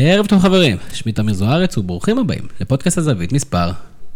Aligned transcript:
ערב 0.00 0.26
טוב 0.26 0.42
חברים, 0.42 0.76
שמי 0.92 1.12
תמיר 1.12 1.34
זוארץ 1.34 1.78
וברוכים 1.78 2.18
הבאים 2.18 2.42
לפודקאסט 2.60 2.98
הזווית 2.98 3.32
מספר 3.32 3.70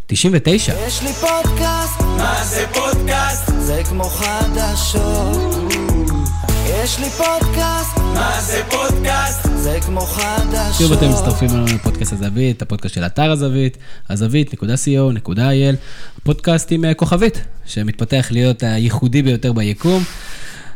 99. 0.07 0.75
יש 0.87 1.03
לי 1.03 1.13
פודקאסט, 1.13 2.01
מה 2.01 2.45
זה 2.45 2.65
פודקאסט? 2.73 3.53
זה 3.59 3.83
כמו 3.89 4.05
חדשות. 4.05 5.73
יש 6.67 6.99
לי 6.99 7.11
פודקאסט, 7.11 7.99
מה 8.15 8.41
זה 8.41 8.63
פודקאסט? 8.71 9.49
זה 9.55 9.79
כמו 9.87 10.01
חדשות. 10.01 10.79
שוב 10.79 10.93
אתם 10.93 11.11
מצטרפים 11.11 11.51
אלינו 11.51 11.67
לפודקאסט 11.75 12.13
הזווית, 12.13 12.63
הפודקאסט 12.63 12.95
של 12.95 13.07
אתר 13.07 13.31
הזווית, 13.31 13.77
הזווית.co.il, 14.11 15.77
הפודקאסט 16.19 16.73
עם 16.73 16.85
אה, 16.85 16.95
כוכבית, 16.95 17.45
שמתפתח 17.67 18.29
להיות 18.31 18.63
הייחודי 18.63 19.23
ביותר 19.23 19.53
ביקום. 19.53 20.05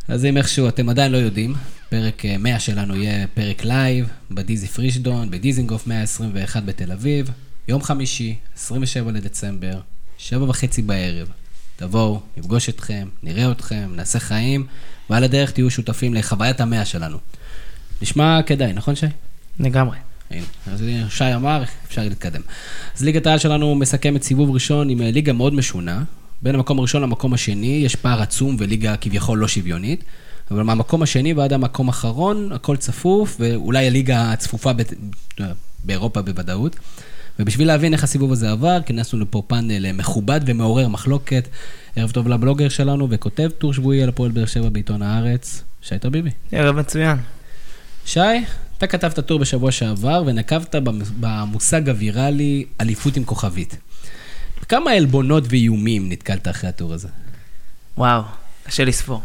אז 0.08 0.24
אם 0.24 0.36
איכשהו 0.36 0.68
אתם 0.68 0.88
עדיין 0.88 1.12
לא 1.12 1.16
יודעים, 1.16 1.54
פרק 1.88 2.22
100 2.38 2.54
אה, 2.54 2.60
שלנו 2.60 2.96
יהיה 2.96 3.26
פרק 3.34 3.64
לייב 3.64 4.08
בדיזי 4.30 4.66
פרישדון, 4.66 5.30
בדיזינגוף 5.30 5.86
121 5.86 6.62
בתל 6.62 6.92
אביב, 6.92 7.30
יום 7.68 7.82
חמישי, 7.82 8.36
27 8.56 9.12
לדצמבר, 9.12 9.80
שבע 10.18 10.44
וחצי 10.44 10.82
בערב. 10.82 11.28
תבואו, 11.76 12.20
נפגוש 12.36 12.68
אתכם, 12.68 13.08
נראה 13.22 13.50
אתכם, 13.50 13.90
נעשה 13.94 14.18
חיים, 14.18 14.66
ועל 15.10 15.24
הדרך 15.24 15.50
תהיו 15.50 15.70
שותפים 15.70 16.14
לחוויית 16.14 16.60
המאה 16.60 16.84
שלנו. 16.84 17.18
נשמע 18.02 18.40
כדאי, 18.46 18.72
נכון 18.72 18.94
שי? 18.94 19.06
לגמרי. 19.60 19.96
הנה, 20.30 20.44
אז 20.66 20.84
שי 21.08 21.34
אמר, 21.34 21.62
אפשר 21.86 22.02
להתקדם. 22.02 22.40
אז 22.96 23.04
ליגת 23.04 23.26
העל 23.26 23.38
שלנו 23.38 23.74
מסכמת 23.74 24.22
סיבוב 24.22 24.50
ראשון 24.50 24.90
עם 24.90 25.02
אה, 25.02 25.10
ליגה 25.10 25.32
מאוד 25.32 25.54
משונה. 25.54 26.02
בין 26.42 26.54
המקום 26.54 26.78
הראשון 26.78 27.02
למקום 27.02 27.34
השני 27.34 27.80
יש 27.84 27.96
פער 27.96 28.22
עצום 28.22 28.56
וליגה 28.58 28.96
כביכול 28.96 29.38
לא 29.38 29.48
שוויונית. 29.48 30.04
אבל 30.50 30.62
מהמקום 30.62 31.02
השני 31.02 31.32
ועד 31.32 31.52
המקום 31.52 31.88
האחרון, 31.88 32.52
הכל 32.52 32.76
צפוף, 32.76 33.36
ואולי 33.40 33.86
הליגה 33.86 34.32
הצפופה 34.32 34.72
ב... 34.72 34.82
באירופה 35.84 36.22
בוודאות. 36.22 36.76
ובשביל 37.38 37.66
להבין 37.66 37.92
איך 37.92 38.04
הסיבוב 38.04 38.32
הזה 38.32 38.50
עבר, 38.50 38.78
כינסנו 38.86 39.18
לפה 39.20 39.42
פאנל 39.46 39.92
מכובד 39.92 40.40
ומעורר 40.46 40.88
מחלוקת. 40.88 41.48
ערב 41.96 42.10
טוב 42.10 42.28
לבלוגר 42.28 42.68
שלנו 42.68 43.08
וכותב 43.10 43.50
טור 43.58 43.74
שבועי 43.74 44.02
על 44.02 44.08
הפועל 44.08 44.30
באר 44.30 44.46
שבע 44.46 44.68
בעיתון 44.68 45.02
הארץ, 45.02 45.62
שי 45.82 45.98
טרביבי. 45.98 46.30
ערב 46.52 46.76
מצוין. 46.76 47.18
שי, 48.06 48.20
אתה 48.78 48.86
כתבת 48.86 49.20
טור 49.20 49.38
בשבוע 49.38 49.72
שעבר 49.72 50.22
ונקבת 50.26 50.74
במושג 51.20 51.88
הוויראלי 51.88 52.64
אליפות 52.80 53.16
עם 53.16 53.24
כוכבית. 53.24 53.76
כמה 54.68 54.90
עלבונות 54.90 55.44
ואיומים 55.48 56.12
נתקלת 56.12 56.48
אחרי 56.48 56.68
הטור 56.68 56.94
הזה? 56.94 57.08
וואו, 57.98 58.22
קשה 58.64 58.84
לספור. 58.84 59.22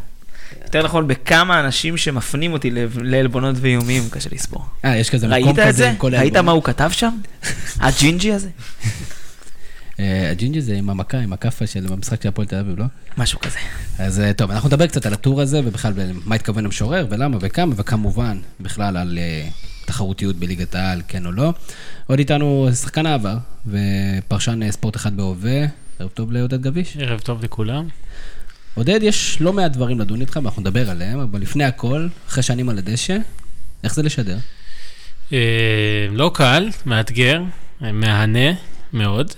יותר 0.64 0.84
נכון, 0.84 1.08
בכמה 1.08 1.60
אנשים 1.60 1.98
שמפנים 1.98 2.54
אותי 2.54 2.72
לעלבונות 3.02 3.56
ואיומים, 3.60 4.04
קשה 4.10 4.30
לספור. 4.32 4.66
אה, 4.86 4.98
יש 4.98 5.10
כזה 5.10 5.28
מקום 5.28 5.56
כזה 5.68 5.90
עם 5.90 5.96
כל 5.96 6.14
העלבונות. 6.14 6.34
ראית 6.36 6.46
מה 6.46 6.52
הוא 6.52 6.64
כתב 6.64 6.90
שם? 6.94 7.18
הג'ינג'י 7.80 8.34
הזה? 8.34 8.50
אה, 10.00 10.32
הג'ינג'י 10.32 10.62
זה 10.62 10.74
עם 10.76 10.90
המכה, 10.90 11.18
עם 11.18 11.34
הכאפה 11.34 11.68
של 11.68 11.94
המשחק 11.94 12.22
של 12.22 12.30
הפועל 12.30 12.48
תל 12.48 12.56
אביב, 12.56 12.80
לא? 12.80 12.86
משהו 13.18 13.40
כזה. 13.40 13.58
אז 14.00 14.20
אה, 14.20 14.34
טוב, 14.34 14.52
אנחנו 14.52 14.68
נדבר 14.68 14.88
קצת 14.88 15.06
על 15.06 15.14
הטור 15.14 15.42
הזה, 15.42 15.62
ובכלל 15.66 15.94
מה 16.26 16.36
התכוון 16.36 16.66
המשורר, 16.66 17.08
ולמה 17.10 17.38
וכמה, 17.42 17.74
וכמובן, 17.78 18.40
בכלל 18.60 18.98
על 18.98 19.18
אה, 19.22 19.48
תחרותיות 19.92 20.36
בליגת 20.36 20.76
העל, 20.76 21.02
כן 21.08 21.26
או 21.26 21.32
לא. 21.32 21.54
עוד 22.08 22.20
איתנו 22.20 22.70
שחקן 22.82 23.06
העבר, 23.06 23.38
ופרשן 23.68 24.72
ספורט 24.72 24.96
אחד 24.96 25.18
בהווה. 25.18 25.66
ערב 26.00 26.10
טוב 26.10 26.32
לעודד 26.32 26.62
גביש. 26.62 26.98
ערב 26.98 27.20
טוב 27.20 27.44
לכולם. 27.44 27.88
עודד, 28.74 29.00
יש 29.04 29.42
לא 29.42 29.54
מעט 29.54 29.72
דברים 29.72 30.00
לדון 30.00 30.22
איתך, 30.22 30.36
ואנחנו 30.36 30.62
נדבר 30.62 30.90
עליהם, 30.90 31.20
אבל 31.20 31.42
לפני 31.42 31.64
הכל, 31.64 32.08
אחרי 32.28 32.44
שנים 32.44 32.70
על 32.70 32.78
הדשא, 32.78 33.18
איך 33.84 33.94
זה 33.96 34.04
לשדר? 34.04 34.38
לא 36.12 36.32
קל, 36.34 36.70
מאתגר, 36.86 37.42
מהנה 37.82 38.50
מאוד. 38.94 39.32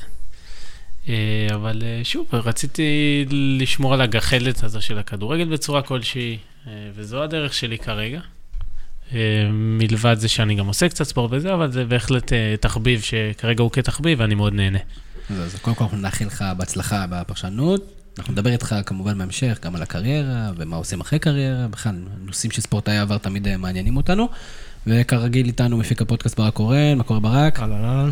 אה, 1.10 1.48
אבל 1.56 1.82
אה, 1.86 2.02
שוב, 2.04 2.28
רציתי 2.34 3.26
לשמור 3.60 3.94
על 3.94 4.02
הגחלת 4.02 4.64
הזו 4.64 4.82
של 4.82 4.98
הכדורגל 4.98 5.46
בצורה 5.46 5.82
כלשהי, 5.82 6.38
אה, 6.68 6.72
וזו 6.96 7.24
הדרך 7.24 7.54
שלי 7.54 7.78
כרגע. 7.78 8.20
מלבד 9.52 10.16
זה 10.20 10.28
שאני 10.28 10.56
גם 10.56 10.68
עושה 10.68 10.90
קצת 10.90 11.04
ספורט 11.04 11.32
וזה, 11.34 11.54
אבל 11.54 11.72
זה 11.72 11.86
בהחלט 11.86 12.34
תחביב 12.60 13.02
שכרגע 13.02 13.64
הוא 13.64 13.72
כתחביב 13.72 14.20
ואני 14.20 14.36
מאוד 14.36 14.54
נהנה. 14.54 14.80
אז 15.30 15.56
קודם 15.62 15.76
כל 15.76 15.84
אנחנו 15.84 15.98
נאחל 15.98 16.26
לך 16.26 16.46
בהצלחה 16.58 17.06
בפרשנות. 17.10 17.94
אנחנו 18.18 18.34
נדבר 18.34 18.50
איתך 18.50 18.76
כמובן 18.86 19.18
בהמשך, 19.18 19.60
גם 19.64 19.76
על 19.76 19.82
הקריירה 19.82 20.52
ומה 20.58 20.76
עושים 20.76 21.02
אחרי 21.02 21.20
קריירה, 21.20 21.68
בכלל, 21.68 21.96
נושאים 22.26 22.52
שספורטאי 22.52 22.98
עבר 22.98 23.18
תמיד 23.18 23.58
מעניינים 23.58 23.98
אותנו. 23.98 24.30
וכרגיל 24.88 25.46
איתנו 25.46 25.78
מפיק 25.78 26.02
הפודקאסט 26.02 26.40
ברק 26.40 26.54
קורן, 26.54 26.98
מה 26.98 27.04
קורה 27.04 27.20
ברק? 27.20 27.60
אהלן. 27.60 28.10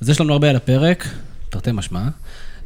אז 0.00 0.08
יש 0.08 0.20
לנו 0.20 0.32
הרבה 0.32 0.50
על 0.50 0.56
הפרק. 0.56 1.08
תרתי 1.50 1.72
משמע. 1.72 2.08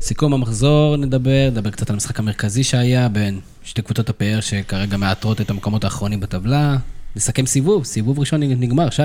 סיכום 0.00 0.34
המחזור 0.34 0.96
נדבר, 0.96 1.48
נדבר 1.50 1.70
קצת 1.70 1.90
על 1.90 1.94
המשחק 1.94 2.18
המרכזי 2.18 2.64
שהיה 2.64 3.08
בין 3.08 3.40
שתי 3.64 3.82
קבוצות 3.82 4.08
הפאר 4.08 4.40
שכרגע 4.40 4.96
מאתרות 4.96 5.40
את 5.40 5.50
המקומות 5.50 5.84
האחרונים 5.84 6.20
בטבלה. 6.20 6.76
נסכם 7.16 7.46
סיבוב, 7.46 7.84
סיבוב 7.84 8.18
ראשון 8.18 8.42
נגמר, 8.42 8.90
שי. 8.90 9.02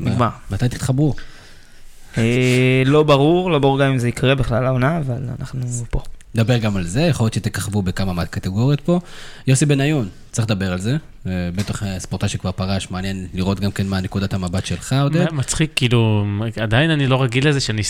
נגמר. 0.00 0.28
מתי 0.50 0.68
תתחברו? 0.68 1.14
אה, 2.18 2.82
לא 2.86 3.02
ברור, 3.02 3.50
לא 3.50 3.58
ברור 3.58 3.80
גם 3.80 3.86
אם 3.92 3.98
זה 3.98 4.08
יקרה 4.08 4.34
בכלל 4.34 4.66
העונה, 4.66 4.98
אבל 4.98 5.22
אנחנו 5.40 5.60
פה. 5.90 6.02
נדבר 6.34 6.58
גם 6.58 6.76
על 6.76 6.84
זה, 6.84 7.02
יכול 7.02 7.24
להיות 7.24 7.34
שתככבו 7.34 7.82
בכמה 7.82 8.12
מהקטגוריות 8.12 8.80
פה. 8.80 9.00
יוסי 9.46 9.66
בניון, 9.66 10.08
צריך 10.30 10.50
לדבר 10.50 10.72
על 10.72 10.80
זה. 10.80 10.96
אה, 11.26 11.48
בטח 11.54 11.82
אה, 11.82 11.98
ספורטאי 11.98 12.28
שכבר 12.28 12.52
פרש, 12.52 12.90
מעניין 12.90 13.26
לראות 13.34 13.60
גם 13.60 13.70
כן 13.70 13.86
מה 13.86 14.00
נקודת 14.00 14.34
המבט 14.34 14.66
שלך, 14.66 14.92
עודד. 15.02 15.32
מצחיק, 15.32 15.70
כאילו, 15.76 16.26
עדיין 16.60 16.90
אני 16.90 17.06
לא 17.06 17.22
רגיל 17.22 17.48
לזה 17.48 17.60
שאני 17.60 17.82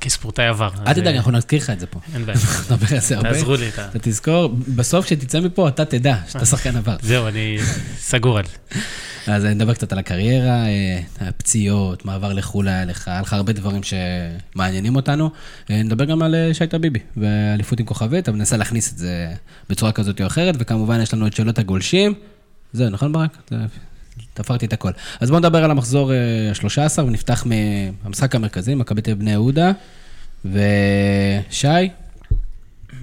כספורטאי 0.00 0.46
עבר. 0.46 0.70
אל 0.86 0.92
תדאג, 0.92 1.14
אנחנו 1.14 1.32
נזכיר 1.32 1.58
לך 1.58 1.70
את 1.70 1.80
זה 1.80 1.86
פה. 1.86 2.00
אין 2.14 2.26
בעיה. 2.26 2.38
נדבר 2.70 2.94
על 2.94 3.00
זה 3.00 3.16
הרבה. 3.16 3.32
תעזרו 3.32 3.56
לי. 3.56 3.68
אתה 3.68 3.98
תזכור, 3.98 4.54
בסוף 4.76 5.04
כשתצא 5.04 5.40
מפה 5.40 5.68
אתה 5.68 5.84
תדע 5.84 6.16
שאתה 6.28 6.46
שחקן 6.46 6.76
עבר. 6.76 6.96
זהו, 7.02 7.28
אני 7.28 7.58
סגור 7.98 8.38
על 8.38 8.44
זה. 8.44 8.80
אז 9.26 9.44
נדבר 9.44 9.74
קצת 9.74 9.92
על 9.92 9.98
הקריירה, 9.98 10.66
אה, 10.66 11.00
הפציעות, 11.20 12.04
מעבר 12.04 12.32
לחו"ל 12.32 12.68
היה 12.68 12.84
לך, 12.84 13.08
היה 13.08 13.20
לך 13.20 13.32
הרבה 13.32 13.52
דברים 13.52 13.80
שמעניינים 13.82 14.96
אותנו. 14.96 15.30
נדבר 15.70 16.04
גם 16.04 16.22
על 16.22 16.34
שייטה 16.52 16.78
ביבי 16.78 16.98
ואליפות 17.16 17.80
עם 17.80 17.86
כוכבית, 17.86 18.28
אבל 18.28 18.38
ננסה 18.38 18.56
להכניס 18.56 18.92
את 18.92 18.98
זה 18.98 19.34
בצורה 19.70 19.92
כזאת 19.92 20.20
או 20.20 20.26
אחרת, 20.26 20.54
וכמובן 20.58 21.00
יש 21.00 21.14
לנו 21.14 21.26
את 21.26 21.36
שאלות 21.36 21.58
הגולשים. 21.58 22.14
זהו, 22.72 22.90
נכון 22.90 23.12
ברק? 23.12 23.50
תפרתי 24.34 24.66
את 24.66 24.72
הכל. 24.72 24.90
אז 25.20 25.28
בואו 25.28 25.40
נדבר 25.40 25.64
על 25.64 25.70
המחזור 25.70 26.12
ה-13, 26.12 27.02
ונפתח 27.02 27.46
מהמשחק 27.46 28.34
המרכזי, 28.34 28.74
מכבי 28.74 29.02
תל 29.02 29.10
אביב 29.10 29.20
בני 29.20 29.30
יהודה. 29.30 29.72
ושי, 30.44 31.68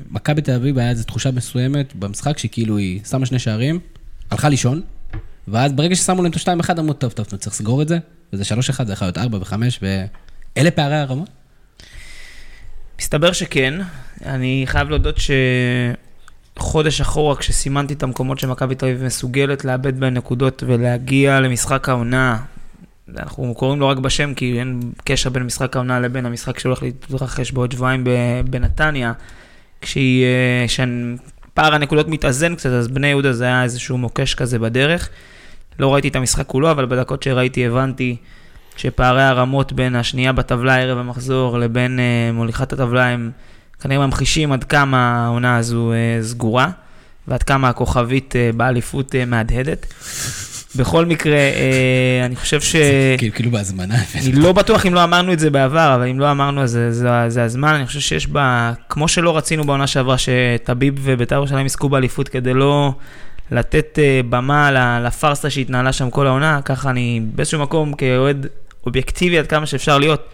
מכבי 0.09 0.41
תל 0.41 0.51
אביב 0.51 0.77
היה 0.77 0.89
איזו 0.89 1.03
תחושה 1.03 1.31
מסוימת 1.31 1.95
במשחק 1.95 2.37
שכאילו 2.37 2.77
היא 2.77 2.99
שמה 3.09 3.25
שני 3.25 3.39
שערים, 3.39 3.79
הלכה 4.31 4.49
לישון, 4.49 4.81
ואז 5.47 5.73
ברגע 5.73 5.95
ששמו 5.95 6.23
להם 6.23 6.31
את 6.31 6.47
ה-2-1, 6.47 6.79
אמרו, 6.79 6.93
טוב, 6.93 7.11
טוב, 7.11 7.25
צריך 7.25 7.55
לסגור 7.55 7.81
את 7.81 7.87
זה, 7.87 7.97
וזה 8.33 8.43
3-1, 8.43 8.83
זה 8.85 8.93
יכול 8.93 9.07
להיות 9.07 9.17
4 9.17 9.37
ו-5, 9.37 9.53
ואלה 9.81 10.71
פערי 10.71 10.95
הרמות? 10.95 11.29
מסתבר 12.99 13.31
שכן. 13.31 13.73
אני 14.25 14.63
חייב 14.65 14.89
להודות 14.89 15.17
ש... 15.17 15.31
חודש 16.57 17.01
אחורה, 17.01 17.35
כשסימנתי 17.35 17.93
את 17.93 18.03
המקומות 18.03 18.39
שמכבי 18.39 18.75
תל 18.75 18.85
אביב 18.85 19.03
מסוגלת 19.03 19.65
לאבד 19.65 19.99
בהם 19.99 20.13
נקודות 20.13 20.63
ולהגיע 20.67 21.39
למשחק 21.39 21.89
העונה, 21.89 22.37
אנחנו 23.17 23.53
קוראים 23.55 23.79
לו 23.79 23.87
רק 23.87 23.97
בשם, 23.97 24.33
כי 24.33 24.59
אין 24.59 24.79
קשר 25.03 25.29
בין 25.29 25.43
משחק 25.43 25.75
העונה 25.75 25.99
לבין 25.99 26.25
המשחק 26.25 26.59
שהולך 26.59 26.83
להתרחש 26.83 27.51
בעוד 27.51 27.71
שבועיים 27.71 28.03
בנתניה, 28.49 29.13
כשפער 29.81 31.75
הנקודות 31.75 32.07
מתאזן 32.07 32.55
קצת, 32.55 32.69
אז 32.69 32.87
בני 32.87 33.07
יהודה 33.07 33.33
זה 33.33 33.43
היה 33.43 33.63
איזשהו 33.63 33.97
מוקש 33.97 34.33
כזה 34.33 34.59
בדרך. 34.59 35.09
לא 35.79 35.93
ראיתי 35.93 36.07
את 36.07 36.15
המשחק 36.15 36.47
כולו, 36.47 36.71
אבל 36.71 36.85
בדקות 36.85 37.23
שראיתי 37.23 37.65
הבנתי 37.65 38.15
שפערי 38.77 39.23
הרמות 39.23 39.73
בין 39.73 39.95
השנייה 39.95 40.33
בטבלה 40.33 40.77
ערב 40.77 40.97
המחזור 40.97 41.59
לבין 41.59 41.99
uh, 41.99 42.35
מוליכת 42.35 42.73
הטבלה 42.73 43.05
הם... 43.05 43.31
כנראה 43.81 44.05
ממחישים 44.05 44.51
עד 44.51 44.63
כמה 44.63 45.25
העונה 45.25 45.57
הזו 45.57 45.91
אה, 45.91 46.23
סגורה, 46.23 46.69
ועד 47.27 47.43
כמה 47.43 47.69
הכוכבית 47.69 48.35
אה, 48.35 48.49
באליפות 48.55 49.15
אה, 49.15 49.25
מהדהדת. 49.25 49.93
בכל 50.75 51.05
מקרה, 51.05 51.37
אני 52.25 52.35
חושב 52.35 52.61
ש... 52.61 52.75
כאילו, 53.17 53.35
כאילו 53.35 53.51
בהזמנה. 53.51 53.95
אני 54.15 54.31
לא 54.31 54.53
בטוח 54.53 54.85
אם 54.85 54.93
לא 54.93 55.03
אמרנו 55.03 55.33
את 55.33 55.39
זה 55.39 55.49
בעבר, 55.49 55.95
אבל 55.95 56.07
אם 56.07 56.19
לא 56.19 56.31
אמרנו, 56.31 56.63
אז 56.63 56.71
זה, 56.71 56.91
זה, 56.91 57.09
זה 57.27 57.43
הזמן. 57.43 57.73
אני 57.73 57.85
חושב 57.85 57.99
שיש 57.99 58.27
בה, 58.27 58.73
כמו 58.89 59.07
שלא 59.07 59.37
רצינו 59.37 59.63
בעונה 59.63 59.87
שעברה, 59.87 60.15
שטביב 60.17 60.93
ובית"ר 61.03 61.35
ירושלים 61.35 61.65
יזכו 61.65 61.89
באליפות 61.89 62.29
כדי 62.29 62.53
לא 62.53 62.93
לתת 63.51 63.99
במה 64.29 64.99
לפארסה 64.99 65.49
שהתנהלה 65.49 65.93
שם 65.93 66.09
כל 66.09 66.27
העונה, 66.27 66.59
ככה 66.65 66.89
אני 66.89 67.21
באיזשהו 67.33 67.59
מקום, 67.59 67.93
כאוהד 67.93 68.47
אובייקטיבי 68.85 69.39
עד 69.39 69.47
כמה 69.47 69.65
שאפשר 69.65 69.97
להיות, 69.97 70.27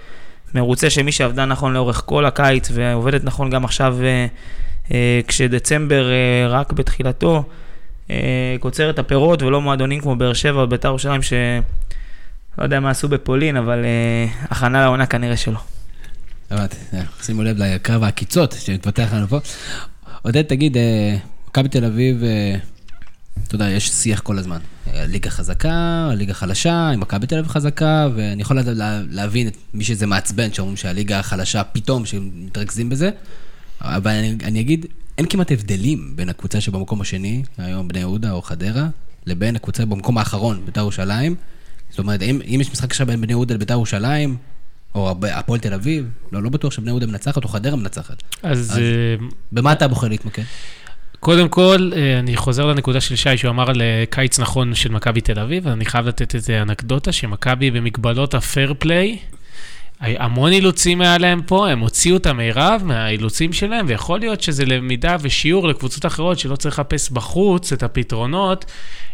מרוצה 0.55 0.89
שמי 0.89 1.11
שעבדה 1.11 1.45
נכון 1.45 1.73
לאורך 1.73 2.03
כל 2.05 2.25
הקיץ 2.25 2.69
ועובדת 2.73 3.23
נכון 3.23 3.49
גם 3.49 3.65
עכשיו, 3.65 3.97
אה, 4.03 4.25
אה, 4.93 5.21
כשדצמבר 5.27 6.11
אה, 6.11 6.47
רק 6.47 6.73
בתחילתו, 6.73 7.43
קוצר 8.59 8.89
את 8.89 8.99
הפירות 8.99 9.41
ולא 9.41 9.61
מועדונים 9.61 10.01
כמו 10.01 10.15
באר 10.15 10.33
שבע 10.33 10.61
או 10.61 10.67
בית"ר 10.67 10.87
ירושלים 10.87 11.21
לא 12.57 12.63
יודע 12.63 12.79
מה 12.79 12.89
עשו 12.89 13.07
בפולין, 13.07 13.57
אבל 13.57 13.85
הכנה 14.41 14.81
לעונה 14.81 15.05
כנראה 15.05 15.37
שלא. 15.37 15.59
הבנתי, 16.51 16.77
שימו 17.21 17.43
לב 17.43 17.57
לקרב 17.57 18.03
העקיצות 18.03 18.55
שמתפתח 18.59 19.09
לנו 19.13 19.27
פה. 19.27 19.39
עודד, 20.21 20.41
תגיד, 20.41 20.77
מכבי 21.47 21.69
תל 21.69 21.85
אביב, 21.85 22.23
אתה 23.47 23.55
יודע, 23.55 23.69
יש 23.69 23.89
שיח 23.89 24.19
כל 24.19 24.37
הזמן. 24.37 24.57
ליגה 24.93 25.29
חזקה, 25.29 25.71
ליגה 26.15 26.33
חלשה, 26.33 26.89
עם 26.89 26.99
מכבי 26.99 27.27
תל 27.27 27.37
אביב 27.37 27.51
חזקה, 27.51 28.07
ואני 28.15 28.41
יכול 28.41 28.55
לה- 28.55 28.73
לה- 28.73 29.01
להבין 29.09 29.47
את 29.47 29.57
מי 29.73 29.83
שזה 29.83 30.05
מעצבן, 30.07 30.53
שאומרים 30.53 30.77
שהליגה 30.77 31.19
החלשה 31.19 31.63
פתאום, 31.63 32.05
שמתרכזים 32.05 32.89
בזה, 32.89 33.09
אבל 33.81 34.11
אני, 34.11 34.35
אני 34.43 34.59
אגיד, 34.59 34.85
אין 35.17 35.25
כמעט 35.29 35.51
הבדלים 35.51 36.13
בין 36.15 36.29
הקבוצה 36.29 36.61
שבמקום 36.61 37.01
השני, 37.01 37.43
היום 37.57 37.87
בני 37.87 37.99
יהודה 37.99 38.31
או 38.31 38.41
חדרה, 38.41 38.87
לבין 39.25 39.55
הקבוצה 39.55 39.85
במקום 39.85 40.17
האחרון, 40.17 40.61
בית"ר 40.65 40.79
ירושלים. 40.81 41.35
זאת 41.89 41.99
אומרת, 41.99 42.21
אם, 42.21 42.41
אם 42.55 42.61
יש 42.61 42.71
משחק 42.71 42.89
עכשיו 42.91 43.07
בין 43.07 43.21
בני 43.21 43.31
יהודה 43.33 43.55
לבית"ר 43.55 43.73
ירושלים, 43.73 44.37
או 44.95 45.15
הפועל 45.33 45.59
תל 45.59 45.73
אביב, 45.73 46.05
לא, 46.31 46.43
לא 46.43 46.49
בטוח 46.49 46.73
שבני 46.73 46.87
יהודה 46.89 47.05
מנצחת 47.05 47.43
או 47.43 47.49
חדרה 47.49 47.75
מנצחת. 47.75 48.23
אז 48.43 48.59
אז- 48.71 48.77
אה, 48.77 49.15
במה 49.51 49.71
אתה 49.73 49.87
בוחר 49.87 50.07
להתמקד? 50.07 50.43
קודם 51.21 51.49
כל, 51.49 51.91
אה, 51.95 52.19
אני 52.19 52.35
חוזר 52.35 52.65
לנקודה 52.65 53.01
של 53.01 53.15
שי, 53.15 53.37
שהוא 53.37 53.51
אמר 53.51 53.69
על 53.69 53.81
אה, 53.81 54.03
קיץ 54.09 54.39
נכון 54.39 54.75
של 54.75 54.91
מכבי 54.91 55.21
תל 55.21 55.39
אביב, 55.39 55.67
אני 55.67 55.85
חייב 55.85 56.07
לתת 56.07 56.35
איזה 56.35 56.61
אנקדוטה, 56.61 57.11
שמכבי 57.11 57.71
במגבלות 57.71 58.33
הפייר 58.33 58.73
פליי, 58.79 59.17
המון 59.99 60.51
אילוצים 60.51 61.01
היה 61.01 61.17
להם 61.17 61.41
פה, 61.41 61.69
הם 61.69 61.79
הוציאו 61.79 62.17
את 62.17 62.25
המירב 62.25 62.81
מהאילוצים 62.85 63.53
שלהם, 63.53 63.85
ויכול 63.89 64.19
להיות 64.19 64.41
שזה 64.41 64.65
למידה 64.65 65.15
ושיעור 65.21 65.67
לקבוצות 65.67 66.05
אחרות 66.05 66.39
שלא 66.39 66.55
צריך 66.55 66.79
לחפש 66.79 67.09
בחוץ 67.09 67.73
את 67.73 67.83
הפתרונות, 67.83 68.65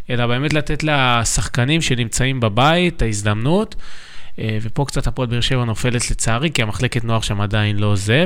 אלא 0.10 0.28
באמת 0.28 0.54
לתת 0.54 0.84
לשחקנים 0.84 1.82
שנמצאים 1.82 2.40
בבית 2.40 2.98
את 2.98 3.02
ההזדמנות. 3.02 3.76
אה, 4.40 4.58
ופה 4.62 4.86
קצת 4.88 5.08
הפועל 5.08 5.28
באר 5.28 5.42
שבע 5.42 5.66
נופלת 5.66 6.12
לצערי, 6.12 6.52
כי 6.52 6.62
המחלקת 6.62 7.04
נוער 7.04 7.22
שם 7.22 7.42
עדיין 7.42 7.78
לא 7.78 7.96
זה, 7.96 8.26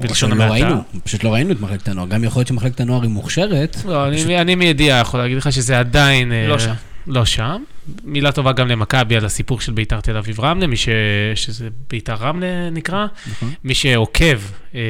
בלשון 0.00 0.30
שלא 0.30 0.44
המעטה. 0.44 0.52
ראינו, 0.64 0.82
פשוט 1.04 1.24
לא 1.24 1.32
ראינו 1.34 1.52
את 1.52 1.60
מחלקת 1.60 1.88
הנוער. 1.88 2.08
גם 2.08 2.24
יכול 2.24 2.40
להיות 2.40 2.48
שמחלקת 2.48 2.80
הנוער 2.80 3.02
היא 3.02 3.10
מוכשרת. 3.10 3.76
לא, 3.84 4.06
פשוט- 4.14 4.26
אני, 4.26 4.40
אני 4.40 4.54
מידיעה 4.54 5.00
יכול 5.00 5.20
להגיד 5.20 5.36
לך 5.36 5.52
שזה 5.52 5.78
עדיין... 5.78 6.32
אה, 6.32 6.46
לא 6.48 6.58
שם. 6.58 6.72
לא 7.06 7.24
שם. 7.24 7.62
מילה 8.04 8.32
טובה 8.32 8.52
גם 8.52 8.68
למכבי 8.68 9.16
על 9.16 9.24
הסיפור 9.24 9.60
של 9.60 9.72
ביתר 9.72 10.00
תל 10.00 10.16
אביב 10.16 10.40
רמלה, 10.40 10.66
מי 10.66 10.76
ש... 10.76 10.88
שזה 11.34 11.68
ביתר 11.90 12.14
רמלה 12.14 12.70
נקרא. 12.70 13.06
נכון. 13.30 13.52
מי 13.64 13.74
שעוקב 13.74 14.38
אה, 14.74 14.80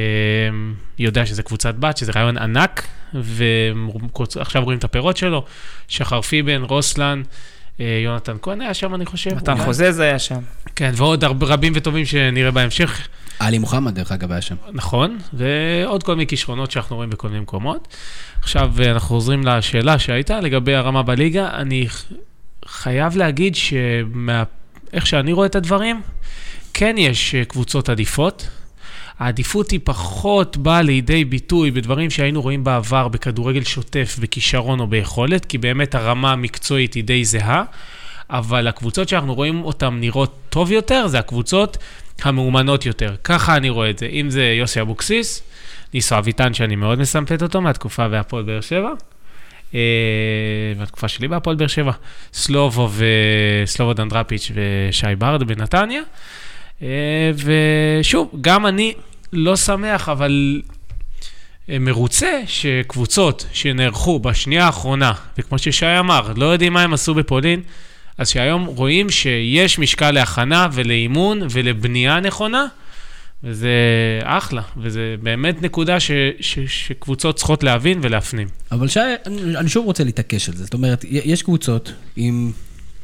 יודע 0.98 1.26
שזה 1.26 1.42
קבוצת 1.42 1.74
בת, 1.74 1.96
שזה 1.96 2.12
רעיון 2.16 2.38
ענק, 2.38 2.86
ועכשיו 3.14 4.64
רואים 4.64 4.78
את 4.78 4.84
הפירות 4.84 5.16
שלו. 5.16 5.44
שחר 5.88 6.20
פיבן, 6.20 6.62
רוסלן, 6.62 7.22
אה, 7.22 7.24
יונתן 7.78 8.36
כהן 8.42 8.60
היה 8.60 8.74
שם, 8.74 8.94
אני 8.94 9.06
חושב. 9.06 9.34
מתן. 9.34 9.64
חוזז 9.64 9.98
היה 9.98 10.18
שם. 10.18 10.40
כן, 10.76 10.92
ועוד 10.94 11.24
רבים 11.24 11.72
וטובים 11.76 12.04
שנראה 12.06 12.50
בהמשך. 12.50 13.08
עלי 13.38 13.58
מוחמד, 13.58 13.94
דרך 13.94 14.12
אגב, 14.12 14.32
היה 14.32 14.40
שם. 14.40 14.54
נכון, 14.72 15.18
ועוד 15.32 16.02
כל 16.02 16.14
מיני 16.14 16.26
כישרונות 16.26 16.70
שאנחנו 16.70 16.96
רואים 16.96 17.10
בכל 17.10 17.28
מיני 17.28 17.40
מקומות. 17.40 17.96
עכשיו 18.40 18.72
אה, 18.80 18.90
אנחנו 18.90 19.08
חוזרים 19.08 19.46
לשאלה 19.46 19.98
שהייתה 19.98 20.40
לגבי 20.40 20.74
הרמה 20.74 21.02
בליגה. 21.02 21.50
אני 21.52 21.86
חייב 22.66 23.16
להגיד 23.16 23.54
שאיך 23.54 25.06
שאני 25.06 25.32
רואה 25.32 25.46
את 25.46 25.54
הדברים, 25.54 26.02
כן 26.74 26.94
יש 26.98 27.34
אה, 27.34 27.44
קבוצות 27.44 27.88
עדיפות. 27.88 28.48
העדיפות 29.18 29.70
היא 29.70 29.80
פחות 29.84 30.56
באה 30.56 30.82
לידי 30.82 31.24
ביטוי 31.24 31.70
בדברים 31.70 32.10
שהיינו 32.10 32.42
רואים 32.42 32.64
בעבר 32.64 33.08
בכדורגל 33.08 33.64
שוטף, 33.64 34.16
בכישרון 34.20 34.80
או 34.80 34.86
ביכולת, 34.86 35.44
כי 35.44 35.58
באמת 35.58 35.94
הרמה 35.94 36.32
המקצועית 36.32 36.94
היא 36.94 37.04
די 37.04 37.24
זהה, 37.24 37.64
אבל 38.30 38.68
הקבוצות 38.68 39.08
שאנחנו 39.08 39.34
רואים 39.34 39.64
אותן 39.64 39.94
נראות 40.00 40.34
טוב 40.50 40.72
יותר, 40.72 41.06
זה 41.06 41.18
הקבוצות 41.18 41.76
המאומנות 42.22 42.86
יותר. 42.86 43.14
ככה 43.24 43.56
אני 43.56 43.70
רואה 43.70 43.90
את 43.90 43.98
זה. 43.98 44.06
אם 44.06 44.30
זה 44.30 44.44
יוסי 44.44 44.80
אבוקסיס, 44.80 45.42
ניסו 45.94 46.18
אביטן, 46.18 46.54
שאני 46.54 46.76
מאוד 46.76 46.98
מסמפת 46.98 47.42
אותו 47.42 47.60
מהתקופה 47.60 48.08
בהפועל 48.08 48.42
באר 48.42 48.60
שבע, 48.60 48.90
אה, 49.74 49.80
מהתקופה 50.78 51.08
שלי 51.08 51.28
בהפועל 51.28 51.56
באר 51.56 51.66
שבע, 51.66 51.92
סלובו 52.32 52.88
וסלובו 53.64 53.92
דנדרפיץ' 53.92 54.50
ושי 54.54 55.06
ברד 55.18 55.42
בנתניה. 55.42 56.02
אה, 56.82 57.30
ושוב, 58.00 58.30
גם 58.40 58.66
אני 58.66 58.92
לא 59.32 59.56
שמח, 59.56 60.08
אבל 60.08 60.62
אה, 61.70 61.78
מרוצה 61.78 62.40
שקבוצות 62.46 63.46
שנערכו 63.52 64.18
בשנייה 64.18 64.66
האחרונה, 64.66 65.12
וכמו 65.38 65.58
ששי 65.58 65.98
אמר, 65.98 66.32
לא 66.36 66.46
יודעים 66.46 66.72
מה 66.72 66.82
הם 66.82 66.94
עשו 66.94 67.14
בפולין, 67.14 67.62
אז 68.18 68.28
שהיום 68.28 68.64
רואים 68.64 69.10
שיש 69.10 69.78
משקל 69.78 70.10
להכנה 70.10 70.68
ולאימון 70.72 71.40
ולבנייה 71.50 72.20
נכונה, 72.20 72.66
וזה 73.44 73.68
אחלה, 74.22 74.62
וזה 74.76 75.14
באמת 75.22 75.62
נקודה 75.62 76.00
ש, 76.00 76.10
ש, 76.40 76.58
שקבוצות 76.58 77.36
צריכות 77.36 77.62
להבין 77.62 77.98
ולהפנים. 78.02 78.48
אבל 78.72 78.88
שי, 78.88 79.00
אני, 79.26 79.56
אני 79.56 79.68
שוב 79.68 79.86
רוצה 79.86 80.04
להתעקש 80.04 80.48
על 80.48 80.54
זה. 80.54 80.64
זאת 80.64 80.74
אומרת, 80.74 81.04
יש 81.10 81.42
קבוצות 81.42 81.92
עם 82.16 82.52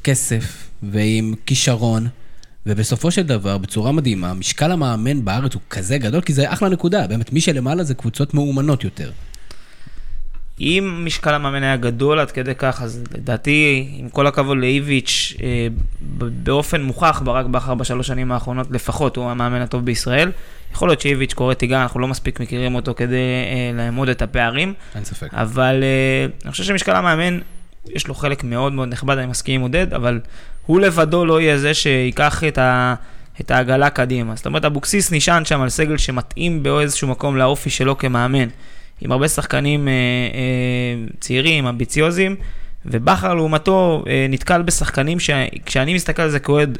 כסף 0.05 0.69
ועם 0.82 1.34
כישרון, 1.46 2.08
ובסופו 2.66 3.10
של 3.10 3.22
דבר, 3.22 3.58
בצורה 3.58 3.92
מדהימה, 3.92 4.34
משקל 4.34 4.72
המאמן 4.72 5.24
בארץ 5.24 5.54
הוא 5.54 5.62
כזה 5.70 5.98
גדול, 5.98 6.20
כי 6.20 6.32
זה 6.32 6.52
אחלה 6.52 6.68
נקודה. 6.68 7.06
באמת, 7.06 7.32
מי 7.32 7.40
שלמעלה 7.40 7.84
זה 7.84 7.94
קבוצות 7.94 8.34
מאומנות 8.34 8.84
יותר. 8.84 9.10
אם 10.60 11.02
משקל 11.04 11.34
המאמן 11.34 11.62
היה 11.62 11.76
גדול 11.76 12.18
עד 12.18 12.30
כדי 12.30 12.54
כך, 12.54 12.82
אז 12.82 13.04
לדעתי, 13.14 13.88
עם 13.96 14.08
כל 14.08 14.26
הכבוד 14.26 14.58
לאיביץ', 14.58 15.34
אה, 15.42 15.66
באופן 16.42 16.82
מוכח, 16.82 17.22
ברק 17.24 17.46
בכר 17.46 17.74
בשלוש 17.74 18.06
שנים 18.06 18.32
האחרונות 18.32 18.66
לפחות, 18.70 19.16
הוא 19.16 19.30
המאמן 19.30 19.60
הטוב 19.60 19.84
בישראל. 19.84 20.30
יכול 20.72 20.88
להיות 20.88 21.00
שאיביץ' 21.00 21.32
קורא 21.32 21.54
תיגר, 21.54 21.82
אנחנו 21.82 22.00
לא 22.00 22.08
מספיק 22.08 22.40
מכירים 22.40 22.74
אותו 22.74 22.94
כדי 22.94 23.16
אה, 23.16 23.76
לאמוד 23.76 24.08
את 24.08 24.22
הפערים, 24.22 24.74
אין 24.94 25.04
ספק. 25.04 25.34
אבל 25.34 25.82
אה, 25.82 26.26
אני 26.44 26.50
חושב 26.50 26.64
שמשקל 26.64 26.96
המאמן, 26.96 27.38
יש 27.88 28.06
לו 28.06 28.14
חלק 28.14 28.44
מאוד 28.44 28.72
מאוד 28.72 28.88
נכבד, 28.88 29.18
אני 29.18 29.26
מסכים 29.26 29.54
עם 29.54 29.60
עודד, 29.60 29.94
אבל 29.94 30.20
הוא 30.70 30.81
לבדו 30.81 31.25
לא 31.25 31.40
יהיה 31.40 31.58
זה 31.58 31.75
שייקח 31.75 32.44
את, 32.44 32.58
ה, 32.58 32.94
את 33.40 33.50
העגלה 33.50 33.90
קדימה. 33.90 34.37
זאת 34.37 34.46
אומרת, 34.46 34.64
אבוקסיס 34.64 35.12
נשען 35.12 35.44
שם 35.44 35.61
על 35.61 35.69
סגל 35.69 35.96
שמתאים 35.96 36.62
באיזשהו 36.62 37.08
מקום 37.08 37.37
לאופי 37.37 37.70
שלו 37.70 37.99
כמאמן, 37.99 38.49
עם 39.00 39.12
הרבה 39.12 39.28
שחקנים 39.28 39.88
אה, 39.88 39.93
אה, 39.93 41.06
צעירים, 41.20 41.67
אמביציוזיים, 41.67 42.37
ובכר 42.87 43.34
לעומתו 43.34 44.05
אה, 44.08 44.26
נתקל 44.28 44.62
בשחקנים 44.62 45.19
שכשאני 45.20 45.94
מסתכל 45.94 46.22
על 46.22 46.31
זה 46.31 46.38
כאוהד, 46.38 46.78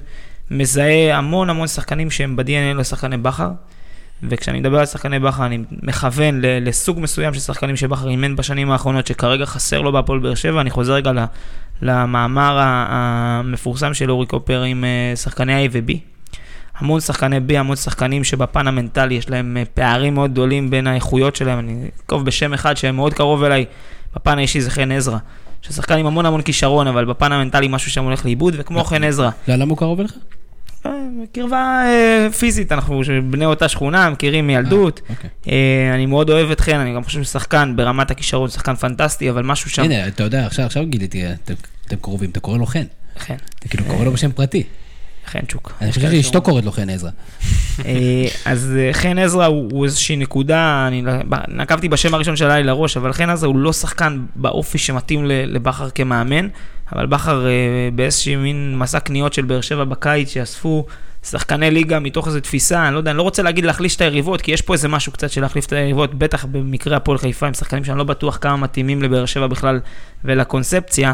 מזהה 0.51 1.17
המון 1.17 1.51
המון 1.51 1.69
שחקנים 1.69 2.11
שהם 2.11 2.37
ב-DNA 2.37 2.79
לשחקני 2.79 3.17
בכר. 3.17 3.51
וכשאני 4.23 4.61
מדבר 4.61 4.79
על 4.79 4.87
שחקני 4.87 5.19
בכר, 5.19 5.47
אני 5.47 5.59
מכוון 5.83 6.41
לסוג 6.43 7.01
מסוים 7.01 7.35
של 7.35 7.41
שחקנים 7.41 7.77
שבכר 7.77 8.09
אימן 8.09 8.37
בשנים 8.37 8.71
האחרונות, 8.71 9.07
שכרגע 9.07 9.47
חסר 9.47 9.81
לו 9.81 9.93
בהפועל 9.93 10.19
באר 10.19 10.35
שבע. 10.35 10.61
אני 10.61 10.71
חוזר 10.71 10.93
רגע 10.93 11.13
למאמר 11.83 12.59
המפורסם 12.63 13.95
של 13.95 14.11
אורי 14.11 14.27
קופר 14.27 14.63
עם 14.63 14.85
אה, 14.85 15.17
שחקני 15.17 15.67
A 15.67 15.71
ו-B. 15.73 15.93
המון 16.79 17.01
שחקני 17.01 17.37
B, 17.49 17.57
המון 17.57 17.77
שחקנים 17.77 18.25
שבפן 18.25 18.67
המנטלי 18.67 19.15
יש 19.15 19.31
להם 19.31 19.57
אה, 19.57 19.63
פערים 19.75 20.15
מאוד 20.15 20.31
גדולים 20.31 20.71
בין 20.71 20.87
האיכויות 20.87 21.37
שלהם. 21.37 21.59
אני 21.59 21.91
אנקוב 22.03 22.25
בשם 22.25 22.55
אחד 22.55 22.77
שמאוד 22.77 23.15
קרוב 23.15 23.45
אליי, 23.45 23.65
בפן 24.15 24.39
האישי 24.39 24.61
זה 24.61 24.71
חן 24.71 24.93
עזרא. 24.93 25.19
ששחקן 25.63 25.99
עם 25.99 26.07
המון 26.07 26.27
המון 26.27 26.43
כישרון, 26.43 26.87
אבל 26.87 27.05
בפן 27.05 27.33
המנטלי 27.33 27.69
משהו 27.71 27.91
שם 27.91 28.05
הולך 28.05 28.25
לאיבוד, 28.25 28.55
וכמו 28.59 28.85
חן 28.85 29.05
עזרא. 29.05 29.31
לא, 29.49 29.55
למה 29.55 29.71
הוא 29.71 29.79
קרוב 29.79 30.01
אליך? 30.01 30.13
אה, 31.21 31.25
קרבה 31.33 31.83
אה, 31.85 32.33
פיזית, 32.33 32.73
אנחנו 32.73 33.03
בני 33.31 33.45
אותה 33.45 33.69
שכונה, 33.69 34.11
מכירים 34.11 34.47
מילדות. 34.47 35.01
אוקיי. 35.11 35.31
אה, 35.49 35.95
אני 35.95 36.07
מאוד 36.07 36.31
אוהב 36.31 36.51
את 36.51 36.61
חן, 36.61 36.77
אני 36.77 36.95
גם 36.95 37.05
חושב 37.05 37.23
ששחקן 37.23 37.73
ברמת 37.77 38.11
הכישרון, 38.11 38.51
שחקן 38.51 38.75
פנטסטי, 38.75 39.31
אבל 39.31 39.43
משהו 39.43 39.71
שם... 39.71 39.83
הנה, 39.83 40.09
אתה 40.09 40.23
יודע, 40.23 40.47
עכשיו, 40.47 40.67
עכשיו 40.67 40.87
גיליתי, 40.87 41.33
אתם, 41.33 41.55
אתם 41.87 41.97
קרובים, 41.97 42.31
אתה 42.31 42.41
קורא 42.41 42.59
לו 42.59 42.67
חן. 42.67 42.85
חן, 43.19 43.35
אתה 43.59 43.69
כאילו 43.69 43.85
קורא 43.85 44.05
לו 44.05 44.13
בשם 44.13 44.33
פרטי. 44.33 44.63
חנצ'וק. 45.27 45.73
אני 45.81 45.93
חושב 45.93 46.11
שאשתו 46.11 46.43
קוראת 46.43 46.65
לו 46.65 46.73
חן 46.73 46.91
עזרא. 46.91 47.11
אה, 47.85 48.27
אז 48.45 48.77
אה, 48.79 48.93
חן 48.93 49.19
עזרא 49.19 49.47
הוא 49.47 49.69
הוא 49.73 49.85
איזושהי 49.85 50.17
נקודה, 50.17 50.85
אני 50.89 51.03
ב- 51.29 51.51
נקבתי 51.61 51.89
בשם 51.89 52.15
הראשון 52.15 52.37
שעלה 52.37 52.57
לי 52.57 52.63
לראש, 52.63 52.97
אבל 52.97 53.13
חן 53.13 53.31
עזרא 53.31 53.49
הוא 53.49 53.57
לא 53.57 53.73
שחקן 53.73 54.21
באופי 54.37 54.79
שמתאים 54.79 55.25
לבכר 55.27 55.91
כמאמן, 55.91 56.49
אבל 56.93 57.07
בכר 57.07 57.47
אה, 57.47 57.51
באיזושהי 57.95 58.37
מין 58.37 58.79
מסע 58.79 59.01
קניות 59.01 59.33
של 59.33 59.43
באר 59.43 59.61
שבע 59.61 59.85
בקיץ, 59.85 60.29
שאספו 60.29 60.87
שחקני 61.23 61.71
ליגה 61.71 61.99
מתוך 61.99 62.27
איזו 62.27 62.41
תפיסה, 62.41 62.87
אני 62.87 62.95
לא 62.95 62.99
יודע, 62.99 63.11
אני 63.11 63.19
לא 63.19 63.23
רוצה 63.23 63.43
להגיד 63.43 63.65
להחליש 63.65 63.97
את 63.97 64.01
היריבות, 64.01 64.41
כי 64.41 64.53
יש 64.53 64.63
פה 64.63 64.73
איזה 64.73 64.89
משהו 64.89 65.13
קצת 65.13 65.31
של 65.31 65.41
להחליף 65.41 65.67
את 65.67 65.73
היריבות, 65.73 66.15
בטח 66.15 66.45
במקרה 66.45 66.97
הפועל 66.97 67.19
חיפה, 67.19 67.47
עם 67.47 67.55
שחקנים 67.55 67.85
שאני 67.85 67.99
לא 67.99 68.05
בטוח 68.05 68.39
כמה 68.41 68.57
מתאימים 68.57 69.03
לבאר 69.03 69.27
שבע 69.27 69.47
בכלל 69.47 69.81
ולקונספציה. 70.25 71.13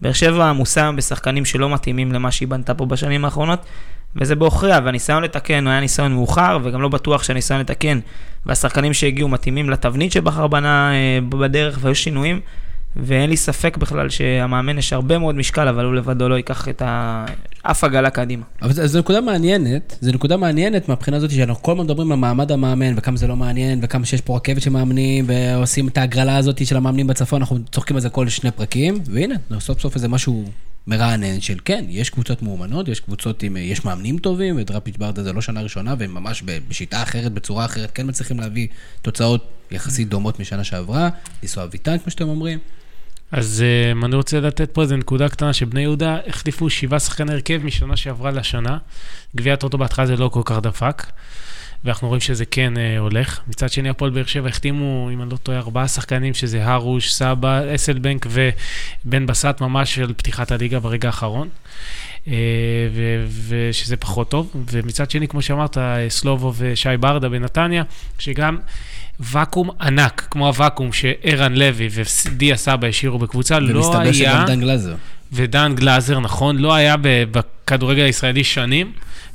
באר 0.00 0.12
שבע 0.12 0.50
עמוסה 0.50 0.92
בשחקנים 0.92 1.44
שלא 1.44 1.70
מתאימים 1.70 2.12
למה 2.12 2.30
שהיא 2.30 2.48
בנתה 2.48 2.74
פה 2.74 2.86
בשנים 2.86 3.24
האחרונות, 3.24 3.64
וזה 4.16 4.34
בעוכריה, 4.34 4.80
והניסיון 4.84 5.22
לתקן 5.22 5.66
היה 5.66 5.80
ניסיון 5.80 6.12
מאוחר, 6.12 6.58
וגם 6.62 6.82
לא 6.82 6.88
בטוח 6.88 7.22
שהניסיון 7.22 7.60
לתקן, 7.60 8.00
והשחקנים 8.46 8.92
שהגיעו 8.92 9.28
מתאימים 9.28 9.70
לתבנית 9.70 10.12
שבכר 10.12 10.46
בנה 10.46 10.92
אה, 10.92 11.18
בדרך, 11.28 11.78
והיו 11.80 11.94
שינויים. 11.94 12.40
ואין 12.96 13.30
לי 13.30 13.36
ספק 13.36 13.76
בכלל 13.76 14.08
שהמאמן 14.08 14.78
יש 14.78 14.92
הרבה 14.92 15.18
מאוד 15.18 15.34
משקל, 15.34 15.68
אבל 15.68 15.84
הוא 15.84 15.94
לבדו 15.94 16.28
לא 16.28 16.34
ייקח 16.34 16.68
את. 16.68 16.82
אף 17.62 17.84
עגלה 17.84 18.10
קדימה. 18.10 18.44
אבל 18.62 18.72
זו 18.72 18.98
נקודה 18.98 19.20
מעניינת, 19.20 19.98
זו 20.00 20.12
נקודה 20.12 20.36
מעניינת 20.36 20.88
מהבחינה 20.88 21.16
הזאת 21.16 21.30
שאנחנו 21.30 21.62
כל 21.62 21.72
הזמן 21.72 21.84
מדברים 21.84 22.12
על 22.12 22.18
מעמד 22.18 22.52
המאמן, 22.52 22.94
וכמה 22.96 23.16
זה 23.16 23.26
לא 23.26 23.36
מעניין, 23.36 23.80
וכמה 23.82 24.04
שיש 24.04 24.20
פה 24.20 24.36
רכבת 24.36 24.62
של 24.62 24.70
מאמנים, 24.70 25.24
ועושים 25.28 25.88
את 25.88 25.98
ההגרלה 25.98 26.36
הזאת 26.36 26.66
של 26.66 26.76
המאמנים 26.76 27.06
בצפון, 27.06 27.42
אנחנו 27.42 27.58
צוחקים 27.72 27.96
על 27.96 28.02
זה 28.02 28.08
כל 28.08 28.28
שני 28.28 28.50
פרקים, 28.50 28.98
והנה, 29.06 29.34
סוף 29.58 29.80
סוף 29.80 29.94
איזה 29.94 30.08
משהו 30.08 30.44
מרענן 30.86 31.40
של 31.40 31.58
כן, 31.64 31.84
יש 31.88 32.10
קבוצות 32.10 32.42
מאומנות, 32.42 32.88
יש 32.88 33.00
קבוצות 33.00 33.42
עם, 33.42 33.56
יש 33.56 33.84
מאמנים 33.84 34.18
טובים, 34.18 34.56
ודראפיץ' 34.56 34.96
ברדה 34.96 35.22
זה 35.22 35.32
לא 35.32 35.40
שנה 35.40 35.60
ראשונה, 35.60 35.94
והם 35.98 36.14
ממש 36.14 36.42
בשיטה 36.68 37.02
אחרת, 37.02 37.32
בצורה 37.32 37.64
אחרת, 37.64 37.90
כן 37.90 38.08
מצליחים 38.08 38.40
להביא 38.40 38.68
תוצאות 39.02 39.48
יחסית 39.70 40.08
דומות 40.08 40.40
משנה 40.40 40.64
שעברה, 40.64 41.08
לנסוע 41.42 41.64
אביטן, 41.64 41.98
כמו 41.98 42.10
שאתם 42.10 42.28
אומרים. 42.28 42.58
אז 43.36 43.64
uh, 43.64 44.04
אני 44.04 44.16
רוצה 44.16 44.40
לתת 44.40 44.70
פה 44.70 44.82
איזה 44.82 44.96
נקודה 44.96 45.28
קטנה, 45.28 45.52
שבני 45.52 45.80
יהודה 45.80 46.18
החליפו 46.26 46.70
שבעה 46.70 47.00
שחקני 47.00 47.32
הרכב 47.32 47.60
משנה 47.64 47.96
שעברה 47.96 48.30
לשנה. 48.30 48.78
גביע 49.36 49.54
הטוטו 49.54 49.78
בהתחלה 49.78 50.06
זה 50.06 50.16
לא 50.16 50.28
כל 50.28 50.42
כך 50.44 50.58
דפק, 50.58 51.06
ואנחנו 51.84 52.08
רואים 52.08 52.20
שזה 52.20 52.44
כן 52.44 52.72
uh, 52.76 53.00
הולך. 53.00 53.40
מצד 53.46 53.70
שני, 53.70 53.88
הפועל 53.88 54.10
באר 54.10 54.24
שבע 54.24 54.48
החתימו, 54.48 55.10
אם 55.12 55.22
אני 55.22 55.30
לא 55.30 55.36
טועה, 55.36 55.58
ארבעה 55.58 55.88
שחקנים, 55.88 56.34
שזה 56.34 56.66
הרוש, 56.66 57.14
סבא, 57.14 57.74
אסלבנק 57.74 58.26
ובן 58.30 59.26
בסט, 59.26 59.60
ממש 59.60 59.94
של 59.94 60.12
פתיחת 60.16 60.52
הליגה 60.52 60.80
ברגע 60.80 61.08
האחרון. 61.08 61.48
Uh, 62.24 62.28
ושזה 63.48 63.96
פחות 63.96 64.28
טוב. 64.28 64.50
ומצד 64.72 65.10
שני, 65.10 65.28
כמו 65.28 65.42
שאמרת, 65.42 65.76
סלובו 66.08 66.52
ושי 66.56 66.96
ברדה 67.00 67.28
בנתניה, 67.28 67.82
שגם... 68.18 68.58
ואקום 69.20 69.70
ענק, 69.80 70.26
כמו 70.30 70.46
הוואקום 70.46 70.92
שערן 70.92 71.54
לוי 71.54 71.88
ודיה 71.90 72.56
סבא 72.56 72.88
השאירו 72.88 73.18
בקבוצה, 73.18 73.58
לא 73.58 73.66
היה... 73.66 73.76
ומסתבר 73.76 74.12
שגם 74.12 74.44
דן 74.46 74.60
גלאזר. 74.60 74.94
ודן 75.32 75.74
גלאזר, 75.74 76.20
נכון, 76.20 76.56
לא 76.56 76.74
היה 76.74 76.94
בכדורגל 77.02 78.02
הישראלי 78.02 78.44
שנים, 78.44 78.92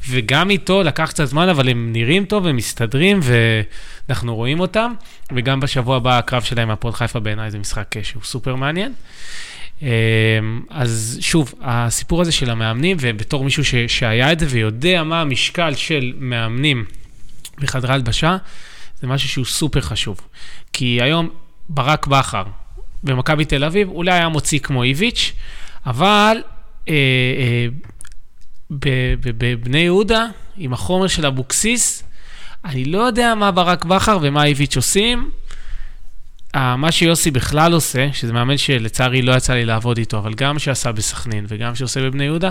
וגם 0.09 0.49
איתו 0.49 0.83
לקח 0.83 1.09
קצת 1.09 1.25
זמן, 1.25 1.49
אבל 1.49 1.69
הם 1.69 1.93
נראים 1.93 2.25
טוב, 2.25 2.47
הם 2.47 2.55
מסתדרים, 2.55 3.19
ואנחנו 3.23 4.35
רואים 4.35 4.59
אותם. 4.59 4.93
וגם 5.35 5.59
בשבוע 5.59 5.97
הבא 5.97 6.17
הקרב 6.17 6.41
שלהם 6.41 6.67
מהפועל 6.67 6.93
חיפה 6.93 7.19
בעיניי 7.19 7.51
זה 7.51 7.59
משחק 7.59 7.95
שהוא 8.03 8.23
סופר 8.23 8.55
מעניין. 8.55 8.93
אמ, 9.81 9.87
אז 10.69 11.17
שוב, 11.21 11.53
הסיפור 11.61 12.21
הזה 12.21 12.31
של 12.31 12.49
המאמנים, 12.49 12.97
ובתור 12.99 13.43
מישהו 13.43 13.65
ש, 13.65 13.75
שהיה 13.75 14.31
את 14.31 14.39
זה 14.39 14.45
ויודע 14.49 15.03
מה 15.03 15.21
המשקל 15.21 15.73
של 15.75 16.13
מאמנים 16.17 16.85
בחדרי 17.59 17.93
הלבשה, 17.93 18.37
זה 19.01 19.07
משהו 19.07 19.29
שהוא 19.29 19.45
סופר 19.45 19.81
חשוב. 19.81 20.21
כי 20.73 20.99
היום 21.01 21.29
ברק 21.69 22.07
בכר 22.07 22.43
במכבי 23.03 23.45
תל 23.45 23.63
אביב 23.63 23.89
אולי 23.89 24.11
היה 24.11 24.29
מוציא 24.29 24.59
כמו 24.59 24.83
איביץ', 24.83 25.33
אבל 25.85 26.37
אה, 26.89 26.93
אה, 26.93 27.67
בבני 29.19 29.79
יהודה, 29.79 30.25
עם 30.57 30.73
החומר 30.73 31.07
של 31.07 31.25
אבוקסיס, 31.25 32.03
אני 32.65 32.85
לא 32.85 32.97
יודע 32.99 33.35
מה 33.35 33.51
ברק 33.51 33.85
בכר 33.85 34.17
ומה 34.21 34.45
איביץ' 34.45 34.75
עושים. 34.75 35.31
מה 36.55 36.91
שיוסי 36.91 37.31
בכלל 37.31 37.73
עושה, 37.73 38.07
שזה 38.13 38.33
מאמן 38.33 38.57
שלצערי 38.57 39.21
לא 39.21 39.31
יצא 39.31 39.53
לי 39.53 39.65
לעבוד 39.65 39.97
איתו, 39.97 40.17
אבל 40.17 40.33
גם 40.33 40.59
שעשה 40.59 40.91
בסכנין 40.91 41.45
וגם 41.47 41.75
שעושה 41.75 42.01
בבני 42.01 42.23
יהודה, 42.23 42.49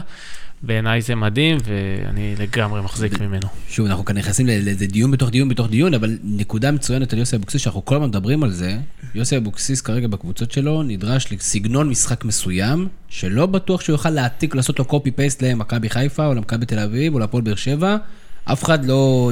בעיניי 0.63 1.03
זה 1.03 1.15
מדהים, 1.15 1.59
ואני 1.65 2.35
לגמרי 2.39 2.83
מחזיק 2.83 3.21
ממנו. 3.21 3.49
שוב, 3.69 3.87
אנחנו 3.87 4.05
כאן 4.05 4.19
נכנסים 4.19 4.47
לאיזה 4.47 4.87
דיון 4.87 5.11
בתוך 5.11 5.31
דיון 5.31 5.49
בתוך 5.49 5.69
דיון, 5.69 5.95
אבל 5.95 6.19
נקודה 6.25 6.71
מצוינת 6.71 7.13
על 7.13 7.19
יוסי 7.19 7.37
אבוקסיס, 7.37 7.63
שאנחנו 7.63 7.85
כל 7.85 7.95
הזמן 7.95 8.09
מדברים 8.09 8.43
על 8.43 8.51
זה, 8.51 8.79
יוסי 9.15 9.37
אבוקסיס 9.37 9.81
כרגע 9.81 10.09
בקבוצות 10.09 10.53
שלו 10.53 10.83
נדרש 10.83 11.33
לסגנון 11.33 11.89
משחק 11.89 12.25
מסוים, 12.25 12.89
שלא 13.09 13.47
בטוח 13.47 13.81
שהוא 13.81 13.95
יוכל 13.95 14.11
להעתיק, 14.11 14.55
לעשות 14.55 14.79
לו 14.79 14.85
copy-paste 14.85 15.43
למכבי 15.43 15.91
חיפה, 15.91 16.27
או 16.27 16.35
למכבי 16.35 16.67
תל 16.67 16.79
אביב, 16.79 17.15
או 17.15 17.19
להפועל 17.19 17.43
באר 17.43 17.55
שבע. 17.55 17.97
אף 18.53 18.65
אחד 18.65 18.85
לא 18.85 19.31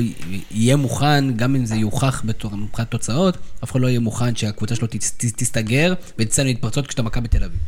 יהיה 0.51 0.77
מוכן, 0.77 1.37
גם 1.37 1.55
אם 1.55 1.67
זה 1.67 1.77
יוכח 1.77 2.25
מבחינת 2.25 2.91
תוצאות, 2.91 3.37
אף 3.65 3.73
אחד 3.73 3.81
לא 3.81 3.87
יהיה 3.87 4.01
מוכן 4.01 4.37
שהקבוצה 4.37 4.75
שלו 4.75 4.89
תסתגר 5.17 5.95
ותצא 6.19 6.43
להתפרצות 6.43 6.87
כשאתה 6.87 7.03
מכבי 7.03 7.29
תל 7.29 7.45
אביב. 7.45 7.59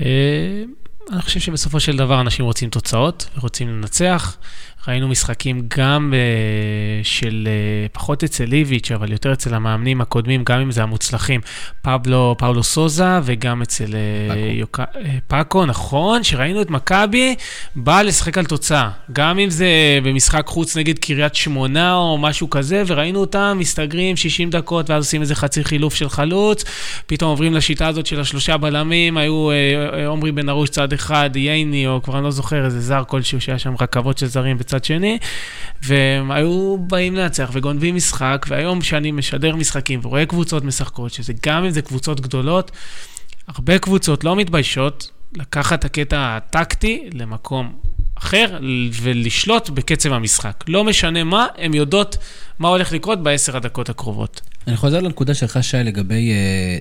אה, 0.00 0.62
אני 1.12 1.22
חושב 1.22 1.40
שבסופו 1.40 1.80
של 1.80 1.96
דבר 1.96 2.20
אנשים 2.20 2.44
רוצים 2.44 2.70
תוצאות 2.70 3.28
ורוצים 3.38 3.68
לנצח. 3.68 4.36
ראינו 4.88 5.08
משחקים 5.08 5.62
גם 5.78 6.14
uh, 6.14 7.06
של 7.06 7.48
uh, 7.48 7.92
פחות 7.92 8.24
אצל 8.24 8.52
איביץ', 8.52 8.90
אבל 8.92 9.12
יותר 9.12 9.32
אצל 9.32 9.54
המאמנים 9.54 10.00
הקודמים, 10.00 10.44
גם 10.44 10.60
אם 10.60 10.70
זה 10.70 10.82
המוצלחים, 10.82 11.40
פבלו, 11.82 12.34
פאולו 12.38 12.62
סוזה, 12.62 13.18
וגם 13.22 13.62
אצל 13.62 13.84
uh, 13.84 13.88
פאקו. 14.28 14.40
יוק... 14.52 14.80
uh, 14.80 14.84
פאקו, 15.26 15.66
נכון, 15.66 16.24
שראינו 16.24 16.62
את 16.62 16.70
מכבי 16.70 17.34
בא 17.76 18.02
לשחק 18.02 18.38
על 18.38 18.44
תוצאה. 18.44 18.90
גם 19.12 19.38
אם 19.38 19.50
זה 19.50 19.68
במשחק 20.02 20.46
חוץ 20.46 20.76
נגד 20.76 20.98
קריית 20.98 21.34
שמונה 21.34 21.94
או 21.94 22.18
משהו 22.18 22.50
כזה, 22.50 22.82
וראינו 22.86 23.20
אותם 23.20 23.56
מסתגרים 23.60 24.16
60 24.16 24.50
דקות, 24.50 24.90
ואז 24.90 25.04
עושים 25.04 25.20
איזה 25.20 25.34
חצי 25.34 25.64
חילוף 25.64 25.94
של 25.94 26.08
חלוץ, 26.08 26.64
פתאום 27.06 27.30
עוברים 27.30 27.54
לשיטה 27.54 27.86
הזאת 27.88 28.06
של 28.06 28.20
השלושה 28.20 28.56
בלמים, 28.56 29.16
היו 29.16 29.48
עומרי 30.06 30.32
בן 30.32 30.48
ארוש 30.48 30.70
צד 30.70 30.92
אחד, 30.92 31.30
ייני, 31.36 31.86
או 31.86 32.02
כבר 32.02 32.16
אני 32.16 32.24
לא 32.24 32.30
זוכר, 32.30 32.64
איזה 32.64 32.80
זר 32.80 33.02
כלשהו 33.06 33.40
שהיה 33.40 33.58
שם 33.58 33.74
רכבות 33.80 34.18
של 34.18 34.26
זרים 34.26 34.58
בצד 34.58 34.77
שני, 34.84 35.18
והם 35.82 36.30
היו 36.30 36.76
באים 36.78 37.14
לנצח 37.16 37.50
וגונבים 37.52 37.94
משחק, 37.94 38.46
והיום 38.48 38.80
כשאני 38.80 39.12
משדר 39.12 39.56
משחקים 39.56 40.00
ורואה 40.02 40.26
קבוצות 40.26 40.64
משחקות, 40.64 41.12
שזה 41.12 41.32
גם 41.46 41.64
אם 41.64 41.70
זה 41.70 41.82
קבוצות 41.82 42.20
גדולות, 42.20 42.70
הרבה 43.48 43.78
קבוצות 43.78 44.24
לא 44.24 44.36
מתביישות 44.36 45.10
לקחת 45.36 45.78
את 45.80 45.84
הקטע 45.84 46.36
הטקטי 46.36 47.10
למקום 47.12 47.78
אחר 48.18 48.58
ולשלוט 49.02 49.70
בקצב 49.70 50.12
המשחק. 50.12 50.64
לא 50.68 50.84
משנה 50.84 51.24
מה, 51.24 51.46
הן 51.58 51.74
יודעות 51.74 52.16
מה 52.58 52.68
הולך 52.68 52.92
לקרות 52.92 53.22
בעשר 53.22 53.56
הדקות 53.56 53.88
הקרובות. 53.88 54.40
אני 54.66 54.76
חוזר 54.76 55.00
לנקודה 55.00 55.34
שלך, 55.34 55.58
שי, 55.62 55.76
לגבי 55.76 56.30
אה, 56.30 56.36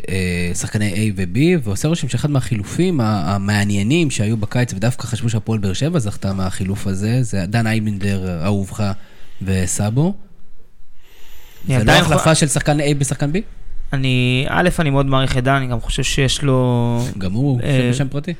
אה, 0.09 0.55
שחקני 0.55 0.93
A 0.93 1.13
ו-B, 1.15 1.37
ועושה 1.63 1.87
רושם 1.87 2.09
שאחד 2.09 2.31
מהחילופים 2.31 3.01
המעניינים 3.01 4.11
שהיו 4.11 4.37
בקיץ, 4.37 4.73
ודווקא 4.73 5.07
חשבו 5.07 5.29
שהפועל 5.29 5.59
באר 5.59 5.73
שבע 5.73 5.99
זכתה 5.99 6.33
מהחילוף 6.33 6.87
הזה, 6.87 7.23
זה 7.23 7.45
דן 7.45 7.67
איימנדר, 7.67 8.43
אהובך, 8.45 8.91
וסאבו. 9.41 10.13
זה 11.67 11.83
לא 11.83 11.91
החלפה 11.91 12.35
של 12.35 12.47
שחקן 12.47 12.79
A 12.79 12.83
בשחקן 12.97 13.31
B? 13.31 13.37
אני, 13.93 14.45
א', 14.49 14.69
אני 14.79 14.89
מאוד 14.89 15.05
מעריך 15.05 15.37
את 15.37 15.43
דן, 15.43 15.53
אני 15.53 15.67
גם 15.67 15.81
חושב 15.81 16.03
שיש 16.03 16.41
לו... 16.41 17.05
גם 17.17 17.33
הוא, 17.33 17.59
אה, 17.63 17.89
בשם 17.91 18.07
פרטי. 18.07 18.33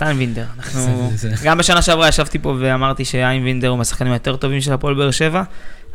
דן 0.00 0.16
וינדר. 0.16 0.44
אנחנו... 0.58 1.10
גם 1.44 1.58
בשנה 1.58 1.82
שעברה 1.82 2.08
ישבתי 2.08 2.38
פה 2.38 2.54
ואמרתי 2.58 3.04
שאיין 3.04 3.44
וינדר 3.44 3.68
הוא 3.68 3.78
מהשחקנים 3.78 4.12
היותר 4.12 4.36
טובים 4.36 4.60
של 4.60 4.72
הפועל 4.72 4.94
באר 4.94 5.10
שבע. 5.10 5.42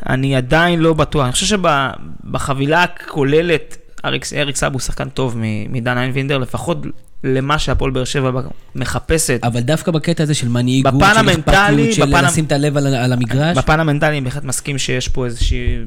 אני 0.10 0.36
עדיין 0.36 0.79
לא 0.79 0.93
בטוח. 0.93 1.24
אני 1.25 1.32
חושב 1.32 1.46
שבחבילה 1.46 2.84
הכוללת, 2.84 3.77
אריק 4.05 4.55
סאבו 4.55 4.74
הוא 4.74 4.82
שחקן 4.82 5.10
טוב 5.10 5.36
מדן 5.70 5.98
איין 5.98 6.12
וינדר, 6.13 6.38
לפחות 6.38 6.77
למה 7.24 7.60
שהפועל 7.60 7.92
באר 7.92 8.03
שבע 8.03 8.42
מחפשת. 8.75 9.39
אבל 9.44 9.60
דווקא 9.60 9.92
בקטע 9.92 10.24
הזה 10.24 10.34
של 10.34 10.48
מנהיגות, 10.48 10.94
של 10.94 11.30
אכפתיות, 11.30 11.94
של 11.94 12.06
בפן... 12.06 12.25
לשים 12.25 12.46
את 12.46 12.51
הלב 12.51 12.77
על, 12.77 12.96
על 12.96 13.13
המגרש. 13.13 13.58
בפן 13.58 13.80
המנטלי 13.80 14.10
אני 14.10 14.22
בהחלט 14.22 14.44
מסכים 14.44 14.77
שיש 14.77 15.08
פה 15.08 15.25
איזושהי... 15.25 15.77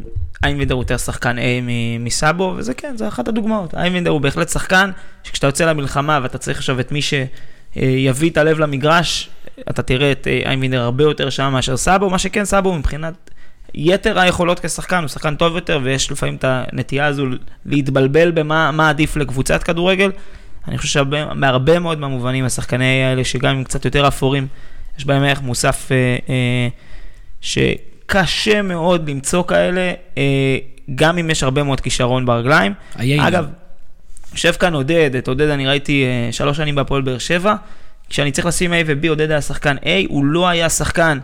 איינבינדר 0.45 0.75
הוא 0.75 0.83
יותר 0.83 0.97
שחקן 0.97 1.39
A 1.39 1.41
מסאבו, 2.01 2.55
וזה 2.57 2.75
כן, 2.75 2.95
זה 2.97 3.09
אחת 3.09 3.29
הדוגמאות. 3.29 3.75
איינבינדר 3.75 4.11
הוא 4.11 4.21
בהחלט 4.21 4.49
שחקן, 4.49 4.91
שכשאתה 5.25 5.47
יוצא 5.47 5.65
למלחמה 5.65 6.19
ואתה 6.23 6.39
צריך 6.39 6.59
עכשיו 6.59 6.81
את 6.81 6.93
מי 6.93 7.01
שיביא 7.03 8.31
את 8.31 8.37
הלב 8.37 8.59
למגרש, 8.59 9.31
אתה 9.71 9.83
תראה 9.83 10.13
את 10.13 10.27
איינבינדר 10.47 10.83
הרבה 10.83 11.05
יותר 11.05 11.31
שם 11.31 11.51
מאשר 11.53 11.77
סאבו, 11.77 12.11
מה 12.11 12.19
שכן 12.19 12.45
סאבו 12.45 12.75
מבחינת 12.75 13.31
יתר 13.75 14.19
היכולות 14.19 14.61
כשחקן, 14.61 14.99
הוא 14.99 15.09
שחקן 15.09 15.35
טוב 15.35 15.55
יותר, 15.55 15.81
ויש 15.83 16.11
לפעמים 16.11 16.37
את 16.37 16.45
הנטייה 16.49 17.07
הזו 17.07 17.27
להתבלבל 17.67 18.31
במה 18.31 18.89
עדיף 18.89 19.17
לקבוצת 19.17 19.63
כדורגל. 19.63 20.11
אני 20.69 20.79
חושב 20.79 21.05
שבהרבה 21.05 21.79
מאוד 21.79 21.99
מהמובנים, 21.99 22.45
השחקני 22.45 23.05
האלה, 23.05 23.25
שגם 23.25 23.57
אם 23.57 23.65
קצת 23.65 23.85
יותר 23.85 24.09
אפורים, 24.09 24.47
יש 24.99 25.05
בהם 25.05 25.23
ערך 25.23 25.43
מוסף 25.43 25.89
אה, 25.93 26.17
אה, 26.29 26.69
שקשה 27.41 28.63
מאוד 28.63 29.11
למצוא 29.11 29.43
כאלה, 29.43 29.93
אה, 30.19 30.59
גם 30.95 31.19
אם 31.19 31.31
יש 31.31 31.43
הרבה 31.43 31.63
מאוד 31.63 31.81
כישרון 31.81 32.27
ברגליים. 32.27 32.73
אגב, 33.21 33.47
יושב 34.33 34.53
כאן 34.53 34.75
עודד, 34.75 35.11
את 35.19 35.29
עודד 35.29 35.49
אני 35.49 35.67
ראיתי 35.67 36.05
אה, 36.05 36.33
שלוש 36.33 36.57
שנים 36.57 36.75
בהפועל 36.75 37.03
באר 37.03 37.19
שבע. 37.19 37.55
כשאני 38.09 38.33
צריך 38.33 38.47
לשים 38.47 38.73
A 38.73 38.77
ו-B, 38.87 39.09
עודד 39.09 39.31
היה 39.31 39.41
שחקן 39.41 39.77
A, 39.77 39.89
הוא 40.09 40.25
לא 40.25 40.49
היה 40.49 40.69
שחקן, 40.69 41.19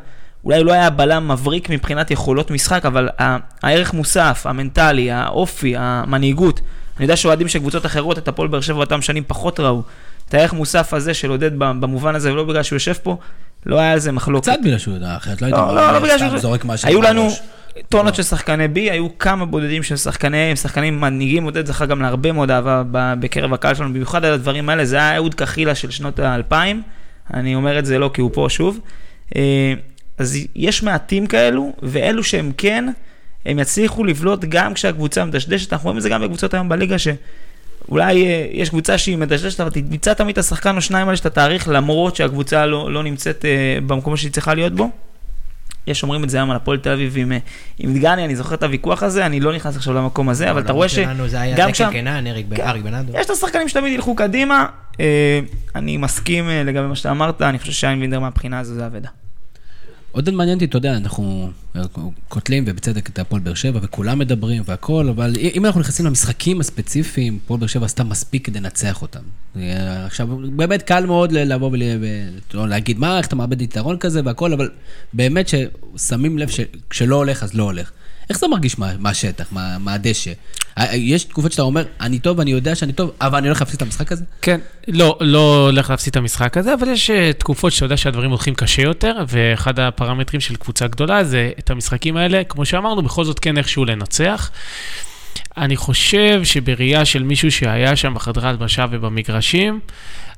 אולי 0.44 0.58
הוא 0.58 0.66
לא 0.66 0.72
היה 0.72 0.90
בלם 0.90 1.30
מבריק 1.30 1.70
מבחינת 1.70 2.10
יכולות 2.10 2.50
משחק, 2.50 2.86
אבל 2.86 3.08
הערך 3.62 3.94
מוסף, 3.94 4.46
המנטלי, 4.46 5.10
האופי, 5.10 5.74
המנהיגות, 5.76 6.60
אני 6.96 7.04
יודע 7.04 7.16
שאוהדים 7.16 7.48
של 7.48 7.58
קבוצות 7.58 7.86
אחרות, 7.86 8.18
את 8.18 8.28
הפועל 8.28 8.48
באר 8.48 8.60
שבע 8.60 8.78
אותם 8.78 9.02
שנים 9.02 9.24
פחות 9.26 9.60
ראו. 9.60 9.82
את 10.28 10.34
הערך 10.34 10.52
מוסף 10.52 10.94
הזה 10.94 11.14
של 11.14 11.30
עודד 11.30 11.58
במובן 11.58 12.14
הזה, 12.14 12.32
ולא 12.32 12.44
בגלל 12.44 12.62
שהוא 12.62 12.76
יושב 12.76 12.92
פה, 13.02 13.16
לא 13.66 13.80
היה 13.80 13.92
על 13.92 13.98
זה 13.98 14.12
מחלוקת. 14.12 14.48
קצת 14.48 14.58
בגלל 14.64 14.78
שהוא 14.78 14.94
יודע, 14.94 15.16
אחרת 15.16 15.42
לא 15.42 15.46
הייתי... 15.46 15.60
לא, 15.60 15.74
לא, 15.74 15.92
לא 15.92 15.98
בגלל 15.98 16.18
שהוא... 16.18 16.38
זורק 16.38 16.64
מה 16.64 16.74
היו 16.82 17.02
לנו, 17.02 17.28
טונות 17.88 18.14
של 18.14 18.22
שחקני 18.22 18.68
בי, 18.68 18.90
היו 18.90 19.18
כמה 19.18 19.44
בודדים 19.44 19.82
של 19.82 19.96
שחקני, 19.96 20.56
שחקנים 20.56 21.00
מנהיגים, 21.00 21.44
עודד 21.44 21.66
זכה 21.66 21.86
גם 21.86 22.02
להרבה 22.02 22.32
מאוד 22.32 22.50
אהבה 22.50 22.82
בקרב 23.20 23.52
הקהל 23.52 23.74
שלנו, 23.74 23.90
במיוחד 23.90 24.24
על 24.24 24.32
הדברים 24.32 24.68
האלה, 24.68 24.84
זה 24.84 24.96
היה 24.96 25.16
אהוד 25.16 25.34
קחילה 25.34 25.74
של 25.74 25.90
שנות 25.90 26.18
האלפיים, 26.18 26.82
אני 27.34 27.54
אומר 27.54 27.78
את 27.78 27.86
זה 27.86 27.98
לא 27.98 28.10
כי 28.14 28.20
הוא 28.20 28.30
פה 28.32 28.46
שוב. 28.50 28.80
אה, 29.36 29.74
אז 30.18 30.38
יש 30.56 30.82
מעטים 30.82 31.26
כאלו, 31.26 31.72
ואלו 31.82 32.24
שהם 32.24 32.52
כן, 32.56 32.92
הם 33.46 33.58
יצליחו 33.58 34.04
לבלוט 34.04 34.44
גם 34.48 34.74
כשהקבוצה 34.74 35.24
מדשדשת, 35.24 35.72
אנחנו 35.72 35.86
רואים 35.86 35.98
את 35.98 36.02
זה 36.02 36.08
גם 36.08 36.22
בקבוצות 36.22 36.54
היום 36.54 36.68
בליגה, 36.68 36.96
שאולי 36.98 38.26
אה, 38.26 38.46
יש 38.50 38.68
קבוצה 38.68 38.98
שהיא 38.98 39.18
מדשדשת, 39.18 39.60
אבל 39.60 39.70
תמצא 39.70 40.14
תמיד 40.14 40.32
את 40.32 40.38
השחקן 40.38 40.76
או 40.76 40.80
שניים 40.80 41.06
האלה 41.06 41.16
שאתה 41.16 41.30
תאריך, 41.30 41.68
למרות 41.68 42.16
שהקבוצה 42.16 42.66
לא, 42.66 42.92
לא 42.92 43.02
נמצאת 43.02 43.44
אה, 43.44 43.78
במקום 43.86 44.16
שהיא 44.16 44.32
צריכה 44.32 44.54
להיות 44.54 44.72
בו. 44.72 44.90
יש 45.86 46.02
אומרים 46.02 46.24
את 46.24 46.30
זה 46.30 46.36
היום 46.36 46.50
על 46.50 46.56
הפועל 46.56 46.78
תל 46.78 46.90
אביב 46.90 47.14
עם, 47.16 47.32
עם 47.78 47.94
דגני, 47.94 48.24
אני 48.24 48.36
זוכר 48.36 48.54
את 48.54 48.62
הוויכוח 48.62 49.02
הזה, 49.02 49.26
אני 49.26 49.40
לא 49.40 49.54
נכנס 49.54 49.76
עכשיו 49.76 49.94
למקום 49.94 50.28
הזה, 50.28 50.50
אבל 50.50 50.60
אתה 50.60 50.72
רואה 50.72 50.88
שגם 50.88 51.74
שם... 51.74 51.90
יש 53.14 53.26
את 53.26 53.30
השחקנים 53.30 53.68
שתמיד 53.68 53.92
ילכו 53.92 54.14
קדימה, 54.14 54.66
אני 55.74 55.96
מסכים 55.96 56.48
לגבי 56.48 56.86
מה 56.86 56.96
שאתה 56.96 57.10
אמרת, 57.10 57.42
אני 57.42 57.58
חושב 57.58 57.72
שיין 57.72 58.00
וינדר 58.00 58.20
מהבחינה 58.20 58.58
הזו 58.58 58.74
זה 58.74 58.86
אבדה. 58.86 59.08
עוד 60.12 60.30
מעניין 60.30 60.54
אותי, 60.54 60.64
אתה 60.64 60.76
יודע, 60.76 60.96
אנחנו 60.96 61.50
קוטלים, 62.28 62.64
ובצדק, 62.66 63.08
את 63.08 63.18
הפועל 63.18 63.42
באר 63.42 63.54
שבע, 63.54 63.80
וכולם 63.82 64.18
מדברים 64.18 64.62
והכול, 64.66 65.08
אבל 65.08 65.32
אם 65.54 65.66
אנחנו 65.66 65.80
נכנסים 65.80 66.06
למשחקים 66.06 66.60
הספציפיים, 66.60 67.38
הפועל 67.44 67.60
באר 67.60 67.66
שבע 67.66 67.84
עשתה 67.86 68.04
מספיק 68.04 68.46
כדי 68.46 68.60
לנצח 68.60 69.02
אותם. 69.02 69.20
עכשיו, 70.06 70.28
באמת 70.56 70.82
קל 70.82 71.06
מאוד 71.06 71.32
לבוא 71.32 71.70
ולהגיד, 72.54 72.98
מה, 72.98 73.18
איך 73.18 73.26
אתה 73.26 73.36
מאבד 73.36 73.62
יתרון 73.62 73.98
כזה 73.98 74.20
והכול, 74.24 74.52
אבל 74.52 74.70
באמת 75.12 75.48
ששמים 75.48 76.38
לב 76.38 76.48
שכשלא 76.48 77.16
הולך, 77.16 77.42
אז 77.42 77.54
לא 77.54 77.62
הולך. 77.62 77.92
איך 78.30 78.38
זה 78.38 78.48
מרגיש 78.48 78.76
מהשטח, 78.78 79.46
מה, 79.52 79.78
מהדשא? 79.78 80.32
יש 80.92 81.24
תקופות 81.24 81.52
שאתה 81.52 81.62
אומר, 81.62 81.84
אני 82.00 82.18
טוב, 82.18 82.40
אני 82.40 82.50
יודע 82.50 82.74
שאני 82.74 82.92
טוב, 82.92 83.10
אבל 83.20 83.38
אני 83.38 83.48
הולך 83.48 83.60
להפסיד 83.60 83.76
את 83.76 83.82
המשחק 83.82 84.12
הזה? 84.12 84.24
כן, 84.42 84.60
לא, 84.88 85.18
לא 85.20 85.64
הולך 85.66 85.90
להפסיד 85.90 86.10
את 86.10 86.16
המשחק 86.16 86.56
הזה, 86.56 86.74
אבל 86.74 86.88
יש 86.88 87.10
אה, 87.10 87.32
תקופות 87.32 87.72
שאתה 87.72 87.84
יודע 87.84 87.96
שהדברים 87.96 88.30
הולכים 88.30 88.54
קשה 88.54 88.82
יותר, 88.82 89.24
ואחד 89.28 89.78
הפרמטרים 89.78 90.40
של 90.40 90.56
קבוצה 90.56 90.86
גדולה 90.86 91.24
זה 91.24 91.50
את 91.58 91.70
המשחקים 91.70 92.16
האלה, 92.16 92.44
כמו 92.44 92.64
שאמרנו, 92.64 93.02
בכל 93.02 93.24
זאת 93.24 93.38
כן 93.38 93.58
איכשהו 93.58 93.84
לנצח. 93.84 94.50
אני 95.56 95.76
חושב 95.76 96.44
שבראייה 96.44 97.04
של 97.04 97.22
מישהו 97.22 97.50
שהיה 97.52 97.96
שם 97.96 98.14
בחדרי 98.14 98.48
הלבשה 98.48 98.86
ובמגרשים, 98.90 99.80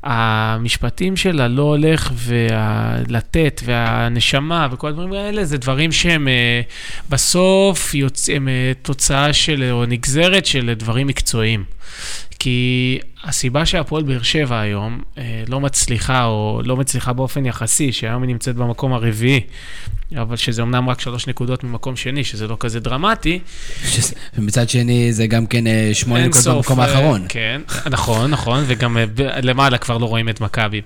המשפטים 0.02 1.16
של 1.16 1.40
הלא 1.40 1.62
הולך 1.62 2.12
והלתת 2.14 3.62
והנשמה 3.64 4.68
וכל 4.72 4.88
הדברים 4.88 5.12
האלה, 5.12 5.44
זה 5.44 5.58
דברים 5.58 5.92
שהם 5.92 6.28
אה, 6.28 6.60
בסוף 7.08 7.94
יוצאים 7.94 8.48
אה, 8.48 8.72
תוצאה 8.82 9.32
של, 9.32 9.68
או 9.70 9.84
נגזרת 9.86 10.46
של 10.46 10.74
דברים 10.76 11.06
מקצועיים. 11.06 11.64
כי 12.38 12.98
הסיבה 13.24 13.66
שהפועל 13.66 14.02
באר 14.02 14.22
שבע 14.22 14.60
היום 14.60 15.02
אה, 15.18 15.44
לא 15.48 15.60
מצליחה, 15.60 16.24
או 16.24 16.60
לא 16.64 16.76
מצליחה 16.76 17.12
באופן 17.12 17.46
יחסי, 17.46 17.92
שהיום 17.92 18.22
היא 18.22 18.28
נמצאת 18.28 18.56
במקום 18.56 18.92
הרביעי, 18.92 19.40
אבל 20.16 20.36
שזה 20.36 20.62
אמנם 20.62 20.88
רק 20.88 21.00
שלוש 21.00 21.26
נקודות 21.26 21.64
ממקום 21.64 21.96
שני, 21.96 22.24
שזה 22.24 22.48
לא 22.48 22.56
כזה 22.60 22.80
דרמטי. 22.80 23.38
ומצד 24.36 24.68
שני, 24.68 25.12
זה 25.12 25.26
גם 25.26 25.46
כן 25.46 25.66
אה, 25.66 25.90
שמונה 25.92 26.26
נקודות 26.26 26.56
במקום 26.56 26.80
אה, 26.80 26.84
האחרון. 26.84 27.26
כן, 27.28 27.60
נכון, 27.90 28.30
נכון, 28.30 28.64
וגם 28.66 28.96
למעלה 29.42 29.78
כבר 29.78 29.98
לא 29.98 30.06
רואים 30.06 30.28
את 30.28 30.40
מכבי. 30.40 30.80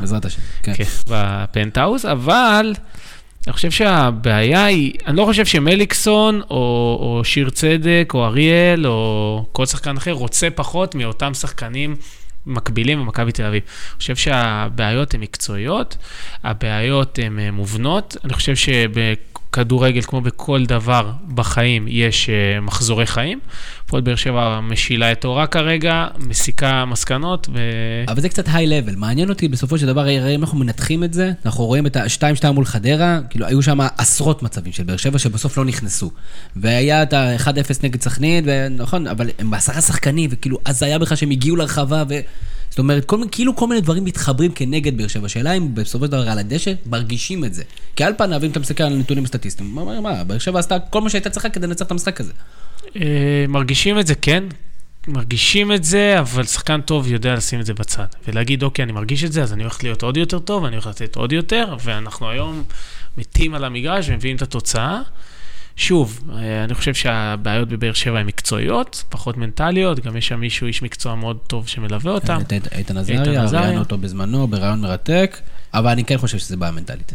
בעזרת 0.00 0.24
השם, 0.24 0.40
כן. 0.62 0.72
כן. 0.74 0.84
בפנטהאוז, 1.08 2.04
אבל... 2.04 2.74
אני 3.46 3.52
חושב 3.52 3.70
שהבעיה 3.70 4.64
היא, 4.64 4.92
אני 5.06 5.16
לא 5.16 5.24
חושב 5.24 5.44
שמליקסון, 5.46 6.42
או, 6.50 6.56
או 7.00 7.24
שיר 7.24 7.50
צדק, 7.50 8.10
או 8.14 8.24
אריאל, 8.24 8.86
או 8.86 9.44
כל 9.52 9.66
שחקן 9.66 9.96
אחר 9.96 10.12
רוצה 10.12 10.50
פחות 10.50 10.94
מאותם 10.94 11.34
שחקנים 11.34 11.96
מקבילים 12.46 13.00
במכבי 13.00 13.32
תל 13.32 13.44
אביב. 13.44 13.62
אני 13.66 13.98
חושב 13.98 14.16
שהבעיות 14.16 15.14
הן 15.14 15.20
מקצועיות, 15.20 15.96
הבעיות 16.44 17.18
הן 17.22 17.38
אה, 17.38 17.50
מובנות. 17.50 18.16
אני 18.24 18.34
חושב 18.34 18.54
שבכדורגל, 19.56 20.02
כמו 20.02 20.20
בכל 20.20 20.66
דבר 20.66 21.12
בחיים, 21.34 21.86
יש 21.88 22.28
אה, 22.28 22.60
מחזורי 22.60 23.06
חיים. 23.06 23.40
הפועל 23.84 24.02
באר 24.02 24.16
שבע 24.16 24.60
משילה 24.60 25.12
את 25.12 25.24
אורה 25.24 25.46
כרגע, 25.46 26.06
מסיקה 26.18 26.84
מסקנות. 26.84 27.48
ו... 27.54 27.58
אבל 28.08 28.20
זה 28.20 28.28
קצת 28.28 28.44
היי-לבל. 28.52 28.94
מעניין 28.96 29.28
אותי 29.28 29.48
בסופו 29.48 29.78
של 29.78 29.86
דבר, 29.86 30.00
הרי 30.00 30.34
אם 30.34 30.40
אנחנו 30.40 30.58
מנתחים 30.58 31.04
את 31.04 31.12
זה, 31.12 31.32
אנחנו 31.46 31.64
רואים 31.64 31.86
את 31.86 31.96
ה-2-2 31.96 32.52
מול 32.52 32.64
חדרה, 32.64 33.20
כאילו 33.30 33.46
היו 33.46 33.62
שם 33.62 33.78
עשרות 33.98 34.42
מצבים 34.42 34.72
של 34.72 34.82
באר 34.82 34.96
שבע 34.96 35.18
שבסוף 35.18 35.58
לא 35.58 35.64
נכנסו. 35.64 36.10
והיה 36.56 37.02
את 37.02 37.12
ה-1-0 37.12 37.48
נגד 37.82 38.02
סכנין, 38.02 38.44
ונכון, 38.46 39.06
אבל 39.06 39.30
הם 39.38 39.50
בעשרה 39.50 39.80
שחקנים, 39.80 40.30
וכאילו, 40.32 40.58
אז 40.64 40.82
היה 40.82 40.98
בכלל 40.98 41.16
שהם 41.16 41.30
הגיעו 41.30 41.56
לרחבה, 41.56 42.04
ו... 42.08 42.14
זאת 42.76 42.78
אומרת, 42.78 43.04
כל, 43.04 43.20
כאילו 43.30 43.56
כל 43.56 43.66
מיני 43.66 43.80
דברים 43.80 44.04
מתחברים 44.04 44.52
כנגד 44.52 44.96
באר 44.96 45.06
שבע. 45.06 45.26
השאלה 45.26 45.52
אם 45.52 45.74
בסופו 45.74 46.04
של 46.04 46.10
דבר 46.10 46.28
על 46.28 46.38
הדשא 46.38 46.72
מרגישים 46.86 47.44
את 47.44 47.54
זה. 47.54 47.62
כי 47.96 48.04
על 48.04 48.12
פניו, 48.18 48.44
אם 48.44 48.50
אתה 48.50 48.60
מסתכל 48.60 48.84
על 48.84 48.92
הנתונים 48.92 49.24
הסטטיסטיים, 49.24 49.74
מה, 49.74 50.00
מה, 50.00 50.24
באר 50.24 50.38
שבע 50.38 50.58
עשתה 50.58 50.78
כל 50.78 51.00
מה 51.00 51.10
שהייתה 51.10 51.30
צריכה 51.30 51.48
כדי 51.48 51.66
לנצח 51.66 51.86
את 51.86 51.90
המשחק 51.90 52.20
הזה. 52.20 52.32
אה, 52.96 53.44
מרגישים 53.48 53.98
את 53.98 54.06
זה, 54.06 54.14
כן. 54.14 54.44
מרגישים 55.08 55.72
את 55.72 55.84
זה, 55.84 56.18
אבל 56.18 56.44
שחקן 56.44 56.80
טוב 56.80 57.06
יודע 57.12 57.34
לשים 57.34 57.60
את 57.60 57.66
זה 57.66 57.74
בצד. 57.74 58.06
ולהגיד, 58.28 58.62
אוקיי, 58.62 58.82
אני 58.82 58.92
מרגיש 58.92 59.24
את 59.24 59.32
זה, 59.32 59.42
אז 59.42 59.52
אני 59.52 59.62
הולך 59.62 59.84
להיות 59.84 60.02
עוד 60.02 60.16
יותר 60.16 60.38
טוב, 60.38 60.64
אני 60.64 60.76
הולך 60.76 60.86
לתת 60.86 61.16
עוד 61.16 61.32
יותר, 61.32 61.76
ואנחנו 61.84 62.30
היום 62.30 62.62
מתים 63.18 63.54
על 63.54 63.64
המגרש 63.64 64.08
ומביאים 64.08 64.36
את 64.36 64.42
התוצאה. 64.42 65.02
שוב, 65.76 66.20
אה, 66.32 66.64
אני 66.64 66.74
חושב 66.74 66.94
שהבעיות 66.94 67.68
בבאר 67.68 67.92
שבע 67.92 68.18
הן 68.18 68.26
מקצועיות, 68.26 69.04
פחות 69.08 69.36
מנטליות, 69.36 70.00
גם 70.00 70.16
יש 70.16 70.28
שם 70.28 70.40
מישהו, 70.40 70.66
איש 70.66 70.82
מקצוע 70.82 71.14
מאוד 71.14 71.38
טוב 71.46 71.68
שמלווה 71.68 72.12
אותם. 72.12 72.38
איתן 72.72 72.96
עזריה, 72.96 73.44
ראיינו 73.44 73.78
אותו 73.78 73.98
בזמנו 73.98 74.46
ברעיון 74.46 74.80
מרתק, 74.80 75.38
אבל 75.74 75.90
אני 75.90 76.04
כן 76.04 76.18
חושב 76.18 76.38
שזה 76.38 76.56
בעיה 76.56 76.72
מנטלית. 76.72 77.12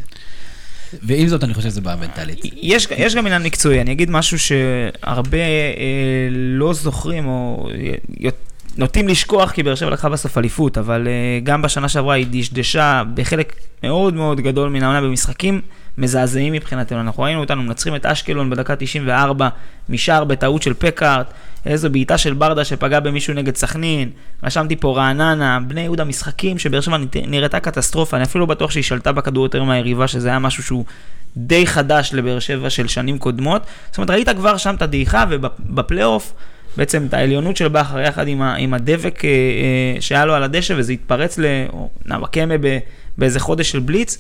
ועם 1.04 1.28
זאת, 1.28 1.44
אני 1.44 1.54
חושב 1.54 1.70
שזה 1.70 1.82
בעיה 1.82 1.98
מנטלית. 1.98 2.40
יש, 2.54 2.88
יש 2.98 3.16
גם 3.16 3.26
עניין 3.26 3.44
מקצועי, 3.44 3.82
אני 3.82 3.92
אגיד 3.92 4.10
משהו 4.10 4.40
שהרבה 4.40 5.38
אה, 5.38 6.28
לא 6.32 6.74
זוכרים, 6.74 7.28
או 7.28 7.70
נוטים 8.78 9.08
לשכוח, 9.08 9.52
כי 9.52 9.64
באר 9.64 9.76
שבע 9.76 9.90
לקחה 9.90 10.10
בסוף 10.10 10.38
אליפות, 10.38 10.78
אבל 10.78 11.08
אה, 11.08 11.40
גם 11.44 11.62
בשנה 11.62 11.90
שעברה 11.90 12.16
היא 12.16 12.28
דשדשה 12.30 13.04
בחלק 13.14 13.56
מאוד 13.84 14.14
מאוד 14.14 14.42
גדול 14.42 14.70
מן 14.70 14.84
העונה 14.84 15.02
במשחקים. 15.02 15.62
מזעזעים 15.98 16.54
מבחינתנו. 16.54 17.02
אנחנו 17.02 17.24
ראינו 17.24 17.40
אותנו 17.40 17.64
מנצחים 17.64 17.96
את 17.96 18.06
אשקלון 18.06 18.50
בדקה 18.50 18.76
94 18.76 19.50
משער 19.90 20.24
בטעות 20.24 20.62
של 20.62 20.74
פקארט, 20.74 21.34
איזו 21.66 21.90
בעיטה 21.90 22.18
של 22.18 22.34
ברדה 22.34 22.66
שפגע 22.66 23.00
במישהו 23.00 23.34
נגד 23.34 23.56
סכנין, 23.56 24.10
רשמתי 24.44 24.76
פה 24.76 24.98
רעננה, 24.98 25.60
בני 25.68 25.82
יהודה 25.82 26.04
משחקים 26.04 26.58
שבאר 26.58 26.82
שבע 26.82 26.98
נראתה 27.28 27.60
קטסטרופה, 27.60 28.18
אני 28.18 28.24
אפילו 28.24 28.46
לא 28.46 28.46
בטוח 28.46 28.72
שהיא 28.72 28.84
שלטה 28.84 29.12
בכדור 29.12 29.46
יותר 29.46 29.64
מהיריבה, 29.64 30.08
שזה 30.08 30.30
היה 30.30 30.40
משהו 30.40 30.64
שהוא 30.64 30.86
די 31.38 31.68
חדש 31.68 32.10
לבאר 32.14 32.40
שבע 32.40 32.70
של 32.70 32.88
שנים 32.88 33.18
קודמות. 33.18 33.62
זאת 33.90 33.98
אומרת, 33.98 34.10
ראית 34.10 34.30
כבר 34.30 34.58
שם 34.58 34.76
את 34.76 34.82
הדעיכה 34.82 35.26
ובפלייאוף, 35.30 36.34
בעצם 36.78 37.06
את 37.06 37.14
העליונות 37.14 37.58
של 37.58 37.68
בכר 37.68 38.00
יחד 38.00 38.28
עם, 38.28 38.42
עם 38.42 38.74
הדבק 38.74 39.26
אה, 39.26 39.30
אה, 39.30 40.02
שהיה 40.02 40.26
לו 40.26 40.34
על 40.34 40.44
הדשא, 40.44 40.74
וזה 40.78 40.94
התפרץ 40.94 41.38
לנאווקמה 41.38 42.54
באיזה 43.18 43.40
חודש 43.40 43.72
של 43.72 43.80
בליץ. 43.80 44.18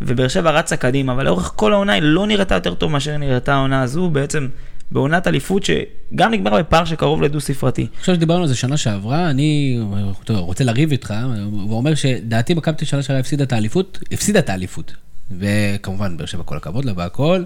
ובאר 0.00 0.28
שבע 0.28 0.50
רצה 0.50 0.76
קדימה, 0.76 1.12
אבל 1.12 1.24
לאורך 1.24 1.52
כל 1.56 1.72
העונה 1.72 1.92
היא 1.92 2.02
לא 2.02 2.26
נראתה 2.26 2.54
יותר 2.54 2.74
טוב 2.74 2.92
מאשר 2.92 3.16
נראתה 3.16 3.54
העונה 3.54 3.82
הזו, 3.82 4.10
בעצם 4.10 4.48
בעונת 4.90 5.26
אליפות 5.26 5.62
שגם 5.64 6.30
נגמר 6.30 6.58
בפער 6.58 6.84
שקרוב 6.84 7.22
לדו-ספרתי. 7.22 7.86
עכשיו 7.98 8.14
שדיברנו 8.14 8.42
על 8.42 8.48
זה 8.48 8.54
שנה 8.54 8.76
שעברה, 8.76 9.30
אני 9.30 9.80
טוב, 10.24 10.36
רוצה 10.38 10.64
לריב 10.64 10.90
איתך, 10.90 11.14
הוא 11.50 11.76
אומר 11.76 11.94
שדעתי 11.94 12.54
מכבי 12.54 12.86
שנה 12.86 13.02
שעברה 13.02 13.20
הפסידה 13.20 13.44
את 13.44 13.52
האליפות, 13.52 13.98
הפסידה 14.12 14.38
את 14.38 14.50
האליפות. 14.50 14.92
וכמובן, 15.38 16.16
באר 16.16 16.26
שבע 16.26 16.42
כל 16.42 16.56
הכבוד 16.56 16.84
לה 16.84 16.92
והכל, 16.96 17.44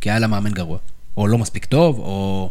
כי 0.00 0.10
היה 0.10 0.18
לה 0.18 0.26
מאמן 0.26 0.50
גרוע. 0.50 0.78
או 1.16 1.26
לא 1.26 1.38
מספיק 1.38 1.64
טוב, 1.64 1.98
או 1.98 2.50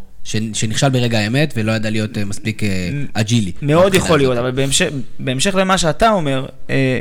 שנכשל 0.54 0.90
ברגע 0.90 1.20
האמת 1.20 1.54
ולא 1.58 1.72
ידע 1.72 1.90
להיות 1.90 2.18
אה, 2.18 2.26
מספיק 2.26 2.64
אה, 2.64 2.90
אג'ילי. 3.14 3.52
מאוד 3.62 3.94
יכול 3.94 4.18
להיות, 4.18 4.38
אבל 4.38 4.52
בהמשך, 4.52 4.90
בהמשך 5.20 5.56
למה 5.56 5.78
שאתה 5.78 6.10
אומר, 6.10 6.46
אה, 6.70 7.00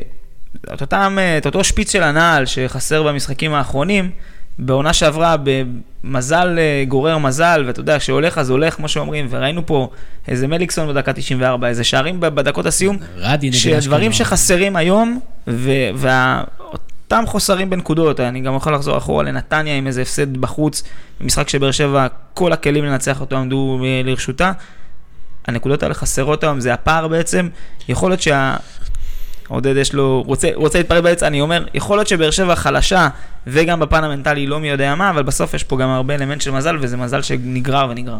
את, 0.74 0.80
אותם, 0.80 1.18
את 1.38 1.46
אותו 1.46 1.64
שפיץ 1.64 1.92
של 1.92 2.02
הנעל 2.02 2.46
שחסר 2.46 3.02
במשחקים 3.02 3.54
האחרונים, 3.54 4.10
בעונה 4.58 4.92
שעברה 4.92 5.36
במזל 6.04 6.58
אה, 6.58 6.84
גורר 6.88 7.18
מזל, 7.18 7.64
ואתה 7.66 7.80
יודע, 7.80 7.98
כשהולך 7.98 8.38
אז 8.38 8.50
הולך, 8.50 8.74
כמו 8.74 8.88
שאומרים, 8.88 9.26
וראינו 9.30 9.66
פה 9.66 9.90
איזה 10.28 10.46
מליקסון 10.46 10.88
בדקה 10.88 11.12
94, 11.12 11.68
איזה 11.68 11.84
שערים 11.84 12.20
בדקות 12.20 12.66
הסיום, 12.66 12.96
שדברים 13.52 14.12
שחסרים 14.12 14.76
היום, 14.76 15.20
ואותם 15.94 17.24
חוסרים 17.26 17.70
בנקודות, 17.70 18.20
אני 18.20 18.40
גם 18.40 18.56
יכול 18.56 18.74
לחזור 18.74 18.98
אחורה 18.98 19.22
לנתניה 19.22 19.76
עם 19.76 19.86
איזה 19.86 20.02
הפסד 20.02 20.36
בחוץ, 20.36 20.82
במשחק 21.20 21.48
שבאר 21.48 21.70
שבע, 21.70 22.06
כל 22.34 22.52
הכלים 22.52 22.84
לנצח 22.84 23.20
אותו 23.20 23.36
עמדו 23.36 23.80
אה, 23.84 24.00
לרשותה. 24.04 24.52
הנקודות 25.46 25.82
האלה 25.82 25.94
חסרות 25.94 26.42
היום, 26.42 26.60
זה 26.60 26.74
הפער 26.74 27.08
בעצם, 27.08 27.48
יכול 27.88 28.10
להיות 28.10 28.22
שה... 28.22 28.56
עודד 29.48 29.76
יש 29.76 29.94
לו, 29.94 30.22
רוצה, 30.26 30.50
רוצה 30.54 30.78
להתפרד 30.78 31.02
באמצע, 31.02 31.26
אני 31.26 31.40
אומר, 31.40 31.64
יכול 31.74 31.98
להיות 31.98 32.08
שבאר 32.08 32.30
שבע 32.30 32.54
חלשה, 32.54 33.08
וגם 33.46 33.80
בפן 33.80 34.04
המנטלי 34.04 34.46
לא 34.46 34.60
מי 34.60 34.68
יודע 34.68 34.94
מה, 34.94 35.10
אבל 35.10 35.22
בסוף 35.22 35.54
יש 35.54 35.64
פה 35.64 35.78
גם 35.78 35.88
הרבה 35.88 36.14
אלמנט 36.14 36.40
של 36.40 36.50
מזל, 36.50 36.76
וזה 36.80 36.96
מזל 36.96 37.22
שנגרר 37.22 37.86
ונגרר. 37.90 38.18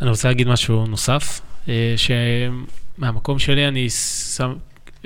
אני 0.00 0.10
רוצה 0.10 0.28
להגיד 0.28 0.48
משהו 0.48 0.86
נוסף, 0.86 1.40
אה, 1.68 1.94
שמהמקום 1.96 3.38
שלי 3.38 3.68
אני 3.68 3.88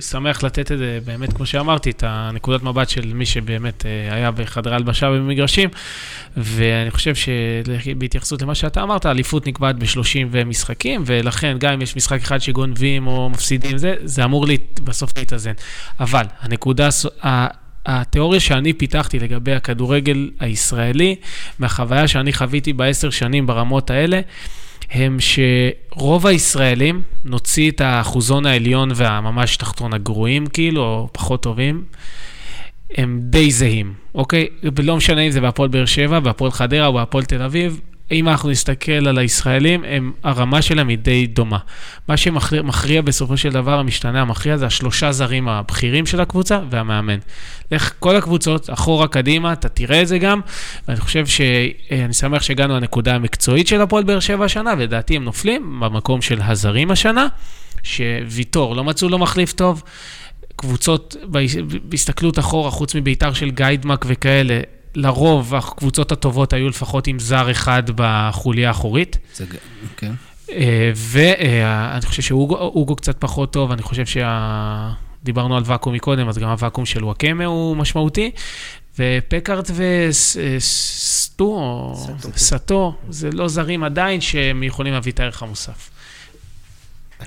שמח 0.01 0.43
לתת 0.43 0.73
את 0.73 0.79
זה, 0.79 0.99
באמת, 1.05 1.33
כמו 1.33 1.47
שאמרתי, 1.47 1.91
את 1.91 2.05
הנקודת 2.07 2.63
מבט 2.63 2.89
של 2.89 3.13
מי 3.15 3.27
שבאמת 3.27 3.87
אה, 3.87 4.15
היה 4.15 4.31
בחדרי 4.31 4.75
הלבשה 4.75 5.07
ובמגרשים, 5.07 5.69
ואני 6.37 6.91
חושב 6.91 7.15
שבהתייחסות 7.15 8.43
למה 8.43 8.55
שאתה 8.55 8.83
אמרת, 8.83 9.07
האליפות 9.07 9.47
נקבעת 9.47 9.79
ב-30 9.79 10.45
משחקים, 10.47 11.03
ולכן 11.07 11.57
גם 11.61 11.73
אם 11.73 11.83
יש 11.83 11.97
משחק 11.97 12.21
אחד 12.23 12.39
שגונבים 12.39 13.07
או 13.07 13.31
מפסידים, 13.31 13.79
זה, 13.79 13.95
זה 14.05 14.25
אמור 14.25 14.47
לי 14.47 14.57
בסוף 14.85 15.13
להתאזן. 15.19 15.53
אבל 16.01 16.25
הנקודה... 16.41 16.89
התיאוריה 17.87 18.41
שאני 18.41 18.73
פיתחתי 18.73 19.19
לגבי 19.19 19.55
הכדורגל 19.55 20.31
הישראלי, 20.41 21.17
מהחוויה 21.59 22.09
שאני 22.09 22.33
חוויתי 22.33 22.73
בעשר 22.73 23.11
שנים 23.11 23.47
ברמות 23.47 23.91
האלה, 23.91 24.21
הם 24.91 25.17
שרוב 25.21 26.27
הישראלים, 26.27 27.03
נוציא 27.25 27.71
את 27.71 27.81
האחוזון 27.81 28.47
העליון 28.47 28.91
והממש 28.95 29.57
תחתון 29.57 29.95
הגרועים, 29.95 30.47
כאילו, 30.47 30.83
או 30.83 31.09
פחות 31.13 31.43
טובים, 31.43 31.85
הם 32.97 33.21
די 33.23 33.51
זהים, 33.51 33.95
אוקיי? 34.15 34.47
ולא 34.77 34.97
משנה 34.97 35.21
אם 35.21 35.31
זה 35.31 35.41
בהפועל 35.41 35.69
באר 35.69 35.85
שבע, 35.85 36.21
בהפועל 36.21 36.51
חדרה 36.51 36.87
או 36.87 36.93
בהפועל 36.93 37.25
תל 37.25 37.43
אביב, 37.43 37.81
אם 38.13 38.29
אנחנו 38.29 38.51
נסתכל 38.51 39.09
על 39.09 39.19
הישראלים, 39.19 39.85
הם, 39.87 40.13
הרמה 40.25 40.63
שלהם 40.63 40.89
היא 40.89 40.99
די 40.99 41.27
דומה. 41.27 41.59
מה 42.09 42.17
שמכריע 42.17 43.03
בסופו 43.03 43.37
של 43.37 43.51
דבר, 43.51 43.79
המשתנה 43.79 44.21
המכריע, 44.21 44.57
זה 44.57 44.67
השלושה 44.67 45.13
זרים 45.13 45.49
הבכירים 45.49 46.07
של 46.07 46.21
הקבוצה 46.21 46.61
והמאמן. 46.71 47.19
לך 47.73 47.93
כל 47.99 48.17
הקבוצות, 48.17 48.71
אחורה, 48.71 49.09
קדימה, 49.09 49.53
אתה 49.53 49.69
תראה 49.69 50.03
את 50.03 50.09
זה 50.09 50.19
גם, 50.19 50.41
ואני 50.89 51.01
חושב 51.01 51.27
ש... 51.27 51.41
אני 51.91 52.13
שמח 52.13 52.43
שהגענו 52.43 52.77
לנקודה 52.77 53.15
המקצועית 53.15 53.67
של 53.69 53.81
הפועל 53.81 54.05
באר 54.05 54.21
שבע 54.21 54.45
השנה, 54.45 54.75
ולדעתי 54.79 55.17
הם 55.17 55.25
נופלים 55.25 55.81
במקום 55.81 56.23
של 56.23 56.41
הזרים 56.43 56.91
השנה, 56.91 57.27
שוויטור, 57.83 58.77
לא 58.77 58.85
מצאו 58.85 59.09
לו 59.09 59.19
מחליף 59.19 59.53
טוב. 59.53 59.83
קבוצות, 60.57 61.17
בהסתכלות 61.85 62.39
אחורה, 62.39 62.71
חוץ 62.71 62.95
מביתר 62.95 63.33
של 63.33 63.51
גיידמק 63.51 64.05
וכאלה, 64.09 64.61
לרוב 64.95 65.55
הקבוצות 65.55 66.13
הטובות 66.13 66.53
היו 66.53 66.69
לפחות 66.69 67.07
עם 67.07 67.19
זר 67.19 67.51
אחד 67.51 67.83
בחוליה 67.95 68.69
האחורית. 68.69 69.19
זה 69.35 69.47
גם, 69.47 69.57
כן. 69.97 70.13
ואני 70.95 72.07
חושב 72.07 72.23
שאוגו 72.23 72.97
קצת 72.97 73.21
פחות 73.21 73.53
טוב, 73.53 73.73
אני 73.73 73.83
חושב 73.83 74.07
שה... 74.07 74.93
דיברנו 75.25 75.57
על 75.57 75.63
ואקום 75.67 75.95
מקודם, 75.95 76.29
אז 76.29 76.39
גם 76.39 76.49
הוואקום 76.49 76.87
של 76.87 77.05
וואקמה 77.05 77.45
הוא 77.45 77.77
משמעותי. 77.77 78.31
ופקארט 78.99 79.71
וסטו, 79.75 81.45
או 81.45 82.07
סטו, 82.37 82.95
זה 83.11 83.31
לא 83.33 83.49
זרים 83.49 83.85
עדיין 83.85 84.21
שהם 84.21 84.63
יכולים 84.63 84.93
להביא 84.93 85.13
את 85.13 85.21
הערך 85.21 85.43
המוסף. 85.43 85.91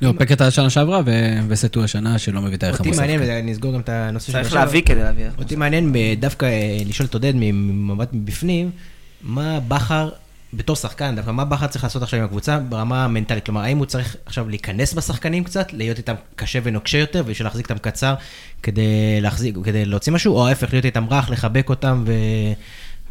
לא, 0.02 0.14
פקט 0.18 0.42
השנה 0.42 0.70
שעברה, 0.70 1.02
וסטו 1.48 1.84
השנה 1.84 2.20
שלא 2.20 2.42
מביא 2.42 2.58
את 2.58 2.64
הערך 2.64 2.82
המוסף. 2.82 3.02
אותי 3.02 3.16
מעניין, 3.16 3.46
ונסגור 3.48 3.74
גם 3.74 3.80
את 3.80 3.90
הנושא 3.90 4.32
של... 4.32 4.42
צריך 4.42 4.54
להביא 4.54 4.82
כדי 4.82 5.04
להביא. 5.04 5.26
אותי 5.38 5.56
מעניין 5.56 5.94
דווקא 6.20 6.46
אה, 6.46 6.78
לשאול 6.86 7.08
את 7.08 7.14
עודד 7.14 7.34
ממבט 7.36 8.10
מבפנים, 8.14 8.72
מה 9.22 9.60
בכר, 9.68 10.10
בתור 10.54 10.76
שחקן, 10.76 11.16
דווקא 11.16 11.32
מה 11.32 11.46
בכר 11.46 11.68
צריך 11.68 11.84
לעשות 11.84 12.04
עכשיו 12.04 12.20
עם 12.20 12.26
הקבוצה 12.26 12.60
ברמה 12.60 13.06
המנטלית? 13.06 13.46
כלומר, 13.46 13.62
האם 13.62 13.78
הוא 13.78 13.86
צריך 13.86 14.16
עכשיו 14.26 14.50
להיכנס 14.50 14.94
בשחקנים 14.94 15.44
קצת, 15.44 15.74
להיות 15.74 15.98
איתם 15.98 16.16
קשה 16.36 16.60
ונוקשה 16.64 16.98
יותר, 16.98 17.24
בשביל 17.24 17.48
להחזיק 17.48 17.72
אותם 17.72 17.78
קצר 17.78 18.14
כדי 18.64 19.22
להחזיק, 19.22 19.56
כדי 19.64 19.86
להוציא 19.86 20.14
משהו, 20.14 20.36
או 20.36 20.48
ההפך, 20.48 20.74
להיות 20.74 20.86
איתם 20.86 21.06
רך, 21.10 21.30
לחבק 21.30 21.70
אותם 21.70 22.04
ו... 22.08 22.14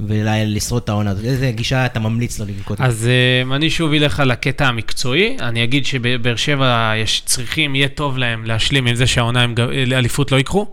ולשרוד 0.00 0.82
את 0.82 0.88
העונה 0.88 1.10
הזאת? 1.10 1.24
איזה 1.24 1.50
גישה 1.50 1.86
אתה 1.86 2.00
ממליץ 2.00 2.38
לו 2.38 2.46
לנקוט? 2.46 2.80
אז 2.80 3.08
uh, 3.48 3.54
אני 3.54 3.70
שוב 3.70 3.92
אלך 3.92 4.22
לקטע 4.26 4.66
המקצועי. 4.66 5.36
אני 5.40 5.64
אגיד 5.64 5.86
שבאר 5.86 6.36
שבע 6.36 6.92
יש 6.96 7.22
צריכים, 7.24 7.74
יהיה 7.74 7.88
טוב 7.88 8.18
להם 8.18 8.44
להשלים 8.44 8.86
עם 8.86 8.94
זה 8.94 9.06
שהעונה 9.06 9.46
אליפות 9.92 10.32
לא 10.32 10.36
יקחו. 10.36 10.66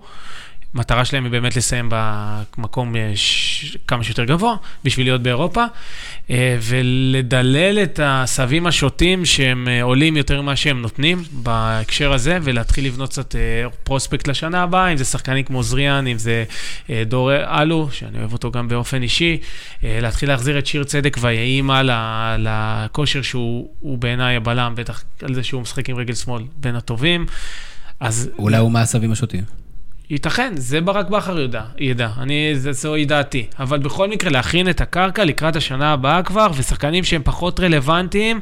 המטרה 0.73 1.05
שלהם 1.05 1.23
היא 1.23 1.31
באמת 1.31 1.55
לסיים 1.55 1.89
במקום 1.91 2.95
אה, 2.95 3.11
ש... 3.15 3.77
כמה 3.87 4.03
שיותר 4.03 4.23
גבוה, 4.23 4.55
בשביל 4.83 5.05
להיות 5.05 5.23
באירופה, 5.23 5.63
אה, 6.29 6.57
ולדלל 6.61 7.79
את 7.83 7.99
הסבים 8.03 8.67
השוטים 8.67 9.25
שהם 9.25 9.67
אה, 9.67 9.83
עולים 9.83 10.17
יותר 10.17 10.41
ממה 10.41 10.55
שהם 10.55 10.81
נותנים 10.81 11.23
בהקשר 11.31 12.13
הזה, 12.13 12.37
ולהתחיל 12.43 12.85
לבנות 12.85 13.09
קצת 13.09 13.35
פרוספקט 13.83 14.27
לשנה 14.27 14.63
הבאה, 14.63 14.91
אם 14.91 14.97
זה 14.97 15.05
שחקנים 15.05 15.43
כמו 15.43 15.63
זריאן, 15.63 16.07
אם 16.07 16.17
זה 16.17 16.43
דור 17.05 17.31
אלו, 17.61 17.89
שאני 17.91 18.19
אוהב 18.19 18.33
אותו 18.33 18.51
גם 18.51 18.67
באופן 18.67 19.01
אישי, 19.01 19.37
להתחיל 19.83 20.29
להחזיר 20.29 20.59
את 20.59 20.67
שיר 20.67 20.83
צדק 20.83 21.17
ויהימה 21.21 21.81
לכושר 22.39 23.21
שהוא 23.21 23.97
בעיניי 23.97 24.35
הבלם, 24.35 24.73
בטח 24.75 25.03
על 25.21 25.33
זה 25.33 25.43
שהוא 25.43 25.61
משחק 25.61 25.89
עם 25.89 25.95
רגל 25.95 26.13
שמאל 26.13 26.43
בין 26.57 26.75
הטובים. 26.75 27.25
אז... 27.99 28.29
אולי 28.37 28.57
הוא 28.57 28.71
מהסבים 28.71 29.11
השוטים. 29.11 29.66
ייתכן, 30.09 30.53
זה 30.57 30.81
ברק 30.81 31.09
בכר 31.09 31.39
ידע, 31.39 31.61
ידע, 31.77 32.09
אני, 32.17 32.51
זה, 32.55 32.71
זוהי 32.71 33.05
דעתי. 33.05 33.47
אבל 33.59 33.79
בכל 33.79 34.09
מקרה, 34.09 34.29
להכין 34.29 34.69
את 34.69 34.81
הקרקע 34.81 35.25
לקראת 35.25 35.55
השנה 35.55 35.93
הבאה 35.93 36.23
כבר, 36.23 36.47
ושחקנים 36.55 37.03
שהם 37.03 37.21
פחות 37.23 37.59
רלוונטיים 37.59 38.39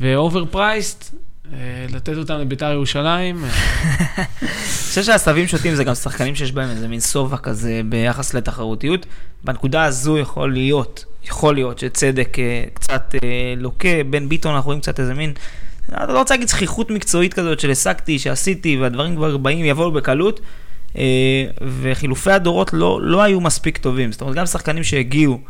ואובר 0.00 0.44
פרייסט, 0.44 1.14
אה, 1.52 1.86
לתת 1.92 2.16
אותם 2.16 2.34
לביתר 2.38 2.72
ירושלים. 2.72 3.44
אה. 3.44 3.50
אני 4.42 4.48
חושב 4.88 5.02
שהעשבים 5.02 5.46
שוטים 5.46 5.74
זה 5.74 5.84
גם 5.84 5.94
שחקנים 5.94 6.34
שיש 6.34 6.52
בהם 6.52 6.70
איזה 6.70 6.88
מין 6.88 7.00
שובע 7.00 7.36
כזה 7.36 7.80
ביחס 7.88 8.34
לתחרותיות. 8.34 9.06
בנקודה 9.44 9.84
הזו 9.84 10.18
יכול 10.18 10.52
להיות, 10.52 11.04
יכול 11.24 11.54
להיות 11.54 11.78
שצדק 11.78 12.38
אה, 12.38 12.64
קצת 12.74 13.14
לוקה, 13.56 14.04
בין 14.10 14.28
ביטון 14.28 14.54
אנחנו 14.54 14.66
רואים 14.68 14.80
קצת 14.80 15.00
איזה 15.00 15.14
מין... 15.14 15.32
אני 15.92 16.12
לא 16.12 16.18
רוצה 16.18 16.34
להגיד 16.34 16.48
זכיחות 16.48 16.90
מקצועית 16.90 17.34
כזאת 17.34 17.60
של 17.60 17.70
השגתי, 17.70 18.18
שעשיתי, 18.18 18.76
והדברים 18.76 19.16
כבר 19.16 19.36
באים, 19.36 19.64
יבואו 19.64 19.92
בקלות. 19.92 20.40
אה, 20.98 21.44
וחילופי 21.80 22.30
הדורות 22.30 22.72
לא, 22.72 22.98
לא 23.02 23.22
היו 23.22 23.40
מספיק 23.40 23.78
טובים. 23.78 24.12
זאת 24.12 24.20
אומרת, 24.20 24.36
גם 24.36 24.46
שחקנים 24.46 24.82
שהגיעו 24.84 25.40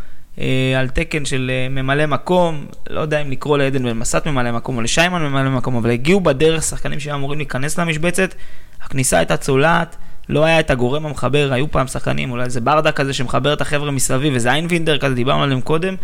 אה, 0.40 0.74
על 0.78 0.88
תקן 0.88 1.24
של 1.24 1.50
אה, 1.54 1.68
ממלא 1.68 2.06
מקום, 2.06 2.66
לא 2.90 3.00
יודע 3.00 3.22
אם 3.22 3.30
לקרוא 3.30 3.58
לעדן 3.58 3.82
בן 3.82 3.98
מסת 3.98 4.26
ממלא 4.26 4.52
מקום 4.52 4.76
או 4.76 4.80
לשיימן 4.80 5.22
ממלא 5.22 5.50
מקום, 5.50 5.76
אבל 5.76 5.90
הגיעו 5.90 6.20
בדרך 6.20 6.62
שחקנים 6.62 7.00
שהיו 7.00 7.14
אמורים 7.14 7.38
להיכנס 7.38 7.78
למשבצת, 7.78 8.34
הכניסה 8.82 9.18
הייתה 9.18 9.36
צולעת. 9.36 9.96
לא 10.28 10.44
היה 10.44 10.60
את 10.60 10.70
הגורם 10.70 11.06
המחבר, 11.06 11.52
היו 11.52 11.70
פעם 11.70 11.86
שחקנים, 11.86 12.30
אולי 12.30 12.44
איזה 12.44 12.60
ברדה 12.60 12.92
כזה 12.92 13.12
שמחבר 13.12 13.52
את 13.52 13.60
החבר'ה 13.60 13.90
מסביב, 13.90 14.34
איזה 14.34 14.50
איינבינדר 14.52 14.98
כזה, 14.98 15.14
דיברנו 15.14 15.42
עליהם 15.42 15.60
קודם. 15.60 15.94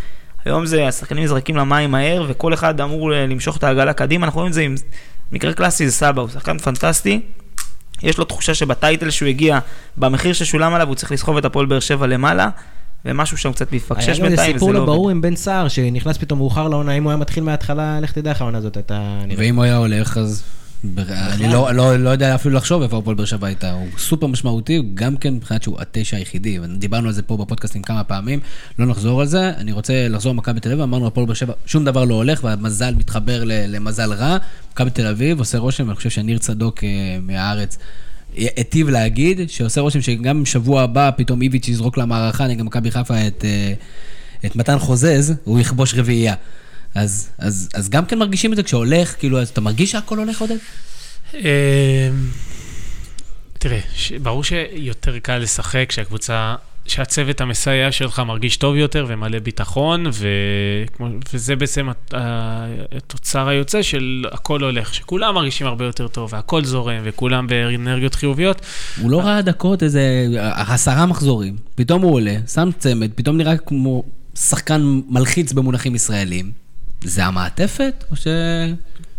היום 0.45 0.67
זה, 0.67 0.89
השחקנים 0.89 1.25
נזרקים 1.25 1.57
למים 1.57 1.91
מהר, 1.91 2.25
וכל 2.29 2.55
אחד 2.55 2.81
אמור 2.81 3.11
למשוך 3.11 3.57
את 3.57 3.65
העגלה 3.65 3.93
קדימה. 3.93 4.27
אנחנו 4.27 4.39
רואים 4.39 4.49
את 4.49 4.55
זה 4.55 4.63
עם 4.63 4.75
מקרה 5.33 5.53
קלאסי, 5.53 5.89
זה 5.89 5.93
סבא, 5.93 6.21
הוא 6.21 6.29
שחקן 6.29 6.59
פנטסטי, 6.59 7.21
יש 8.03 8.19
לו 8.19 8.25
תחושה 8.25 8.55
שבטייטל 8.55 9.11
שהוא 9.11 9.29
הגיע, 9.29 9.59
במחיר 9.97 10.33
ששולם 10.33 10.75
עליו, 10.75 10.89
הוא 10.89 10.95
צריך 10.95 11.13
לסחוב 11.13 11.37
את 11.37 11.45
הפועל 11.45 11.67
באר 11.67 11.81
שבע 11.81 12.07
למעלה. 12.07 12.49
ומשהו 13.05 13.37
שם 13.37 13.53
קצת 13.53 13.73
מפקשש 13.73 14.21
בינתיים, 14.21 14.27
וזה 14.27 14.37
לא 14.37 14.43
היה 14.43 14.53
סיפור 14.53 14.73
לא 14.73 14.85
ברור 14.85 15.11
עם 15.11 15.21
בן 15.21 15.37
סער, 15.37 15.69
שנכנס 15.69 16.19
פתאום 16.19 16.39
מאוחר 16.39 16.69
לעונה, 16.69 16.93
אם 16.93 17.03
הוא 17.03 17.11
היה 17.11 17.17
מתחיל 17.17 17.45
מההתחלה, 17.45 18.01
לך 18.01 18.13
תדע 18.13 18.31
איך 18.31 18.41
העונה 18.41 18.59
הזאת 18.59 18.77
הייתה 18.77 19.19
נראית. 19.27 19.39
ואם 19.39 19.57
הוא 19.57 19.65
היה 19.65 19.77
הולך, 19.77 20.19
אז... 20.19 20.43
אני 20.99 21.53
לא, 21.53 21.75
לא, 21.75 21.97
לא 21.97 22.11
יודע 22.11 22.35
אפילו 22.35 22.55
לחשוב 22.55 22.83
איפה 22.83 22.99
הפועל 22.99 23.17
באר 23.17 23.25
שבע 23.25 23.47
הייתה, 23.47 23.73
הוא 23.73 23.87
סופר 23.99 24.27
משמעותי, 24.27 24.83
גם 24.95 25.17
כן 25.17 25.35
מבחינת 25.35 25.63
שהוא 25.63 25.77
התשע 25.81 26.17
היחידי, 26.17 26.59
דיברנו 26.79 27.07
על 27.07 27.13
זה 27.13 27.23
פה 27.23 27.37
בפודקאסטים 27.37 27.83
כמה 27.83 28.05
פעמים, 28.05 28.41
לא 28.79 28.87
נחזור 28.87 29.21
על 29.21 29.27
זה, 29.27 29.53
אני 29.57 29.73
רוצה 29.73 30.09
לחזור 30.09 30.33
למכבי 30.33 30.61
תל 30.61 30.69
אביב, 30.69 30.81
אמרנו 30.81 31.07
הפועל 31.07 31.27
באר 31.27 31.35
שבע, 31.35 31.53
שום 31.67 31.85
דבר 31.85 32.05
לא 32.05 32.15
הולך, 32.15 32.45
והמזל 32.45 32.95
מתחבר 32.95 33.43
למזל 33.45 34.13
רע, 34.13 34.37
מכבי 34.73 34.91
תל 34.91 35.07
אביב 35.07 35.39
עושה 35.39 35.59
רושם, 35.59 35.89
אני 35.89 35.97
חושב 35.97 36.11
שניר 36.11 36.39
צדוק 36.39 36.85
אה, 36.85 37.19
מהארץ 37.23 37.79
היטיב 38.35 38.89
להגיד, 38.89 39.51
שעושה 39.51 39.81
רושם 39.81 40.01
שגם 40.01 40.47
שבוע 40.47 40.83
הבא 40.83 41.11
פתאום 41.17 41.43
איביץ' 41.43 41.69
יזרוק 41.69 41.99
למערכה, 41.99 42.47
נגד 42.47 42.63
מכבי 42.63 42.91
חיפה 42.91 43.27
את, 43.27 43.45
אה, 43.45 43.73
את 44.47 44.57
מתן 44.57 44.79
חוזז, 44.79 45.35
הוא 45.45 45.61
יכבוש 45.61 45.95
רביעייה. 45.95 46.35
אז, 46.97 47.29
אז, 47.39 47.69
אז 47.75 47.89
גם 47.89 48.07
כן 48.07 48.19
מרגישים 48.19 48.53
את 48.53 48.57
זה 48.57 48.63
כשהולך, 48.63 49.15
כאילו, 49.19 49.41
אז 49.41 49.49
אתה 49.49 49.61
מרגיש 49.61 49.93
שהכל 49.93 50.19
הולך 50.19 50.41
עודד? 50.41 50.57
אה, 51.35 52.11
תראה, 53.59 53.81
ברור 54.23 54.45
שיותר 54.45 55.19
קל 55.19 55.39
לשחק 55.39 55.85
כשהקבוצה 55.89 56.55
שהצוות 56.87 57.41
המסייע 57.41 57.93
שלך 57.93 58.21
מרגיש 58.21 58.57
טוב 58.57 58.77
יותר 58.77 59.05
ומלא 59.09 59.39
ביטחון, 59.39 60.07
ו... 60.13 60.29
וזה 61.33 61.57
בעצם 61.57 61.89
התוצר 62.93 63.49
היוצא 63.49 63.83
של 63.83 64.25
הכל 64.33 64.63
הולך, 64.63 64.95
שכולם 64.95 65.35
מרגישים 65.35 65.67
הרבה 65.67 65.85
יותר 65.85 66.09
טוב, 66.09 66.33
והכל 66.33 66.65
זורם, 66.65 67.01
וכולם 67.05 67.47
באנרגיות 67.47 68.15
חיוביות. 68.15 68.61
הוא 69.01 69.11
לא 69.11 69.21
ראה 69.21 69.43
דקות, 69.43 69.83
איזה 69.83 70.27
עשרה 70.55 71.07
מחזורים, 71.07 71.57
פתאום 71.75 72.03
הוא 72.03 72.15
עולה, 72.15 72.37
שם 72.53 72.71
צמד, 72.79 73.11
פתאום 73.15 73.37
נראה 73.37 73.57
כמו 73.57 74.05
שחקן 74.35 75.01
מלחיץ 75.09 75.53
במונחים 75.53 75.95
ישראלים. 75.95 76.66
זה 77.07 77.25
המעטפת, 77.25 78.05
או 78.11 78.17
ש... 78.17 78.27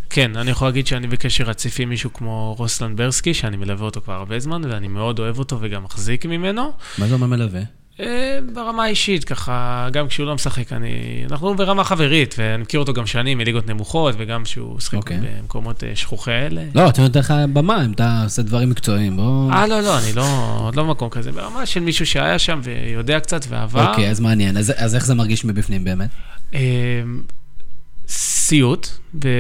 כן, 0.10 0.36
אני 0.36 0.52
יכול 0.52 0.67
להגיד 0.67 0.88
שאני 0.88 1.08
בקשר 1.08 1.43
רציף 1.43 1.80
עם 1.80 1.89
מישהו 1.89 2.13
כמו 2.13 2.56
רוסלן 2.58 2.95
ברסקי, 2.95 3.34
שאני 3.34 3.58
מלווה 3.58 3.86
אותו 3.86 4.02
כבר 4.02 4.13
הרבה 4.13 4.39
זמן, 4.39 4.62
ואני 4.65 4.88
מאוד 4.88 5.19
אוהב 5.19 5.39
אותו 5.39 5.58
וגם 5.62 5.84
מחזיק 5.84 6.26
ממנו. 6.26 6.71
מה 6.97 7.08
זה 7.08 7.13
אומר 7.13 7.28
מלווה? 7.28 7.62
אה, 8.00 8.39
ברמה 8.54 8.84
האישית, 8.84 9.23
ככה, 9.23 9.88
גם 9.91 10.08
כשהוא 10.08 10.26
לא 10.26 10.36
משחק, 10.36 10.73
אני... 10.73 11.26
אנחנו 11.32 11.56
ברמה 11.56 11.84
חברית, 11.84 12.36
ואני 12.38 12.62
מכיר 12.63 12.80
אותו 12.80 12.93
גם 12.93 13.06
שנים 13.06 13.38
מליגות 13.38 13.67
נמוכות, 13.67 14.15
וגם 14.17 14.43
כשהוא 14.43 14.76
משחק 14.76 14.93
אוקיי. 14.93 15.19
במקומות 15.41 15.84
אה, 15.84 15.91
שכוחי 15.95 16.32
אלה. 16.32 16.63
לא, 16.76 16.89
אתה 16.89 17.02
נותן 17.02 17.19
לך 17.19 17.34
במה, 17.54 17.86
אם 17.86 17.91
אתה 17.91 18.21
עושה 18.23 18.41
דברים 18.41 18.69
מקצועיים, 18.69 19.17
בוא... 19.17 19.52
אה, 19.52 19.67
לא, 19.67 19.82
לא, 19.82 20.00
אני 20.00 20.13
לא, 20.13 20.58
עוד 20.60 20.76
לא 20.76 20.84
במקום 20.84 21.10
כזה, 21.10 21.32
ברמה 21.32 21.65
של 21.65 21.80
מישהו 21.80 22.06
שהיה 22.06 22.39
שם 22.39 22.60
ויודע 22.63 23.19
קצת 23.19 23.45
ועבר. 23.50 23.89
אוקיי, 23.89 24.10
אז 24.10 24.19
מעניין. 24.19 24.58
אז 24.58 24.73
אז 24.78 24.95
איך 24.95 25.06
זה 25.06 25.15
מרגיש 25.15 25.45
מבפנים 25.45 25.84
באמת? 25.84 26.10
סיוט, 28.48 28.88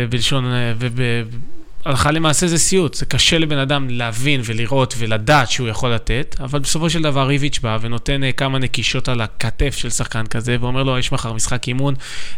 בלשון, 0.09 0.45
אה, 0.45 0.73
ובהלכה 0.79 2.11
למעשה 2.11 2.47
זה 2.47 2.57
סיוט. 2.57 2.93
זה 2.93 3.05
קשה 3.05 3.37
לבן 3.37 3.57
אדם 3.57 3.89
להבין 3.89 4.41
ולראות 4.43 4.93
ולדעת 4.97 5.51
שהוא 5.51 5.67
יכול 5.67 5.93
לתת, 5.93 6.35
אבל 6.39 6.59
בסופו 6.59 6.89
של 6.89 7.01
דבר 7.01 7.27
ריביץ' 7.27 7.59
בא 7.59 7.77
ונותן 7.81 8.23
אה, 8.23 8.31
כמה 8.31 8.59
נקישות 8.59 9.09
על 9.09 9.21
הכתף 9.21 9.75
של 9.77 9.89
שחקן 9.89 10.25
כזה, 10.25 10.57
ואומר 10.59 10.83
לו, 10.83 10.97
יש 10.97 11.11
מחר 11.11 11.33
משחק 11.33 11.67
אימון 11.67 11.93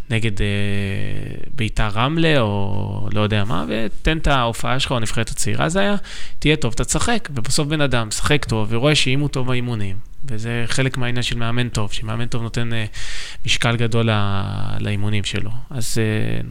נגד 0.10 0.42
אה, 0.42 0.48
ביתר 1.56 1.88
רמלה, 1.88 2.40
או 2.40 3.08
לא 3.14 3.22
יודע 3.22 3.44
מה, 3.44 3.66
ותן 3.68 4.18
את 4.18 4.28
ההופעה 4.28 4.80
שלך, 4.80 4.92
או 4.92 4.98
הנבחרת 4.98 5.30
הצעירה 5.30 5.70
זה 5.70 5.80
היה, 5.80 5.96
תהיה 6.40 6.56
טוב, 6.56 6.74
תשחק. 6.74 7.30
ובסוף 7.32 7.68
בן 7.68 7.82
אדם 7.82 8.08
משחק 8.08 8.46
טוב, 8.46 8.68
ורואה 8.72 8.96
שאם 8.96 9.20
הוא 9.20 9.30
טוב 9.30 9.48
באימונים, 9.48 10.09
וזה 10.26 10.64
חלק 10.68 10.98
מהעניין 10.98 11.24
של 11.24 11.38
מאמן 11.38 11.70
טוב, 11.70 11.92
שמאמן 11.94 12.26
טוב 12.26 12.42
נותן 12.42 12.74
אה, 12.74 12.86
משקל 13.46 13.76
גדול 13.76 14.10
לאימונים 14.80 15.24
שלו. 15.24 15.50
אז 15.70 15.98
אה, 15.98 16.42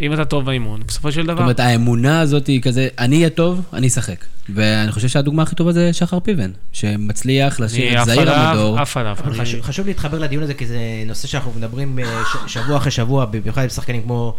אם 0.00 0.12
אתה 0.12 0.24
טוב 0.24 0.44
באימון, 0.46 0.82
בסופו 0.86 1.12
של 1.12 1.20
זאת 1.22 1.30
דבר... 1.30 1.42
אומרת, 1.42 1.60
האמונה 1.60 2.20
הזאת 2.20 2.46
היא 2.46 2.62
כזה, 2.62 2.88
אני 2.98 3.16
אהיה 3.16 3.30
טוב, 3.30 3.60
אני 3.72 3.86
אשחק. 3.86 4.24
ואני 4.54 4.92
חושב 4.92 5.08
שהדוגמה 5.08 5.42
הכי 5.42 5.54
טובה 5.54 5.72
זה 5.72 5.92
שחר 5.92 6.20
פיבן, 6.20 6.50
שמצליח 6.72 7.60
להשאיר 7.60 7.92
את 7.92 7.98
עף 7.98 8.06
זעיר 8.06 8.20
עליו, 8.20 8.34
המדור. 8.34 8.78
עף 8.78 8.96
עליו. 8.96 9.16
אבל 9.24 9.32
אני- 9.34 9.40
חשוב- 9.40 9.60
חשוב 9.62 9.86
להתחבר 9.86 10.18
לדיון 10.18 10.42
הזה, 10.42 10.54
כי 10.54 10.66
זה 10.66 10.78
נושא 11.06 11.28
שאנחנו 11.28 11.52
מדברים 11.56 11.98
אה, 11.98 12.22
שבוע 12.46 12.76
אחרי 12.76 12.90
שבוע, 12.90 13.24
במיוחד 13.24 13.62
עם 13.62 13.68
שחקנים 13.68 14.02
כמו 14.02 14.36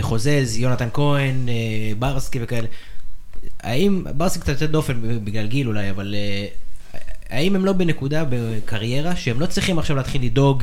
חוזז, 0.00 0.56
יונתן 0.56 0.88
כהן, 0.92 1.46
ברסקי 1.98 2.38
וכאלה. 2.42 2.66
האם, 3.62 4.04
ברסקי 4.16 4.40
קצת 4.40 4.48
יותר 4.52 4.66
דופן 4.66 4.94
בגלל 5.24 5.46
גיל 5.46 5.68
אולי, 5.68 5.90
אבל 5.90 6.14
האם 7.34 7.56
הם 7.56 7.64
לא 7.64 7.72
בנקודה 7.72 8.24
בקריירה 8.28 9.16
שהם 9.16 9.40
לא 9.40 9.46
צריכים 9.46 9.78
עכשיו 9.78 9.96
להתחיל 9.96 10.24
לדאוג 10.24 10.62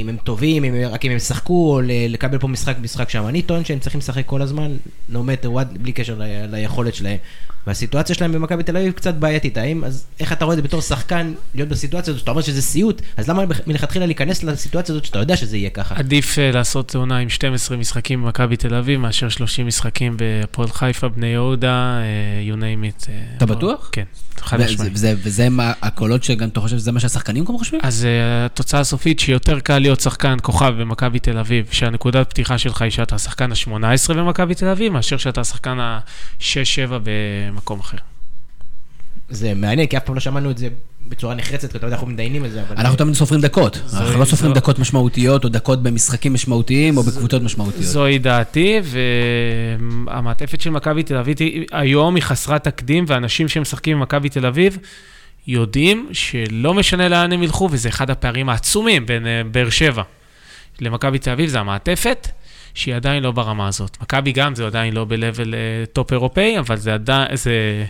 אם 0.00 0.08
הם 0.08 0.16
טובים, 0.24 0.64
אם, 0.64 0.74
רק 0.90 1.04
אם 1.04 1.10
הם 1.10 1.16
ישחקו, 1.16 1.74
או 1.74 1.80
לקבל 2.08 2.38
פה 2.38 2.48
משחק 2.48 2.76
משחק 2.82 3.10
שם. 3.10 3.26
אני 3.28 3.42
טוען 3.42 3.64
שהם 3.64 3.78
צריכים 3.78 3.98
לשחק 3.98 4.26
כל 4.26 4.42
הזמן, 4.42 4.76
no 5.12 5.16
matter 5.16 5.46
what, 5.46 5.78
בלי 5.80 5.92
קשר 5.92 6.14
ל- 6.18 6.24
ליכולת 6.56 6.94
שלהם. 6.94 7.16
והסיטואציה 7.66 8.14
שלהם 8.14 8.32
במכבי 8.32 8.62
תל 8.62 8.76
אביב 8.76 8.92
קצת 8.92 9.14
בעייתית, 9.14 9.56
האם, 9.58 9.84
אז 9.84 10.04
איך 10.20 10.32
אתה 10.32 10.44
רואה 10.44 10.54
את 10.54 10.62
זה 10.62 10.68
בתור 10.68 10.80
שחקן, 10.80 11.32
להיות 11.54 11.68
בסיטואציה 11.68 12.10
הזאת, 12.10 12.20
שאתה 12.20 12.30
אומר 12.30 12.42
שזה 12.42 12.62
סיוט, 12.62 13.02
אז 13.16 13.28
למה 13.28 13.42
מלכתחילה 13.66 14.06
להיכנס 14.06 14.42
לסיטואציה 14.42 14.92
הזאת 14.92 15.04
שאתה 15.04 15.18
יודע 15.18 15.36
שזה 15.36 15.56
יהיה 15.56 15.70
ככה? 15.70 15.94
עדיף 15.96 16.38
אה, 16.38 16.50
לעשות 16.50 16.94
עונה 16.94 17.18
עם 17.18 17.28
12 17.28 17.76
משחקים 17.76 18.22
במכבי 18.22 18.56
תל 18.56 18.74
אביב, 18.74 19.00
מאשר 19.00 19.28
30 19.28 19.66
משחקים 19.66 20.16
בהפועל 20.16 20.68
חיפה, 20.68 21.08
בני 21.08 21.26
יהודה, 21.26 21.98
אה, 22.00 22.54
you 22.54 22.58
name 22.58 23.04
it. 23.04 23.08
אה, 23.08 23.14
אתה 23.36 23.46
בוא- 23.46 23.54
בטוח? 23.56 23.88
כן, 23.92 24.04
חד 24.40 24.56
וזה- 24.60 24.64
משמעית. 24.72 24.92
וזה- 24.94 25.14
וזה 25.22 25.48
מה- 25.48 25.72
הקולות 25.82 26.24
שגם 26.24 26.48
אתה 26.48 26.60
חושב 26.60 26.78
שזה 26.78 26.92
מה 26.92 27.00
שהשחקנים 27.00 27.44
גם 27.44 27.58
חושבים? 27.58 27.80
אז 27.82 28.02
uh, 28.06 28.06
התוצאה 28.46 28.80
הסופית 28.80 29.20
שיותר 29.30 29.60
קל 29.60 29.78
להיות 29.78 30.00
שחקן 30.00 30.36
כוכב 30.42 30.74
במכבי 30.80 31.18
תל 31.18 31.38
אביב, 31.38 31.66
שהנקודת 31.70 32.30
פתיחה 32.30 32.58
שלך 32.58 32.82
היא 32.82 32.90
שאתה 32.90 33.14
השחקן 33.14 33.52
ה-18 33.52 34.12
במכבי 34.14 34.54
תל 34.54 34.66
אביב, 34.68 34.92
מאשר 34.92 35.16
שאתה 35.16 35.40
השחקן 35.40 35.80
ה-6-7 35.80 36.42
במקום 37.02 37.80
אחר. 37.80 37.96
זה 39.28 39.54
מעניין, 39.54 39.86
כי 39.86 39.96
אף 39.96 40.04
פעם 40.04 40.14
לא 40.14 40.20
שמענו 40.20 40.50
את 40.50 40.58
זה 40.58 40.68
בצורה 41.08 41.34
נחרצת, 41.34 41.70
כי 41.72 41.78
אתה 41.78 41.86
יודע, 41.86 41.94
אנחנו 41.96 42.06
מתדיינים 42.08 42.44
על 42.44 42.50
זה, 42.50 42.62
אבל... 42.62 42.76
אנחנו 42.76 42.96
תמיד 42.96 43.14
סופרים 43.14 43.40
דקות. 43.40 43.80
זו- 43.86 43.98
אנחנו 43.98 44.20
לא 44.20 44.24
סופרים 44.24 44.54
זו- 44.54 44.60
דקות 44.60 44.78
משמעותיות, 44.78 45.44
או 45.44 45.48
דקות 45.48 45.82
במשחקים 45.82 46.34
משמעותיים, 46.34 46.96
או 46.96 47.02
בקבוצות 47.02 47.42
משמעותיות. 47.42 47.82
זוהי 47.84 48.18
דעתי, 48.18 48.80
והמעטפת 50.08 50.60
של 50.60 50.70
מכבי 50.70 51.02
תל 51.02 51.16
אביב 51.16 51.36
היום 51.72 52.14
היא 52.14 52.22
חסרת 52.22 52.64
תקדים, 52.64 53.04
ואנשים 53.08 53.48
שמשחקים 53.48 53.98
במכבי 53.98 54.28
תל 54.28 54.46
אביב 54.46 54.78
יודעים 55.50 56.08
שלא 56.12 56.74
משנה 56.74 57.08
לאן 57.08 57.32
הם 57.32 57.42
ילכו, 57.42 57.68
וזה 57.72 57.88
אחד 57.88 58.10
הפערים 58.10 58.48
העצומים 58.48 59.06
בין 59.06 59.26
אה, 59.26 59.42
באר 59.50 59.70
שבע 59.70 60.02
למכבי 60.80 61.18
תל 61.18 61.30
אביב, 61.30 61.48
זה 61.48 61.60
המעטפת. 61.60 62.28
שהיא 62.74 62.94
עדיין 62.94 63.22
לא 63.22 63.32
ברמה 63.32 63.68
הזאת. 63.68 63.96
מכבי 64.02 64.32
גם, 64.32 64.54
זה 64.54 64.66
עדיין 64.66 64.94
לא 64.94 65.04
ב 65.04 65.12
level 65.12 65.54
אה, 65.54 65.84
טופ 65.92 66.12
אירופאי, 66.12 66.58
אבל 66.58 66.76
זה 66.76 66.94
עדיין, 66.94 67.36
זה 67.36 67.84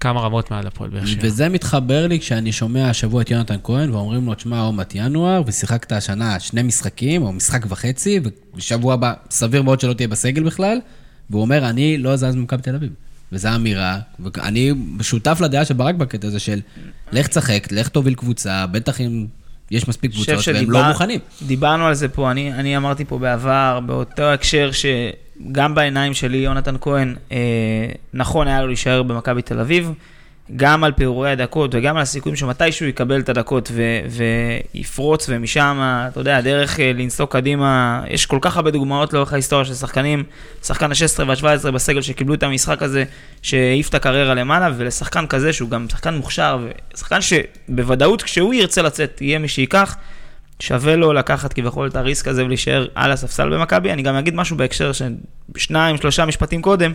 כמה 0.00 0.20
רמות 0.20 0.50
מעל 0.50 0.66
הפועל 0.66 0.90
באר 0.90 1.06
שבע. 1.06 1.20
וזה 1.26 1.48
מתחבר 1.48 2.06
לי 2.06 2.20
כשאני 2.20 2.52
שומע 2.52 2.90
השבוע 2.90 3.22
את 3.22 3.30
יונתן 3.30 3.56
כהן, 3.64 3.90
ואומרים 3.90 4.26
לו, 4.26 4.34
תשמע, 4.34 4.60
עוד 4.60 4.74
מעט 4.74 4.92
ינואר, 4.94 5.42
ושיחקת 5.46 5.92
השנה 5.92 6.40
שני 6.40 6.62
משחקים, 6.62 7.22
או 7.22 7.32
משחק 7.32 7.64
וחצי, 7.68 8.20
ובשבוע 8.54 8.94
הבא 8.94 9.12
סביר 9.30 9.62
מאוד 9.62 9.80
שלא 9.80 9.92
תהיה 9.92 10.08
בסגל 10.08 10.42
בכלל, 10.42 10.78
והוא 11.30 11.42
אומר, 11.42 11.68
אני 11.70 11.98
לא 11.98 12.16
זז 12.16 12.34
ממכבי 12.34 12.62
תל 12.62 12.74
אביב. 12.74 12.90
וזו 13.32 13.48
אמירה, 13.54 13.98
ואני 14.20 14.70
שותף 15.02 15.38
לדעה 15.44 15.64
של 15.64 15.74
ברק 15.74 15.94
בקטע 15.94 16.26
הזה 16.26 16.38
של, 16.38 16.60
לך 17.12 17.26
תשחק, 17.26 17.68
לך 17.70 17.88
תוביל 17.88 18.14
קבוצה, 18.14 18.66
בטח 18.66 19.00
אם 19.00 19.26
יש 19.70 19.88
מספיק 19.88 20.10
קבוצות, 20.10 20.28
והם 20.28 20.40
שדיבר- 20.42 20.72
לא 20.72 20.88
מוכנים. 20.88 21.20
דיברנו 21.46 21.86
על 21.86 21.94
זה 21.94 22.08
פה, 22.08 22.30
אני, 22.30 22.52
אני 22.52 22.76
אמרתי 22.76 23.04
פה 23.04 23.18
בעבר, 23.18 23.80
באותו 23.86 24.22
הקשר 24.22 24.70
שגם 24.72 25.74
בעיניים 25.74 26.14
שלי, 26.14 26.36
יונתן 26.38 26.74
כהן, 26.80 27.14
אה, 27.32 27.36
נכון 28.14 28.48
היה 28.48 28.60
לו 28.60 28.66
להישאר 28.66 29.02
במכבי 29.02 29.42
תל 29.42 29.60
אביב, 29.60 29.92
גם 30.56 30.84
על 30.84 30.92
פירורי 30.92 31.30
הדקות 31.30 31.74
וגם 31.74 31.96
על 31.96 32.02
הסיכויים 32.02 32.36
שמתישהו 32.36 32.86
יקבל 32.86 33.20
את 33.20 33.28
הדקות 33.28 33.70
ו, 33.72 33.82
ויפרוץ, 34.74 35.26
ומשם, 35.28 35.80
אתה 36.08 36.20
יודע, 36.20 36.36
הדרך 36.36 36.80
אה, 36.80 36.92
לנסוק 36.92 37.32
קדימה, 37.32 38.02
יש 38.08 38.26
כל 38.26 38.38
כך 38.40 38.56
הרבה 38.56 38.70
דוגמאות 38.70 39.12
לאורך 39.12 39.32
ההיסטוריה 39.32 39.64
של 39.64 39.74
שחקנים, 39.74 40.24
שחקן 40.64 40.90
ה-16 40.90 41.24
וה-17 41.26 41.70
בסגל 41.70 42.02
שקיבלו 42.02 42.34
את 42.34 42.42
המשחק 42.42 42.82
הזה, 42.82 43.04
שהעיף 43.42 43.88
את 43.88 43.94
הקריירה 43.94 44.34
למעלה, 44.34 44.70
ולשחקן 44.76 45.26
כזה, 45.26 45.52
שהוא 45.52 45.70
גם 45.70 45.86
שחקן 45.88 46.14
מוכשר, 46.14 46.66
ושחקן 46.94 47.18
שבוודאות 47.20 48.22
כשהוא 48.22 48.54
ירצה 48.54 48.82
לצאת, 48.82 49.20
יהיה 49.20 49.38
מי 49.38 49.48
שייקח. 49.48 49.96
שווה 50.60 50.96
לו 50.96 51.12
לקחת 51.12 51.52
כביכול 51.52 51.88
את 51.88 51.96
הריסק 51.96 52.28
הזה 52.28 52.44
ולהישאר 52.44 52.86
על 52.94 53.12
הספסל 53.12 53.48
במכבי. 53.48 53.92
אני 53.92 54.02
גם 54.02 54.14
אגיד 54.14 54.34
משהו 54.34 54.56
בהקשר 54.56 54.92
של 54.92 55.14
שניים, 55.56 55.96
שלושה 55.96 56.24
משפטים 56.26 56.62
קודם. 56.62 56.92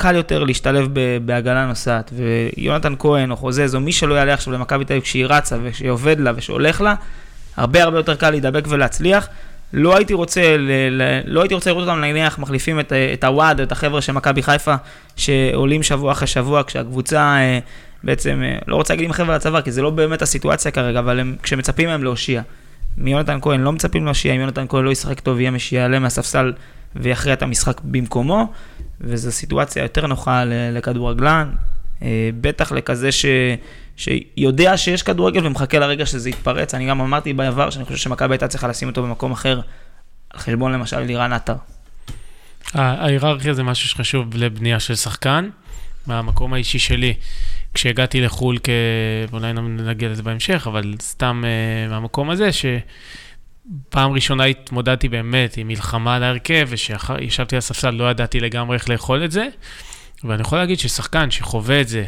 קל 0.00 0.14
יותר 0.16 0.44
להשתלב 0.44 0.88
ב- 0.92 1.18
בעגלה 1.26 1.66
נוסעת, 1.66 2.12
ויונתן 2.56 2.94
כהן 2.98 3.30
או 3.30 3.36
חוזז 3.36 3.74
או 3.74 3.80
מי 3.80 3.92
שלא 3.92 4.14
יעלה 4.14 4.34
עכשיו 4.34 4.52
למכבי 4.52 4.84
תל 4.84 4.92
אביב 4.92 5.02
כשהיא 5.02 5.26
רצה 5.28 5.56
ושעובד 5.62 6.20
לה 6.20 6.32
ושהולך 6.36 6.80
לה, 6.80 6.94
הרבה 7.56 7.82
הרבה 7.82 7.98
יותר 7.98 8.14
קל 8.14 8.30
להידבק 8.30 8.64
ולהצליח. 8.68 9.28
לא 9.72 9.96
הייתי 9.96 10.14
רוצה, 10.14 10.56
ל- 10.56 10.70
ל- 10.90 11.20
לא 11.24 11.40
הייתי 11.40 11.54
רוצה 11.54 11.70
לראות 11.70 11.88
אותם 11.88 12.00
נניח 12.00 12.38
מחליפים 12.38 12.80
את, 12.80 12.92
את 12.92 13.24
הוואד, 13.24 13.60
את 13.60 13.72
החבר'ה 13.72 14.00
של 14.00 14.12
מכבי 14.12 14.42
חיפה, 14.42 14.74
שעולים 15.16 15.82
שבוע 15.82 16.12
אחרי 16.12 16.26
שבוע, 16.26 16.62
כשהקבוצה 16.66 17.20
אה, 17.20 17.58
בעצם, 18.04 18.42
אה, 18.44 18.58
לא 18.66 18.76
רוצה 18.76 18.94
להגיד 18.94 19.06
עם 19.06 19.12
חבר'ה 19.12 19.36
לצבא, 19.36 19.60
כי 19.60 19.72
זה 19.72 19.82
לא 19.82 19.90
באמת 19.90 20.22
הסיטואציה 20.22 20.70
כרגע, 20.70 20.98
אבל 20.98 21.20
הם, 21.20 21.36
כשמצפים 21.42 21.88
מהם 21.88 22.04
להושיע. 22.04 22.42
מיונתן 22.98 23.38
כהן 23.42 23.60
לא 23.60 23.72
מצפים 23.72 24.04
להושיע, 24.04 24.34
אם 24.34 24.40
יונתן 24.40 24.64
כהן 24.68 24.84
לא 24.84 24.90
ישחק 24.90 25.20
טוב, 25.20 25.40
יהיה 25.40 25.50
מי 25.50 25.58
שיעלה 25.58 25.98
מהספסל 25.98 26.52
ויכריע 26.96 27.34
את 27.34 27.42
המשחק 27.42 27.80
במקומו, 27.84 28.52
וזו 29.00 29.32
סיטואציה 29.32 29.82
יותר 29.82 30.06
נוחה 30.06 30.44
לכדורגלן, 30.46 31.50
אה, 32.02 32.30
בטח 32.40 32.72
לכזה 32.72 33.12
ש... 33.12 33.26
שיודע 33.96 34.76
שיש 34.76 35.02
כדורגל 35.02 35.46
ומחכה 35.46 35.78
לרגע 35.78 36.06
שזה 36.06 36.30
יתפרץ. 36.30 36.74
אני 36.74 36.88
גם 36.88 37.00
אמרתי 37.00 37.32
בעבר 37.32 37.70
שאני 37.70 37.84
חושב 37.84 37.96
שמכבי 37.96 38.34
הייתה 38.34 38.48
צריכה 38.48 38.68
לשים 38.68 38.88
אותו 38.88 39.02
במקום 39.02 39.32
אחר, 39.32 39.60
על 40.30 40.40
חשבון 40.40 40.72
למשל 40.72 41.00
לירן 41.00 41.32
עטר. 41.32 41.54
ההיררכיה 42.74 43.54
זה 43.54 43.62
משהו 43.62 43.88
שחשוב 43.88 44.34
לבנייה 44.34 44.80
של 44.80 44.94
שחקן. 44.94 45.48
מהמקום 46.08 46.54
האישי 46.54 46.78
שלי, 46.78 47.14
כשהגעתי 47.74 48.20
לחו"ל, 48.20 48.58
כ... 48.62 48.68
אולי 49.32 49.52
נגיע 49.52 50.08
לזה 50.08 50.22
בהמשך, 50.22 50.66
אבל 50.66 50.94
סתם 51.00 51.44
uh, 51.44 51.90
מהמקום 51.90 52.30
הזה, 52.30 52.52
שפעם 53.88 54.12
ראשונה 54.12 54.44
התמודדתי 54.44 55.08
באמת 55.08 55.56
עם 55.56 55.68
מלחמה 55.68 56.16
על 56.16 56.22
ההרכב, 56.22 56.68
וכשישבתי 56.70 57.56
על 57.56 57.58
הספסל 57.58 57.90
לא 57.90 58.10
ידעתי 58.10 58.40
לגמרי 58.40 58.76
איך 58.76 58.90
לאכול 58.90 59.24
את 59.24 59.30
זה. 59.30 59.48
ואני 60.24 60.40
יכול 60.40 60.58
להגיד 60.58 60.78
ששחקן 60.78 61.30
שחווה 61.30 61.80
את 61.80 61.88
זה, 61.88 62.04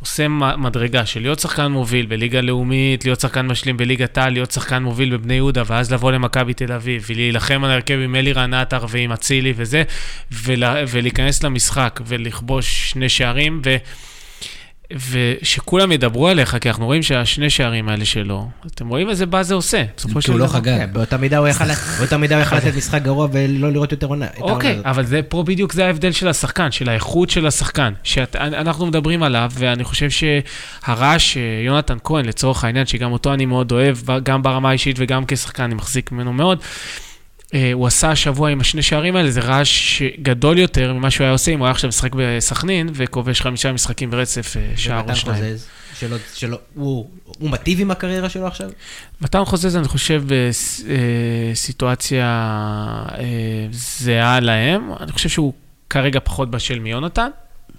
עושה 0.00 0.28
מדרגה 0.58 1.06
של 1.06 1.20
להיות 1.20 1.38
שחקן 1.38 1.66
מוביל 1.66 2.06
בליגה 2.06 2.40
לאומית, 2.40 3.04
להיות 3.04 3.20
שחקן 3.20 3.46
משלים 3.46 3.76
בליגת 3.76 4.18
העל, 4.18 4.32
להיות 4.32 4.50
שחקן 4.50 4.82
מוביל 4.82 5.16
בבני 5.16 5.34
יהודה, 5.34 5.62
ואז 5.66 5.92
לבוא 5.92 6.12
למכבי 6.12 6.54
תל 6.54 6.72
אביב, 6.72 7.06
ולהילחם 7.08 7.64
על 7.64 7.70
ההרכב 7.70 7.98
עם 8.04 8.14
אלירן 8.14 8.54
עטר 8.54 8.86
ועם 8.88 9.12
אצילי 9.12 9.52
וזה, 9.56 9.82
ולה, 10.32 10.74
ולהיכנס 10.88 11.42
למשחק 11.42 12.00
ולכבוש 12.06 12.90
שני 12.90 13.08
שערים, 13.08 13.62
ושכולם 14.92 15.92
ידברו 15.92 16.28
עליך, 16.28 16.56
כי 16.60 16.68
אנחנו 16.68 16.86
רואים 16.86 17.02
שהשני 17.02 17.50
שערים 17.50 17.88
האלה 17.88 18.04
שלו, 18.04 18.48
אתם 18.66 18.88
רואים 18.88 19.10
איזה 19.10 19.26
באז 19.26 19.46
זה 19.48 19.54
עושה, 19.54 19.84
בסופו 19.96 20.14
כי 20.14 20.22
של 20.22 20.32
הוא 20.32 20.40
לא 20.40 20.46
דבר. 20.46 20.54
חגג. 20.54 20.78
כן, 20.78 20.88
באותה 20.92 21.16
מידה 21.16 21.38
הוא 21.38 21.48
יכל 22.40 22.54
לתת 22.58 22.76
משחק 22.76 23.02
גרוע 23.02 23.28
ולא 23.32 23.72
לראות 23.72 23.92
יותר 23.92 24.06
עונה. 24.06 24.26
אוקיי. 24.40 24.80
אבל 24.84 25.04
זה 25.04 25.20
פה 25.22 25.42
בדיוק 25.42 25.72
זה 25.72 25.86
ההבדל 25.86 26.12
של 26.12 26.28
השחקן, 26.28 26.70
של 26.70 26.88
האיכות 26.88 27.30
של 27.30 27.46
השחקן, 27.46 27.92
שאנחנו 28.02 28.86
מדברים 28.86 29.22
עליו, 29.22 29.50
ואני 29.54 29.84
חושב 29.84 30.08
שהרעש 30.10 31.32
שיונתן 31.32 31.96
כהן, 32.04 32.24
לצורך 32.24 32.64
העניין, 32.64 32.86
שגם 32.86 33.12
אותו 33.12 33.34
אני 33.34 33.46
מאוד 33.46 33.72
אוהב, 33.72 33.96
גם 34.22 34.42
ברמה 34.42 34.68
האישית 34.68 34.96
וגם 34.98 35.24
כשחקן, 35.28 35.62
אני 35.62 35.74
מחזיק 35.74 36.12
ממנו 36.12 36.32
מאוד, 36.32 36.58
אה, 36.58 37.07
הוא 37.72 37.86
עשה 37.86 38.10
השבוע 38.10 38.50
עם 38.50 38.60
השני 38.60 38.82
שערים 38.82 39.16
האלה, 39.16 39.30
זה 39.30 39.40
רעש 39.40 40.02
גדול 40.22 40.58
יותר 40.58 40.92
ממה 40.92 41.10
שהוא 41.10 41.24
היה 41.24 41.32
עושה 41.32 41.50
אם 41.50 41.58
הוא 41.58 41.66
היה 41.66 41.70
עכשיו 41.72 41.88
משחק 41.88 42.10
בסכנין, 42.16 42.88
וכובש 42.94 43.40
חמישה 43.40 43.72
משחקים 43.72 44.10
ברצף, 44.10 44.56
אה, 44.56 44.62
שער 44.76 45.02
או 45.10 45.16
שניים. 45.16 45.42
חוזז, 45.44 45.66
שלא- 45.98 46.16
שלא- 46.34 46.58
הוא 46.74 47.08
הוא 47.38 47.50
מטיב 47.50 47.80
עם 47.80 47.90
הקריירה 47.90 48.28
שלו 48.28 48.46
עכשיו? 48.46 48.70
מתן 49.20 49.44
חוזז, 49.44 49.76
אני 49.76 49.88
חושב, 49.88 50.24
בסיטואציה 51.52 52.26
אה, 53.18 53.24
זהה 53.72 54.40
להם. 54.40 54.90
אני 55.00 55.12
חושב 55.12 55.28
שהוא 55.28 55.52
כרגע 55.90 56.20
פחות 56.24 56.50
בשל 56.50 56.78
מיונתן, 56.78 57.28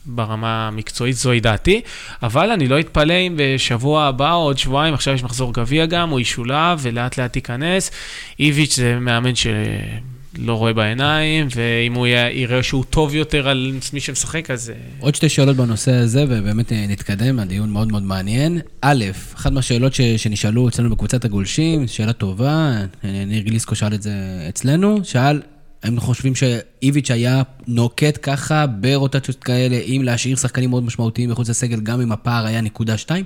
ברמה 0.05 0.67
המקצועית, 0.67 1.15
זוהי 1.15 1.39
דעתי. 1.39 1.81
אבל 2.23 2.51
אני 2.51 2.67
לא 2.67 2.79
אתפלא 2.79 3.13
אם 3.13 3.33
בשבוע 3.37 4.03
הבא 4.03 4.33
או 4.33 4.41
עוד 4.41 4.57
שבועיים, 4.57 4.93
עכשיו 4.93 5.13
יש 5.13 5.23
מחזור 5.23 5.53
גביע 5.53 5.85
גם, 5.85 6.09
הוא 6.09 6.19
ישולב 6.19 6.79
ולאט 6.81 7.17
לאט 7.17 7.35
ייכנס. 7.35 7.91
איביץ' 8.39 8.75
זה 8.75 8.99
מאמן 8.99 9.35
שלא 9.35 10.53
רואה 10.53 10.73
בעיניים, 10.73 11.47
ואם 11.55 11.93
הוא 11.93 12.07
יראה 12.31 12.63
שהוא 12.63 12.83
טוב 12.89 13.15
יותר 13.15 13.49
על 13.49 13.73
מי 13.93 13.99
שמשחק, 13.99 14.51
אז... 14.51 14.69
אה, 14.69 14.75
עוד 14.99 15.15
שתי 15.15 15.29
שאלות 15.29 15.55
בנושא 15.55 15.91
הזה, 15.91 16.23
ובאמת 16.29 16.71
אה, 16.71 16.85
נתקדם, 16.87 17.39
הדיון 17.39 17.69
מאוד 17.69 17.91
מאוד 17.91 18.03
מעניין. 18.03 18.59
א', 18.81 19.05
אחת 19.35 19.51
מהשאלות 19.51 19.93
ש, 19.93 20.01
שנשאלו 20.01 20.67
אצלנו 20.67 20.89
בקבוצת 20.89 21.25
הגולשים, 21.25 21.87
שאלה 21.87 22.13
טובה, 22.13 22.75
אה, 23.03 23.25
ניר 23.27 23.43
גליסקו 23.43 23.75
שאל 23.75 23.93
את 23.93 24.01
זה 24.01 24.11
אצלנו, 24.49 24.99
שאל, 25.03 25.41
האם 25.83 25.93
אנחנו 25.93 26.07
חושבים 26.07 26.35
שאיביץ' 26.35 27.11
היה 27.11 27.41
נוקט 27.67 28.19
ככה 28.21 28.65
ברוטציות 28.67 29.43
כאלה, 29.43 29.75
אם 29.75 30.01
להשאיר 30.05 30.35
שחקנים 30.35 30.69
מאוד 30.69 30.83
משמעותיים 30.83 31.29
מחוץ 31.29 31.49
לסגל, 31.49 31.79
גם 31.79 32.01
אם 32.01 32.11
הפער 32.11 32.45
היה 32.45 32.61
נקודה 32.61 32.97
שתיים? 32.97 33.25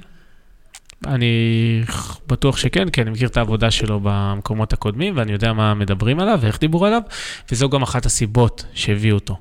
אני 1.07 1.81
בטוח 2.27 2.57
שכן, 2.57 2.89
כי 2.89 3.01
אני 3.01 3.09
מכיר 3.09 3.27
את 3.27 3.37
העבודה 3.37 3.71
שלו 3.71 3.99
במקומות 4.03 4.73
הקודמים, 4.73 5.17
ואני 5.17 5.31
יודע 5.31 5.53
מה 5.53 5.73
מדברים 5.73 6.19
עליו 6.19 6.39
ואיך 6.41 6.59
דיברו 6.59 6.85
עליו, 6.85 7.01
וזו 7.51 7.69
גם 7.69 7.81
אחת 7.81 8.05
הסיבות 8.05 8.65
שהביאו 8.73 9.15
אותו. 9.15 9.37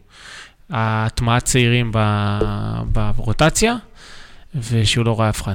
הטמעת 0.70 1.44
צעירים 1.44 1.92
ברוטציה, 2.92 3.77
ושהוא 4.70 5.05
לא 5.05 5.12
רואה 5.12 5.29
אף 5.29 5.42
אחד. 5.42 5.55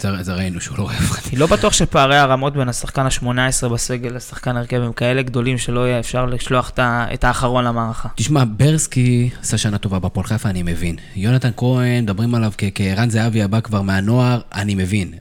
זה, 0.00 0.22
זה 0.22 0.34
ראינו 0.34 0.60
שהוא 0.60 0.78
לא 0.78 0.82
רואה 0.82 0.94
אחד. 0.94 1.28
אני 1.30 1.38
לא 1.38 1.46
בטוח 1.46 1.72
שפערי 1.72 2.16
הרמות 2.16 2.56
בין 2.56 2.68
השחקן 2.68 3.06
ה-18 3.06 3.68
בסגל 3.68 4.16
לשחקן 4.16 4.56
הרכב 4.56 4.76
הם 4.76 4.92
כאלה 4.92 5.22
גדולים 5.22 5.58
שלא 5.58 5.88
יהיה 5.88 5.98
אפשר 5.98 6.26
לשלוח 6.26 6.72
את 6.78 7.24
האחרון 7.24 7.64
למערכה. 7.64 8.08
תשמע, 8.14 8.44
ברסקי 8.56 9.30
עשה 9.40 9.58
שנה 9.58 9.78
טובה 9.78 9.98
בפועל 9.98 10.26
חיפה, 10.26 10.50
אני 10.50 10.62
מבין. 10.62 10.96
יונתן 11.16 11.50
כהן, 11.56 12.02
מדברים 12.02 12.34
עליו 12.34 12.52
כערן 12.74 13.10
זהבי 13.10 13.42
הבא 13.42 13.60
כבר 13.60 13.82
מהנוער, 13.82 14.40
אני 14.54 14.74
מבין. 14.74 15.12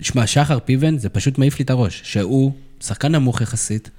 תשמע, 0.00 0.26
שחר 0.26 0.58
פיבן, 0.64 0.98
זה 0.98 1.08
פשוט 1.08 1.38
מעיף 1.38 1.58
לי 1.58 1.64
את 1.64 1.70
הראש. 1.70 2.00
שהוא 2.04 2.52
שחקן 2.80 3.12
נמוך 3.12 3.40
יחסית, 3.40 3.90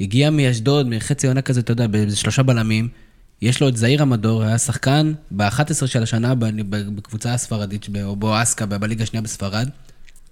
הגיע 0.00 0.30
מאשדוד, 0.30 0.88
מחצי 0.88 1.26
עונה 1.26 1.42
כזה, 1.42 1.60
אתה 1.60 1.72
יודע, 1.72 1.86
באיזה 1.86 2.16
שלושה 2.16 2.42
בלמים. 2.42 2.88
יש 3.42 3.60
לו 3.60 3.68
את 3.68 3.76
זעיר 3.76 4.02
המדור, 4.02 4.42
היה 4.42 4.58
שחקן 4.58 5.12
ב-11 5.30 5.86
של 5.86 6.02
השנה 6.02 6.34
בקבוצה 6.70 7.34
הספרדית, 7.34 7.86
או 8.04 8.16
בואסקה, 8.16 8.66
ב- 8.66 8.74
בליגה 8.74 9.02
השנייה 9.02 9.22
בספרד. 9.22 9.68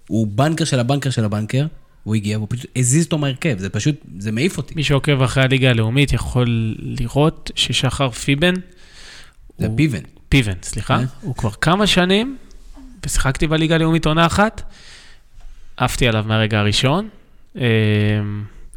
הוא 0.08 0.26
בנקר 0.26 0.64
של 0.64 0.80
הבנקר 0.80 1.10
של 1.10 1.24
הבנקר, 1.24 1.66
הוא 2.04 2.14
הגיע, 2.14 2.38
והוא 2.38 2.46
פשוט 2.50 2.66
הזיז 2.76 3.04
אותו 3.04 3.18
מהרכב, 3.18 3.58
זה 3.58 3.68
פשוט, 3.68 3.94
זה 4.18 4.32
מעיף 4.32 4.56
אותי. 4.56 4.74
מי 4.76 4.82
שעוקב 4.84 5.22
אחרי 5.22 5.42
הליגה 5.42 5.70
הלאומית 5.70 6.12
יכול 6.12 6.74
לראות 6.78 7.50
ששחר 7.54 8.10
פיבן, 8.10 8.54
זה 9.58 9.66
הוא- 9.66 9.76
פיבן. 9.76 10.00
פיבן, 10.28 10.52
סליחה, 10.62 10.98
כן. 10.98 11.04
הוא 11.20 11.34
כבר 11.36 11.50
כמה 11.50 11.86
שנים, 11.86 12.36
ושיחקתי 13.06 13.46
בליגה 13.46 13.74
הלאומית 13.74 14.06
עונה 14.06 14.26
אחת, 14.26 14.62
עפתי 15.76 16.08
עליו 16.08 16.24
מהרגע 16.28 16.58
הראשון. 16.58 17.08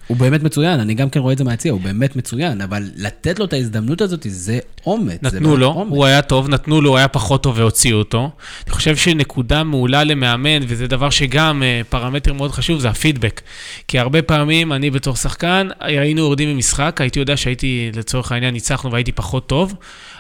הוא 0.08 0.18
באמת 0.18 0.44
מצוין, 0.44 0.80
אני 0.80 0.94
גם 0.94 1.10
כן 1.10 1.20
רואה 1.20 1.34
את 1.34 1.38
זה 1.38 1.44
מהיציע, 1.44 1.72
הוא 1.72 1.82
באמת 1.82 2.16
מצוין, 2.16 2.62
אבל 2.62 2.84
לתת 2.96 3.40
לו 3.40 3.46
את 3.46 3.54
ההזדמנות 3.54 4.02
הזאת, 4.02 4.26
זה 4.30 4.60
אומץ. 4.86 5.20
זה 5.22 5.28
נתנו 5.28 5.50
באמת 5.50 5.60
לו, 5.60 5.68
אומץ. 5.68 5.92
הוא 5.92 6.06
היה 6.06 6.22
טוב, 6.22 6.50
נתנו 6.50 6.82
לו, 6.82 6.90
הוא 6.90 6.98
היה 6.98 7.08
פחות 7.08 7.44
טוב 7.44 7.58
והוציאו 7.58 7.98
אותו. 7.98 8.30
אני 8.66 8.74
חושב 8.74 8.96
שנקודה 8.96 9.64
מעולה 9.64 10.04
למאמן, 10.04 10.60
וזה 10.68 10.88
דבר 10.88 11.10
שגם 11.10 11.64
אה, 11.64 11.82
פרמטר 11.90 12.34
מאוד 12.34 12.52
חשוב, 12.52 12.80
זה 12.80 12.90
הפידבק. 12.90 13.42
כי 13.88 14.00
הרבה 14.00 14.22
פעמים, 14.22 14.74
אני 14.74 14.90
בתור 14.90 15.16
שחקן, 15.16 15.68
היינו 15.80 16.22
יורדים 16.22 16.56
ממשחק, 16.56 16.98
הייתי 17.02 17.20
יודע 17.20 17.38
שהייתי, 17.38 17.92
לצורך 17.96 18.32
העניין, 18.32 18.54
ניצחנו 18.54 18.92
והייתי 18.92 19.12
פחות 19.12 19.48
טוב. 19.48 19.74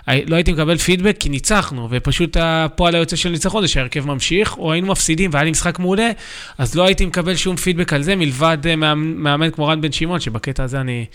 לא 0.08 0.36
הייתי 0.36 0.52
מקבל 0.52 0.78
פידבק 0.78 1.16
כי 1.20 1.30
ניצחנו, 1.30 1.88
ופשוט 1.92 2.38
הפועל 2.40 2.96
היוצא 2.96 3.16
של 3.16 3.30
ניצחון 3.30 3.62
זה 3.62 3.68
שההרכב 3.68 4.08
ממשיך, 4.08 4.58
או 4.58 4.72
היינו 4.72 4.88
מפסידים 4.88 5.30
והיה 5.34 5.44
לי 5.44 5.52
משחק 5.52 5.80
מעולה, 5.80 6.12
אז 6.58 6.76
לא 6.76 6.86
הייתי 6.86 7.06
מקבל 7.06 7.36
שום 7.36 7.56
פידבק 7.56 7.94
על 7.94 8.04
זה, 8.04 8.16
מלבד 8.16 8.58
אה, 8.66 8.76
מאמן 8.96 9.52
כמו 9.52 9.68
רן 9.68 9.82
בן 9.82 9.92
שמעון, 9.92 10.20
שבקטע 10.20 10.64
הזה 10.64 10.82
אני 10.82 11.06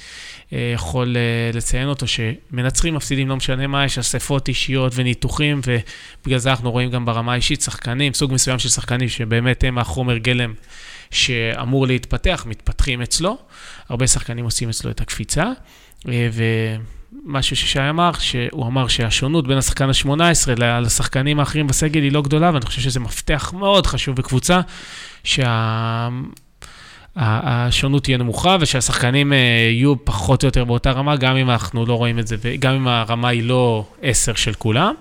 אה, 0.52 0.72
יכול 0.74 1.16
אה, 1.16 1.50
לציין 1.54 1.88
אותו, 1.88 2.06
שמנצחים, 2.06 2.94
מפסידים, 2.94 3.28
לא 3.28 3.36
משנה 3.36 3.66
מה, 3.66 3.84
יש 3.84 3.98
אספות 3.98 4.48
אישיות 4.48 4.92
וניתוחים, 4.94 5.60
ובגלל 5.66 6.38
זה 6.38 6.50
אנחנו 6.50 6.70
רואים 6.70 6.90
גם 6.90 7.04
ברמה 7.04 7.32
האישית 7.32 7.60
שחקנים, 7.60 8.14
סוג 8.14 8.32
מסוים 8.32 8.58
של 8.58 8.68
שחקנים 8.68 9.08
שבאמת 9.08 9.64
הם 9.64 9.78
החומר 9.78 10.16
גלם 10.16 10.54
שאמור 11.10 11.86
להתפתח, 11.86 12.44
מתפתחים 12.48 13.02
אצלו. 13.02 13.38
הרבה 13.88 14.06
שחקנים 14.06 14.44
עושים 14.44 14.68
אצלו 14.68 14.90
את 14.90 15.00
הקפיצה. 15.00 15.44
אה, 16.08 16.28
ומשהו 17.12 17.56
ששי 17.56 17.90
אמר, 17.90 18.10
שהוא 18.18 18.66
אמר 18.66 18.88
שהשונות 18.88 19.46
בין 19.46 19.58
השחקן 19.58 19.88
ה-18 19.88 20.60
לשחקנים 20.60 21.40
האחרים 21.40 21.66
בסגל 21.66 22.02
היא 22.02 22.12
לא 22.12 22.22
גדולה, 22.22 22.50
ואני 22.54 22.66
חושב 22.66 22.80
שזה 22.80 23.00
מפתח 23.00 23.52
מאוד 23.56 23.86
חשוב 23.86 24.16
בקבוצה, 24.16 24.60
שה... 25.24 26.08
השונות 27.20 28.02
תהיה 28.04 28.18
נמוכה 28.18 28.56
ושהשחקנים 28.60 29.32
אה, 29.32 29.36
יהיו 29.72 30.04
פחות 30.04 30.42
או 30.42 30.48
יותר 30.48 30.64
באותה 30.64 30.90
רמה, 30.90 31.16
גם 31.16 31.36
אם 31.36 31.50
אנחנו 31.50 31.86
לא 31.86 31.94
רואים 31.94 32.18
את 32.18 32.26
זה, 32.26 32.36
וגם 32.40 32.74
אם 32.74 32.88
הרמה 32.88 33.28
היא 33.28 33.42
לא 33.42 33.84
10 34.02 34.34
של 34.34 34.52
כולם, 34.54 34.94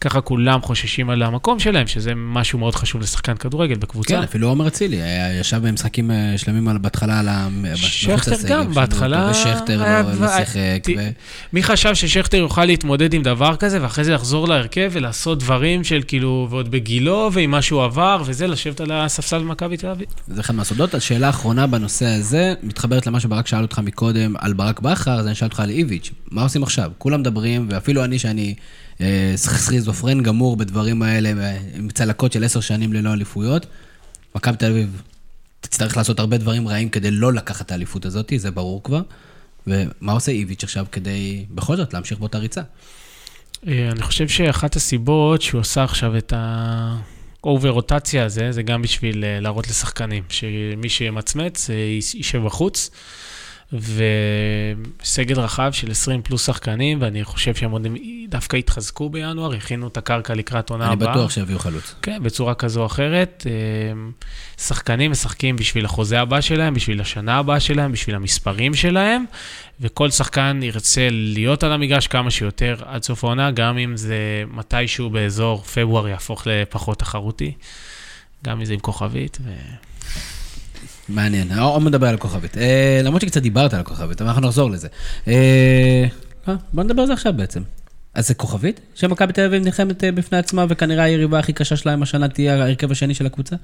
ככה 0.00 0.20
כולם 0.20 0.60
חוששים 0.62 1.10
על 1.10 1.22
המקום 1.22 1.58
שלהם, 1.58 1.86
שזה 1.86 2.12
משהו 2.16 2.58
מאוד 2.58 2.74
חשוב 2.74 3.00
לשחקן 3.00 3.34
כדורגל 3.36 3.74
בקבוצה. 3.74 4.08
כן, 4.16 4.22
אפילו 4.22 4.48
עומר 4.48 4.66
אצילי, 4.68 4.96
היה- 5.02 5.40
ישב 5.40 5.56
במשחקים 5.68 6.10
אה, 6.10 6.34
שלמים 6.36 6.68
על- 6.68 6.78
בהתחלה 6.78 7.20
על 7.20 7.28
ה... 7.28 7.48
שכטר 7.76 8.36
גם, 8.48 8.74
בהתחלה 8.74 9.28
ושכטר 9.30 9.76
לא 9.78 10.00
לא 10.20 10.28
שיחק. 10.38 10.58
ת- 10.82 10.88
ו- 10.98 11.08
מי 11.52 11.62
חשב 11.62 11.94
ששכטר 11.94 12.36
יוכל 12.36 12.64
להתמודד 12.64 13.14
עם 13.14 13.22
דבר 13.22 13.56
כזה, 13.56 13.82
ואחרי 13.82 14.04
זה 14.04 14.12
לחזור 14.14 14.48
להרכב 14.48 14.90
ולעשות 14.92 15.38
דברים 15.38 15.84
של 15.84 16.00
כאילו, 16.06 16.46
ועוד 16.50 16.70
בגילו, 16.70 17.30
ועם 17.32 17.50
מה 17.50 17.62
שהוא 17.62 17.84
עבר, 17.84 18.22
וזה, 18.26 18.46
לשבת 18.46 18.80
על 18.80 18.90
הספסל 18.92 19.38
במכבי 19.38 19.76
תל 19.76 19.86
אביב. 19.86 20.06
זה 20.28 20.40
אחד 20.40 20.54
מהסודות. 20.54 20.94
השאלה 20.94 21.26
האחרונה 21.26 21.59
בנושא 21.66 22.06
הזה, 22.06 22.54
מתחברת 22.62 23.06
למה 23.06 23.20
שברק 23.20 23.46
שאל 23.46 23.62
אותך 23.62 23.78
מקודם 23.78 24.34
על 24.38 24.52
ברק 24.52 24.80
בכר, 24.80 25.18
אז 25.18 25.26
אני 25.26 25.32
אשאל 25.32 25.46
אותך 25.46 25.60
על 25.60 25.70
איביץ'. 25.70 26.10
מה 26.30 26.42
עושים 26.42 26.62
עכשיו? 26.62 26.90
כולם 26.98 27.20
מדברים, 27.20 27.66
ואפילו 27.70 28.04
אני, 28.04 28.18
שאני 28.18 28.54
אה, 29.00 29.32
סכיזופרן 29.36 30.22
גמור 30.22 30.56
בדברים 30.56 31.02
האלה, 31.02 31.32
אה, 31.42 31.58
עם 31.74 31.88
צלקות 31.88 32.32
של 32.32 32.44
עשר 32.44 32.60
שנים 32.60 32.92
ללא 32.92 33.12
אליפויות, 33.12 33.66
מכבי 34.34 34.56
תל 34.56 34.70
אביב 34.70 35.02
תצטרך 35.60 35.96
לעשות 35.96 36.20
הרבה 36.20 36.38
דברים 36.38 36.68
רעים 36.68 36.88
כדי 36.88 37.10
לא 37.10 37.32
לקחת 37.32 37.66
את 37.66 37.72
האליפות 37.72 38.04
הזאת, 38.04 38.32
זה 38.36 38.50
ברור 38.50 38.82
כבר. 38.82 39.02
ומה 39.66 40.12
עושה 40.12 40.32
איביץ' 40.32 40.64
עכשיו 40.64 40.86
כדי 40.92 41.44
בכל 41.50 41.76
זאת 41.76 41.94
להמשיך 41.94 42.18
באותה 42.18 42.38
ריצה? 42.38 42.62
אה, 43.68 43.88
אני 43.92 44.02
חושב 44.02 44.28
שאחת 44.28 44.76
הסיבות 44.76 45.42
שהוא 45.42 45.60
עשה 45.60 45.84
עכשיו 45.84 46.16
את 46.16 46.32
ה 47.44 47.49
over 47.49 47.68
רוטציה 47.68 48.24
הזה, 48.24 48.52
זה 48.52 48.62
גם 48.62 48.82
בשביל 48.82 49.24
אה, 49.24 49.40
להראות 49.40 49.68
לשחקנים, 49.68 50.22
שמי 50.28 50.88
שימצמץ 50.88 51.70
אה, 51.70 51.74
יישב 52.14 52.44
בחוץ. 52.44 52.90
וסגל 53.72 55.40
רחב 55.40 55.72
של 55.72 55.90
20 55.90 56.22
פלוס 56.22 56.46
שחקנים, 56.46 57.02
ואני 57.02 57.24
חושב 57.24 57.54
שהם 57.54 57.70
עוד 57.70 57.86
דווקא 58.28 58.56
יתחזקו 58.56 59.08
בינואר, 59.08 59.54
הכינו 59.54 59.88
את 59.88 59.96
הקרקע 59.96 60.34
לקראת 60.34 60.70
עונה 60.70 60.76
הבאה. 60.76 60.84
אני 60.84 61.12
בטוח 61.12 61.30
שיביאו 61.30 61.58
חלוץ. 61.58 61.94
כן, 62.02 62.22
בצורה 62.22 62.54
כזו 62.54 62.80
או 62.80 62.86
אחרת. 62.86 63.46
אה, 63.46 63.52
שחקנים 64.58 65.10
משחקים 65.10 65.56
בשביל 65.56 65.84
החוזה 65.84 66.20
הבא 66.20 66.40
שלהם, 66.40 66.74
בשביל 66.74 67.00
השנה 67.00 67.38
הבאה 67.38 67.60
שלהם, 67.60 67.92
בשביל 67.92 68.16
המספרים 68.16 68.74
שלהם, 68.74 69.24
וכל 69.80 70.10
שחקן 70.10 70.60
ירצה 70.62 71.08
להיות 71.10 71.62
על 71.64 71.72
המגרש 71.72 72.06
כמה 72.06 72.30
שיותר 72.30 72.76
עד 72.86 73.02
סוף 73.02 73.24
העונה, 73.24 73.50
גם 73.50 73.78
אם 73.78 73.96
זה 73.96 74.44
מתישהו 74.50 75.10
באזור 75.10 75.62
פברואר 75.62 76.08
יהפוך 76.08 76.46
לפחות 76.46 76.98
תחרותי, 76.98 77.52
גם 78.44 78.58
אם 78.58 78.64
זה 78.64 78.72
עם 78.72 78.80
כוכבית. 78.80 79.38
ו... 79.44 79.50
מעניין, 81.10 81.58
עוד 81.58 81.82
מדבר 81.82 82.06
על 82.06 82.14
הכוכבית. 82.14 82.58
אה, 82.58 83.00
למרות 83.04 83.22
שקצת 83.22 83.42
דיברת 83.42 83.74
על 83.74 83.80
הכוכבית, 83.80 84.20
אבל 84.20 84.28
אנחנו 84.28 84.46
נחזור 84.46 84.70
לזה. 84.70 84.88
אה, 85.28 86.04
אה, 86.48 86.54
בוא 86.72 86.84
נדבר 86.84 87.00
על 87.00 87.06
זה 87.06 87.12
עכשיו 87.12 87.32
בעצם. 87.32 87.62
אז 88.14 88.28
זה 88.28 88.34
כוכבית? 88.34 88.80
שמכבי 88.94 89.32
תל 89.32 89.44
אביב 89.44 89.62
נלחמת 89.64 90.04
אה, 90.04 90.12
בפני 90.12 90.38
עצמה, 90.38 90.64
וכנראה 90.68 91.04
היריבה 91.04 91.38
הכי 91.38 91.52
קשה 91.52 91.76
שלהם 91.76 92.02
השנה 92.02 92.28
תהיה 92.28 92.54
ההרכב 92.54 92.90
השני 92.90 93.14
של 93.14 93.26
הקבוצה? 93.26 93.56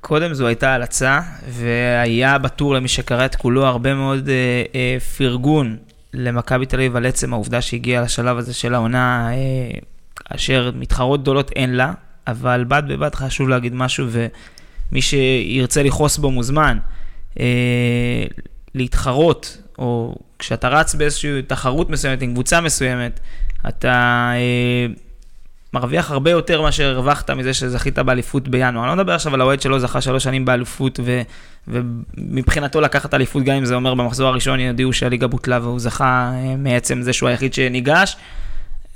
קודם 0.00 0.34
זו 0.34 0.46
הייתה 0.46 0.74
הלצה, 0.74 1.20
והיה 1.48 2.38
בטור 2.38 2.74
למי 2.74 2.88
שקרא 2.88 3.24
את 3.24 3.34
כולו 3.34 3.66
הרבה 3.66 3.94
מאוד 3.94 4.28
אה, 4.28 4.34
אה, 4.74 5.00
פרגון 5.00 5.76
למכבי 6.14 6.66
תל 6.66 6.76
אביב 6.76 6.96
על 6.96 7.06
עצם 7.06 7.32
העובדה 7.32 7.60
שהגיעה 7.60 8.02
לשלב 8.02 8.36
הזה 8.36 8.54
של 8.54 8.74
העונה, 8.74 9.30
אה, 9.32 9.78
אשר 10.28 10.70
מתחרות 10.74 11.22
גדולות 11.22 11.50
אין 11.56 11.74
לה, 11.74 11.92
אבל 12.26 12.64
בד 12.68 12.82
בבד 12.88 13.14
חשוב 13.14 13.48
להגיד 13.48 13.74
משהו, 13.74 14.06
ומי 14.92 15.02
שירצה 15.02 15.82
לכעוס 15.82 16.18
בו 16.18 16.30
מוזמן, 16.30 16.78
אה, 17.40 17.44
להתחרות, 18.74 19.62
או 19.78 20.14
כשאתה 20.38 20.68
רץ 20.68 20.94
באיזושהי 20.94 21.42
תחרות 21.42 21.90
מסוימת 21.90 22.22
עם 22.22 22.32
קבוצה 22.32 22.60
מסוימת, 22.60 23.20
אתה 23.68 24.30
אה, 24.34 24.86
מרוויח 25.72 26.10
הרבה 26.10 26.30
יותר 26.30 26.62
מאשר 26.62 26.88
הרווחת 26.88 27.30
מזה 27.30 27.54
שזכית 27.54 27.98
באליפות 27.98 28.48
בינואר. 28.48 28.84
אני 28.84 28.90
לא 28.90 28.96
מדבר 28.96 29.12
עכשיו 29.12 29.34
על 29.34 29.40
האוהד 29.40 29.60
שלא 29.60 29.78
זכה 29.78 30.00
שלוש 30.00 30.24
שנים 30.24 30.44
באליפות, 30.44 31.00
ו, 31.04 31.22
ומבחינתו 31.68 32.80
לקחת 32.80 33.14
אליפות, 33.14 33.42
גם 33.44 33.56
אם 33.56 33.64
זה 33.64 33.74
אומר 33.74 33.94
במחזור 33.94 34.28
הראשון 34.28 34.60
יודיעו 34.60 34.92
שהליגה 34.92 35.26
בוטלה 35.26 35.58
והוא 35.62 35.80
זכה 35.80 36.32
אה, 36.34 36.56
מעצם 36.56 37.02
זה 37.02 37.12
שהוא 37.12 37.28
היחיד 37.28 37.54
שניגש. 37.54 38.16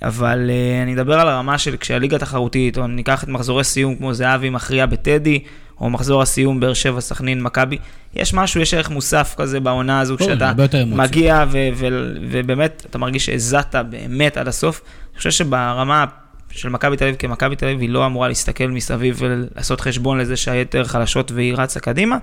אבל 0.05 0.51
uh, 0.51 0.83
אני 0.83 0.95
אדבר 0.95 1.21
על 1.21 1.29
הרמה 1.29 1.59
של 1.59 1.77
כשהליגה 1.77 2.19
תחרותית, 2.19 2.79
או 2.79 2.87
ניקח 2.87 3.25
את 3.25 3.29
מחזורי 3.29 3.65
סיום 3.65 3.97
כמו 3.97 4.15
זהבי 4.15 4.51
מכריע 4.51 4.87
בטדי, 4.87 5.41
או 5.81 5.91
מחזור 5.91 6.23
הסיום 6.23 6.61
באר 6.61 6.75
שבע, 6.75 7.01
סכנין, 7.01 7.43
מכבי, 7.43 7.79
יש 8.15 8.35
משהו, 8.35 8.61
יש 8.61 8.75
ערך 8.75 8.91
מוסף 8.91 9.35
כזה 9.39 9.61
בעונה 9.61 10.01
הזו, 10.01 10.17
כשאתה 10.19 10.53
מגיע 10.97 11.45
ו- 11.51 11.69
ו- 11.75 12.13
ובאמת, 12.31 12.87
אתה 12.91 12.99
מרגיש 12.99 13.27
שהזעת 13.27 13.75
באמת 13.91 14.37
עד 14.37 14.49
הסוף. 14.49 14.83
אני 15.11 15.19
חושב 15.19 15.31
שברמה 15.31 16.05
של 16.51 16.69
מכבי 16.69 16.97
תל 16.97 17.05
אביב 17.05 17.17
כמכבי 17.17 17.57
תל 17.57 17.67
אביב, 17.67 17.81
היא 17.81 17.91
לא 17.91 18.07
אמורה 18.07 18.29
להסתכל 18.29 18.67
מסביב 18.67 19.17
ולעשות 19.19 19.81
חשבון 19.81 20.19
לזה 20.19 20.37
שהיתר 20.37 20.85
חלשות 20.85 21.33
והיא 21.33 21.55
רצה 21.57 21.81
קדימה. 21.81 22.17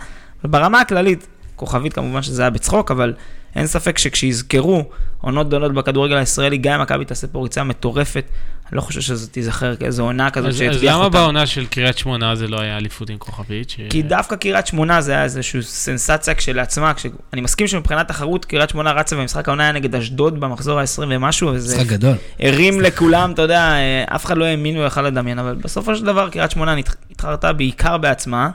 אבל 0.43 0.52
ברמה 0.52 0.82
הכללית, 0.82 1.28
כוכבית 1.56 1.93
כמובן 1.93 2.22
שזה 2.22 2.41
היה 2.41 2.50
בצחוק, 2.50 2.91
אבל 2.91 3.14
אין 3.56 3.68
ספק 3.68 3.97
שכשיזכרו 3.97 4.84
עונות 5.22 5.47
גדולות 5.47 5.74
בכדורגל 5.74 6.16
הישראלי, 6.16 6.58
גם 6.58 6.74
אם 6.74 6.82
מכבי 6.82 7.06
תעשה 7.06 7.28
פה 7.28 7.43
ריצה 7.43 7.64
מטורפת, 7.64 8.26
אני 8.70 8.78
לא 8.78 8.82
חושב 8.82 9.02
שזה 9.02 9.28
תיזכר 9.28 9.76
כאיזו 9.76 10.04
עונה 10.04 10.30
כזאת 10.30 10.54
שהצליח 10.54 10.74
אותה. 10.74 10.88
אז 10.88 11.00
למה 11.00 11.10
בעונה 11.10 11.45
של 11.45 11.66
קריית 11.66 11.97
שמונה 11.97 12.36
זה 12.36 12.47
לא 12.47 12.62
היה 12.62 12.78
אליפות 12.78 13.10
עם 13.10 13.18
כוכבית? 13.18 13.70
ש... 13.70 13.80
כי 13.89 14.02
דווקא 14.02 14.36
קריית 14.36 14.68
שמונה 14.68 15.02
זה 15.02 15.12
היה 15.12 15.24
איזושהי 15.24 15.62
סנסציה 15.62 16.34
כשלעצמה. 16.34 16.93
כש... 16.93 17.06
אני 17.34 17.41
מסכים 17.41 17.68
שמבחינת 17.68 18.08
תחרות, 18.08 18.45
קריית 18.45 18.70
שמונה 18.70 18.91
רצה 18.91 19.16
במשחק 19.16 19.47
העונה 19.47 19.64
היה 19.64 19.72
נגד 19.72 19.95
אשדוד 19.95 20.39
במחזור 20.39 20.80
ה-20 20.80 21.02
ומשהו. 21.10 21.54
משחק 21.54 21.86
גדול. 21.86 22.16
הרים 22.39 22.82
לכולם, 22.82 23.32
אתה 23.32 23.41
יודע, 23.41 23.74
אף 24.06 24.26
אחד 24.26 24.38
לא 24.38 24.45
האמין 24.45 24.76
הוא 24.76 24.86
יכל 24.86 25.02
לדמיין, 25.02 25.39
אבל 25.39 25.56
בסופו 25.56 25.95
של 25.95 26.06
דבר 26.06 26.30
קריית 26.30 26.52
שמונה 26.52 26.76
התחרתה 27.12 27.54
בעיקר 27.54 27.97
בעצמה. 27.97 28.50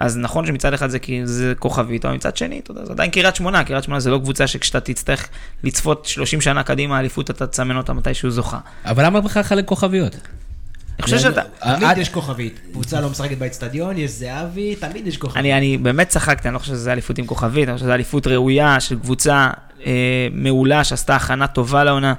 אז 0.00 0.18
נכון 0.18 0.46
שמצד 0.46 0.74
אחד 0.74 0.90
זה, 0.90 0.98
זה 1.24 1.52
כוכבית, 1.58 2.04
אבל 2.04 2.14
מצד 2.14 2.36
שני, 2.36 2.58
אתה 2.58 2.70
יודע, 2.70 2.84
זה 2.84 2.92
עדיין 2.92 3.10
קריית 3.10 3.36
שמונה, 3.36 3.64
קריית 3.64 3.84
שמונה 3.84 4.00
זה 4.00 4.10
לא 4.10 4.18
קבוצה 4.18 4.46
שכשאתה 4.46 4.80
תצטרך 4.80 5.28
לצפות 5.64 6.04
30 6.04 6.40
שנה 6.40 6.62
קדימה 6.62 7.00
אליפות, 7.00 7.30
אתה 7.30 7.46
תסמן 7.46 7.76
אותה 7.76 7.92
מתישהו 7.92 8.30
זוכה. 8.30 8.58
אבל 8.84 9.06
למה 9.06 9.20
בכלל 9.20 9.40
לחלק 9.40 9.64
כוכביות? 9.64 10.14
אני 10.14 11.02
חושב 11.02 11.18
שאתה... 11.18 11.42
תמיד 11.60 11.98
יש 11.98 12.08
כוכבית. 12.08 12.60
קבוצה 12.72 13.00
לא 13.00 13.10
משחקת 13.10 13.38
באצטדיון, 13.38 13.98
יש 13.98 14.10
זהבי, 14.10 14.76
תמיד 14.76 15.06
יש 15.06 15.16
כוכבית. 15.16 15.36
אני, 15.36 15.54
אני 15.54 15.78
באמת 15.78 16.08
צחקתי, 16.08 16.48
אני 16.48 16.54
לא 16.54 16.58
חושב 16.58 16.72
שזה 16.72 16.92
אליפות 16.92 17.18
עם 17.18 17.26
כוכבית, 17.26 17.68
אני 17.68 17.74
חושב 17.74 17.84
שזה 17.84 17.94
אליפות 17.94 18.26
ראויה 18.26 18.80
של 18.80 18.98
קבוצה 18.98 19.50
אה, 19.86 20.28
מעולה, 20.32 20.84
שעשתה 20.84 21.16
הכנה 21.16 21.46
טובה 21.46 21.84
לעונה. 21.84 22.14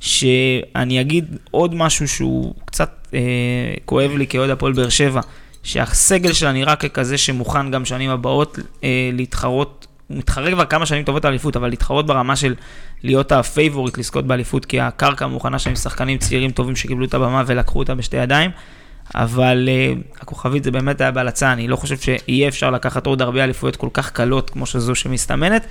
שאני 0.00 1.00
אגיד 1.00 1.36
עוד 1.50 1.74
משהו 1.74 2.08
שהוא 2.08 2.54
קצת 2.64 2.90
אה, 3.14 3.20
כואב 3.84 4.10
לי 4.10 4.26
כאוהד 4.26 4.50
הפועל 4.50 4.72
באר 4.72 4.88
שבע. 4.88 5.20
שהסגל 5.64 6.32
שלה 6.32 6.52
נראה 6.52 6.76
ככזה 6.76 7.18
שמוכן 7.18 7.70
גם 7.70 7.84
שנים 7.84 8.10
הבאות 8.10 8.58
אה, 8.84 9.10
להתחרות, 9.12 9.86
הוא 10.06 10.18
מתחרה 10.18 10.50
כבר 10.50 10.64
כמה 10.64 10.86
שנים 10.86 11.04
טובות 11.04 11.24
האליפות, 11.24 11.56
אבל 11.56 11.68
להתחרות 11.68 12.06
ברמה 12.06 12.36
של 12.36 12.54
להיות 13.02 13.32
הפייבוריט 13.32 13.98
לזכות 13.98 14.26
באליפות, 14.26 14.64
כי 14.64 14.80
הקרקע 14.80 15.26
מוכנה 15.26 15.58
שם 15.58 15.70
עם 15.70 15.76
שחקנים 15.76 16.18
צעירים 16.18 16.50
טובים 16.50 16.76
שקיבלו 16.76 17.04
את 17.04 17.14
הבמה 17.14 17.42
ולקחו 17.46 17.78
אותה 17.78 17.94
בשתי 17.94 18.16
ידיים. 18.16 18.50
אבל 19.14 19.68
אה, 19.68 20.20
הכוכבית 20.22 20.64
זה 20.64 20.70
באמת 20.70 21.00
היה 21.00 21.10
בהלצה, 21.10 21.52
אני 21.52 21.68
לא 21.68 21.76
חושב 21.76 21.96
שיהיה 21.98 22.48
אפשר 22.48 22.70
לקחת 22.70 23.06
עוד 23.06 23.22
הרבה 23.22 23.44
אליפויות 23.44 23.76
כל 23.76 23.88
כך 23.92 24.10
קלות 24.10 24.50
כמו 24.50 24.66
שזו 24.66 24.94
שמסתמנת, 24.94 25.66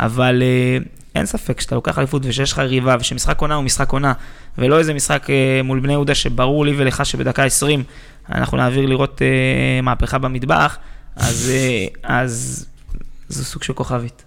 אבל 0.00 0.42
uh, 0.42 0.88
אין 1.14 1.26
ספק 1.26 1.60
שאתה 1.60 1.74
לוקח 1.74 1.98
אליפות 1.98 2.22
ושיש 2.24 2.52
לך 2.52 2.58
יריבה 2.58 2.96
ושמשחק 3.00 3.40
עונה 3.40 3.54
הוא 3.54 3.64
משחק 3.64 3.92
עונה, 3.92 4.12
ולא 4.58 4.78
איזה 4.78 4.94
משחק 4.94 5.26
uh, 5.26 5.62
מול 5.64 5.80
בני 5.80 5.92
יהודה 5.92 6.14
שברור 6.14 6.64
לי 6.64 6.72
ולך 6.76 7.06
שבדקה 7.06 7.44
20 7.44 7.84
אנחנו 8.30 8.56
נעביר 8.56 8.86
לראות 8.86 9.18
uh, 9.18 9.82
מהפכה 9.82 10.18
במטבח, 10.18 10.78
אז, 11.16 11.52
אז 12.02 12.66
זה 13.28 13.44
סוג 13.44 13.62
של 13.62 13.72
כוכבית. 13.72 14.24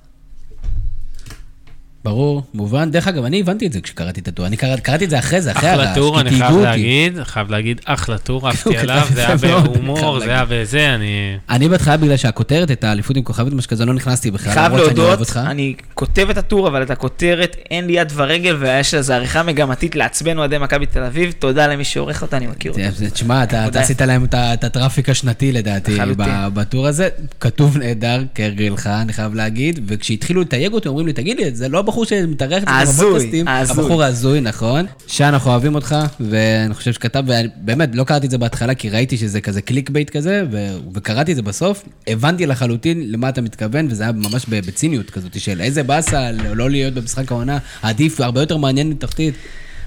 ברור, 2.03 2.43
מובן. 2.53 2.91
דרך 2.91 3.07
אגב, 3.07 3.23
אני 3.23 3.39
הבנתי 3.39 3.67
את 3.67 3.73
זה 3.73 3.81
כשקראתי 3.81 4.21
את 4.21 4.27
הטור. 4.27 4.45
אני 4.45 4.57
קרא, 4.57 4.75
קראתי 4.77 5.05
את 5.05 5.09
זה 5.09 5.19
אחרי 5.19 5.41
זה, 5.41 5.51
אחרי 5.51 5.69
הרעש, 5.69 5.87
אחלה 5.87 5.95
טור, 5.95 6.19
אני 6.19 6.29
חייב 6.29 6.57
להגיד, 6.57 7.23
חייב 7.23 7.51
להגיד, 7.51 7.81
אחלה 7.85 8.17
טור, 8.17 8.47
עפתי 8.49 8.77
עליו, 8.77 9.07
זה 9.13 9.27
היה 9.27 9.37
בהומור, 9.37 10.19
זה 10.19 10.25
היה 10.25 10.45
בזה, 10.49 10.95
אני... 10.95 11.37
אני 11.49 11.69
בהתחלה, 11.69 11.97
בגלל 11.97 12.17
שהכותרת, 12.17 12.71
את 12.71 12.83
האליפות 12.83 13.17
עם 13.17 13.23
כוכבית, 13.23 13.53
משהו 13.53 13.69
כזה, 13.69 13.85
לא 13.85 13.93
נכנסתי 13.93 14.31
בכלל, 14.31 14.53
חייב 14.53 14.73
להודות, 14.73 15.37
אני 15.37 15.73
כותב 15.93 16.27
את 16.29 16.37
הטור, 16.37 16.67
אבל 16.67 16.83
את 16.83 16.91
הכותרת, 16.91 17.55
אין 17.71 17.87
לי 17.87 17.93
יד 17.93 18.11
ורגל, 18.15 18.55
ויש 18.59 18.93
איזו 18.93 19.13
עריכה 19.13 19.43
מגמתית 19.43 19.95
לעצבן 19.95 20.37
אוהדי 20.37 20.57
מכבי 20.57 20.85
תל 20.85 21.03
אביב, 21.03 21.31
תודה 21.39 21.67
למי 21.67 21.83
שעורך 21.83 22.21
אותה, 22.21 22.37
אני 22.37 22.47
מכיר 22.47 22.71
אותה. 22.71 23.09
תשמע, 23.13 23.43
אתה 23.43 23.79
עשית 23.79 24.01
להם 24.01 24.25
את 24.33 24.63
ה 24.63 24.69
traffic 24.69 25.09
השנתי, 25.09 25.51
לדעתי, 25.51 25.97
בטור 26.53 26.87
הזה. 26.87 27.09
כתוב 27.39 27.77
נהדר, 27.77 28.23
כהרגלך, 28.35 28.87
אני 28.87 29.13
חייב 29.13 29.35
להגיד, 29.35 29.79
וכשהתחילו 29.87 30.41
לתייג 30.41 30.73
אותי, 30.73 30.87
אומרים 30.87 31.07
לי, 31.07 31.13
תגיד 31.13 31.37
לי, 31.37 31.51
זה 31.55 31.69
לא 31.69 31.81
הבחור 31.93 32.05
שמתארח 32.05 32.63
אצלנו 32.63 32.91
בפודקאסטים, 32.91 33.47
הבחור 33.47 34.03
ההזוי, 34.03 34.41
נכון. 34.41 34.85
שי, 35.07 35.23
אנחנו 35.23 35.51
אוהבים 35.51 35.75
אותך, 35.75 35.95
ואני 36.19 36.73
חושב 36.73 36.93
שכתב, 36.93 37.23
ובאמת, 37.27 37.89
לא 37.93 38.03
קראתי 38.03 38.25
את 38.25 38.31
זה 38.31 38.37
בהתחלה, 38.37 38.75
כי 38.75 38.89
ראיתי 38.89 39.17
שזה 39.17 39.41
כזה 39.41 39.61
clickbait 39.61 40.09
כזה, 40.09 40.43
וקראתי 40.93 41.31
את 41.31 41.35
זה 41.35 41.41
בסוף, 41.41 41.83
הבנתי 42.07 42.45
לחלוטין 42.45 43.11
למה 43.11 43.29
אתה 43.29 43.41
מתכוון, 43.41 43.87
וזה 43.89 44.03
היה 44.03 44.11
ממש 44.11 44.45
בציניות 44.49 45.09
כזאת 45.09 45.39
של 45.39 45.61
איזה 45.61 45.83
באסה 45.83 46.31
לא 46.31 46.69
להיות 46.69 46.93
במשחק 46.93 47.31
העונה, 47.31 47.57
עדיף, 47.81 48.21
הרבה 48.21 48.41
יותר 48.41 48.57
מעניין 48.57 48.89
מתחתית. 48.89 49.33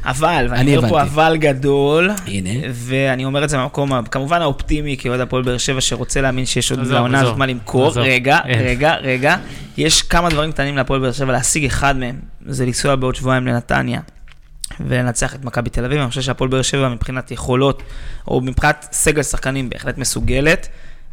אבל, 0.07 0.47
ואני 0.51 0.77
אומר 0.77 0.89
פה 0.89 1.03
אבל 1.03 1.37
גדול, 1.37 2.11
הנה. 2.27 2.51
ואני 2.73 3.25
אומר 3.25 3.45
את 3.45 3.49
זה 3.49 3.59
במקום, 3.59 4.05
כמובן 4.05 4.43
האופטימי, 4.43 4.97
כאוהד 4.97 5.21
הפועל 5.21 5.43
באר 5.43 5.59
שבע, 5.59 5.81
שרוצה 5.81 6.21
להאמין 6.21 6.47
שיש 6.47 6.71
עוד 6.71 6.87
לעונה 6.87 7.21
הזאת 7.21 7.37
מה 7.37 7.47
למכור. 7.47 7.93
רגע, 7.97 8.39
רגע, 8.47 8.95
רגע, 8.95 9.37
יש 9.77 10.03
כמה 10.03 10.31
דברים 10.31 10.53
קטנים 10.53 10.77
להפועל 10.77 11.01
באר 11.01 11.13
שבע, 11.13 11.33
להשיג 11.33 11.65
אחד 11.65 11.97
מהם, 11.97 12.21
זה 12.47 12.67
לנסוע 12.67 12.97
בעוד 12.97 13.15
שבועיים 13.15 13.47
לנתניה. 13.47 14.01
ולנצח 14.81 15.35
את 15.35 15.45
מכבי 15.45 15.71
תל 15.71 15.85
אביב, 15.85 16.01
אני 16.01 16.09
חושב 16.09 16.23
שהפועל 16.23 16.51
באר 16.51 16.63
שבע 16.63 16.89
מבחינת 16.89 17.31
יכולות, 17.31 17.83
או 18.29 18.41
מבחינת 18.41 18.87
סגל 18.93 19.23
שחקנים 19.23 19.71
בהחלט 19.71 19.99
מסוגלת. 19.99 20.69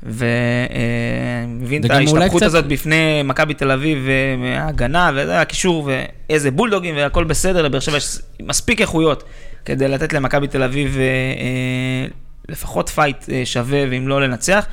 ומבין 0.05 1.85
את 1.85 1.89
ההשתפכות 1.89 2.37
קצת... 2.41 2.45
הזאת 2.45 2.67
בפני 2.67 3.21
מכבי 3.23 3.53
תל 3.53 3.71
אביב 3.71 4.07
וההגנה, 4.41 5.11
וזה 5.15 5.41
הקישור, 5.41 5.89
ואיזה 6.29 6.51
בולדוגים, 6.51 6.95
והכל 6.97 7.23
בסדר, 7.23 7.61
לבאר 7.61 7.79
שבע 7.79 7.97
יש 7.97 8.17
מספיק 8.41 8.81
איכויות 8.81 9.23
כדי 9.65 9.87
לתת 9.87 10.13
למכבי 10.13 10.47
תל 10.47 10.63
אביב 10.63 10.97
אה, 10.97 11.01
אה, 11.03 12.07
לפחות 12.49 12.89
fight 12.89 13.29
אה, 13.31 13.41
שווה, 13.45 13.83
ואם 13.89 14.07
לא 14.07 14.21
לנצח. 14.21 14.65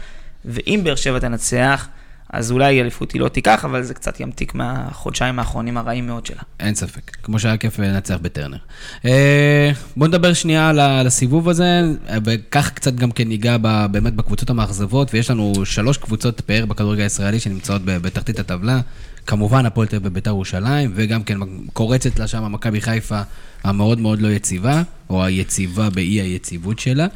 ואם 0.45 0.81
באר 0.85 0.95
שבע 0.95 1.19
תנצח, 1.19 1.89
אז 2.33 2.51
אולי 2.53 2.81
אליפות 2.81 3.13
היא 3.13 3.21
לא 3.21 3.29
תיקח, 3.29 3.65
אבל 3.65 3.83
זה 3.83 3.95
קצת 3.95 4.21
ימתיק 4.21 4.55
מהחודשיים 4.55 5.39
האחרונים 5.39 5.77
הרעים 5.77 6.07
מאוד 6.07 6.27
שלה. 6.27 6.43
אין 6.61 6.75
ספק, 6.75 7.17
כמו 7.23 7.39
שהיה 7.39 7.57
כיף 7.57 7.79
לנצח 7.79 8.17
בטרנר. 8.23 8.57
אה, 9.05 9.71
בואו 9.97 10.09
נדבר 10.09 10.33
שנייה 10.33 10.69
על 10.69 11.07
הסיבוב 11.07 11.49
הזה, 11.49 11.83
וכך 12.25 12.71
קצת 12.75 12.95
גם 12.95 13.11
כן 13.11 13.29
ניגע 13.29 13.57
באמת 13.91 14.15
בקבוצות 14.15 14.51
המאכזבות, 14.51 15.15
ויש 15.15 15.31
לנו 15.31 15.53
שלוש 15.65 15.97
קבוצות 15.97 16.41
פאר 16.41 16.67
בכדורגל 16.67 17.03
הישראלי 17.03 17.41
שנמצאות 17.41 17.83
בתחתית 17.85 18.39
הטבלה. 18.39 18.81
כמובן 19.27 19.67
הפועל 19.67 19.87
תל 19.87 19.97
אביב 19.97 20.11
ובית"ר 20.11 20.31
ירושלים, 20.31 20.93
וגם 20.95 21.23
כן 21.23 21.39
קורצת 21.73 22.19
לה 22.19 22.27
שם 22.27 22.53
מכבי 22.53 22.81
חיפה 22.81 23.21
המאוד 23.65 24.01
מאוד 24.01 24.21
לא 24.21 24.29
יציבה, 24.29 24.83
או 25.11 25.25
היציבה 25.25 25.91
באי 25.91 26.21
היציבות 26.21 26.79
שלה. 26.79 27.07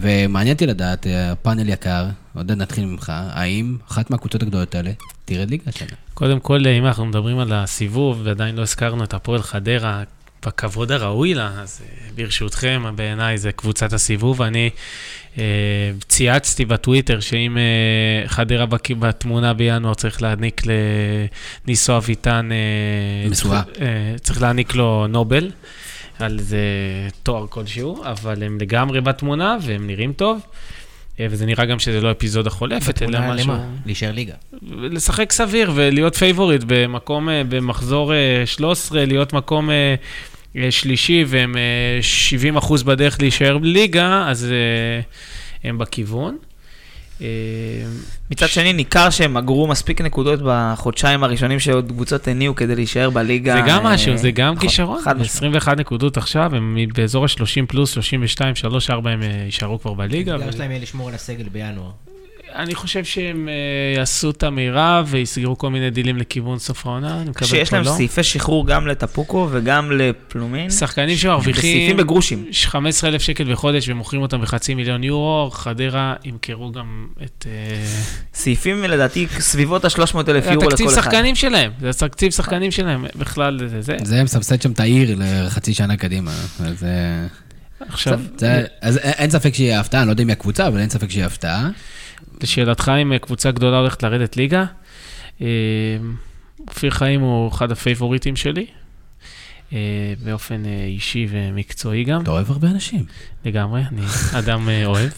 ומעניין 0.00 0.54
אותי 0.54 0.66
לדעת, 0.66 1.06
אה, 1.06 1.34
פאנל 1.34 1.68
יקר, 1.68 2.06
עודד 2.34 2.56
נתחיל 2.56 2.84
ממך, 2.84 3.12
האם 3.14 3.76
אחת 3.90 4.10
מהקבוצות 4.10 4.42
הגדולות 4.42 4.74
האלה 4.74 4.90
תרד 5.24 5.50
ליגה 5.50 5.64
השנה? 5.66 5.88
קודם 6.14 6.40
כל, 6.40 6.66
אם 6.66 6.86
אנחנו 6.86 7.06
מדברים 7.06 7.38
על 7.38 7.52
הסיבוב, 7.52 8.20
ועדיין 8.24 8.56
לא 8.56 8.62
הזכרנו 8.62 9.04
את 9.04 9.14
הפועל 9.14 9.42
חדרה 9.42 10.02
בכבוד 10.46 10.92
הראוי 10.92 11.34
לה, 11.34 11.50
אז 11.62 11.82
אה, 11.82 12.08
ברשותכם, 12.14 12.84
בעיניי 12.96 13.38
זה 13.38 13.52
קבוצת 13.52 13.92
הסיבוב. 13.92 14.42
אני 14.42 14.70
אה, 15.38 15.42
צייצתי 16.08 16.64
בטוויטר 16.64 17.20
שאם 17.20 17.58
אה, 17.58 18.28
חדרה 18.28 18.66
בתמונה 18.98 19.54
בינואר 19.54 19.94
צריך 19.94 20.22
להעניק 20.22 20.62
לניסו 21.66 21.96
אביטן... 21.96 22.48
משואה. 23.30 23.62
צריך 24.22 24.42
להעניק 24.42 24.74
לו 24.74 25.06
נובל. 25.06 25.50
על 26.18 26.38
איזה 26.38 26.58
תואר 27.22 27.46
כלשהו, 27.46 28.04
אבל 28.04 28.42
הם 28.42 28.58
לגמרי 28.60 29.00
בתמונה 29.00 29.56
והם 29.62 29.86
נראים 29.86 30.12
טוב. 30.12 30.40
אה, 31.20 31.26
וזה 31.30 31.46
נראה 31.46 31.64
גם 31.64 31.78
שזה 31.78 32.00
לא 32.00 32.10
אפיזודה 32.10 32.50
חולפת, 32.50 33.02
אלא 33.02 33.10
בתמונה 33.10 33.34
משהו... 33.34 33.52
למה? 33.52 33.64
להישאר 33.86 34.12
ליגה. 34.12 34.34
לשחק 34.62 35.32
סביר 35.32 35.72
ולהיות 35.74 36.16
פייבוריט 36.16 36.62
במקום, 36.66 37.28
אה, 37.28 37.42
במחזור 37.48 38.14
אה, 38.14 38.42
13, 38.46 39.06
להיות 39.06 39.32
מקום 39.32 39.70
אה, 39.70 39.94
אה, 40.56 40.70
שלישי 40.70 41.24
והם 41.26 41.56
אה, 41.56 42.02
70 42.02 42.56
אחוז 42.56 42.82
בדרך 42.82 43.20
להישאר 43.20 43.58
בליגה, 43.58 44.24
אז 44.28 44.44
אה, 44.44 45.00
הם 45.68 45.78
בכיוון. 45.78 46.36
אה, 47.20 47.26
מצד 48.30 48.48
שני, 48.48 48.72
ניכר 48.72 49.10
שהם 49.10 49.36
אגרו 49.36 49.66
מספיק 49.66 50.00
נקודות 50.00 50.40
בחודשיים 50.44 51.24
הראשונים 51.24 51.60
שעוד 51.60 51.88
קבוצות 51.88 52.28
הניעו 52.28 52.54
כדי 52.54 52.74
להישאר 52.74 53.10
בליגה. 53.10 53.54
זה 53.54 53.60
גם 53.68 53.86
אה, 53.86 53.94
משהו, 53.94 54.16
זה 54.16 54.30
גם 54.30 54.54
נכון, 54.54 54.68
כישרון. 54.68 55.00
חד 55.04 55.12
משמעית. 55.12 55.30
21 55.30 55.78
נקודות 55.78 56.16
עכשיו, 56.16 56.54
הם 56.56 56.76
באזור 56.94 57.24
ה-30 57.24 57.66
פלוס, 57.68 57.90
32, 57.90 58.54
3, 58.54 58.90
4 58.90 59.10
הם 59.10 59.22
אה, 59.22 59.42
יישארו 59.46 59.80
כבר 59.80 59.92
בליגה. 59.94 60.32
האתגר 60.32 60.44
אבל- 60.46 60.52
שלהם 60.56 60.70
יהיה 60.70 60.82
לשמור 60.82 61.08
על 61.08 61.14
הסגל 61.14 61.48
בינואר. 61.52 61.90
אני 62.56 62.74
חושב 62.74 63.04
שהם 63.04 63.48
אה, 63.48 63.98
יעשו 63.98 64.30
את 64.30 64.42
המירב 64.42 65.06
ויסגרו 65.10 65.58
כל 65.58 65.70
מיני 65.70 65.90
דילים 65.90 66.16
לכיוון 66.16 66.58
סוף 66.58 66.86
העונה, 66.86 67.20
אני 67.20 67.30
מקווה 67.30 67.48
שיש 67.48 67.72
להם 67.72 67.84
לא. 67.84 67.90
סעיפי 67.90 68.22
שחרור 68.22 68.66
גם 68.66 68.86
לטפוקו 68.86 69.48
וגם 69.50 69.92
לפלומין. 69.92 70.70
שחקנים 70.70 71.16
שמרוויחים 71.16 71.62
בסעיפים 71.62 71.96
בגרושים. 71.96 72.44
15,000 72.64 73.22
שקל 73.22 73.52
בחודש 73.52 73.88
ומוכרים 73.88 74.22
אותם 74.22 74.40
בחצי 74.40 74.74
מיליון 74.74 75.04
יורו, 75.04 75.50
חדרה 75.50 76.14
ימכרו 76.24 76.72
גם 76.72 77.06
את... 77.24 77.46
אה, 77.48 77.86
סעיפים 78.34 78.84
לדעתי 78.84 79.26
סביבות 79.38 79.84
ה-300 79.84 79.98
אלף 79.98 80.14
יורו 80.14 80.34
לכל 80.34 80.56
אחד. 80.56 80.66
התקציב 80.66 80.90
שחקנים 80.90 81.34
שלהם, 81.34 81.70
זה 81.80 81.90
התקציב 81.90 82.32
שחקנים 82.32 82.70
שלהם, 82.70 83.04
בכלל 83.16 83.68
זה 83.68 83.82
זה. 83.82 83.96
זה 84.02 84.24
מסבסד 84.24 84.62
שם 84.62 84.72
את 84.72 84.80
העיר 84.80 85.16
לחצי 85.18 85.74
שנה 85.74 85.96
קדימה. 85.96 86.30
אז, 86.60 86.84
אה, 86.84 87.26
עכשיו, 87.88 88.20
זה, 88.36 88.64
אז 88.80 88.98
אין 88.98 89.12
אין 89.12 89.30
ספק 89.30 89.54
שיהיה 89.54 89.80
הפתעה, 89.80 90.00
אני 90.00 90.06
לא 90.06 90.12
יודע 90.12 90.22
אם 90.22 90.28
היא 90.28 90.32
הקבוצה, 90.32 90.66
אבל 90.66 90.80
אין 90.80 90.88
ספק 90.88 91.10
שיהיה 91.10 91.26
הפתעה. 91.26 91.68
לשאלתך 92.42 92.92
אם 93.02 93.18
קבוצה 93.18 93.50
גדולה 93.50 93.78
הולכת 93.78 94.02
לרדת 94.02 94.36
ליגה, 94.36 94.64
אה, 95.40 95.46
אופיר 96.68 96.90
חיים 96.90 97.20
הוא 97.20 97.48
אחד 97.48 97.72
הפייבוריטים 97.72 98.36
שלי, 98.36 98.66
אה, 99.72 99.78
באופן 100.24 100.64
אה, 100.66 100.84
אישי 100.86 101.26
ומקצועי 101.30 102.04
גם, 102.04 102.22
אתה 102.22 102.30
אוהב 102.30 102.50
הרבה 102.50 102.68
אנשים. 102.68 103.04
לגמרי, 103.44 103.82
אני 103.92 104.02
אדם 104.32 104.68
אוהב. 104.84 105.10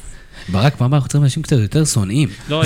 ברק, 0.49 0.77
פעם 0.77 0.95
אנחנו 0.95 1.09
צריכים 1.09 1.25
אנשים 1.25 1.43
קצת 1.43 1.57
יותר 1.59 1.85
שונאים. 1.85 2.29
לא, 2.49 2.63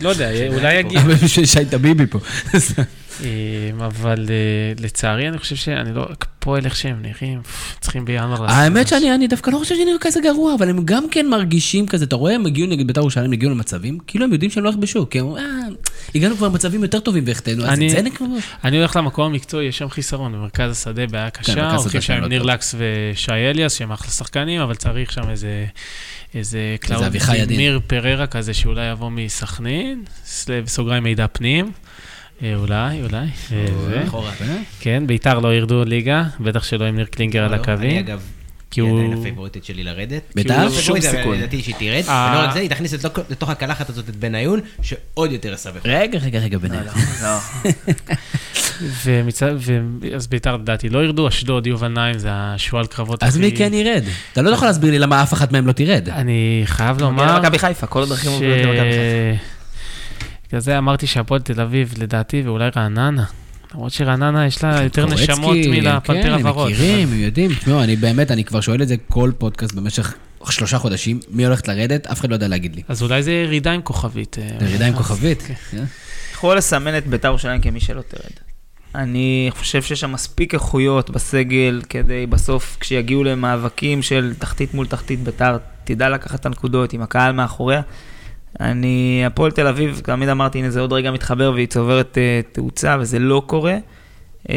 לא 0.00 0.08
יודע, 0.08 0.30
אולי 0.48 0.74
יגיע. 0.80 1.00
שי 1.26 1.64
טביבי 1.70 2.06
פה. 2.06 2.18
אה, 3.24 3.86
אבל 3.86 4.26
אה, 4.30 4.84
לצערי, 4.84 5.28
אני 5.28 5.38
חושב 5.38 5.56
שאני 5.56 5.94
לא, 5.94 6.08
פועל 6.38 6.64
איך 6.64 6.76
שהם 6.76 7.02
נראים, 7.02 7.40
צריכים 7.80 8.04
בינואר 8.04 8.50
האמת. 8.50 8.88
שאני 8.88 9.14
אני 9.14 9.26
דווקא 9.28 9.50
לא 9.50 9.58
חושב 9.58 9.74
שנראה 9.74 9.98
כזה 10.00 10.20
גרוע, 10.20 10.54
אבל 10.54 10.70
הם 10.70 10.84
גם 10.84 11.08
כן 11.10 11.26
מרגישים 11.26 11.86
כזה, 11.86 12.04
אתה 12.04 12.16
רואה, 12.16 12.34
הם 12.34 12.46
הגיעו 12.46 12.68
נגד 12.68 12.86
בית"ר 12.86 13.00
ירושלים, 13.00 13.32
הגיעו 13.32 13.50
למצבים, 13.50 13.98
כאילו 14.06 14.24
הם 14.24 14.32
יודעים 14.32 14.50
שהם 14.50 14.64
לא 14.64 14.68
יכבשו, 14.68 15.10
כי 15.10 15.20
הם 15.20 15.26
אומרים, 15.26 15.44
אה, 15.44 15.68
הגענו 16.14 16.36
כבר 16.36 16.46
למצבים 16.46 16.82
יותר 16.82 17.00
טובים 17.00 17.24
והחטאנו, 17.26 17.64
אז 17.64 17.78
זה 17.88 18.02
נקרא... 18.02 18.26
אני 18.64 18.78
הולך 18.78 18.96
למקום 18.96 19.24
המקצועי, 19.24 19.66
יש 19.66 19.78
שם 19.78 19.88
חיסרון, 19.88 20.32
במרכז 20.32 20.70
השדה 20.70 21.06
בעיה 21.06 21.30
כן, 21.30 21.42
קשה, 21.42 21.62
מרכז 21.62 21.80
הולכים 21.80 22.00
שם 22.00 22.12
עם 22.12 22.22
לא 22.22 22.28
ניר. 22.28 22.42
לקס 22.42 22.74
ושי 22.78 23.32
אליאס, 23.32 23.74
שהם 23.74 23.92
אחלה 23.92 24.10
שחקנים, 24.10 24.60
אבל 24.60 24.74
צריך 24.74 25.12
שם 25.12 25.30
איזה... 25.30 25.66
איזה 26.34 26.76
קלאוד. 26.80 27.16
ניר 27.48 27.80
פררה 27.86 28.26
כזה 28.26 28.54
שאולי 28.54 28.90
יבוא 28.90 29.10
מסכנין, 29.10 30.04
סלב 30.24 30.68
סוגריים 30.68 31.02
מידע 31.02 31.26
פנים, 31.32 31.72
אולי, 32.42 33.02
אולי, 33.02 33.26
אה. 33.52 33.64
לכאורה. 34.04 34.30
כן, 34.80 35.02
ביתר 35.06 35.38
לא 35.38 35.54
ירדו 35.54 35.84
ליגה, 35.84 36.24
בטח 36.40 36.64
שלא 36.64 36.84
עם 36.84 36.96
ניר 36.96 37.04
קלינגר 37.04 37.44
על 37.44 37.50
לא, 37.50 37.54
אני 37.54 37.62
הקווים, 37.62 37.98
אגב, 37.98 38.20
כי 38.70 38.80
היא 38.80 38.90
הוא... 38.90 38.98
עדיין 38.98 39.18
הפייבוריטית 39.18 39.64
שלי 39.64 39.84
לרדת. 39.84 40.22
בית"ר? 40.34 40.64
לא 40.64 40.70
שום 40.70 41.00
סיכוי. 41.00 41.38
לדעתי 41.38 41.62
שהיא 41.62 41.74
תרד, 41.78 42.02
אה. 42.08 42.32
ולא 42.34 42.48
רק 42.48 42.52
זה, 42.52 42.58
היא 42.58 42.70
תכניס 42.70 42.92
לתוך- 43.30 43.50
הקלחת 43.50 43.90
הזאת 43.90 44.08
את 44.08 44.16
בניון, 44.16 44.60
שעוד 44.82 45.32
יותר 45.32 45.52
יסבך. 45.52 45.80
רגע, 45.84 46.18
רגע, 46.18 46.38
רגע, 46.38 46.58
ביניהם. 46.58 46.84
לא. 47.22 47.38
ומצד, 49.04 49.52
ו... 49.58 49.80
אז 50.16 50.26
ביתר 50.26 50.56
לדעתי 50.56 50.88
לא 50.88 51.04
ירדו, 51.04 51.28
אשדוד, 51.28 51.66
יובל 51.66 51.88
נעים, 51.88 52.18
זה 52.18 52.28
השועל 52.32 52.86
קרבות 52.86 53.22
אז 53.22 53.36
מי 53.36 53.52
כן 53.56 53.74
ירד? 53.74 54.02
אתה 54.32 54.42
לא 54.42 54.50
יכול 54.50 54.68
להסביר 54.68 54.90
לי 54.90 54.98
למה 54.98 55.22
אף 55.22 55.32
אחת 55.32 55.52
מהם 55.52 55.66
לא 55.66 55.72
תרד. 55.72 56.08
אני 56.08 56.62
חייב 56.64 56.96
מגיע 56.96 57.06
לומר... 57.06 57.36
למכבי 57.36 57.58
חיפה, 57.58 57.86
כל 57.86 58.02
הדרכים. 58.02 58.30
עוברות 58.30 58.56
למכבי 58.56 58.90
חיפה. 58.90 59.51
בגלל 60.52 60.60
זה 60.60 60.78
אמרתי 60.78 61.06
שהפועל 61.06 61.40
תל 61.40 61.60
אביב, 61.60 61.94
לדעתי, 61.98 62.42
ואולי 62.44 62.68
רעננה. 62.76 63.24
למרות 63.74 63.92
שרעננה 63.92 64.46
יש 64.46 64.64
לה 64.64 64.82
יותר 64.82 65.06
נשמות 65.06 65.56
מלפנתר 65.68 66.22
כן, 66.22 66.32
הם 66.32 66.46
הוורוד. 66.46 66.70
מכירים, 66.72 67.08
הם 67.08 67.20
יודעים. 67.20 67.54
תשמעו, 67.54 67.82
אני 67.82 67.96
באמת, 67.96 68.30
אני 68.30 68.44
כבר 68.44 68.60
שואל 68.60 68.82
את 68.82 68.88
זה 68.88 68.94
כל 69.08 69.30
פודקאסט 69.38 69.74
במשך 69.74 70.14
שלושה 70.50 70.78
חודשים, 70.78 71.20
מי 71.30 71.46
הולכת 71.46 71.68
לרדת? 71.68 72.06
אף 72.06 72.20
אחד 72.20 72.30
לא 72.30 72.34
יודע 72.34 72.48
להגיד 72.48 72.76
לי. 72.76 72.82
אז 72.88 73.02
אולי 73.02 73.22
זה 73.22 73.32
ירידה 73.32 73.72
עם 73.72 73.82
כוכבית. 73.82 74.36
אה, 74.38 74.66
ירידה 74.66 74.86
עם 74.86 74.94
כוכבית. 74.94 75.42
כן. 75.42 75.54
כן. 75.70 75.84
יכול 76.32 76.56
לסמן 76.56 76.98
את 76.98 77.06
בית"ר 77.06 77.28
ירושלים 77.28 77.60
כמי 77.60 77.80
שלא 77.80 78.02
תרד. 78.08 78.32
אני 78.94 79.50
חושב 79.50 79.82
שיש 79.82 80.00
שם 80.00 80.12
מספיק 80.12 80.54
איכויות 80.54 81.10
בסגל 81.10 81.82
כדי 81.88 82.26
בסוף, 82.26 82.76
כשיגיעו 82.80 83.24
למאבקים 83.24 84.02
של 84.02 84.34
תחתית 84.38 84.74
מול 84.74 84.86
תחתית, 84.86 85.20
בית"ר 85.20 85.56
תדע 85.84 86.08
לקחת 86.08 86.40
את 86.40 86.46
הנקודות 86.46 86.92
עם 86.92 87.02
הקהל 87.02 87.32
מאחוריה. 87.32 87.80
אני, 88.60 89.22
הפועל 89.26 89.50
תל 89.50 89.66
אביב, 89.66 90.00
תמיד 90.04 90.28
אמרתי, 90.28 90.58
הנה 90.58 90.70
זה 90.70 90.80
עוד 90.80 90.92
רגע 90.92 91.10
מתחבר 91.10 91.52
והיא 91.54 91.66
צוברת 91.66 92.18
uh, 92.18 92.54
תאוצה, 92.54 92.96
וזה 93.00 93.18
לא 93.18 93.42
קורה. 93.46 93.76
Uh, 94.44 94.50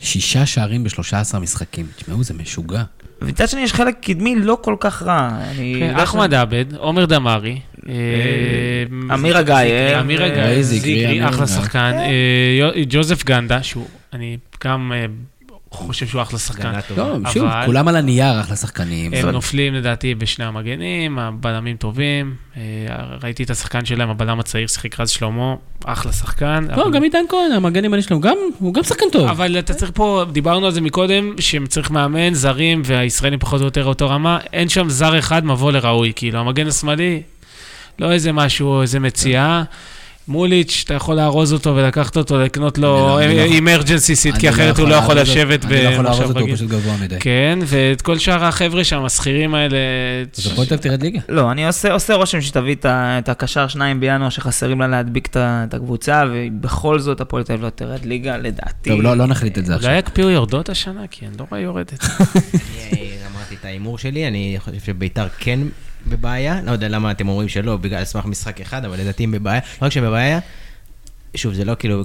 שישה 0.00 0.46
שערים 0.46 0.84
ב-13 0.84 1.38
משחקים. 1.38 1.86
תשמעו, 1.96 2.24
זה 2.24 2.34
משוגע. 2.34 2.82
ומצד 3.22 3.48
שני 3.48 3.60
יש 3.60 3.72
חלק 3.72 3.96
קדמי 4.00 4.36
לא 4.36 4.58
כל 4.62 4.76
כך 4.80 5.02
רע. 5.02 5.30
אני 5.50 5.76
כן, 5.78 5.94
אחמד 5.96 6.34
עבד, 6.34 6.74
עומר 6.76 7.04
דמארי. 7.04 7.60
אה, 7.88 7.94
אמיר 9.14 9.40
אגייב. 9.40 9.98
אמיר 9.98 10.22
זיקרי, 10.62 11.06
אמיר, 11.06 11.28
אחלה. 11.28 11.46
שחקן. 11.46 11.92
ג'וזף 12.88 13.24
גנדה, 13.24 13.62
שהוא, 13.62 13.86
אני 14.12 14.36
גם 14.64 14.92
חושב 15.74 16.06
שהוא 16.06 16.22
אחלה 16.22 16.38
שחקן. 16.38 16.80
טובה. 16.88 17.02
לא, 17.02 17.30
שוב, 17.32 17.48
כולם 17.66 17.88
על 17.88 17.96
הנייר, 17.96 18.40
אחלה 18.40 18.56
שחקנים. 18.56 19.14
הם 19.14 19.28
נופלים 19.28 19.74
לדעתי 19.74 20.14
בשני 20.14 20.44
המגנים, 20.44 21.18
הבלמים 21.18 21.76
טובים. 21.76 22.34
אה, 22.56 22.62
ראיתי 23.22 23.42
את 23.42 23.50
השחקן 23.50 23.84
שלהם, 23.84 24.10
הבלם 24.10 24.40
הצעיר, 24.40 24.66
שיחק 24.66 25.00
רז 25.00 25.10
שלמה, 25.10 25.54
אחלה 25.84 26.12
שחקן. 26.12 26.66
לא, 26.76 26.90
גם 26.90 27.02
עידן 27.02 27.24
כהן, 27.28 27.52
המגן 27.52 27.82
הימני 27.82 28.02
שלנו, 28.02 28.20
גם, 28.20 28.36
הוא 28.58 28.74
גם 28.74 28.82
שחקן 28.82 29.06
טוב. 29.12 29.28
אבל 29.28 29.58
אתה 29.58 29.74
צריך 29.74 29.90
פה, 29.94 30.24
דיברנו 30.32 30.66
על 30.66 30.72
זה 30.72 30.80
מקודם, 30.80 31.34
שצריך 31.40 31.90
מאמן, 31.90 32.34
זרים, 32.34 32.82
והישראלים 32.84 33.38
פחות 33.38 33.60
או 33.60 33.64
יותר 33.64 33.84
אותו 33.84 34.10
רמה, 34.10 34.38
אין 34.52 34.68
שם 34.68 34.88
זר 34.88 35.18
אחד 35.18 35.44
מבוא 35.44 35.72
לראוי, 35.72 36.12
כאילו, 36.16 36.38
המגן 36.38 36.66
השמאלי, 36.66 37.22
לא 37.98 38.12
איזה 38.12 38.32
משהו, 38.32 38.82
איזה 38.82 39.00
מציאה. 39.00 39.62
מוליץ', 40.28 40.82
אתה 40.84 40.94
יכול 40.94 41.16
לארוז 41.16 41.52
אותו 41.52 41.76
ולקחת 41.76 42.16
אותו, 42.16 42.38
לקנות 42.40 42.78
לו 42.78 42.82
לא- 42.82 43.22
אני 43.24 43.36
לא- 43.36 43.42
סיט, 44.14 44.32
אני 44.34 44.40
כי 44.40 44.48
אחרת 44.48 44.78
הוא 44.78 44.88
לא 44.88 44.94
יכול 44.94 45.14
לארוז 45.14 45.28
אותו- 45.28 45.40
לשבת 45.40 45.64
אני 45.64 45.84
לא 45.84 45.88
יכול 45.88 46.04
לארוז 46.04 46.18
במושב 46.18 46.28
אותו, 46.28 46.38
הוא 46.38 46.44
רגיל. 46.44 46.56
פשוט 46.56 46.68
גבוה 46.70 46.96
מדי. 47.02 47.16
כן, 47.20 47.58
ואת 47.66 48.02
כל 48.02 48.18
שאר 48.18 48.44
החבר'ה 48.44 48.84
שם, 48.84 49.04
השכירים 49.04 49.54
האלה... 49.54 49.76
אז 50.38 50.46
הפועל 50.46 50.66
תל 50.66 50.76
תרד 50.76 51.02
ליגה. 51.02 51.20
לא, 51.28 51.50
אני 51.50 51.66
עושה, 51.66 52.14
רושם 52.14 52.40
שתביא 52.40 52.74
את, 52.74 52.86
הקשר 53.28 53.68
שניים 53.68 54.00
בינואר 54.00 54.28
שחסרים 54.28 54.80
לה 54.80 54.86
להדביק 54.88 55.26
את, 55.30 55.36
הקבוצה, 55.74 56.24
ובכל 56.32 56.98
זאת 56.98 57.20
הפועל 57.20 57.42
תל 57.42 57.52
אביב 57.52 57.64
לא 57.64 57.70
תרד 57.70 58.04
ליגה, 58.04 58.36
לדעתי. 58.36 58.90
טוב, 58.90 59.00
לא 59.02 59.16
לא 59.16 59.26
נחליט 59.26 59.58
את 59.58 59.66
זה 59.66 59.74
עכשיו. 59.74 59.88
אולי 59.90 59.98
יקפיאו 59.98 60.30
יורדות 60.30 60.68
השנה, 60.68 61.00
כי 61.10 61.26
אני 61.26 61.34
לא 61.40 61.46
רואה 61.50 61.60
יורדת. 61.60 62.04
אני 62.92 63.08
אמרתי 63.32 63.54
את 63.60 63.64
ההימור 63.64 63.98
שלי, 63.98 64.28
אני 64.28 64.56
חושב 64.58 64.76
שביתר 64.86 65.26
כן 65.38 65.60
בבעיה, 66.06 66.60
לא 66.64 66.70
יודע 66.70 66.88
למה 66.88 67.10
אתם 67.10 67.28
אומרים 67.28 67.48
שלא, 67.48 67.76
בגלל 67.76 68.04
סמך 68.04 68.24
משחק 68.24 68.60
אחד, 68.60 68.84
אבל 68.84 69.00
לדעתי 69.00 69.24
הם 69.24 69.30
בבעיה, 69.30 69.60
לא 69.82 69.86
רק 69.86 69.92
שהם 69.92 70.04
בבעיה, 70.04 70.38
שוב, 71.36 71.54
זה 71.54 71.64
לא 71.64 71.74
כאילו, 71.78 72.04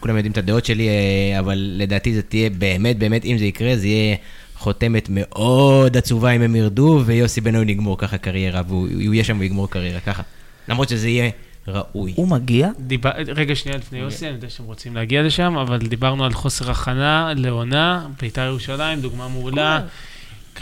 כולם 0.00 0.16
יודעים 0.16 0.32
את 0.32 0.38
הדעות 0.38 0.64
שלי, 0.64 0.88
אה, 0.88 1.38
אבל 1.38 1.72
לדעתי 1.76 2.14
זה 2.14 2.22
תהיה 2.22 2.50
באמת, 2.50 2.98
באמת, 2.98 3.24
אם 3.24 3.38
זה 3.38 3.44
יקרה, 3.44 3.76
זה 3.76 3.86
יהיה 3.86 4.16
חותמת 4.56 5.08
מאוד 5.10 5.96
עצובה 5.96 6.30
אם 6.30 6.42
הם 6.42 6.56
ירדו, 6.56 7.02
ויוסי 7.06 7.40
בן-אוי 7.40 7.70
יגמור 7.72 7.98
ככה 7.98 8.18
קריירה, 8.18 8.62
והוא 8.68 8.88
הוא 9.04 9.14
יהיה 9.14 9.24
שם 9.24 9.36
ויגמור 9.40 9.70
קריירה 9.70 10.00
ככה. 10.00 10.22
למרות 10.68 10.88
שזה 10.88 11.08
יהיה 11.08 11.30
ראוי. 11.68 12.12
הוא 12.16 12.28
מגיע? 12.28 12.68
דיבר... 12.78 13.10
רגע, 13.36 13.54
שנייה 13.54 13.78
לפני 13.78 13.98
יוסי, 13.98 14.26
אני 14.26 14.34
יודע 14.34 14.50
שאתם 14.50 14.64
רוצים 14.64 14.96
להגיע 14.96 15.22
לשם, 15.22 15.56
אבל 15.56 15.78
דיברנו 15.78 16.24
על 16.24 16.32
חוסר 16.32 16.70
הכנה 16.70 17.32
לעונה, 17.36 18.06
בית"ר 18.20 18.40
ירושלים, 18.40 19.00
דוגמה 19.00 19.28
מעולה. 19.28 19.80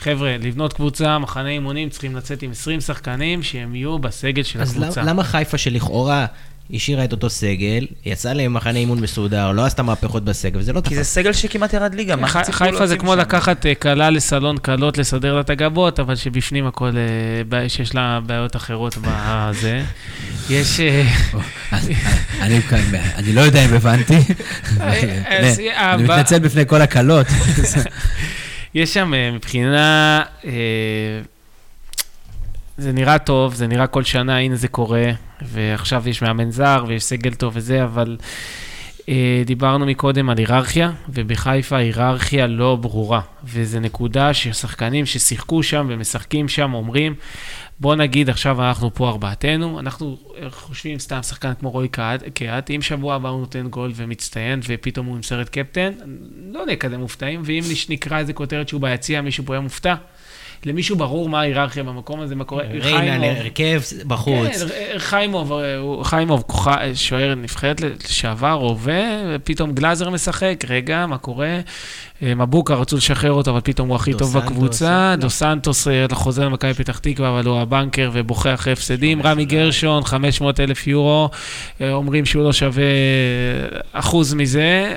חבר'ה, 0.01 0.37
לבנות 0.43 0.73
קבוצה, 0.73 1.19
מחנה 1.19 1.49
אימונים, 1.49 1.89
צריכים 1.89 2.17
לצאת 2.17 2.43
עם 2.43 2.51
20 2.51 2.81
שחקנים 2.81 3.43
שהם 3.43 3.75
יהיו 3.75 3.99
בסגל 3.99 4.43
של 4.43 4.61
אז 4.63 4.71
הקבוצה. 4.77 5.01
למה- 5.03 5.11
למה 5.11 5.25
חיפה 5.25 5.59
שלכאורה 5.59 6.27
השאירה 6.75 7.05
את 7.05 7.13
אותו 7.13 7.31
סגל, 7.31 7.87
יצאה 8.05 8.35
למחנה 8.35 8.79
אימון 8.79 9.01
מסודר, 9.01 9.53
לא 9.53 9.65
עשתה 9.65 9.83
מהפכות 9.83 10.25
בסגל, 10.25 10.59
וזה 10.59 10.73
לא 10.73 10.81
כי 10.81 10.95
זה 10.95 11.01
תפס. 11.01 11.15
סגל 11.15 11.33
שכמעט 11.33 11.73
ירד 11.73 11.95
ליגה, 11.95 12.17
מה 12.17 12.29
חיפה 12.29 12.53
זה 12.65 12.71
להוציא 12.71 12.97
כמו 12.99 13.11
משם? 13.13 13.21
לקחת 13.21 13.67
אה, 13.67 13.75
כלה 13.75 14.11
לסלון 14.11 14.59
כלות, 14.59 14.99
לסדר 14.99 15.35
לה 15.35 15.41
את 15.41 15.51
הגבות, 15.51 16.01
אבל 16.01 16.17
שבפנים 16.17 16.67
הכל, 16.67 16.91
אה, 17.53 17.69
שיש 17.69 17.95
לה 17.95 18.21
בעיות 18.27 18.57
אחרות 18.57 18.97
בזה. 19.01 19.83
יש... 20.51 20.81
אה, 20.81 21.05
אז, 21.71 21.91
אני 23.17 23.33
לא 23.33 23.41
יודע 23.41 23.65
אם 23.65 23.75
הבנתי, 23.75 24.17
אז, 24.81 25.61
אני 25.95 26.03
מתנצל 26.03 26.39
בפני 26.39 26.63
כל 26.67 26.83
הקלות. 26.83 27.27
יש 28.75 28.95
שם 28.95 29.15
אה, 29.15 29.31
מבחינה, 29.31 30.23
אה, 30.45 30.51
זה 32.79 32.93
נראה 32.93 33.19
טוב, 33.19 33.55
זה 33.55 33.67
נראה 33.67 33.87
כל 33.87 34.05
שנה, 34.05 34.39
הנה 34.39 34.57
זה 34.57 34.69
קורה, 34.69 35.11
ועכשיו 35.43 36.09
יש 36.09 36.23
מאמן 36.23 36.51
זר 36.51 36.85
ויש 36.89 37.05
סגל 37.05 37.35
טוב 37.35 37.53
וזה, 37.57 37.85
אבל 37.85 38.17
דיברנו 39.45 39.87
מקודם 39.87 40.31
על 40.31 40.39
היררכיה, 40.39 40.93
ובחיפה 41.09 41.77
היררכיה 41.77 42.47
לא 42.47 42.77
ברורה, 42.77 43.21
וזו 43.45 43.81
נקודה 43.81 44.35
ששחקנים 44.35 45.07
ששיחקו 45.07 45.63
שם 45.63 45.87
ומשחקים 45.91 46.49
שם 46.49 46.75
אומרים, 46.75 47.15
בוא 47.81 47.95
נגיד 47.95 48.31
עכשיו 48.31 48.63
אנחנו 48.63 48.95
פה 48.95 49.09
ארבעתנו, 49.09 49.81
אנחנו 49.81 50.17
חושבים 50.51 50.99
סתם 50.99 51.23
שחקן 51.23 51.53
כמו 51.61 51.71
רועי 51.71 51.89
קהת, 52.35 52.71
אם 52.71 52.83
שבוע 52.83 53.15
הבא 53.15 53.29
הוא 53.29 53.41
נותן 53.41 53.69
גול 53.69 53.93
ומצטיין 53.95 54.61
ופתאום 54.69 55.07
הוא 55.07 55.17
עם 55.17 55.23
סרט 55.23 55.49
קפטן, 55.49 55.93
לא 56.53 56.65
נהיה 56.67 56.77
כזה 56.77 56.99
מופתעים, 56.99 57.43
ואם 57.45 57.63
נקרא 57.89 58.19
איזה 58.19 58.33
כותרת 58.33 58.69
שהוא 58.69 58.81
ביציע, 58.81 59.21
מישהו 59.21 59.45
פה 59.45 59.55
יהיה 59.55 59.61
מופתע. 59.61 59.95
למישהו 60.65 60.97
ברור 60.97 61.29
מה 61.29 61.41
ההיררכיה 61.41 61.83
במקום 61.83 62.21
הזה, 62.21 62.37
מה 62.37 62.45
קורה. 62.45 62.65
ריינה 62.81 63.19
להרכב 63.19 63.83
בחוץ. 64.07 64.63
כן, 64.63 64.99
חיימוב, 64.99 65.53
חיימוב, 66.03 66.45
שוער 66.95 67.35
נבחרת 67.35 67.81
לשעבר, 67.81 68.53
הווה, 68.53 69.05
ופתאום 69.35 69.73
גלאזר 69.73 70.11
משחק, 70.11 70.65
רגע, 70.69 71.07
מה 71.07 71.19
קורה? 71.19 71.61
אה, 72.23 72.35
מבוקה 72.35 72.75
רצו 72.75 72.97
לשחרר 72.97 73.33
אותו, 73.33 73.51
אבל 73.51 73.61
פתאום 73.65 73.89
הוא 73.89 73.97
הכי 73.97 74.15
טוב 74.15 74.39
בקבוצה. 74.39 75.15
דו 75.19 75.31
סנטוס 75.31 75.89
אה, 75.89 76.07
חוזר 76.13 76.45
למכבי 76.45 76.75
פתח 76.75 76.99
תקווה, 76.99 77.29
אבל 77.31 77.47
הוא 77.47 77.61
הבנקר 77.61 78.11
ובוכה 78.13 78.55
אחרי 78.55 78.73
הפסדים. 78.73 79.23
רמי 79.23 79.45
גרשון, 79.45 80.05
500 80.05 80.61
אלף 80.61 80.87
יורו, 80.87 81.31
אה, 81.81 81.93
אומרים 81.93 82.27
שהוא 82.27 82.45
לא 82.45 82.53
שווה 82.53 82.85
אחוז 83.93 84.35
מזה. 84.35 84.97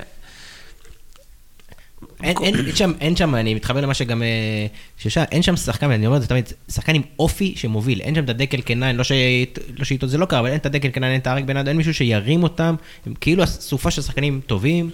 אין, 2.23 2.37
אין, 2.43 2.55
אין, 2.55 2.75
שם, 2.75 2.91
אין 3.01 3.15
שם, 3.15 3.35
אני 3.35 3.53
מתחבר 3.53 3.81
למה 3.81 3.93
שגם 3.93 4.23
אה, 4.23 4.27
ששאל, 4.97 5.23
אין 5.31 5.41
שם 5.41 5.55
שחקן, 5.55 5.91
אני 5.91 6.07
אומר 6.07 6.17
את 6.17 6.21
זה 6.21 6.27
תמיד, 6.27 6.53
שחקן 6.69 6.95
עם 6.95 7.01
אופי 7.19 7.53
שמוביל, 7.55 8.01
אין 8.01 8.15
שם 8.15 8.23
את 8.23 8.29
הדקל 8.29 8.61
קנאין, 8.61 8.95
לא, 8.95 9.03
לא 9.77 9.85
שאיתו 9.85 10.07
זה 10.07 10.17
לא 10.17 10.25
קרה, 10.25 10.39
אבל 10.39 10.47
אין 10.47 10.57
את 10.57 10.65
הדקל 10.65 10.89
קנאין, 10.89 11.11
אין 11.11 11.21
את 11.21 11.27
הארק 11.27 11.43
בן 11.43 11.57
אדם, 11.57 11.67
אין 11.67 11.77
מישהו 11.77 11.93
שירים 11.93 12.43
אותם, 12.43 12.75
הם 13.05 13.13
כאילו 13.21 13.43
אסופה 13.43 13.91
של 13.91 14.01
שחקנים 14.01 14.41
טובים. 14.47 14.89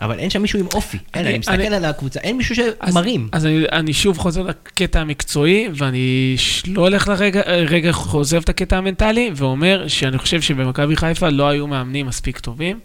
אבל 0.00 0.18
אין 0.18 0.30
שם 0.30 0.42
מישהו 0.42 0.58
עם 0.58 0.66
אופי, 0.74 0.98
אין, 1.14 1.24
אני, 1.24 1.30
אני 1.30 1.38
מסתכל 1.38 1.54
אני, 1.54 1.76
על 1.76 1.84
הקבוצה, 1.84 2.20
אין 2.20 2.36
מישהו 2.36 2.54
שמרים. 2.56 3.28
אז, 3.32 3.42
אז 3.42 3.46
אני, 3.46 3.64
אני 3.72 3.92
שוב 3.92 4.18
חוזר 4.18 4.42
לקטע 4.42 5.00
המקצועי, 5.00 5.68
ואני 5.74 6.36
לא 6.66 6.80
הולך 6.80 7.08
לרגע, 7.08 7.40
רגע 7.46 7.90
עוזב 8.12 8.36
את 8.36 8.48
הקטע 8.48 8.76
המנטלי, 8.76 9.30
ואומר 9.34 9.88
שאני 9.88 10.18
חושב 10.18 10.40
שבמכבי 10.40 10.96
חיפה 10.96 11.28
לא 11.28 11.48
היו 11.48 11.66
מאמנים 11.66 12.06
מספיק 12.06 12.38
טובים. 12.38 12.80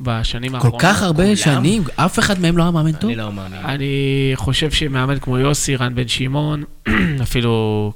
בשנים 0.00 0.54
האחרונות. 0.54 0.80
כל 0.80 0.86
כך 0.86 1.02
הרבה 1.02 1.36
שנים, 1.36 1.84
אף 1.96 2.18
אחד 2.18 2.40
מהם 2.40 2.56
לא 2.56 2.62
היה 2.62 2.70
מאמן 2.72 2.92
טוב. 2.92 3.10
אני 3.10 3.16
לא 3.18 3.32
מאמין. 3.32 3.60
אני 3.64 4.32
חושב 4.34 4.70
שמאמן 4.70 5.18
כמו 5.18 5.38
יוסי, 5.38 5.76
רן 5.76 5.94
בן 5.94 6.08
שמעון, 6.08 6.64
אפילו 7.22 7.92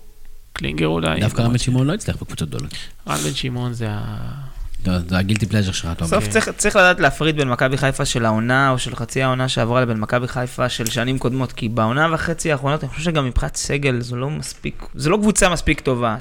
קלינגר 0.53 0.87
אולי. 0.87 1.21
דווקא 1.21 1.43
רן 1.43 1.53
בן 1.53 1.59
שמעון 1.59 1.87
לא 1.87 1.95
הצליח 1.95 2.17
בקבוצות 2.17 2.49
גדולות. 2.49 2.75
רן 3.09 3.17
בן 3.17 3.35
שמעון 3.35 3.73
זה 3.73 3.87
ה... 3.91 4.49
זה 4.85 5.19
הגילטי 5.19 5.47
פלאז'ר 5.47 5.73
שלך, 5.73 5.89
אתה 5.93 6.05
אומר. 6.05 6.19
בסוף 6.19 6.49
צריך 6.57 6.77
לדעת 6.77 7.01
להפריד 7.01 7.37
בין 7.37 7.49
מכבי 7.49 7.77
חיפה 7.77 8.05
של 8.05 8.25
העונה, 8.25 8.71
או 8.71 8.79
של 8.79 8.97
חצי 8.97 9.23
העונה 9.23 9.49
שעברה, 9.49 9.81
לבין 9.81 10.01
מכבי 10.01 10.29
חיפה 10.29 10.69
של 10.69 10.87
שנים 10.87 11.19
קודמות, 11.19 11.53
כי 11.53 11.69
בעונה 11.69 12.09
וחצי 12.15 12.53
האחרונות, 12.53 12.85
אני 12.85 12.91
חושב 12.91 13.03
שגם 13.03 13.27
מבחינת 13.27 13.57
סגל, 13.57 14.01
זו 14.01 14.17
לא 14.17 14.31
מספיק, 14.31 14.87
זו 14.95 15.11
לא 15.11 15.17
קבוצה 15.17 15.49
מספיק 15.49 15.81
טובה. 15.81 16.17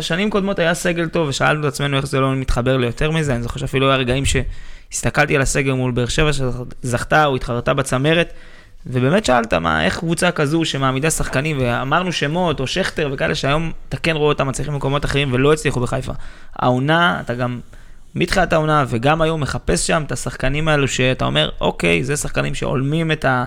שנים 0.00 0.30
קודמות 0.30 0.58
היה 0.58 0.74
סגל 0.74 1.08
טוב, 1.08 1.28
ושאלנו 1.28 1.68
את 1.68 1.72
עצמנו 1.72 1.96
איך 1.96 2.06
זה 2.06 2.20
לא 2.20 2.34
מתחבר 2.34 2.76
ליותר 2.76 3.10
מזה, 3.10 3.34
אני 3.34 3.42
זוכר 3.42 3.60
שאפילו 3.60 3.88
היה 3.88 3.96
רגעים 3.96 4.24
ש... 4.24 4.36
הסתכלתי 4.92 5.36
על 5.36 5.42
הסגל 5.42 5.72
מול 5.72 5.92
באר 5.92 6.06
שבע 6.06 6.30
שזכתה 6.32 7.24
או 7.24 7.36
התחרתה 7.36 7.74
בצמרת, 7.74 8.32
ובאמת 8.86 9.24
שאלת, 9.24 9.54
מה, 9.54 9.84
איך 9.84 9.98
קבוצה 9.98 10.30
כזו 10.30 10.64
שמעמידה 10.64 11.10
שחקנים, 11.10 11.58
ואמרנו 11.60 12.12
שמות, 12.12 12.60
או 12.60 12.66
שכטר 12.66 13.10
וכאלה, 13.12 13.34
שהיום 13.34 13.72
אתה 13.88 13.96
כן 13.96 14.16
רואה 14.16 14.28
אותם 14.28 14.48
מצליחים 14.48 14.72
במקומות 14.72 15.04
אחרים 15.04 15.32
ולא 15.32 15.52
הצליחו 15.52 15.80
בחיפה. 15.80 16.12
העונה, 16.56 17.20
אתה 17.20 17.34
גם, 17.34 17.60
מתחילת 18.14 18.52
העונה 18.52 18.84
וגם 18.88 19.22
היום 19.22 19.40
מחפש 19.40 19.86
שם 19.86 20.02
את 20.06 20.12
השחקנים 20.12 20.68
האלו 20.68 20.88
שאתה 20.88 21.24
אומר, 21.24 21.50
אוקיי, 21.60 22.04
זה 22.04 22.16
שחקנים 22.16 22.54
שהולמים 22.54 23.12
את 23.12 23.24
ה... 23.24 23.44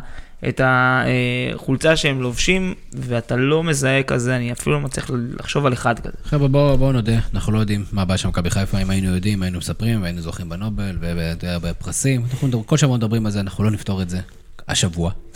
את 0.47 0.61
החולצה 0.63 1.95
שהם 1.95 2.21
לובשים, 2.21 2.73
ואתה 2.93 3.35
לא 3.35 3.63
מזהה 3.63 4.03
כזה, 4.03 4.35
אני 4.35 4.51
אפילו 4.51 4.75
לא 4.75 4.81
מצליח 4.81 5.11
לחשוב 5.39 5.65
על 5.65 5.73
אחד 5.73 5.99
כזה. 5.99 6.17
חבר'ה, 6.23 6.47
בואו 6.47 6.77
בוא 6.77 6.93
נודה, 6.93 7.19
אנחנו 7.33 7.53
לא 7.53 7.59
יודעים 7.59 7.85
מה 7.91 8.01
הבעיה 8.01 8.17
של 8.17 8.27
מכבי 8.27 8.49
חיפה, 8.49 8.77
אם 8.77 8.89
היינו 8.89 9.15
יודעים, 9.15 9.43
היינו 9.43 9.57
מספרים, 9.57 10.01
והיינו 10.01 10.21
זוכים 10.21 10.49
בנובל 10.49 10.97
ובפרסים. 11.01 12.25
אנחנו 12.31 12.65
כל 12.65 12.77
שבוע 12.77 12.97
מדברים 12.97 13.25
על 13.25 13.31
זה, 13.31 13.39
אנחנו 13.39 13.63
לא 13.63 13.71
נפתור 13.71 14.01
את 14.01 14.09
זה 14.09 14.19
השבוע. 14.67 15.11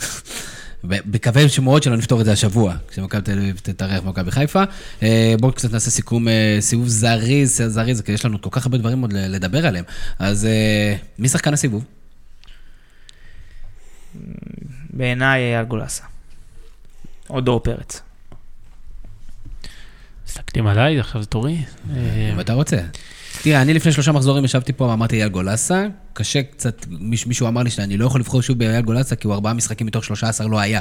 בקווי 0.84 1.48
שמועות 1.48 1.82
שלא 1.82 1.96
נפתור 1.96 2.20
את 2.20 2.24
זה 2.24 2.32
השבוע, 2.32 2.74
כשמכבי 2.88 3.22
תל 3.22 3.38
אביב 3.38 3.60
תתארח 3.62 4.00
במכבי 4.00 4.30
חיפה. 4.30 4.62
אה, 5.02 5.34
בואו 5.40 5.52
קצת 5.52 5.72
נעשה 5.72 5.90
סיכום, 5.90 6.28
אה, 6.28 6.56
סיבוב 6.60 6.88
זריז, 6.88 7.62
זריז, 7.66 8.00
כי 8.00 8.12
יש 8.12 8.24
לנו 8.24 8.40
כל 8.40 8.50
כך 8.52 8.66
הרבה 8.66 8.78
דברים 8.78 9.02
עוד 9.02 9.12
לדבר 9.12 9.66
עליהם. 9.66 9.84
אז 10.18 10.46
אה, 10.46 10.96
מי 11.18 11.28
שחקן 11.28 11.52
הסיבוב? 11.52 11.84
בעיניי 14.92 15.40
אייל 15.40 15.64
גולסה. 15.64 16.04
או 17.30 17.40
דור 17.40 17.60
פרץ. 17.60 18.02
מסתכלים 20.26 20.66
עליי, 20.66 21.00
עכשיו 21.00 21.22
זה 21.22 21.26
תורי. 21.26 21.64
אם 22.32 22.40
אתה 22.40 22.52
רוצה. 22.52 22.76
תראה, 23.42 23.62
אני 23.62 23.74
לפני 23.74 23.92
שלושה 23.92 24.12
מחזורים 24.12 24.44
ישבתי 24.44 24.72
פה 24.72 24.84
ואמרתי 24.84 25.16
אייל 25.16 25.28
גולסה. 25.28 25.86
קשה 26.12 26.42
קצת, 26.42 26.86
מישהו 27.00 27.48
אמר 27.48 27.62
לי 27.62 27.70
שאני 27.70 27.96
לא 27.96 28.06
יכול 28.06 28.20
לבחור 28.20 28.42
שוב 28.42 28.58
באייל 28.58 28.82
גולסה, 28.82 29.16
כי 29.16 29.26
הוא 29.26 29.34
ארבעה 29.34 29.52
משחקים 29.52 29.86
מתוך 29.86 30.04
שלושה 30.04 30.28
עשר 30.28 30.46
לא 30.46 30.60
היה. 30.60 30.80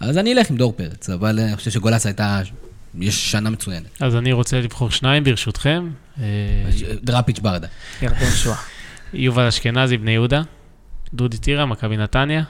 אז 0.00 0.18
אני 0.18 0.32
אלך 0.32 0.50
עם 0.50 0.56
דור 0.56 0.72
פרץ, 0.76 1.10
אבל 1.10 1.40
אני 1.40 1.56
חושב 1.56 1.70
שגולסה 1.70 2.08
הייתה, 2.08 2.40
יש 2.98 3.30
שנה 3.30 3.50
מצוינת. 3.50 3.86
אז 4.00 4.16
אני 4.16 4.32
רוצה 4.32 4.60
לבחור 4.60 4.90
שניים 4.90 5.24
ברשותכם. 5.24 5.90
דראפיץ' 7.02 7.38
ברדה. 7.38 7.68
ירדן 8.02 8.30
שואה. 8.30 8.56
יובל 9.12 9.46
אשכנזי, 9.46 9.96
בני 9.96 10.10
יהודה. 10.10 10.42
דודי 11.14 11.38
טירה, 11.38 11.66
מכבי 11.66 11.96
נתניה. 11.96 12.42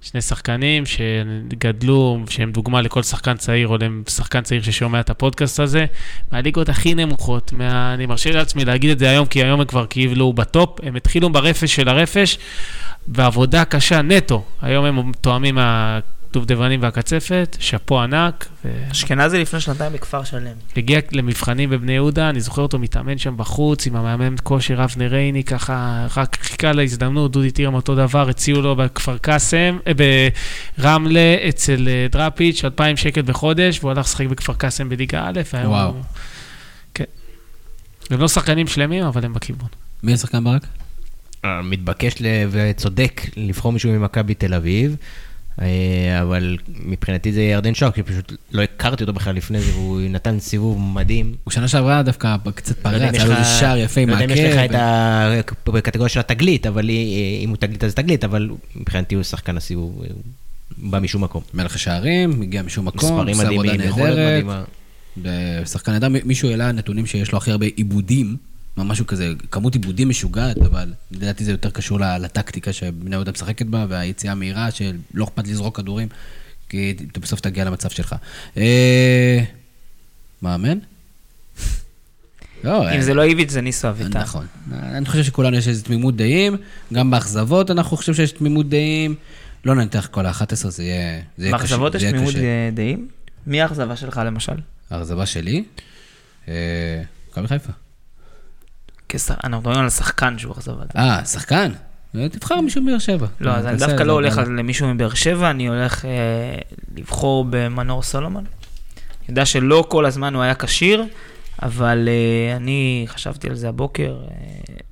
שני 0.00 0.20
שחקנים 0.20 0.84
שגדלו, 0.86 2.18
שהם 2.28 2.52
דוגמה 2.52 2.82
לכל 2.82 3.02
שחקן 3.02 3.36
צעיר, 3.36 3.68
או 3.68 3.76
לשחקן 4.06 4.40
צעיר 4.40 4.62
ששומע 4.62 5.00
את 5.00 5.10
הפודקאסט 5.10 5.60
הזה, 5.60 5.86
מהליגות 6.32 6.68
הכי 6.68 6.94
נמוכות, 6.94 7.52
מה... 7.52 7.94
אני 7.94 8.06
מרשה 8.06 8.30
לעצמי 8.30 8.64
להגיד 8.64 8.90
את 8.90 8.98
זה 8.98 9.10
היום, 9.10 9.26
כי 9.26 9.44
היום 9.44 9.60
הם 9.60 9.66
כבר 9.66 9.86
כאילו 9.90 10.32
בטופ, 10.32 10.80
הם 10.82 10.96
התחילו 10.96 11.30
ברפש 11.30 11.74
של 11.74 11.88
הרפש, 11.88 12.38
ועבודה 13.08 13.64
קשה 13.64 14.02
נטו. 14.02 14.44
היום 14.62 14.84
הם 14.84 15.12
תואמים 15.20 15.54
מה... 15.54 15.98
דובדבנים 16.32 16.82
והקצפת, 16.82 17.56
שאפו 17.60 18.00
ענק. 18.00 18.48
אשכנזי 18.92 19.38
לפני 19.38 19.60
שנתיים 19.60 19.92
בכפר 19.92 20.24
שלם. 20.24 20.52
הגיע 20.76 21.00
למבחנים 21.12 21.70
בבני 21.70 21.92
יהודה, 21.92 22.30
אני 22.30 22.40
זוכר 22.40 22.62
אותו 22.62 22.78
מתאמן 22.78 23.18
שם 23.18 23.36
בחוץ 23.36 23.86
עם 23.86 23.96
המאמן 23.96 24.34
כושר 24.42 24.84
אבנר 24.84 25.06
רייני, 25.06 25.44
ככה 25.44 26.06
רק 26.16 26.36
חיכה 26.40 26.72
להזדמנות, 26.72 27.32
דודי 27.32 27.50
טירם 27.50 27.74
אותו 27.74 27.94
דבר, 27.94 28.28
הציעו 28.28 28.62
לו 28.62 28.76
בכפר 28.76 29.18
קאסם, 29.18 29.78
אה, 29.86 29.92
ברמלה, 30.78 31.36
אצל 31.48 31.88
אה, 31.88 32.06
דראפיץ', 32.10 32.64
2,000 32.64 32.96
שקל 32.96 33.22
בחודש, 33.22 33.78
והוא 33.78 33.90
הלך 33.90 34.06
לשחק 34.06 34.26
בכפר 34.26 34.54
קאסם 34.54 34.88
בליגה 34.88 35.28
א', 35.28 35.40
וואו. 35.64 35.94
כן. 36.94 37.04
הם 38.10 38.20
לא 38.20 38.28
שחקנים 38.28 38.66
שלמים, 38.66 39.04
אבל 39.04 39.24
הם 39.24 39.32
בכיוון. 39.32 39.68
מי 40.02 40.12
השחקן 40.12 40.44
ברק? 40.44 40.66
אה, 41.44 41.62
מתבקש 41.62 42.14
וצודק 42.50 43.20
לבחור 43.36 43.72
מישהו 43.72 43.90
ממכבי 43.92 44.34
תל 44.34 44.54
אביב. 44.54 44.96
אה, 45.62 46.22
אבל 46.22 46.56
מבחינתי 46.84 47.32
זה 47.32 47.42
ירדן 47.42 47.74
שואה, 47.74 47.90
כי 47.90 48.02
פשוט 48.02 48.32
לא 48.52 48.62
הכרתי 48.62 49.02
אותו 49.02 49.12
בכלל 49.12 49.34
לפני 49.34 49.60
זה, 49.60 49.72
והוא 49.72 50.00
נתן 50.00 50.40
סיבוב 50.40 50.80
מדהים. 50.80 51.34
הוא 51.44 51.52
שנה 51.52 51.68
שעברה 51.68 52.02
דווקא 52.02 52.36
קצת 52.54 52.78
פרץ, 52.78 53.14
היה 53.14 53.24
לו 53.24 53.36
איזה 53.36 53.44
שער 53.60 53.76
יפה 53.76 54.00
עם 54.00 54.10
העקב. 54.10 54.18
לא 54.18 54.32
יודע 54.32 54.44
אם 54.44 54.50
יש 54.50 54.56
לך 54.56 54.74
את 55.38 55.74
הקטגוריה 55.74 56.08
של 56.08 56.20
התגלית, 56.20 56.66
אבל 56.66 56.90
אם 57.42 57.48
הוא 57.48 57.56
תגלית 57.56 57.84
אז 57.84 57.94
תגלית, 57.94 58.24
אבל 58.24 58.50
מבחינתי 58.76 59.14
הוא 59.14 59.22
שחקן 59.22 59.56
הסיבוב, 59.56 60.02
בא 60.78 60.98
משום 60.98 61.24
מקום. 61.24 61.42
מלך 61.54 61.74
השערים, 61.74 62.42
הגיע 62.42 62.62
משום 62.62 62.86
מקום, 62.86 63.20
מספרים 63.20 63.38
מדהימים, 63.38 63.80
יכולת 63.80 64.18
מדהימה. 64.18 64.64
שחקן 65.64 65.92
נהדר, 65.92 66.08
מישהו 66.24 66.50
העלה 66.50 66.72
נתונים 66.72 67.06
שיש 67.06 67.32
לו 67.32 67.38
הכי 67.38 67.50
הרבה 67.50 67.66
עיבודים 67.76 68.36
משהו 68.84 69.06
כזה, 69.06 69.32
כמות 69.50 69.74
עיבודים 69.74 70.08
משוגעת, 70.08 70.58
אבל 70.58 70.92
לדעתי 71.10 71.44
זה 71.44 71.50
יותר 71.50 71.70
קשור 71.70 71.98
לטקטיקה 72.00 72.72
שבני 72.72 73.16
יהודה 73.16 73.32
משחקת 73.32 73.66
בה, 73.66 73.86
והיציאה 73.88 74.32
המהירה, 74.32 74.70
שלא 74.70 75.24
אכפת 75.24 75.48
לזרוק 75.48 75.76
כדורים, 75.76 76.08
כי 76.68 76.94
אתה 77.12 77.20
בסוף 77.20 77.40
תגיע 77.40 77.64
למצב 77.64 77.90
שלך. 77.90 78.14
אה, 78.56 79.44
מאמן? 80.42 80.78
לא, 82.64 82.94
אם 82.94 83.00
זה 83.00 83.14
לא 83.14 83.22
איביץ' 83.22 83.50
זה 83.50 83.60
ניסו 83.60 83.88
אביטן. 83.88 84.20
נכון. 84.20 84.46
אני 84.72 85.06
חושב 85.06 85.22
שכולנו 85.24 85.56
יש 85.56 85.68
איזו 85.68 85.84
תמימות 85.84 86.16
דעים, 86.16 86.56
גם 86.92 87.10
באכזבות 87.10 87.70
אנחנו 87.70 87.96
חושבים 87.96 88.14
שיש 88.14 88.32
תמימות 88.32 88.68
דעים. 88.68 89.14
לא 89.64 89.74
ננתח 89.74 90.08
כל 90.10 90.26
ה-11, 90.26 90.68
זה 90.68 90.84
יהיה 90.84 91.22
קשה. 91.36 91.50
באכזבות 91.50 91.94
יש 91.94 92.02
תמימות 92.02 92.34
דעים? 92.74 93.08
מי 93.46 93.62
האכזבה 93.62 93.96
שלך 93.96 94.20
למשל? 94.24 94.52
האכזבה 94.90 95.26
שלי? 95.26 95.64
מכבי 97.30 97.48
חיפה. 97.48 97.72
אנחנו 99.44 99.58
מדברים 99.58 99.78
על 99.78 99.86
השחקן 99.86 100.38
שהוא 100.38 100.52
אכזבה. 100.52 100.82
אה, 100.96 101.24
שחקן? 101.24 101.72
אה, 102.16 102.28
תבחר 102.28 102.60
מישהו 102.60 102.82
מבאר 102.82 102.98
שבע. 102.98 103.26
לא, 103.40 103.50
אז 103.50 103.66
אני 103.66 103.72
תעשה 103.78 103.86
דווקא 103.86 104.02
לא 104.02 104.06
זה, 104.08 104.12
הולך 104.12 104.38
אבל- 104.38 104.42
על 104.58 104.62
מישהו 104.62 104.88
מבאר 104.94 105.14
שבע, 105.14 105.50
אני 105.50 105.68
הולך 105.68 106.04
אה, 106.04 106.10
לבחור 106.96 107.46
במנור 107.50 108.02
סולומון. 108.02 108.44
אני 108.44 109.26
יודע 109.28 109.46
שלא 109.46 109.84
כל 109.88 110.06
הזמן 110.06 110.34
הוא 110.34 110.42
היה 110.42 110.54
כשיר, 110.54 111.04
אבל 111.62 112.08
אה, 112.08 112.56
אני 112.56 113.04
חשבתי 113.08 113.48
על 113.48 113.54
זה 113.54 113.68
הבוקר. 113.68 114.16
אה, 114.30 114.36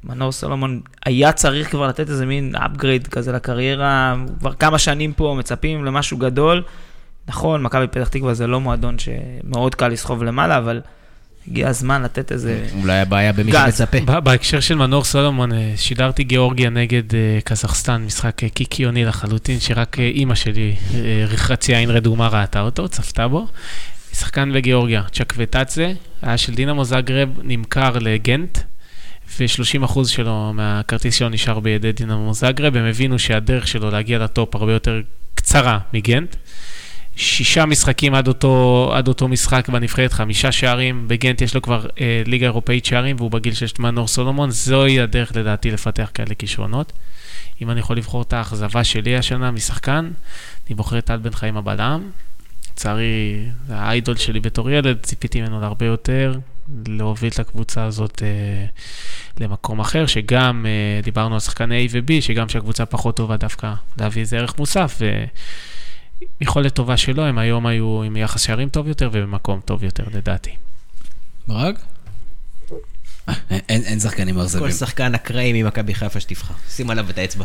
מנור 0.04 0.32
סולומון 0.32 0.80
היה 1.06 1.32
צריך 1.32 1.70
כבר 1.70 1.86
לתת 1.88 2.10
איזה 2.10 2.26
מין 2.26 2.54
upgrade 2.56 3.08
כזה 3.10 3.32
לקריירה, 3.32 4.14
כבר 4.40 4.52
כמה 4.52 4.78
שנים 4.78 5.12
פה, 5.12 5.36
מצפים 5.38 5.84
למשהו 5.84 6.16
גדול. 6.18 6.62
נכון, 7.28 7.62
מכבי 7.62 7.86
פתח 7.86 8.08
תקווה 8.08 8.34
זה 8.34 8.46
לא 8.46 8.60
מועדון 8.60 8.96
שמאוד 8.98 9.74
קל 9.74 9.88
לסחוב 9.88 10.22
למעלה, 10.24 10.58
אבל 10.58 10.80
הגיע 11.48 11.68
הזמן 11.68 12.02
לתת 12.02 12.32
איזה... 12.32 12.66
אולי 12.82 13.00
הבעיה 13.00 13.32
במי 13.32 13.52
גז. 13.52 13.78
שמצפה. 13.78 14.20
בהקשר 14.20 14.60
של 14.60 14.74
מנור 14.74 15.04
סולומון, 15.04 15.52
אה, 15.52 15.72
שידרתי 15.76 16.24
גיאורגיה 16.24 16.70
נגד 16.70 17.14
אה, 17.14 17.38
קזחסטן, 17.44 18.02
משחק 18.02 18.44
אה, 18.44 18.48
קיקיוני 18.48 19.04
לחלוטין, 19.04 19.60
שרק 19.60 19.98
אימא 19.98 20.34
שלי, 20.34 20.76
אה, 20.94 21.24
חצי 21.36 21.74
עין 21.74 21.90
רדומה, 21.90 22.28
ראתה 22.28 22.60
אותו, 22.60 22.88
צפתה 22.88 23.28
בו. 23.28 23.46
שחקן 24.14 24.52
בגיאורגיה, 24.52 25.02
צ'קווטאצה, 25.12 25.92
היה 26.22 26.38
של 26.38 26.54
דינמו 26.54 26.84
זאגרב, 26.84 27.28
נמכר 27.42 27.98
לגנט, 28.00 28.58
ו-30% 29.38 30.08
שלו 30.08 30.52
מהכרטיס 30.54 31.14
שלו 31.14 31.28
נשאר 31.28 31.60
בידי 31.60 31.92
דינמו 31.92 32.34
זאגרב, 32.34 32.76
הם 32.76 32.84
הבינו 32.84 33.18
שהדרך 33.18 33.68
שלו 33.68 33.90
להגיע 33.90 34.18
לטופ 34.18 34.54
הרבה 34.54 34.72
יותר 34.72 35.00
קצרה 35.34 35.78
מגנט. 35.92 36.36
שישה 37.16 37.66
משחקים 37.66 38.14
עד 38.14 38.28
אותו, 38.28 38.90
עד 38.94 39.08
אותו 39.08 39.28
משחק 39.28 39.68
בנבחרת, 39.68 40.12
חמישה 40.12 40.52
שערים, 40.52 41.08
בגנט 41.08 41.42
יש 41.42 41.54
לו 41.54 41.62
כבר 41.62 41.86
אה, 42.00 42.22
ליגה 42.26 42.46
אירופאית 42.46 42.84
שערים 42.84 43.16
והוא 43.18 43.30
בגיל 43.30 43.54
של 43.54 43.66
מנור 43.78 44.08
סולומון, 44.08 44.50
זוהי 44.50 45.00
הדרך 45.00 45.36
לדעתי 45.36 45.70
לפתח 45.70 46.10
כאלה 46.14 46.34
כישרונות. 46.34 46.92
אם 47.62 47.70
אני 47.70 47.80
יכול 47.80 47.96
לבחור 47.96 48.22
את 48.22 48.32
האכזבה 48.32 48.84
שלי 48.84 49.16
השנה 49.16 49.50
משחקן, 49.50 50.10
אני 50.66 50.74
בוחר 50.74 50.98
את 50.98 51.04
טל 51.04 51.16
בן 51.16 51.32
חיים 51.32 51.56
הבלם. 51.56 52.10
לצערי, 52.72 53.44
זה 53.66 53.76
האיידול 53.76 54.16
שלי 54.16 54.40
בתור 54.40 54.70
ילד, 54.70 54.96
ציפיתי 55.02 55.40
ממנו 55.40 55.60
להרבה 55.60 55.86
יותר, 55.86 56.38
להוביל 56.88 57.30
את 57.32 57.38
הקבוצה 57.38 57.84
הזאת 57.84 58.22
אה, 58.22 58.66
למקום 59.40 59.80
אחר, 59.80 60.06
שגם, 60.06 60.66
אה, 60.68 61.00
דיברנו 61.02 61.34
על 61.34 61.40
שחקני 61.40 61.86
A 61.86 61.90
ו-B, 61.92 62.12
שגם 62.20 62.48
שהקבוצה 62.48 62.86
פחות 62.86 63.16
טובה 63.16 63.36
דווקא 63.36 63.72
להביא 63.98 64.22
איזה 64.22 64.38
ערך 64.38 64.58
מוסף, 64.58 64.96
ו... 65.00 65.24
יכולת 66.40 66.74
טובה 66.74 66.96
שלו, 66.96 67.26
הם 67.26 67.38
היום 67.38 67.66
היו 67.66 68.02
עם 68.02 68.16
יחס 68.16 68.40
שערים 68.40 68.68
טוב 68.68 68.88
יותר 68.88 69.10
ובמקום 69.12 69.60
טוב 69.64 69.84
יותר 69.84 70.04
לדעתי. 70.14 70.50
ברק? 71.48 71.78
אה, 73.28 73.34
אין 73.50 73.82
אין 73.82 74.00
שחקנים 74.00 74.34
מאכזבים. 74.34 74.64
כל 74.64 74.72
שחקן 74.72 75.14
אקראי 75.14 75.62
ממכבי 75.62 75.94
חיפה 75.94 76.20
שתבחר. 76.20 76.54
שים 76.68 76.90
עליו 76.90 77.10
את 77.10 77.18
האצבע. 77.18 77.44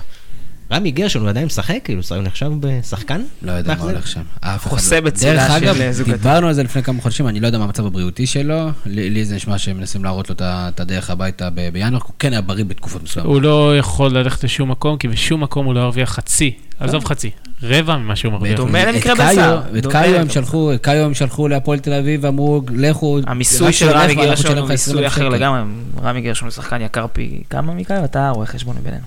רמי 0.72 0.92
גרשון, 0.92 1.22
הוא 1.22 1.30
עדיין 1.30 1.46
משחק? 1.46 1.80
כאילו, 1.84 2.02
הוא 2.10 2.18
נחשב 2.18 2.52
בשחקן? 2.60 3.22
לא 3.42 3.52
יודע 3.52 3.76
מה? 3.76 3.84
הולך 3.84 4.08
שם. 4.08 4.22
חוסה 4.58 4.96
לא. 4.96 5.02
בצילה 5.02 5.34
דרך 5.34 5.60
של 5.60 5.70
אגב, 5.70 5.92
זוגתי. 5.92 6.12
דיברנו 6.12 6.48
על 6.48 6.54
זה 6.54 6.64
לפני 6.64 6.84
כמה 6.84 7.02
חודשים, 7.02 7.28
אני 7.28 7.40
לא 7.40 7.48
יודע 7.48 7.58
מה 7.58 7.64
המצב 7.64 7.86
הבריאותי 7.86 8.28
שלו. 8.28 8.70
לי 8.86 9.26
זה 9.26 9.36
נשמע 9.36 9.58
שהם 9.58 9.78
מנסים 9.78 10.04
להראות 10.04 10.30
לו 10.30 10.36
את 10.40 10.80
הדרך 10.80 11.10
הביתה 11.10 11.50
בינואר, 11.50 12.02
הוא 12.04 12.14
כן 12.20 12.32
היה 12.32 12.42
בריא 12.42 12.66
בתקופות 12.66 13.04
מסוימות. 13.04 13.34
הוא 13.34 13.42
לא 13.42 13.78
יכול 13.78 14.12
ללכת 14.12 14.44
לשום 14.44 14.72
מקום, 14.72 14.98
כי 14.98 15.08
בשום 15.08 15.44
מקום 15.44 15.66
הוא 15.66 15.74
לא 15.74 15.80
הרוויח 15.80 16.10
חצי, 16.10 16.56
עזוב 16.80 17.06
חצי, 17.06 17.30
רבע 17.64 17.98
ממה 17.98 18.16
שהוא 18.16 18.34
מרוויח. 18.34 18.58
דומה 18.58 18.86
למקרה 18.86 19.16
בשר. 19.16 19.62
את 19.78 19.86
קאיו 19.86 20.20
הם 20.20 20.30
שלחו, 20.30 20.74
את 20.74 20.84
קאיו 20.84 21.06
הם 21.06 21.14
שלחו 21.14 21.48
להפועל 21.48 21.80
תל 21.80 21.94
אביב 21.94 22.24
ואמרו, 22.24 22.62
לכו, 22.76 23.20
המיסוי 23.28 23.74
של 23.74 23.90
רמי 23.90 24.16
גרשון 24.16 24.58
הוא 24.58 24.66
לך 24.66 24.72
20,000 24.72 24.72
מיסוי 24.72 25.08
אחר 25.08 25.22
שקל." 25.22 25.36
לגמרי. 25.36 25.60
רמי 26.04 26.22
גרשון 26.22 26.48
הוא 26.48 26.54
שחקן 26.54 26.82
יקר 26.82 27.06
פי 27.14 27.44
כמה 27.50 27.74
מכאן, 27.74 28.04
אתה 28.04 28.30
רואה 28.30 28.46
חשבון 28.46 28.76
בינינו. 28.84 29.04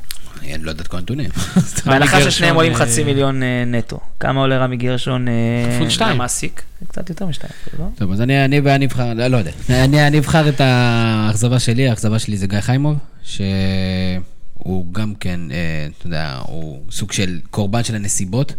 אני 0.53 0.65
לא 0.65 0.71
יודע 0.71 0.83
את 0.83 0.87
כל 0.87 0.97
הנתונים. 0.97 1.31
בהנחה 1.87 2.21
ששניהם 2.21 2.55
עולים 2.55 2.73
אה, 2.73 2.79
חצי 2.79 3.05
מיליון 3.05 3.43
אה, 3.43 3.65
נטו. 3.67 4.01
כמה 4.21 4.41
עולה 4.41 4.59
רמי 4.59 4.77
גרשון 4.77 5.29
אה, 5.29 5.33
כפול 5.75 5.91
שתיים. 5.91 6.15
למעסיק? 6.15 6.63
קצת 6.89 7.11
יותר 7.11 7.27
משתיים, 7.27 7.53
לא? 7.79 7.85
טוב, 7.97 8.13
אז 8.13 8.21
אני, 8.21 8.87
אבחר, 8.87 9.15
לא, 9.15 9.27
לא 9.27 9.37
יודע. 9.37 9.51
אני, 9.71 10.07
אני 10.07 10.19
אבחר 10.19 10.49
את 10.49 10.61
האכזבה 10.61 11.59
שלי, 11.59 11.89
האכזבה 11.89 12.19
שלי 12.19 12.37
זה 12.37 12.47
גיא 12.47 12.61
חיימוב, 12.61 12.99
שהוא 13.23 14.93
גם 14.93 15.15
כן, 15.21 15.41
אתה 15.99 16.07
יודע, 16.07 16.39
הוא 16.47 16.83
סוג 16.91 17.13
של 17.13 17.41
קורבן 17.51 17.85
של 17.85 17.95
הנסיבות, 17.95 18.55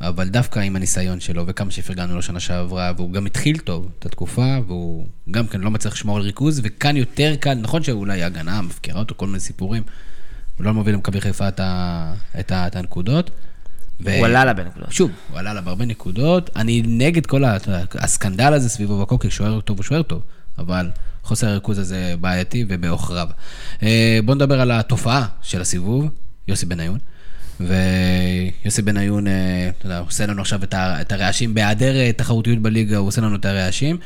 אבל 0.00 0.28
דווקא 0.28 0.60
עם 0.60 0.76
הניסיון 0.76 1.20
שלו 1.20 1.46
וכמה 1.46 1.70
שהפרגנו 1.70 2.14
לו 2.14 2.22
שנה 2.22 2.40
שעברה, 2.40 2.92
והוא 2.96 3.12
גם 3.12 3.26
התחיל 3.26 3.58
טוב 3.58 3.88
את 3.98 4.06
התקופה, 4.06 4.56
והוא 4.66 5.06
גם 5.30 5.46
כן 5.46 5.60
לא 5.60 5.70
מצליח 5.70 5.94
לשמור 5.94 6.16
על 6.16 6.22
ריכוז, 6.22 6.60
וכאן 6.64 6.96
יותר 6.96 7.34
קל, 7.40 7.54
נכון 7.54 7.82
שאולי 7.82 8.22
ההגנה 8.22 8.62
מפקירה 8.62 8.98
אותו, 8.98 9.14
כל 9.18 9.26
מיני 9.26 9.40
סיפורים, 9.40 9.82
לא 10.60 10.74
מוביל 10.74 10.94
למכבי 10.94 11.20
חיפה 11.20 11.48
את, 11.48 11.60
ה, 11.60 12.12
את, 12.40 12.52
ה, 12.52 12.66
את 12.66 12.76
הנקודות. 12.76 13.30
ו- 14.00 14.16
הוא 14.18 14.26
עלה 14.26 14.44
לה 14.44 14.52
בנקודות. 14.52 14.92
שוב, 14.92 15.10
הוא 15.30 15.38
עלה 15.38 15.54
לה 15.54 15.60
בהרבה 15.60 15.84
נקודות. 15.84 16.50
אני 16.56 16.82
נגד 16.86 17.26
כל 17.26 17.44
ה- 17.44 17.56
הסקנדל 17.94 18.52
הזה 18.52 18.68
סביבו 18.68 19.00
בקוקי, 19.00 19.30
שוער 19.30 19.60
טוב 19.60 19.76
הוא 19.76 19.84
שוער 19.84 20.02
טוב, 20.02 20.22
אבל 20.58 20.90
חוסר 21.22 21.48
הריכוז 21.48 21.78
הזה 21.78 22.14
בעייתי 22.20 22.64
ובעוכריו. 22.68 23.28
אה, 23.82 24.18
בואו 24.24 24.34
נדבר 24.36 24.60
על 24.60 24.70
התופעה 24.70 25.26
של 25.42 25.60
הסיבוב, 25.60 26.08
יוסי 26.48 26.66
בניון. 26.66 26.98
ויוסי 27.60 28.82
בניון, 28.82 29.26
אה, 29.26 29.70
אתה 29.78 29.86
יודע, 29.86 29.98
עושה 29.98 30.26
לנו 30.26 30.40
עכשיו 30.40 30.60
את 30.74 31.12
הרעשים, 31.12 31.54
בהיעדר 31.54 31.96
אה, 31.96 32.10
תחרותיות 32.12 32.58
בליגה, 32.58 32.96
הוא 32.96 33.08
עושה 33.08 33.20
לנו 33.20 33.36
את 33.36 33.44
הרעשים. 33.44 33.98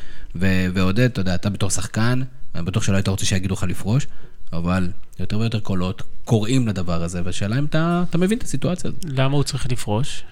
ועודד, 0.74 1.00
אתה 1.04 1.20
יודע, 1.20 1.34
אתה 1.34 1.50
בתור 1.50 1.70
שחקן, 1.70 2.22
אני 2.54 2.62
בטוח 2.64 2.82
שלא 2.82 2.96
היית 2.96 3.08
רוצה 3.08 3.24
שיגידו 3.24 3.54
לך 3.54 3.62
לפרוש, 3.68 4.06
אבל 4.52 4.88
יותר 5.20 5.38
ויותר 5.38 5.60
קולות 5.60 6.02
קוראים 6.24 6.68
לדבר 6.68 7.02
הזה, 7.02 7.20
והשאלה 7.24 7.58
אם 7.58 7.64
אתה 7.64 8.04
אתה 8.10 8.18
מבין 8.18 8.38
את 8.38 8.42
הסיטואציה 8.42 8.90
הזאת. 8.90 9.04
למה 9.18 9.36
הוא 9.36 9.44
צריך 9.44 9.72
לפרוש? 9.72 10.22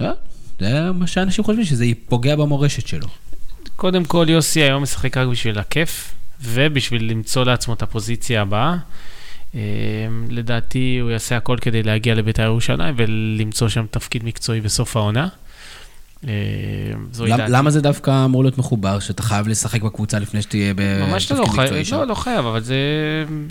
לא, 0.00 0.10
זה 0.60 0.92
מה 0.92 1.06
שאנשים 1.06 1.44
חושבים, 1.44 1.64
שזה 1.64 1.86
פוגע 2.08 2.36
במורשת 2.36 2.86
שלו. 2.86 3.06
קודם 3.76 4.04
כל, 4.04 4.26
יוסי 4.28 4.60
היום 4.60 4.82
משחק 4.82 5.16
רק 5.16 5.28
בשביל 5.28 5.58
הכיף, 5.58 6.14
ובשביל 6.42 7.10
למצוא 7.10 7.44
לעצמו 7.44 7.74
את 7.74 7.82
הפוזיציה 7.82 8.42
הבאה. 8.42 8.76
אה, 9.54 9.60
לדעתי 10.28 10.98
הוא 10.98 11.10
יעשה 11.10 11.36
הכל 11.36 11.56
כדי 11.60 11.82
להגיע 11.82 12.14
לבית"ר 12.14 12.42
ירושלים 12.42 12.94
ולמצוא 12.98 13.68
שם 13.68 13.86
תפקיד 13.90 14.24
מקצועי 14.24 14.60
בסוף 14.60 14.96
העונה. 14.96 15.28
אה, 16.28 16.32
זוהי 17.12 17.30
למ- 17.30 17.36
דעתי. 17.38 17.52
למה 17.52 17.70
זה 17.70 17.80
דווקא 17.80 18.24
אמור 18.24 18.42
להיות 18.44 18.58
מחובר, 18.58 18.98
שאתה 18.98 19.22
חייב 19.22 19.48
לשחק 19.48 19.82
בקבוצה 19.82 20.18
לפני 20.18 20.42
שתהיה 20.42 20.74
ממש 20.76 21.32
לא, 21.32 21.36
בתפקיד 21.38 21.54
חי... 21.56 21.62
מקצועי 21.62 21.84
שם? 21.84 21.96
לא, 21.96 22.06
לא 22.06 22.14
חייב, 22.14 22.46
אבל 22.46 22.60
זה 22.60 22.76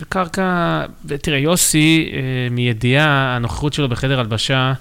קרקע... 0.09 0.81
תראה, 1.21 1.37
יוסי, 1.37 2.11
אה, 2.13 2.19
מידיעה, 2.51 3.35
הנוכחות 3.35 3.73
שלו 3.73 3.89
בחדר 3.89 4.19
הלבשה 4.19 4.73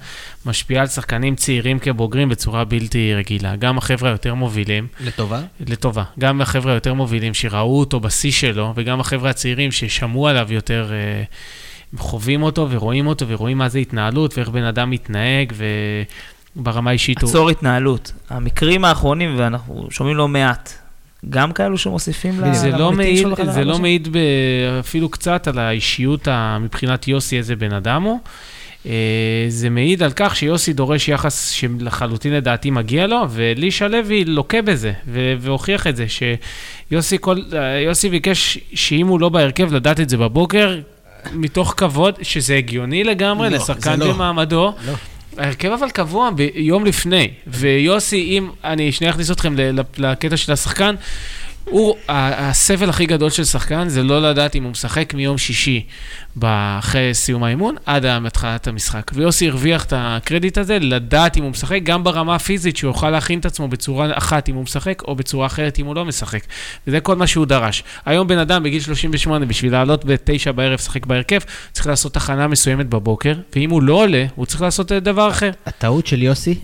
משפיעה 0.47 0.80
על 0.82 0.86
שחקנים 0.89 1.36
צעירים 1.36 1.78
כבוגרים 1.78 2.28
בצורה 2.28 2.64
בלתי 2.64 3.14
רגילה. 3.14 3.57
גם 3.57 3.78
החבר'ה 3.78 4.09
היותר 4.11 4.34
מובילים, 4.34 4.86
לטובה? 5.01 5.41
לטובה, 5.66 6.03
גם 6.18 6.41
החבר'ה 6.41 6.72
היותר 6.72 6.95
מובילים 6.95 7.34
שראו 7.34 7.78
אותו 7.78 8.01
בשיא 8.01 8.32
שלו, 8.32 8.72
וגם 8.76 9.01
החבר'ה 9.01 9.30
הצעירים 9.30 9.72
ששמעו 9.72 10.28
עליו 10.28 10.47
יותר, 10.51 10.91
אה, 10.93 11.22
חווים 11.99 12.43
אותו 12.43 12.66
ורואים 12.70 13.07
אותו 13.07 13.28
ורואים 13.28 13.59
מה 13.59 13.68
זה 13.68 13.78
התנהלות 13.78 14.36
ואיך 14.39 14.49
בן 14.49 14.64
אדם 14.64 14.91
מתנהג, 14.91 15.53
וברמה 16.57 16.90
האישית 16.90 17.22
הוא... 17.22 17.30
עצור 17.30 17.51
התנהלות. 17.51 18.12
המקרים 18.30 18.84
האחרונים, 18.84 19.34
ואנחנו 19.38 19.86
שומעים 19.90 20.16
לא 20.16 20.28
מעט, 20.28 20.72
גם 21.30 21.53
כאלו 21.53 21.78
שמוסיפים 21.78 22.40
ל- 22.40 22.53
זה 22.55 22.70
לא 22.70 22.92
מעיד, 22.92 23.26
זה 23.53 23.64
לא? 23.64 23.78
מעיד 23.78 24.09
ב, 24.12 24.18
אפילו 24.80 25.09
קצת 25.09 25.49
על 25.49 25.59
האישיות 25.59 26.28
ה- 26.28 26.59
מבחינת 26.61 27.09
יוסי, 27.09 27.38
איזה 27.38 27.57
בן 27.57 27.72
אדם 27.72 28.03
הוא. 28.03 28.18
אה, 28.86 28.92
זה 29.49 29.70
מעיד 29.70 30.03
על 30.03 30.11
כך 30.16 30.36
שיוסי 30.36 30.72
דורש 30.72 31.09
יחס 31.09 31.51
שלחלוטין 31.51 32.32
לדעתי 32.32 32.70
מגיע 32.70 33.07
לו, 33.07 33.16
ואלישע 33.30 33.88
לוי 33.88 34.24
לוקה 34.24 34.62
בזה, 34.62 34.92
ו- 35.09 35.34
והוכיח 35.40 35.86
את 35.86 35.96
זה, 35.96 36.07
שיוסי 36.09 37.16
כל, 37.20 37.36
יוסי 37.84 38.09
ביקש 38.09 38.59
שאם 38.74 39.07
הוא 39.07 39.20
לא 39.20 39.28
בהרכב, 39.28 39.72
לדעת 39.74 40.01
את 40.01 40.09
זה 40.09 40.16
בבוקר, 40.16 40.78
מתוך 41.32 41.74
כבוד, 41.76 42.14
שזה 42.22 42.57
הגיוני 42.57 43.05
לגמרי 43.05 43.51
לא, 43.51 43.57
לשחקן 43.57 43.99
לא. 44.01 44.12
במעמדו. 44.12 44.72
לא. 44.86 44.92
ההרכב 45.36 45.72
אבל 45.72 45.90
קבוע 45.90 46.30
ביום 46.30 46.84
לפני, 46.84 47.30
ויוסי, 47.46 48.22
אם 48.22 48.50
אני 48.64 48.92
שנייה 48.92 49.12
אכניס 49.12 49.30
אתכם 49.30 49.54
לקטע 49.98 50.36
של 50.36 50.52
השחקן, 50.52 50.94
הוא, 51.70 51.96
הסבל 52.08 52.88
הכי 52.88 53.06
גדול 53.06 53.30
של 53.30 53.44
שחקן 53.44 53.88
זה 53.88 54.02
לא 54.02 54.30
לדעת 54.30 54.56
אם 54.56 54.62
הוא 54.62 54.70
משחק 54.70 55.14
מיום 55.14 55.38
שישי 55.38 55.86
אחרי 56.42 57.14
סיום 57.14 57.44
האימון 57.44 57.76
עד 57.86 58.04
התחלת 58.04 58.66
המשחק. 58.66 59.10
ויוסי 59.14 59.48
הרוויח 59.48 59.84
את 59.84 59.92
הקרדיט 59.96 60.58
הזה, 60.58 60.78
לדעת 60.78 61.36
אם 61.36 61.42
הוא 61.42 61.50
משחק, 61.50 61.80
גם 61.82 62.04
ברמה 62.04 62.34
הפיזית, 62.34 62.76
שהוא 62.76 62.88
יוכל 62.88 63.10
להכין 63.10 63.38
את 63.38 63.46
עצמו 63.46 63.68
בצורה 63.68 64.18
אחת 64.18 64.48
אם 64.48 64.54
הוא 64.54 64.62
משחק, 64.62 65.02
או 65.02 65.14
בצורה 65.14 65.46
אחרת 65.46 65.78
אם 65.78 65.86
הוא 65.86 65.94
לא 65.94 66.04
משחק. 66.04 66.42
וזה 66.86 67.00
כל 67.00 67.16
מה 67.16 67.26
שהוא 67.26 67.46
דרש. 67.46 67.82
היום 68.06 68.28
בן 68.28 68.38
אדם 68.38 68.62
בגיל 68.62 68.80
38, 68.80 69.46
בשביל 69.46 69.72
לעלות 69.72 70.04
בתשע 70.04 70.52
בערב 70.52 70.74
לשחק 70.74 71.06
בהרכב, 71.06 71.40
צריך 71.72 71.86
לעשות 71.86 72.14
תחנה 72.14 72.46
מסוימת 72.48 72.86
בבוקר, 72.86 73.34
ואם 73.56 73.70
הוא 73.70 73.82
לא 73.82 73.94
עולה, 73.94 74.26
הוא 74.34 74.46
צריך 74.46 74.62
לעשות 74.62 74.92
דבר 74.92 75.30
אחר. 75.30 75.50
הטעות 75.66 76.06
של 76.06 76.22
יוסי, 76.22 76.54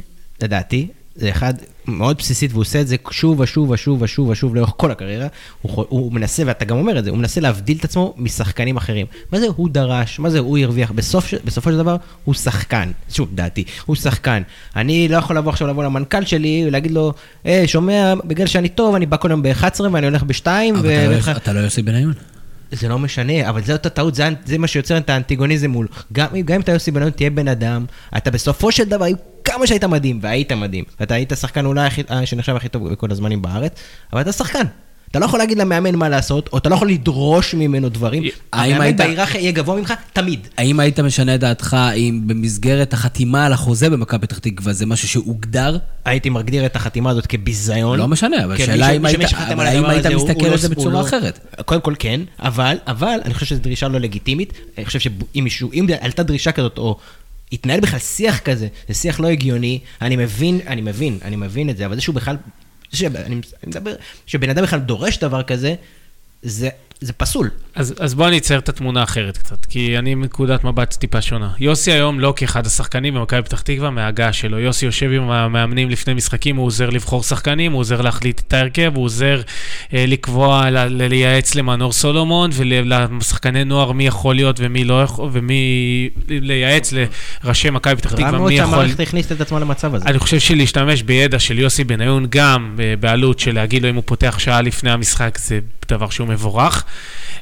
לדעתי, 0.42 0.88
זה 1.16 1.30
אחד 1.30 1.54
מאוד 1.86 2.18
בסיסית, 2.18 2.50
והוא 2.52 2.60
עושה 2.62 2.80
את 2.80 2.88
זה 2.88 2.96
שוב 3.10 3.40
ושוב 3.40 3.70
ושוב 3.70 4.02
ושוב 4.02 4.28
ושוב 4.28 4.54
לאורך 4.54 4.72
כל 4.76 4.90
הקריירה. 4.90 5.26
הוא, 5.62 5.84
הוא 5.88 6.12
מנסה, 6.12 6.42
ואתה 6.46 6.64
גם 6.64 6.76
אומר 6.76 6.98
את 6.98 7.04
זה, 7.04 7.10
הוא 7.10 7.18
מנסה 7.18 7.40
להבדיל 7.40 7.76
את 7.78 7.84
עצמו 7.84 8.14
משחקנים 8.16 8.76
אחרים. 8.76 9.06
מה 9.32 9.40
זה 9.40 9.46
הוא 9.56 9.68
דרש? 9.68 10.18
מה 10.18 10.30
זה 10.30 10.38
הוא 10.38 10.58
הרוויח? 10.58 10.90
בסוף, 10.90 11.34
בסופו 11.44 11.70
של 11.70 11.76
דבר, 11.78 11.96
הוא 12.24 12.34
שחקן. 12.34 12.90
שוב, 13.10 13.28
דעתי, 13.34 13.64
הוא 13.86 13.96
שחקן. 13.96 14.42
אני 14.76 15.08
לא 15.08 15.16
יכול 15.16 15.36
לבוא 15.36 15.50
עכשיו 15.50 15.68
לבוא 15.68 15.84
למנכ"ל 15.84 16.24
שלי 16.24 16.64
ולהגיד 16.66 16.90
לו, 16.90 17.12
אה, 17.46 17.62
שומע, 17.66 18.14
בגלל 18.24 18.46
שאני 18.46 18.68
טוב, 18.68 18.94
אני 18.94 19.06
בא 19.06 19.16
כל 19.16 19.30
יום 19.30 19.42
ב-11 19.42 19.80
ואני 19.92 20.06
הולך 20.06 20.22
ב-2, 20.22 20.46
אבל 20.78 20.90
אתה 21.18 21.30
לא- 21.32 21.36
אתה 21.36 21.52
לא 21.52 21.60
יוסי 21.60 21.82
בניון. 21.82 22.12
זה 22.72 22.88
לא 22.88 22.98
משנה, 22.98 23.48
אבל 23.48 23.62
זאת 23.64 23.86
הטעות, 23.86 24.14
זה, 24.14 24.28
זה 24.44 24.58
מה 24.58 24.66
שיוצר 24.66 24.96
את 24.98 25.10
האנטיגוניזם 25.10 25.70
מול. 25.70 25.88
גם, 26.12 26.26
גם 26.44 26.54
אם 26.54 26.60
אתה 26.60 26.72
יוסי 26.72 26.90
בניון, 26.90 27.10
תהיה 27.10 27.30
בן 27.30 27.48
אדם, 27.48 27.84
אתה 28.16 28.30
בסופו 28.30 28.72
של 28.72 28.84
דבר, 28.84 29.06
כמה 29.44 29.66
שהיית 29.66 29.84
מדהים, 29.84 30.18
והיית 30.22 30.52
מדהים, 30.52 30.84
ואתה 31.00 31.14
היית 31.14 31.32
שחקן 31.40 31.66
אולי 31.66 31.86
הכי, 31.86 32.02
אה, 32.10 32.26
שנחשב 32.26 32.56
הכי 32.56 32.68
טוב 32.68 32.88
בכל 32.92 33.10
הזמנים 33.10 33.42
בארץ, 33.42 33.72
אבל 34.12 34.20
אתה 34.20 34.32
שחקן. 34.32 34.64
אתה 35.10 35.20
לא 35.20 35.24
יכול 35.24 35.38
להגיד 35.38 35.58
למאמן 35.58 35.94
מה 35.94 36.08
לעשות, 36.08 36.48
או 36.52 36.58
אתה 36.58 36.68
לא 36.68 36.74
יכול 36.74 36.88
לדרוש 36.88 37.54
ממנו 37.54 37.88
דברים. 37.88 38.22
האם 38.52 38.62
המאמן 38.70 38.80
היית- 38.84 38.96
בהיררכיה 38.96 39.40
יהיה 39.40 39.52
גבוה 39.52 39.76
ממך, 39.76 39.94
תמיד. 40.12 40.48
האם 40.58 40.80
היית 40.80 41.00
משנה 41.00 41.36
דעתך 41.36 41.76
אם 41.96 42.20
במסגרת 42.26 42.92
החתימה 42.92 43.46
על 43.46 43.52
החוזה 43.52 43.90
במכבי 43.90 44.26
פתח 44.26 44.38
תקווה 44.38 44.72
זה 44.72 44.86
משהו 44.86 45.08
שהוגדר? 45.08 45.78
הייתי 46.04 46.30
מגדיר 46.30 46.66
את 46.66 46.76
החתימה 46.76 47.10
הזאת 47.10 47.26
כביזיון. 47.26 47.98
לא 47.98 48.08
משנה, 48.08 48.44
אבל 48.44 48.54
השאלה 48.54 48.90
אם 48.90 49.04
היית- 49.06 49.20
אבל 49.52 49.66
האם 49.66 49.84
היית 49.84 50.06
מסתכל 50.06 50.32
הוא 50.40 50.44
על 50.44 50.50
לא- 50.50 50.56
זה 50.56 50.68
בצורה 50.68 50.92
לא- 50.92 51.00
אחרת? 51.00 51.38
קודם 51.64 51.80
כל 51.80 51.94
כן, 51.98 52.20
אבל, 52.40 52.76
אבל, 52.86 53.18
אני 53.24 53.34
חושב 53.34 53.46
שזו 53.46 53.60
דרישה 53.62 53.88
לא 53.88 54.00
לגיטימית. 54.00 54.52
אני 54.78 54.84
חושב 54.86 54.98
שאם 55.00 55.46
עלתה 56.00 56.22
דרישה 56.22 56.52
כזאת, 56.52 56.78
או 56.78 56.96
התנהל 57.52 57.80
בכלל 57.80 57.98
שיח 57.98 58.38
כזה, 58.38 58.68
זה 58.88 58.94
שיח 58.94 59.20
לא 59.20 59.28
הגיוני, 59.28 59.80
אני 60.00 60.16
מבין, 60.16 60.60
אני 60.66 60.80
מבין, 60.80 61.18
אני 61.22 61.36
מבין 61.36 61.70
את 61.70 61.76
זה, 61.76 61.86
אבל 61.86 61.94
זה 61.94 62.00
שהוא 62.00 62.14
בכלל, 62.14 62.36
שאני 62.92 63.18
אני 63.24 63.40
מדבר, 63.66 63.94
שבן 64.26 64.50
אדם 64.50 64.62
בכלל 64.62 64.80
דורש 64.80 65.18
דבר 65.18 65.42
כזה, 65.42 65.74
זה, 66.42 66.68
זה 67.04 67.12
פסול. 67.12 67.50
אז, 67.74 67.94
אז 68.00 68.14
בוא 68.14 68.28
אני 68.28 68.38
אצייר 68.38 68.60
את 68.60 68.68
התמונה 68.68 69.00
האחרת 69.00 69.38
קצת, 69.38 69.66
כי 69.66 69.98
אני 69.98 70.14
מנקודת 70.14 70.64
מבט 70.64 70.94
טיפה 70.94 71.22
שונה. 71.22 71.50
יוסי 71.58 71.92
היום 71.92 72.20
לא 72.20 72.32
כאחד 72.36 72.66
השחקנים 72.66 73.14
במכבי 73.14 73.42
פתח 73.42 73.60
תקווה 73.60 73.90
מההגעה 73.90 74.32
שלו. 74.32 74.58
יוסי 74.58 74.86
יושב 74.86 75.10
עם 75.12 75.30
המאמנים 75.30 75.90
לפני 75.90 76.14
משחקים, 76.14 76.56
הוא 76.56 76.66
עוזר 76.66 76.90
לבחור 76.90 77.22
שחקנים, 77.22 77.72
הוא 77.72 77.80
עוזר 77.80 78.00
להחליט 78.00 78.42
את 78.48 78.52
ההרכב, 78.52 78.92
הוא 78.94 79.04
עוזר 79.04 79.40
אה, 79.94 80.04
לקבוע, 80.08 80.70
ל, 80.70 80.78
ל, 80.78 81.08
לייעץ 81.08 81.54
למנור 81.54 81.92
סולומון 81.92 82.50
ולשחקני 82.54 83.64
נוער 83.64 83.92
מי 83.92 84.06
יכול 84.06 84.34
להיות 84.34 84.56
ומי 84.58 84.84
לא 84.84 85.02
יכול, 85.02 85.28
ומי 85.32 86.08
לייעץ 86.28 86.92
לראשי 87.44 87.70
מכבי 87.70 87.96
פתח 87.96 88.12
תקווה 88.12 88.30
מי 88.30 88.36
יכול... 88.36 88.56
שהמערכת 88.56 89.00
הכניסת 89.00 89.32
את 89.32 89.40
עצמה 89.40 89.60
למצב 89.60 89.94
הזה. 89.94 90.04
אני 90.04 90.18
חושב 90.18 90.38
שלהשתמש 90.38 91.02
בידע 91.02 91.38
של 91.38 91.58
יוסי 91.58 91.84
בניון, 91.84 92.26
גם 92.28 92.76
אה, 92.80 92.94
בעלות 93.00 93.38
של 93.38 93.54
להגיד 93.54 93.82
לו 93.82 93.88
אם 93.88 93.94
הוא 93.94 94.02
פותח 94.06 94.38
שעה 94.38 94.62
לפני 94.62 94.90
המשחק, 94.90 95.38
זה 95.38 95.58
דבר 95.88 96.10
שהוא 96.10 96.28
מבורך. 96.28 96.84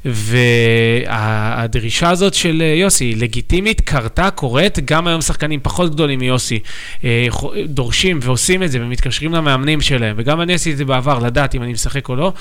והדרישה 0.04 2.10
הזאת 2.10 2.34
של 2.34 2.62
אה, 2.62 2.66
יוסי 2.66 3.04
היא 3.04 3.16
לגיטימית, 3.16 3.80
קרתה, 3.80 4.30
קורית, 4.30 4.78
גם 4.84 5.06
היום 5.06 5.20
שחקנים 5.20 5.60
פחות 5.62 5.94
גדולים 5.94 6.18
מיוסי 6.18 6.58
אה, 7.04 7.26
דורשים 7.66 8.18
ועושים 8.22 8.62
את 8.62 8.70
זה 8.70 8.82
ומתקשרים 8.82 9.32
למאמנים 9.32 9.80
שלהם, 9.80 10.14
וגם 10.18 10.40
אני 10.40 10.54
עשיתי 10.54 10.72
את 10.72 10.76
זה 10.76 10.84
בעבר, 10.84 11.18
לדעת 11.18 11.54
אם 11.54 11.62
אני 11.62 11.72
משחק 11.72 12.08
או 12.08 12.16
לא, 12.16 12.32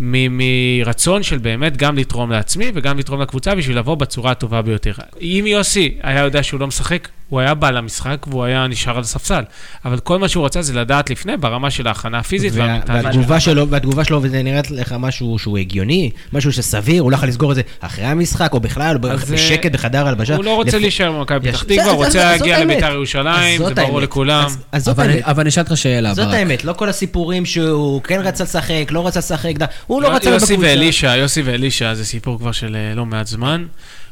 מ- 0.00 0.38
מרצון 0.38 1.22
של 1.22 1.38
באמת 1.38 1.76
גם 1.76 1.98
לתרום 1.98 2.30
לעצמי 2.30 2.70
וגם 2.74 2.98
לתרום 2.98 3.20
לקבוצה 3.20 3.54
בשביל 3.54 3.78
לבוא 3.78 3.94
בצורה 3.94 4.30
הטובה 4.30 4.62
ביותר. 4.62 4.92
אם 5.20 5.44
יוסי 5.46 5.96
היה 6.02 6.20
יודע 6.20 6.42
שהוא 6.42 6.60
לא 6.60 6.66
משחק, 6.66 7.08
הוא 7.28 7.40
היה 7.40 7.54
בא 7.54 7.70
למשחק 7.70 8.26
והוא 8.30 8.44
היה 8.44 8.66
נשאר 8.66 8.96
על 8.96 9.02
הספסל. 9.02 9.42
אבל 9.84 9.98
כל 9.98 10.18
מה 10.18 10.28
שהוא 10.28 10.44
רצה 10.44 10.62
זה 10.62 10.74
לדעת 10.74 11.10
לפני 11.10 11.36
ברמה 11.36 11.70
של 11.70 11.86
ההכנה 11.88 12.18
הפיזית 12.18 12.52
וה- 12.54 12.58
והמנטלית. 12.66 13.04
והתגובה 13.04 13.40
שלו, 13.40 13.68
והתגובה 13.68 14.04
שלו, 14.04 14.20
וזה 14.22 14.42
נראה 14.42 14.60
לך 14.70 14.94
משהו 14.98 15.38
שהוא 15.38 15.58
הגיוני, 15.58 16.10
משהו 16.32 16.52
שסביר, 16.52 17.02
הוא 17.02 17.10
לא 17.10 17.16
יכול 17.16 17.28
לסגור 17.28 17.50
את 17.50 17.56
זה 17.56 17.62
אחרי 17.80 18.04
המשחק, 18.04 18.50
או 18.52 18.60
בכלל, 18.60 18.98
או 19.04 19.08
אז, 19.10 19.30
בשקט 19.30 19.72
בחדר 19.72 20.06
הלבשה. 20.06 20.36
הוא 20.36 20.44
לא 20.44 20.54
רוצה 20.54 20.76
לפ- 20.76 20.82
להישאר 20.82 21.12
במכבי 21.12 21.48
פתח 21.52 21.62
תקווה, 21.62 21.84
הוא 21.84 22.04
רוצה 22.04 22.24
להגיע. 22.24 22.64
לביתר 22.64 22.92
ירושלים, 22.92 23.64
זה 23.64 23.74
ברור. 23.74 24.00
לכולם. 24.00 24.44
אז- 24.46 24.58
אז 24.72 24.84
זאת 24.84 24.98
אבל 24.98 25.40
אני 25.40 25.48
אשאל 25.48 25.62
אותך 25.62 25.76
שאלה, 25.76 26.14
זאת. 26.14 26.32
האמת, 26.34 26.64
לא 26.64 26.72
כל 26.72 26.88
הסיפורים 26.88 27.46
שהוא 27.46 28.02
כן 28.02 28.20
רצה 28.24 28.44
לשחק, 28.44 28.84
לא 28.90 29.06
רצה 29.06 29.18
לשחק, 29.18 29.52
דה- 29.58 29.66
הוא 29.86 30.02
לא 30.02 30.08
רצה 30.08 30.30
יוסי 30.30 30.52
בקבוצה. 30.52 30.68
ואלישע, 30.70 31.16
יוסי 31.16 31.42
ואלישע, 31.42 31.94
זה 31.94 32.04
סיפור 32.04 32.38
כבר 32.38 32.52
של 32.52 32.76
אה, 32.76 32.94
לא 32.94 33.06
מעט 33.06 33.26
זמן. 33.26 33.64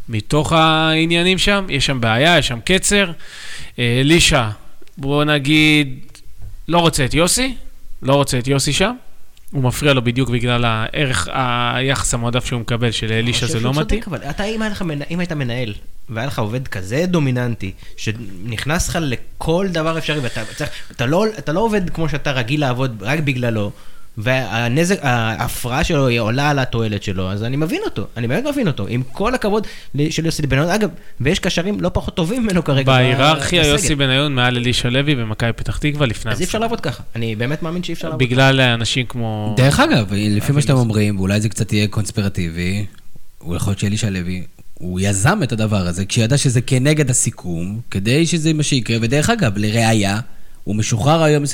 מתוך 0.09 0.53
העניינים 0.53 1.39
שם, 1.39 1.67
יש 1.69 1.87
שם 1.87 2.01
בעיה, 2.01 2.39
יש 2.39 2.49
שם 2.49 2.59
קצר. 2.65 3.13
אה, 3.79 4.01
אלישע, 4.01 4.49
בוא 4.99 5.25
נגיד, 5.25 5.99
לא 6.69 6.79
רוצה 6.79 7.05
את 7.05 7.15
יוסי, 7.15 7.55
לא 8.03 8.15
רוצה 8.15 8.39
את 8.39 8.47
יוסי 8.47 8.73
שם. 8.73 8.95
הוא 9.53 9.63
מפריע 9.63 9.93
לו 9.93 10.05
בדיוק 10.05 10.31
בגלל 10.31 10.65
הערך, 10.65 11.29
היחס 11.75 12.15
המועדף 12.15 12.45
שהוא 12.45 12.61
מקבל, 12.61 12.91
שלאלישע 12.91 13.47
זה 13.47 13.61
לא 13.61 13.75
מתאים. 13.75 14.01
אבל 14.07 14.19
אתה, 14.31 14.45
אם, 14.45 14.63
לך, 14.71 14.85
אם 15.11 15.21
היית 15.21 15.33
מנהל, 15.33 15.75
והיה 16.09 16.27
לך 16.27 16.39
עובד 16.39 16.69
כזה 16.69 17.05
דומיננטי, 17.07 17.73
שנכנס 17.97 18.89
לך 18.89 18.99
לכל 19.01 19.67
דבר 19.71 19.99
אפשרי, 19.99 20.19
ואתה 20.19 20.45
צריך, 20.57 20.71
אתה 20.91 21.07
לא, 21.07 21.27
אתה 21.39 21.53
לא 21.53 21.61
עובד 21.61 21.91
כמו 21.91 22.09
שאתה 22.09 22.33
רגיל 22.33 22.61
לעבוד 22.61 23.03
רק 23.03 23.19
בגללו, 23.19 23.71
והנזק, 24.19 24.99
ההפרעה 25.03 25.85
שלו 25.85 26.07
היא 26.07 26.21
עולה 26.21 26.51
על 26.51 26.59
התועלת 26.59 27.03
שלו, 27.03 27.31
אז 27.33 27.43
אני 27.43 27.57
מבין 27.57 27.81
אותו, 27.85 28.07
אני 28.17 28.29
באמת 28.29 28.45
מבין 28.45 28.67
אותו, 28.67 28.87
עם 28.89 29.03
כל 29.13 29.35
הכבוד 29.35 29.67
של 30.11 30.27
יוסי 30.27 30.47
בניון, 30.47 30.69
אגב, 30.69 30.91
ויש 31.21 31.39
קשרים 31.39 31.81
לא 31.81 31.91
פחות 31.93 32.15
טובים 32.15 32.43
ממנו 32.43 32.65
כרגע. 32.65 32.93
בהיררכיה. 32.93 33.67
יוסי 33.67 33.95
בניון 33.95 34.35
מעל 34.35 34.57
אלישע 34.57 34.91
לוי 34.91 35.15
במכבי 35.15 35.53
פתח 35.53 35.79
תקווה 35.79 36.07
לפני 36.07 36.33
אז 36.33 36.41
אי 36.41 36.45
אפשר. 36.45 36.59
לעבוד 36.59 36.81
ככה, 36.81 37.03
אני 37.17 37.37
באמת 37.37 37.63
מאמין 37.63 37.83
שאי 37.83 37.95
אפשר 37.95 38.09
לעבוד 38.09 38.23
בגלל 38.23 38.61
אנשים 38.61 39.07
כמו... 39.07 39.55
דרך 39.57 39.81
אגב, 39.81 40.13
לפי 40.13 40.53
מה 40.53 40.63
שאתם 40.63 40.77
אומרים, 40.77 41.19
ואולי 41.19 41.41
זה 41.41 41.49
קצת 41.49 41.73
יהיה 41.73 41.89
קונספירטיבי, 41.89 42.87
הוא 43.39 43.57
יכול 43.57 43.71
להיות 43.71 43.79
שאלישע 43.81 44.11
לוי, 44.11 44.45
הוא 44.75 45.01
יזם 45.01 45.43
את 45.43 45.53
הדבר 45.53 45.87
הזה, 45.87 46.05
כשידע 46.07 46.39
שזה 46.39 46.61
כנגד 46.61 47.11
הסיכום, 47.11 47.81
כדי 47.91 48.27
שזה 48.27 48.53
מה 48.53 48.63
שיקרה, 48.63 48.97
ודרך 49.01 49.31
אגב, 49.31 49.53
לראיה, 49.57 50.21
הוא 50.65 50.77
משוחרר 50.77 51.23
היום, 51.23 51.45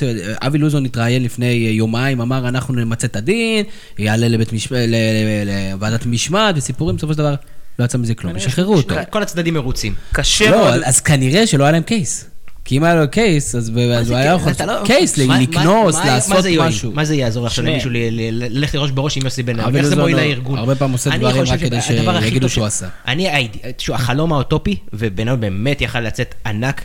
אבי 0.41 0.57
לוזון 0.57 0.85
התראיין 0.85 1.23
לפני 1.23 1.45
יומיים, 1.51 2.21
אמר 2.21 2.47
אנחנו 2.47 2.73
נמצה 2.73 3.07
את 3.07 3.15
הדין, 3.15 3.65
יעלה 3.99 4.27
לבית 4.27 4.53
משפ... 4.53 4.71
ל- 4.71 4.75
ל- 4.77 5.71
לוועדת 5.71 6.05
משמעת 6.05 6.55
וסיפורים, 6.57 6.95
בסופו 6.95 7.13
של 7.13 7.17
דבר 7.17 7.35
לא 7.79 7.85
יצא 7.85 7.97
מזה 7.97 8.15
כלום, 8.15 8.35
ישחררו 8.37 8.75
אותו. 8.75 8.95
כל 9.09 9.21
הצדדים 9.23 9.53
מרוצים. 9.53 9.93
קשה 10.11 10.51
לא, 10.51 10.57
מאוד. 10.57 10.81
אז 10.85 10.99
כנראה 10.99 11.47
שלא 11.47 11.63
היה 11.63 11.71
להם 11.71 11.83
קייס. 11.83 12.25
כי 12.65 12.77
אם 12.77 12.83
היה 12.83 12.95
לו 12.95 13.11
קייס, 13.11 13.55
אז 13.55 13.69
הוא 13.69 13.79
היה? 14.17 14.33
יכול 14.33 14.51
לא- 14.65 14.81
case, 14.85 15.17
מה- 15.19 15.39
לקנוס, 15.39 15.95
לעשות? 16.05 16.45
משהו. 16.59 16.91
מה 16.91 17.05
זה 17.05 17.15
יעזור 17.15 17.45
עכשיו. 17.47 17.65
למישהו 17.65 17.89
ללכת 17.93 18.73
לראש 18.75 18.91
בראש 18.91 19.17
עם 19.17 19.23
יוסי 19.23 19.43
בן? 19.43 19.59
אבל 19.59 19.77
איך 19.77 19.85
זה 19.85 19.95
מועיל 19.95 20.15
לא- 20.17 20.21
לארגון? 20.23 20.57
הרבה 20.57 20.75
פעמים 20.75 20.93
עושה 20.93 21.17
דברים 21.17 21.43
רק 21.43 21.59
כדי 21.59 21.81
שיגידו 21.81 22.49
שהוא 22.49 22.65
עשה. 22.65 22.87
אני 23.07 23.29
הייתי, 23.29 23.59
החלום 23.93 24.33
האוטופי, 24.33 24.75
ובן 24.93 25.39
באמת 25.39 25.81
יכל 25.81 25.99
לצאת 25.99 26.35
ענק, 26.45 26.81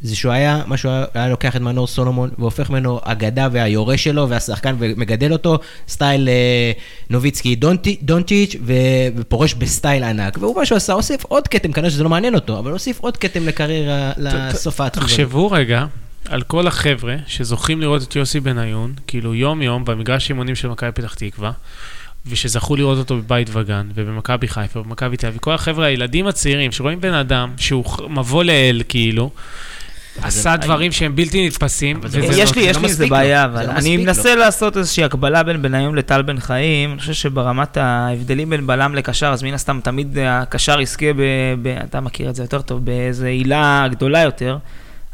זה 0.00 0.16
שהוא 0.16 0.32
היה, 0.32 0.62
מה 0.66 0.76
שהוא 0.76 0.92
היה- 0.92 1.04
היה 1.14 1.28
לוקח 1.28 1.56
את 1.56 1.60
מנור 1.60 1.86
סולומון, 1.86 2.30
והופך 2.38 2.70
ממנו 2.70 3.00
אגדה 3.04 3.48
והיורש 3.52 4.04
שלו, 4.04 4.28
והשחקן, 4.28 4.74
ומגדל 4.78 5.32
אותו, 5.32 5.58
style 5.88 6.28
אה, 6.28 6.72
נוביצקי 7.10 7.54
דונטי- 7.56 7.96
דונצ'יץ', 8.02 8.56
ו- 8.64 8.72
ופורש 9.16 9.54
ב 9.54 9.62
style 9.62 10.04
ענק. 10.04 10.38
והוא 10.40 10.56
מה 10.56 10.66
שהוא 10.66 10.76
עשה, 10.76 10.92
הוסיף 10.92 11.24
עוד 11.24 11.48
כתם, 11.48 11.72
כנראה 11.72 11.90
שזה 11.90 12.02
לא 12.04 12.08
מעניין 12.10 12.34
אותו, 12.34 12.58
אבל 12.58 12.72
הוסיף 12.72 13.00
עוד 13.00 13.16
כתם 13.16 13.46
לקריירה, 13.46 14.12
לסוף 14.16 14.80
העצוב. 14.80 15.02
תחשבו 15.02 15.50
רגע 15.50 15.84
על 16.28 16.42
כל 16.42 16.66
החבר'ה 16.66 17.16
שזוכים 17.26 17.80
לראות 17.80 18.02
את 18.02 18.16
יוסי 18.16 18.40
בניון, 18.40 18.92
כאילו 19.06 19.34
יום-יום 19.34 19.84
במגרש 19.84 20.28
אימונים 20.30 20.54
של 20.54 20.68
מכבי 20.68 20.92
פתח 20.92 21.14
תקווה, 21.14 21.50
ושזכו 22.26 22.76
לראות 22.76 22.98
אותו 22.98 23.16
בבית 23.16 23.48
וגן, 23.52 23.86
ובמכבי 23.94 24.48
חיפה, 24.48 24.80
ובמכבי 24.80 25.16
תל 25.16 25.26
אביב, 25.26 25.38
כל 25.40 25.54
החבר'ה, 25.54 25.86
הילדים 25.86 26.26
הצעירים, 26.26 26.72
שרואים 26.72 27.00
בן 27.00 27.14
אדם 27.14 27.50
שהוא 27.56 27.84
מבוא 28.08 28.44
לאל, 28.44 28.82
כאילו, 28.88 29.30
עשה 30.22 30.56
דברים 30.56 30.92
שהם 30.92 31.16
בלתי 31.16 31.46
נתפסים, 31.46 32.00
וזה 32.02 32.18
לא- 32.20 32.24
יש 32.24 32.56
לא- 32.56 32.62
לי, 32.62 32.62
זה 32.64 32.70
יש 32.70 32.76
לא 32.76 32.82
לי 32.82 32.88
איזה. 32.88 33.06
בעיה, 33.06 33.44
אבל 33.44 33.66
לא 33.66 33.72
אני. 33.72 33.96
מנסה 33.96 34.34
לעשות 34.34 34.76
איזושהי 34.76 35.04
הקבלה 35.04 35.42
בין 35.42 35.62
בניון 35.62 35.94
לטל 35.94 36.22
בן 36.22 36.40
חיים. 36.40 36.90
אני 36.92 36.98
חושב 37.00 37.12
שברמת 37.12 37.76
ההבדלים 37.76 38.50
בין 38.50 38.66
בלם 38.66 38.94
לקשר, 38.94 39.26
אז 39.26 39.42
מן 39.42 39.54
הסתם 39.54 39.80
תמיד 39.84 40.18
הקשר 40.20 40.80
יזכה, 40.80 41.06
אתה 41.84 42.00
מכיר 42.00 42.30
את 42.30 42.34
זה 42.34 42.42
יותר 42.42 42.60
טוב, 42.62 42.84
באיזו 42.84 43.26
עילה 43.26 43.86
גדולה 43.90 44.20
יותר. 44.22 44.58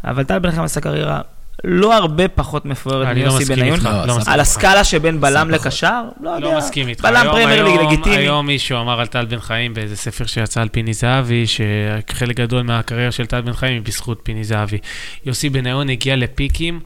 אבל 0.05 0.25
טל 0.25 0.39
בן 0.39 0.51
חיים 0.51 0.63
עשה 0.63 0.81
קריירה 0.81 1.21
לא 1.65 1.95
הרבה 1.97 2.29
פחות 2.29 2.65
מפוארת 2.65 3.07
לא 3.07 3.15
מיוסי 3.15 3.45
בניון. 3.45 3.81
לא, 3.83 4.07
לא 4.07 4.17
על. 4.27 4.41
הסקאלה 4.41 4.85
שבין 4.85 5.21
בלם. 5.21 5.51
לקשר, 5.51 6.03
לא 6.21 6.31
יודע. 6.31 6.47
לא 6.47 6.59
מסכים 6.59 6.89
איתך. 6.89 7.05
בלם 7.05 7.27
פרמייר 7.31 7.65
ליג 7.65 7.81
לגיטימי. 7.81 8.17
היום 8.17 8.47
מישהו 8.47 8.81
אמר 8.81 9.01
על 9.01 9.07
טל 9.07 9.25
בן 9.25 9.41
חיים 9.41 9.75
באיזה 9.75 9.97
ספר 9.97 10.27
שיצא 10.27 10.61
על 10.61 10.69
פיני 10.69 10.93
זהבי, 10.93 11.45
שחלק 11.47 12.37
גדול 12.37 12.63
מהקריירה 12.63 13.13
של 13.13 13.27
טל 13.27 13.41
בן 13.41 13.53
חיים 13.53 13.73
היא 13.73 13.83
בזכות 13.83 14.21
פיני 14.23 14.45
זהבי. 14.45 14.79
יוסי 15.27 15.51
בניון 15.51 15.89
הגיע 15.89 16.17
לפיקים 16.17 16.81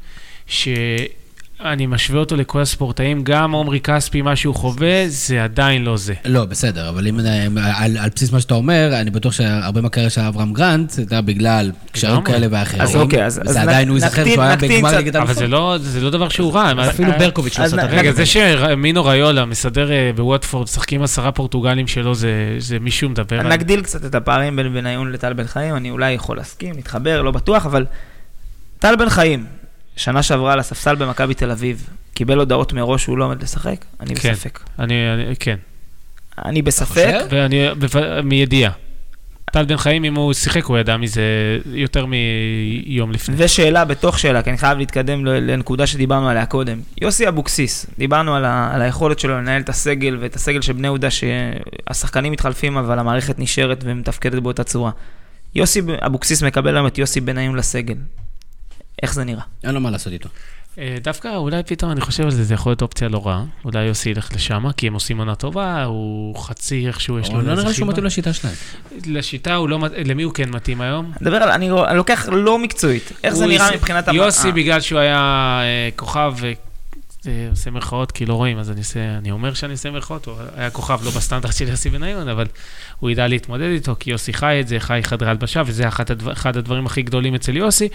אני 1.64 1.86
משווה 1.86 2.20
אותו 2.20 2.36
לכל 2.36 2.61
הספורטאים, 2.61 3.24
גם 3.24 3.52
עומרי 3.52 3.80
כספי, 3.80 4.22
מה 4.22 4.36
שהוא 4.36 4.54
חווה, 4.54 5.04
זה 5.09 5.44
עדיין 5.44 5.84
לא 5.84 5.96
זה. 5.96 6.14
לא, 6.24 6.44
בסדר, 6.44 6.88
אבל 6.88 7.07
אם 7.09 7.18
על, 7.76 7.96
על 7.98 8.11
בסיס 8.16 8.32
מה 8.32 8.40
שאתה 8.40 8.54
אומר, 8.54 8.90
אני 9.00 9.11
בטוח 9.11 9.32
שהרבה 9.32 9.80
מהקריירה 9.80 10.11
של 10.11 10.20
אברהם 10.20 10.52
גרנט, 10.52 10.90
זה 10.90 11.04
היה 11.11 11.20
בגלל 11.22 11.70
קשרים. 11.92 12.22
כאלה 12.22 12.46
ואחרים. 12.50 12.82
אז 12.82 12.96
אוקיי, 12.96 13.24
אז- 13.26 13.40
אז 13.46 13.52
זה 13.52 13.62
עדיין, 13.62 13.88
הוא 13.88 13.96
ייזכר 13.96 14.24
שהוא 14.24 14.42
היה 14.42 14.57
בגמר 14.57 14.98
נגד 14.98 15.16
אבל. 15.16 15.34
זה 15.34 15.46
לא, 15.46 15.76
זה 15.80 16.00
לא 16.00 16.11
דבר 16.11 16.28
שהוא 16.28 16.52
רע. 16.52 16.72
אפילו 16.90 17.12
ברקוביץ' 17.18 17.59
לא 17.59 17.64
הרגע. 17.64 17.84
רגע, 17.98 18.12
זה 18.12 18.26
שמינו 18.26 19.04
ריולה 19.04 19.44
מסדר 19.44 19.92
אה, 19.92 20.11
בווטפורד, 20.16 20.64
משחקים 20.64 21.02
עשרה 21.02 21.32
פורטוגלים 21.32 21.86
שלו, 21.86 22.14
זה, 22.14 22.30
זה 22.59 22.78
מישהו 22.78 23.09
מדבר 23.09 23.40
על... 23.40 23.48
נגדיל 23.48 23.82
קצת 23.82 24.04
את 24.04 24.14
הפערים 24.14 24.57
בין 24.57 24.74
בניון 24.74 25.12
לטל 25.12 25.32
בן 25.32 25.46
חיים, 25.46 25.76
אני 25.76 25.90
אולי 25.90 26.12
יכול 26.12 26.36
להסכים, 26.36 26.74
נתחבר, 26.78 27.22
לא 27.22 27.30
בטוח, 27.30 27.66
אבל 27.66 27.84
טל 28.78 28.96
בן 28.96 29.09
חיים, 29.09 29.44
שנה 29.97 30.22
שעברה 30.22 30.53
על 30.53 30.59
הספסל 30.59 30.94
במכבי 30.94 31.34
תל 31.34 31.51
אביב, 31.51 31.88
קיבל 32.14 32.38
הודעות 32.38 32.72
מראש 32.72 33.03
שהוא 33.03 33.18
לא 33.18 33.24
עומד 33.24 33.42
לשחק? 33.42 33.84
אני 34.01 34.14
כן. 34.16 34.32
בספק. 34.32 34.61
אני, 34.78 34.94
אני, 35.14 35.36
כן, 35.36 35.57
אני 36.44 36.62
בספק? 36.62 37.14
ואני, 37.30 37.68
מידיעה. 38.24 38.72
טל 39.53 39.64
בן 39.64 39.76
חיים, 39.76 40.05
אם 40.05 40.14
הוא 40.14 40.32
שיחק, 40.32 40.64
הוא 40.64 40.78
ידע 40.78 40.97
מזה 40.97 41.22
יותר 41.72 42.07
מיום 42.07 43.12
לפני. 43.12 43.34
ושאלה 43.38 43.84
בתוך 43.84 44.18
שאלה, 44.18 44.42
כי 44.42 44.51
אני 44.51 44.59
חייב 44.59 44.78
להתקדם 44.78 45.24
לנקודה 45.26 45.86
שדיברנו 45.86 46.28
עליה 46.28 46.47
קודם. 46.47 46.80
יוסי 47.03 47.28
אבוקסיס, 47.28 47.86
דיברנו 47.99 48.34
על, 48.34 48.44
ה- 48.44 48.70
על 48.74 48.82
היכולת 48.82 49.18
שלו 49.18 49.34
לנהל 49.38 49.62
את 49.62 49.68
הסגל 49.68 50.16
ואת 50.20 50.34
הסגל 50.34 50.61
של 50.61 50.72
בני 50.72 50.86
יהודה, 50.86 51.09
שהשחקנים 51.11 52.32
מתחלפים, 52.32 52.76
אבל 52.76 52.99
המערכת 52.99 53.38
נשארת 53.38 53.80
ומתפקדת 53.84 54.42
באותה 54.42 54.64
צורה. 54.64 54.90
יוסי 55.55 55.80
אבוקסיס 56.07 56.42
מקבל 56.42 56.76
היום 56.76 56.86
את 56.86 56.99
יוסי 56.99 57.20
בניון 57.20 57.57
לסגל. 57.57 57.94
איך 59.03 59.14
זה 59.14 59.24
נראה? 59.24 59.42
אין 59.64 59.74
לו 59.74 59.80
מה 59.80 59.90
לעשות 59.90 60.12
איתו. 60.12 60.28
אה, 60.78 60.97
דווקא 61.03 61.36
אולי 61.36 61.62
פתאום 61.62 61.92
אני 61.92 62.01
חושב 62.01 62.24
על 62.24 62.30
זה, 62.30 62.44
זה 62.44 62.55
יכול 62.55 62.70
להיות 62.70 62.82
אופציה 62.82 63.09
לא 63.09 63.26
רעה. 63.26 63.44
אולי 63.64 63.84
יוסי 63.84 64.11
ילך 64.11 64.30
לשם, 64.34 64.72
כי 64.76 64.86
הם 64.86 64.94
עושים 64.94 65.18
עונה 65.18 65.34
טובה, 65.34 65.84
הוא 65.84 66.36
חצי 66.38 66.86
איכשהו, 66.86 67.18
יש 67.18 67.28
לו 67.28 67.34
לא 67.34 67.40
איזה 67.40 67.53
נראה 67.53 67.64
לי 67.64 67.74
שהוא 67.74 67.74
חיבה. 67.74 67.90
מתאים 67.90 68.05
לשיטה 68.05 68.32
שלהם. 68.32 68.55
לשיטה 69.07 69.55
הוא 69.55 69.68
לא, 69.68 69.78
למי 70.05 70.22
הוא 70.22 70.34
כן 70.34 70.51
מתאים 70.51 70.80
היום? 70.80 71.05
אני 71.07 71.14
מדבר 71.20 71.36
על, 71.36 71.49
אני, 71.49 71.70
לוקח 71.94 72.28
לא 72.32 72.59
מקצועית. 72.59 73.12
איך 73.24 73.34
זה 73.34 73.47
נראה 73.47 73.70
מבחינת... 73.74 74.09
יוסי, 74.12 74.49
אה, 74.49 74.53
בגלל 74.53 74.80
שהוא 74.80 74.99
היה 74.99 75.18
אה, 75.62 75.88
כוכב, 75.97 76.34
עושה 77.50 77.70
מירכאות 77.70 78.12
כי 78.12 78.26
לא 78.26 78.34
רואים, 78.34 78.58
אז 78.58 78.70
אני 78.70 78.78
עושה, 78.78 79.18
אני 79.18 79.30
אומר 79.30 79.54
שאני 79.54 79.72
עושה 79.72 79.90
מירכאות, 79.90 80.26
הוא 80.26 80.34
היה 80.56 80.70
כוכב 80.70 80.98
לא 81.04 81.10
בסטנדרט 81.10 81.56
של 81.56 81.68
יוסי 81.68 81.90
בניון, 81.90 82.28
אבל 82.28 82.46
הוא 83.00 83.10
ידע 83.10 83.28
להתמודד 83.28 83.70
איתו, 83.70 83.96
כי 84.00 84.10
יוסי 84.10 84.32
חי 84.32 84.58
את 84.60 84.68
זה, 84.68 84.80
חי 84.80 85.00
חדרי 85.02 85.30
הלבשה, 85.30 85.62
וזה 85.66 85.88
אחד, 85.88 86.10
הדבר, 86.10 86.32
אחד 86.32 86.56
הדברים 86.56 86.86
הכי 86.86 87.02
גדולים 87.02 87.34
אצל 87.34 87.56
יוסי, 87.56 87.88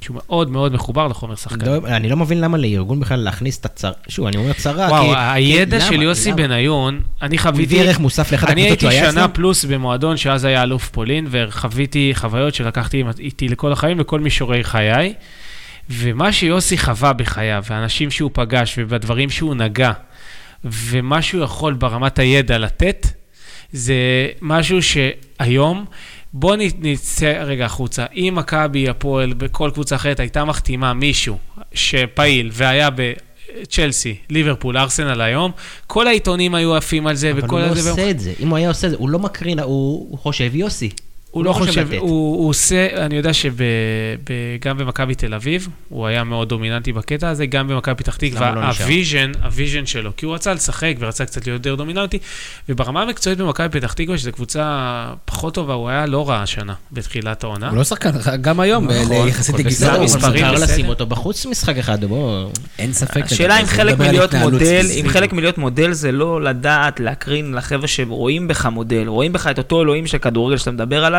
שהוא 0.00 0.16
מאוד 0.26 0.50
מאוד 0.50 0.72
מחובר 0.72 1.08
לחומר 1.08 1.34
שחקן. 1.36 1.66
לא- 1.66 1.86
אני 1.86 2.08
לא 2.08 2.16
מבין 2.16 2.40
למה 2.40 2.58
לארגון 2.58 3.00
בכלל 3.00 3.20
להכניס 3.20 3.58
את 3.58 3.64
הצרה, 3.64 3.92
שוב, 4.08 4.26
אני 4.26 4.36
אומר 4.36 4.52
צרה, 4.52 4.88
וואו, 4.88 5.04
כי... 5.04 5.14
הידע 5.16 5.76
למה? 5.76 5.86
של 5.86 6.02
יוסי 6.02 6.28
למה? 6.28 6.36
בניון, 6.36 7.00
אני 7.22 7.36
הוא 7.36 7.42
חוויתי... 7.42 7.74
הביא 7.74 7.80
ערך 7.80 7.98
מוסף 7.98 8.32
לאחד 8.32 8.50
אני 8.50 8.62
הייתי 8.62 8.86
שנה? 8.90 9.28
פלוס 9.28 9.64
במועדון 9.64 10.16
שאז 10.16 10.44
היה 10.44 10.62
אלוף 10.62 10.88
פולין, 10.88 11.26
וחוויתי 11.30 12.12
חוויות 12.14 12.54
שלקחתי 12.54 13.04
איתי 13.18 13.48
לכל 13.48 13.72
החיים, 13.72 14.00
לכל 14.00 14.20
מישורי 14.20 14.64
חיי. 14.64 15.14
ומה 15.90 16.32
שיוסי 16.32 16.78
חווה 16.78 17.12
בחייו, 17.12 17.64
והאנשים 17.70 18.10
שהוא 18.10 18.30
פגש, 18.34 18.74
ובדברים 18.78 19.30
שהוא 19.30 19.54
נגע, 19.54 19.92
ומה 20.64 21.22
שהוא 21.22 21.44
יכול 21.44 21.74
ברמת 21.74 22.18
הידע 22.18 22.58
לתת, 22.58 23.06
זה 23.72 23.94
משהו 24.42 24.78
שהיום, 24.82 25.84
בוא 26.32 26.56
נצא 26.78 27.42
רגע 27.44 27.64
החוצה. 27.64 28.06
אם 28.14 28.34
מכבי, 28.36 28.88
הפועל, 28.88 29.32
בכל 29.32 29.70
קבוצה 29.74 29.96
אחרת 29.96 30.20
הייתה 30.20 30.44
מחתימה 30.44 30.94
מישהו 30.94 31.38
שפעיל 31.74 32.50
והיה 32.52 32.90
ב... 32.90 33.12
צ'לסי, 33.68 34.16
ליברפול, 34.30 34.76
ארסנל 34.76 35.20
היום, 35.20 35.50
כל 35.86 36.06
העיתונים 36.06 36.54
היו 36.54 36.76
עפים 36.76 37.06
על 37.06 37.14
זה, 37.14 37.30
אבל 37.30 37.44
וכל 37.44 37.60
הוא 37.60 37.76
לא 37.76 37.90
עושה 37.90 38.10
את 38.10 38.20
זה. 38.20 38.32
אם 38.40 38.48
הוא 38.48 38.56
היה 38.56 38.68
עושה 38.68 38.86
את 38.86 38.92
זה, 38.92 38.96
הוא 38.98 39.08
לא 39.08 39.18
מקרין, 39.18 39.58
הוא 39.58 40.06
הוא 40.10 40.18
חושב 40.18 40.54
יוסי. 40.54 40.90
הוא 41.30 41.44
לא 41.44 41.52
חושב, 41.52 41.92
לתת. 41.92 41.98
הוא, 41.98 42.36
הוא 42.36 42.48
עושה, 42.48 43.06
אני 43.06 43.16
יודע 43.16 43.32
שגם 43.32 44.78
במכבי 44.78 45.14
תל 45.14 45.34
אביב, 45.34 45.68
הוא 45.88 46.06
היה 46.06 46.24
מאוד 46.24 46.48
דומיננטי 46.48 46.92
בקטע 46.92 47.28
הזה, 47.28 47.46
גם 47.46 47.68
במכבי 47.68 47.94
פתח 47.94 48.16
תקווה, 48.16 48.54
לא? 48.54 48.60
ה 48.60 48.69
vision, 48.69 49.32
ה 49.42 49.48
vision 49.48 49.86
שלו, 49.86 50.10
כי 50.16 50.26
הוא 50.26 50.34
רצה 50.34 50.54
לשחק 50.54 50.94
ורצה 50.98 51.24
קצת 51.24 51.46
להיות 51.46 51.66
יותר 51.66 51.74
דומיננטי, 51.74 52.18
וברמה 52.68 53.02
המקצועית 53.02 53.38
במכבי 53.38 53.80
פתח 53.80 53.92
תקווה, 53.92 54.18
שזו 54.18 54.32
קבוצה 54.32 55.06
פחות 55.24 55.54
טובה, 55.54 55.74
הוא 55.74 55.88
היה 55.88 56.06
לא 56.06 56.28
רע 56.28 56.36
השנה, 56.42 56.74
בתחילת 56.92 57.44
העונה. 57.44 57.68
הוא 57.68 57.76
לא 57.76 57.84
שחקן, 57.84 58.10
גם 58.40 58.60
היום, 58.60 58.90
נכון, 58.90 59.28
יחסית 59.28 59.54
אבל 59.54 59.64
לגזעו. 59.64 59.90
בסדר, 59.90 60.00
הוא 60.00 60.30
מותר 60.30 60.52
בסדר. 60.52 60.64
לשים 60.64 60.88
אותו 60.88 61.06
בחוץ 61.06 61.46
משחק 61.46 61.76
אחד, 61.76 62.04
בוא... 62.04 62.50
אין 62.78 62.92
ספק. 62.92 63.22
השאלה 63.24 63.60
אם 63.60 63.66
חלק 63.66 63.98
מלהיות 63.98 64.34
מודל, 64.34 64.86
אם. 65.00 65.08
חלק 65.08 65.32
מלהיות 65.32 65.58
מודל 65.58 65.92
זה 65.92 66.12
לא 66.12 66.42
לדעת 66.42 67.00
להקרין 67.00 67.54
לחבר'ה 67.54 67.88
שרואים 67.88 68.48
בך 68.48 68.66
מודל, 68.66 69.06
רואים 69.06 69.32
בך 69.32 69.46
את 69.46 69.58
אותו 69.58 69.82
אלוהים 69.82 70.06
של 70.06 70.18
כדורגל 70.18 70.56
שאתה 70.56 70.70
מדבר 70.70 71.04
עליו, 71.04 71.15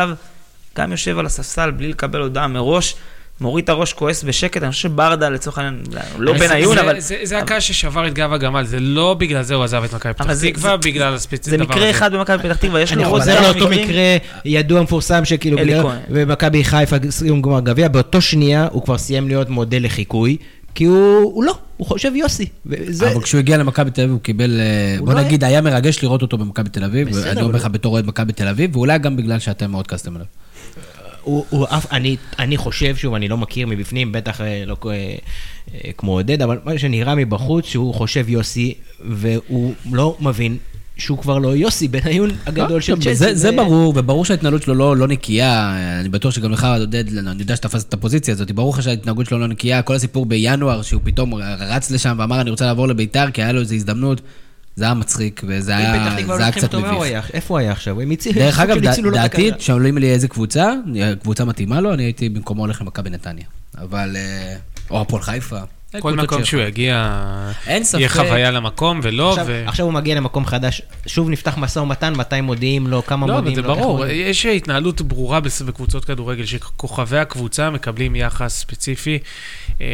גם 0.78 0.90
יושב 0.90 1.18
על 1.18 1.26
הספסל 1.26 1.70
בלי 1.70 1.88
לקבל 1.88 2.20
הודעה 2.20 2.46
מראש, 2.48 2.94
מוריד 3.40 3.62
את 3.64 3.68
הראש, 3.68 3.92
כועס 3.92 4.24
בשקט, 4.24 4.62
אני 4.62 4.70
חושב 4.72 4.88
שברדה 4.88 5.28
לצורך 5.28 5.58
העניין, 5.58 5.82
לא 6.18 6.38
זה- 6.38 6.48
בניון, 6.48 6.74
זה- 6.74 6.80
אבל 6.82 7.00
זה- 7.00 7.16
זה 7.22 7.38
הקש 7.38 7.68
ששבר 7.68 8.06
את 8.08 8.14
גב 8.14 8.32
הגמל, 8.32 8.64
זה 8.64 8.80
לא 8.80 9.14
בגלל 9.18 9.42
זה 9.42 9.54
הוא 9.54 9.64
עזב 9.64 9.82
את 9.84 9.94
מכבי 9.94 10.12
פתח 10.14 10.32
זה- 10.32 10.48
תקווה, 10.50 10.70
זה- 10.70 10.76
בגלל 10.76 11.14
הספציפי 11.14 11.50
זה 11.50 11.56
דבר 11.56 11.64
מקרה 11.64 11.78
הזה. 11.82 11.90
אחד 11.90 12.12
במכבי 12.14 12.38
פתח 12.42 12.56
תקווה, 12.56 12.80
יש 12.80 12.92
לו 12.92 13.04
עוד 13.04 13.20
חוזר 13.20 13.40
לאותו. 13.42 13.68
מקרה 13.68 14.16
ידוע 14.44 14.82
מפורסם 14.82 15.24
שכאילו. 15.24 15.58
ומכבי 16.10 16.64
חיפה 16.64 16.96
סיום 17.10 17.42
גמר 17.42 17.60
גביע, 17.60 17.88
באותו 17.88 18.20
שנייה 18.20 18.68
הוא 18.72 18.84
כבר 18.84 18.98
סיים 18.98 19.28
להיות 19.28 19.48
מודל 19.50 19.84
לחיקוי, 19.84 20.36
כי 20.78 20.84
הוא 20.84 21.18
הוא 21.34 21.44
לא, 21.44 21.58
הוא 21.76 21.86
חושב 21.86 22.12
יוסי. 22.14 22.46
וזה- 22.66 23.12
אבל 23.12 23.22
כשהוא 23.22 23.38
הגיע 23.38 23.56
למכבי 23.56 23.90
תל 23.90 24.00
אביב 24.00 24.12
הוא 24.12 24.20
קיבל, 24.20 24.60
אה, 24.60 24.96
הוא 24.98 25.06
בוא 25.06 25.14
לא 25.14 25.20
נגיד, 25.22 25.44
היה 25.44 25.60
מרגש 25.60 26.02
לראות 26.02 26.22
אותו 26.22 26.38
במכבי 26.38 26.70
תל 26.70 26.84
אביב, 26.84 27.08
בסדר, 27.08 27.30
אני 27.30 27.40
אומר 27.42 27.54
לך 27.56 27.66
בתור 27.66 27.92
אוהד 27.92 28.06
מכבי 28.06 28.32
תל 28.32 28.48
אביב, 28.48 28.76
ואולי 28.76 28.98
גם 28.98 29.16
בגלל 29.16 29.38
שאתם 29.38 29.70
מאוד 29.70 29.86
כעסתם 29.86 30.14
עליו. 30.14 30.26
הוא, 31.22 31.44
הוא 31.50 31.66
אף, 31.70 31.92
אני, 31.92 32.16
אני 32.38 32.56
חושב, 32.56 32.96
שוב, 32.96 33.14
אני 33.14 33.28
לא 33.28 33.36
מכיר 33.36 33.66
מבפנים, 33.66 34.12
בטח 34.12 34.40
אה, 34.40 34.62
לא 34.66 34.76
אה, 34.86 35.14
כמו 35.96 36.12
עודד, 36.12 36.42
אבל 36.42 36.58
מה 36.64 36.78
שנראה 36.78 37.14
מבחוץ, 37.14 37.64
שהוא 37.64 37.94
חושב 37.94 38.24
יוסי, 38.28 38.74
והוא 39.08 39.74
לא 39.92 40.16
מבין 40.20 40.56
שהוא 40.98 41.18
כבר 41.18 41.38
לא 41.38 41.56
יוסי 41.56 41.88
בניון 41.88 42.30
הגדול 42.46 42.80
של 42.80 42.92
טוב, 42.92 43.02
צ'לסי. 43.02 43.14
זה, 43.14 43.34
זה 43.34 43.52
ברור, 43.52 43.92
וברור 43.96 44.24
שההתנהלות 44.24 44.62
שלו 44.62 44.74
לא, 44.74 44.96
לא 44.96 45.08
נקייה, 45.08 45.76
אני 46.00 46.08
בטוח 46.08 46.34
שגם 46.34 46.52
לך, 46.52 46.66
עודד, 46.78 47.18
אני 47.18 47.40
יודע 47.42 47.56
שתפסת 47.56 47.88
את 47.88 47.94
הפוזיציה 47.94 48.34
הזאת, 48.34 48.50
ברור 48.50 48.74
לך 48.74 48.82
שההתנהגות 48.82 49.26
שלו 49.26 49.38
לא 49.38 49.46
נקייה, 49.46 49.82
כל 49.82 49.94
הסיפור 49.94 50.26
בינואר, 50.26 50.82
שהוא 50.82 51.00
פתאום 51.04 51.34
רץ 51.58 51.90
לשם 51.90 52.16
ואמר, 52.18 52.40
אני 52.40 52.50
רוצה 52.50 52.66
לעבור 52.66 52.88
לביתר, 52.88 53.30
כי 53.30 53.42
היה 53.42 53.52
לו 53.52 53.60
איזו 53.60 53.74
הזדמנות, 53.74 54.20
זה 54.76 54.84
היה 54.84 54.94
מצחיק, 54.94 55.42
וזה 55.46 55.76
היה, 55.76 56.16
זה 56.26 56.42
היה 56.42 56.52
קצת 56.52 56.74
מביך. 56.74 57.30
איפה 57.32 57.54
הוא 57.54 57.58
היה 57.58 57.72
עכשיו? 57.72 57.96
דרך 58.34 58.60
אגב, 58.60 58.78
דעתי. 59.12 59.50
שואלים 59.58 59.98
לי 59.98 60.10
איזה 60.10 60.28
קבוצה, 60.28 60.72
קבוצה 61.22 61.44
מתאימה 61.44 61.80
לו, 61.80 61.94
אני 61.94 62.02
הייתי 62.02 62.28
במקומו 62.28 62.62
הולך 62.62 62.80
למכבי 62.80 63.10
נתניה. 63.10 63.44
אבל, 63.78 64.16
אה, 64.16 64.56
או 64.90 65.00
הפועל 65.00 65.22
חיפה. 65.22 65.58
כל 66.00 66.16
מקום 66.16 66.44
שהוא 66.44 66.62
יגיע, 66.62 67.22
אין 67.66 67.84
ספק. 67.84 67.98
יהיה 67.98 68.08
חוויה 68.08 68.50
למקום, 68.50 69.00
ולא, 69.02 69.30
עכשיו, 69.30 69.44
ו... 69.48 69.64
עכשיו 69.66 69.86
הוא 69.86 69.92
מגיע 69.92 70.14
למקום 70.14 70.46
חדש, 70.46 70.82
שוב 71.06 71.30
נפתח 71.30 71.58
משא 71.58 71.78
ומתן, 71.78 72.14
מתי 72.14 72.40
מודיעים 72.40 72.86
לו, 72.86 73.06
כמה 73.06 73.26
לא, 73.26 73.34
מודיעים 73.34 73.54
זה 73.54 73.62
לו, 73.62 73.70
איך 73.70 73.78
ברור, 73.78 73.98
מודיעים. 73.98 74.30
יש 74.30 74.46
התנהלות 74.46 75.02
ברורה 75.02 75.40
בקבוצות 75.66 76.04
כדורגל, 76.04 76.44
שכוכבי 76.44 77.18
הקבוצה 77.18 77.70
מקבלים 77.70 78.16
יחס 78.16 78.58
ספציפי. 78.58 79.18
אה, 79.80 79.86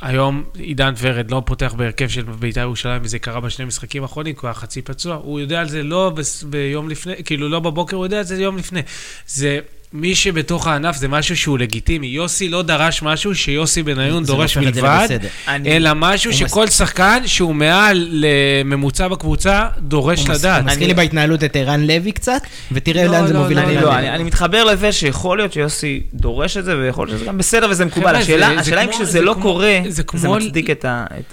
היום 0.00 0.44
עידן 0.58 0.94
ורד 0.98 1.30
לא 1.30 1.42
פותח 1.46 1.74
בהרכב 1.76 2.08
של 2.08 2.22
בית"ר 2.22 2.60
ירושלים, 2.60 3.02
וזה 3.04 3.18
קרה 3.18 3.40
בשני 3.40 3.64
משחקים 3.64 4.02
האחרונים, 4.02 4.34
כי 4.34 4.40
הוא 4.40 4.48
היה 4.48 4.54
חצי 4.54 4.82
פצוע. 4.82 5.14
הוא 5.14 5.40
יודע 5.40 5.60
על 5.60 5.68
זה 5.68 5.82
לא 5.82 6.12
ביום 6.50 6.88
לפני, 6.88 7.14
כאילו 7.24 7.48
לא 7.48 7.60
בבוקר, 7.60 7.96
הוא 7.96 8.06
יודע 8.06 8.18
על 8.18 8.24
זה 8.24 8.42
יום 8.42 8.56
לפני. 8.56 8.80
זה... 9.26 9.58
מי 9.94 10.14
שבתוך 10.14 10.66
הענף 10.66 10.96
זה 10.96 11.08
משהו 11.08 11.36
שהוא 11.36 11.58
לגיטימי. 11.58 12.06
יוסי 12.06 12.48
לא 12.48 12.62
דרש 12.62 13.02
משהו 13.02 13.34
שיוסי 13.34 13.82
בניון 13.82 14.22
לא 14.22 14.26
דורש 14.26 14.56
מלבד, 14.56 15.08
אלא 15.48 15.90
משהו 15.96 16.32
שכל 16.32 16.66
שחקן 16.66 17.22
שהוא 17.26 17.54
מעל 17.54 18.08
לממוצע 18.10 19.08
בקבוצה 19.08 19.68
דורש 19.78 20.28
לדעת. 20.28 20.62
הוא 20.62 20.70
מזכיר 20.70 20.86
לי 20.86 20.94
בהתנהלות 20.94 21.44
את 21.44 21.56
ערן 21.56 21.86
לוי 21.86 22.12
קצת, 22.12 22.42
ותראה 22.72 23.04
לא, 23.04 23.12
לאן 23.12 23.26
זה 23.26 23.34
לא, 23.34 23.40
מוביל 23.40 23.58
לא, 23.60 23.64
אני 23.64 23.74
לא. 23.74 23.94
אני, 23.94 24.10
אני 24.10 24.24
מתחבר 24.24 24.64
לזה 24.64 24.92
שיכול 24.92 25.38
להיות 25.38 25.52
שיוסי 25.52 26.02
דורש 26.14 26.56
את 26.56 26.64
זה, 26.64 26.78
ויכול 26.78 27.06
להיות 27.06 27.18
שזה 27.18 27.26
גם 27.26 27.38
בסדר 27.38 27.66
וזה 27.70 27.84
מקובל. 27.84 28.16
השאלה, 28.16 28.84
אם 28.84 28.90
כשזה 28.90 29.04
זה 29.04 29.20
לא 29.20 29.36
קורה, 29.42 29.80
זה 29.88 30.02
מצדיק 30.24 30.70
את, 30.70 30.84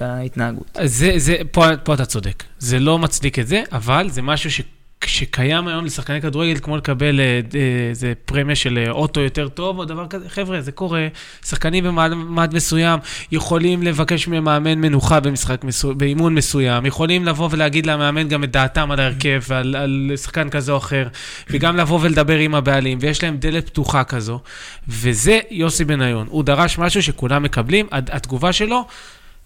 ההתנהגות. 0.01 0.77
זה, 0.83 1.13
זה, 1.17 1.35
פה, 1.51 1.65
פה 1.83 1.93
אתה 1.93 2.05
צודק. 2.05 2.43
זה 2.59 2.79
לא 2.79 2.99
מצדיק 2.99 3.39
את 3.39 3.47
זה, 3.47 3.63
אבל 3.71 4.09
זה 4.09 4.21
משהו 4.21 4.51
ש, 4.51 4.61
שקיים 5.05 5.67
היום 5.67 5.85
לשחקני 5.85 6.21
כדורגל, 6.21 6.59
כמו 6.59 6.77
לקבל 6.77 7.19
אה, 7.19 7.25
אה, 7.55 7.89
איזה 7.89 8.13
פרמיה 8.25 8.55
של 8.55 8.77
אה, 8.85 8.91
אוטו 8.91 9.21
יותר 9.21 9.47
טוב, 9.47 9.79
או 9.79 9.85
דבר 9.85 10.07
כזה. 10.07 10.29
חבר'ה, 10.29 10.61
זה 10.61 10.71
קורה. 10.71 11.07
שחקנים 11.45 11.83
במעמד 11.83 12.53
מסוים 12.55 12.99
יכולים 13.31 13.83
לבקש 13.83 14.27
ממאמן 14.27 14.79
מנוחה 14.81 15.19
במשחק, 15.19 15.63
מסו, 15.63 15.95
באימון 15.95 16.35
מסוים, 16.35 16.85
יכולים 16.85 17.25
לבוא 17.25 17.49
ולהגיד 17.51 17.85
למאמן 17.85 18.27
גם 18.27 18.43
את 18.43 18.51
דעתם 18.51 18.91
על 18.91 18.99
ההרכב 18.99 19.41
ועל 19.47 19.75
על 19.75 20.11
שחקן 20.15 20.49
כזה 20.49 20.71
או 20.71 20.77
אחר, 20.77 21.07
וגם 21.49 21.77
לבוא 21.77 21.99
ולדבר 22.01 22.37
עם 22.37 22.55
הבעלים, 22.55 22.97
ויש 23.01 23.23
להם 23.23 23.37
דלת 23.37 23.69
פתוחה 23.69 24.03
כזו. 24.03 24.39
וזה 24.87 25.39
יוסי 25.51 25.85
בניון. 25.85 26.27
הוא 26.29 26.43
דרש 26.43 26.77
משהו 26.77 27.03
שכולם 27.03 27.43
מקבלים, 27.43 27.87
הת- 27.91 28.09
התגובה 28.13 28.53
שלו... 28.53 28.85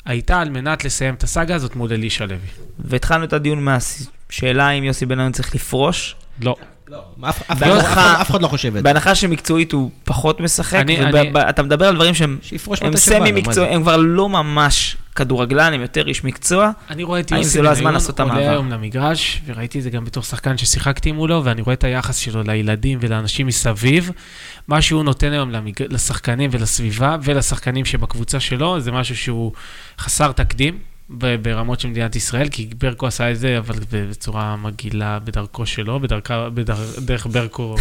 הייתה 0.05 0.41
על 0.41 0.49
מנת 0.49 0.85
לסיים 0.85 1.13
את 1.13 1.23
הסאגה 1.23 1.55
הזאת 1.55 1.75
מול 1.75 1.93
אלישע 1.93 2.25
לוי. 2.25 2.47
והתחלנו 2.79 3.23
את 3.23 3.33
הדיון 3.33 3.63
מהשאלה 3.63 4.69
אם 4.69 4.83
יוסי 4.83 5.05
בניון 5.05 5.31
צריך 5.31 5.55
לפרוש. 5.55 6.15
לא. 6.41 6.55
אף 7.29 7.51
אף- 7.51 7.59
בהנחה- 7.59 8.21
אף 8.21 8.29
אחד- 8.29 8.41
לא 8.41 8.47
חושב 8.47 8.67
את 8.67 8.73
זה. 8.73 8.81
בהנחה 8.81 9.15
שמקצועית 9.15 9.71
הוא 9.71 9.91
פחות 10.03 10.39
משחק, 10.39 10.83
ואתה 11.33 11.63
מדבר 11.63 11.87
על 11.87 11.95
דברים 11.95 12.13
שהם 12.13 12.37
שיפרוש 12.41 12.81
הם 13.73 13.81
כבר 13.81 13.97
לא 13.97 14.29
ממש 14.29 14.97
כדורגלן, 15.15 15.73
הם 15.73 15.81
יותר 15.81 16.07
איש 16.07 16.23
מקצוע. 16.23 16.71
אני 16.89 17.03
רואה 17.03 17.19
את 17.19 17.31
יוסי 17.31 17.61
לא 17.61 17.69
בניון? 17.73 17.85
עולה 18.37 18.51
היום 18.51 18.69
למגרש, 18.71 19.41
וראיתי 19.45 19.77
את 19.77 19.83
זה 19.83 19.89
גם 19.89 20.05
בתור 20.05 20.23
שחקן 20.23 20.57
ששיחקתי 20.57 21.11
מולו, 21.11 21.41
ואני 21.43 21.61
רואה 21.61 21.73
את 21.73 21.83
היחס 21.83 22.17
שלו 22.17 22.43
לילדים 22.43 22.97
ולאנשים 23.01 23.47
מסביב. 23.47 24.11
מה 24.67 24.81
שהוא 24.81 25.03
נותן 25.03 25.31
היום. 25.31 25.51
לשחקנים 25.89 26.49
ולסביבה 26.53 27.17
ולשחקנים 27.23 27.85
שבקבוצה 27.85 28.39
שלו, 28.39 28.79
זה 28.79 28.91
משהו 28.91 29.17
שהוא 29.17 29.51
חסר 29.99 30.31
תקדים 30.31 30.77
ברמות 31.09 31.79
של 31.79 31.87
מדינת 31.87 32.15
ישראל, 32.15 32.49
כי 32.49 32.69
ברקו 32.77 33.07
עשה 33.07 33.31
את 33.31 33.39
זה, 33.39 33.57
אבל 33.57 33.75
בצורה 33.91 34.55
מגעילה 34.55 35.19
בדרכו 35.19 35.65
שלו, 35.65 35.99
בדרכה, 35.99 36.49
בדר... 36.49 36.77
דרך 36.99 37.27
ברקו 37.27 37.75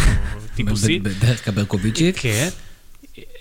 טיפוסית. 0.55 1.03
בדרך 1.03 1.45
כלל 1.45 1.53
ברקוביצ'ית. 1.53 2.15
כן. 2.19 2.49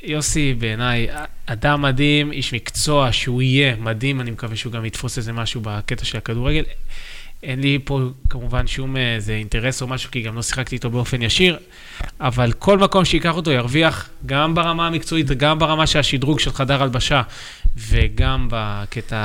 יוסי 0.02 0.54
בעיניי 0.54 1.08
אדם 1.46 1.82
מדהים, 1.82 2.32
איש 2.32 2.54
מקצוע, 2.54 3.12
שהוא 3.12 3.42
יהיה 3.42 3.76
מדהים, 3.76 4.20
אני 4.20 4.30
מקווה 4.30 4.56
שהוא 4.56 4.72
גם 4.72 4.84
יתפוס 4.84 5.18
איזה 5.18 5.32
משהו 5.32 5.60
בקטע 5.64 6.04
של 6.04 6.18
הכדורגל. 6.18 6.64
אין 7.44 7.60
לי 7.60 7.78
פה 7.84 8.00
כמובן 8.30 8.66
שום 8.66 8.96
אה, 8.96 9.14
איזה 9.14 9.32
אינטרס 9.32 9.82
או 9.82 9.86
משהו, 9.86 10.10
כי 10.10 10.22
גם 10.22 10.34
לא 10.34 10.42
שיחקתי 10.42 10.74
איתו 10.76 10.90
באופן 10.90 11.22
ישיר, 11.22 11.56
אבל 12.20 12.52
כל 12.52 12.78
מקום 12.78 13.04
שייקח 13.04 13.34
אותו 13.36 13.50
ירוויח, 13.50 14.08
גם 14.26 14.54
ברמה 14.54 14.86
המקצועית, 14.86 15.26
גם 15.26 15.58
ברמה 15.58 15.86
של 15.86 15.98
השדרוג 15.98 16.40
של 16.40 16.52
חדר 16.52 16.82
הלבשה, 16.82 17.22
וגם 17.76 18.48
בקטע... 18.50 19.16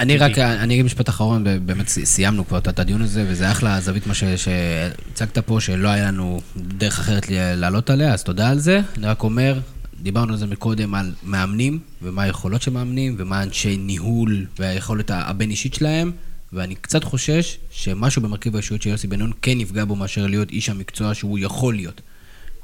אני 0.00 0.14
הטבעי. 0.14 0.32
רק, 0.32 0.38
אני 0.38 0.74
אגיד 0.74 0.84
משפט 0.84 1.08
אחרון, 1.08 1.44
באמת 1.66 1.88
סי- 1.88 2.06
סיימנו 2.06 2.46
כבר 2.48 2.58
את 2.58 2.78
הדיון 2.78 3.02
הזה, 3.02 3.24
וזה 3.28 3.50
אחלה 3.50 3.80
זווית 3.80 4.06
מה 4.06 4.14
שהצגת 4.14 5.38
פה, 5.38 5.60
שלא 5.60 5.88
היה 5.88 6.06
לנו 6.06 6.40
דרך 6.56 6.98
אחרת 6.98 7.26
לעלות 7.30 7.90
עליה, 7.90 8.12
אז 8.14 8.24
תודה 8.24 8.50
על 8.50 8.58
זה. 8.58 8.80
אני 8.96 9.06
רק 9.06 9.22
אומר, 9.22 9.58
דיברנו 10.02 10.32
על 10.32 10.38
זה 10.38 10.46
מקודם, 10.46 10.94
על 10.94 11.12
מאמנים, 11.24 11.78
ומה 12.02 12.22
היכולות 12.22 12.62
של 12.62 12.70
מאמנים, 12.70 13.14
ומה 13.18 13.42
אנשי 13.42 13.76
ניהול, 13.76 14.46
והיכולת 14.58 15.10
הבין-אישית 15.14 15.74
שלהם, 15.74 16.12
ואני 16.52 16.74
קצת 16.74 17.04
חושש 17.04 17.58
שמשהו 17.70 18.22
במרכיב 18.22 18.54
האישיות 18.54 18.82
של 18.82 18.90
יוסי 18.90 19.06
בן-נון 19.06 19.32
כן 19.42 19.60
יפגע 19.60 19.84
בו 19.84 19.96
מאשר 19.96 20.26
להיות 20.26 20.50
איש 20.50 20.68
המקצוע 20.68 21.14
שהוא 21.14 21.38
יכול 21.38 21.74
להיות. 21.74 22.00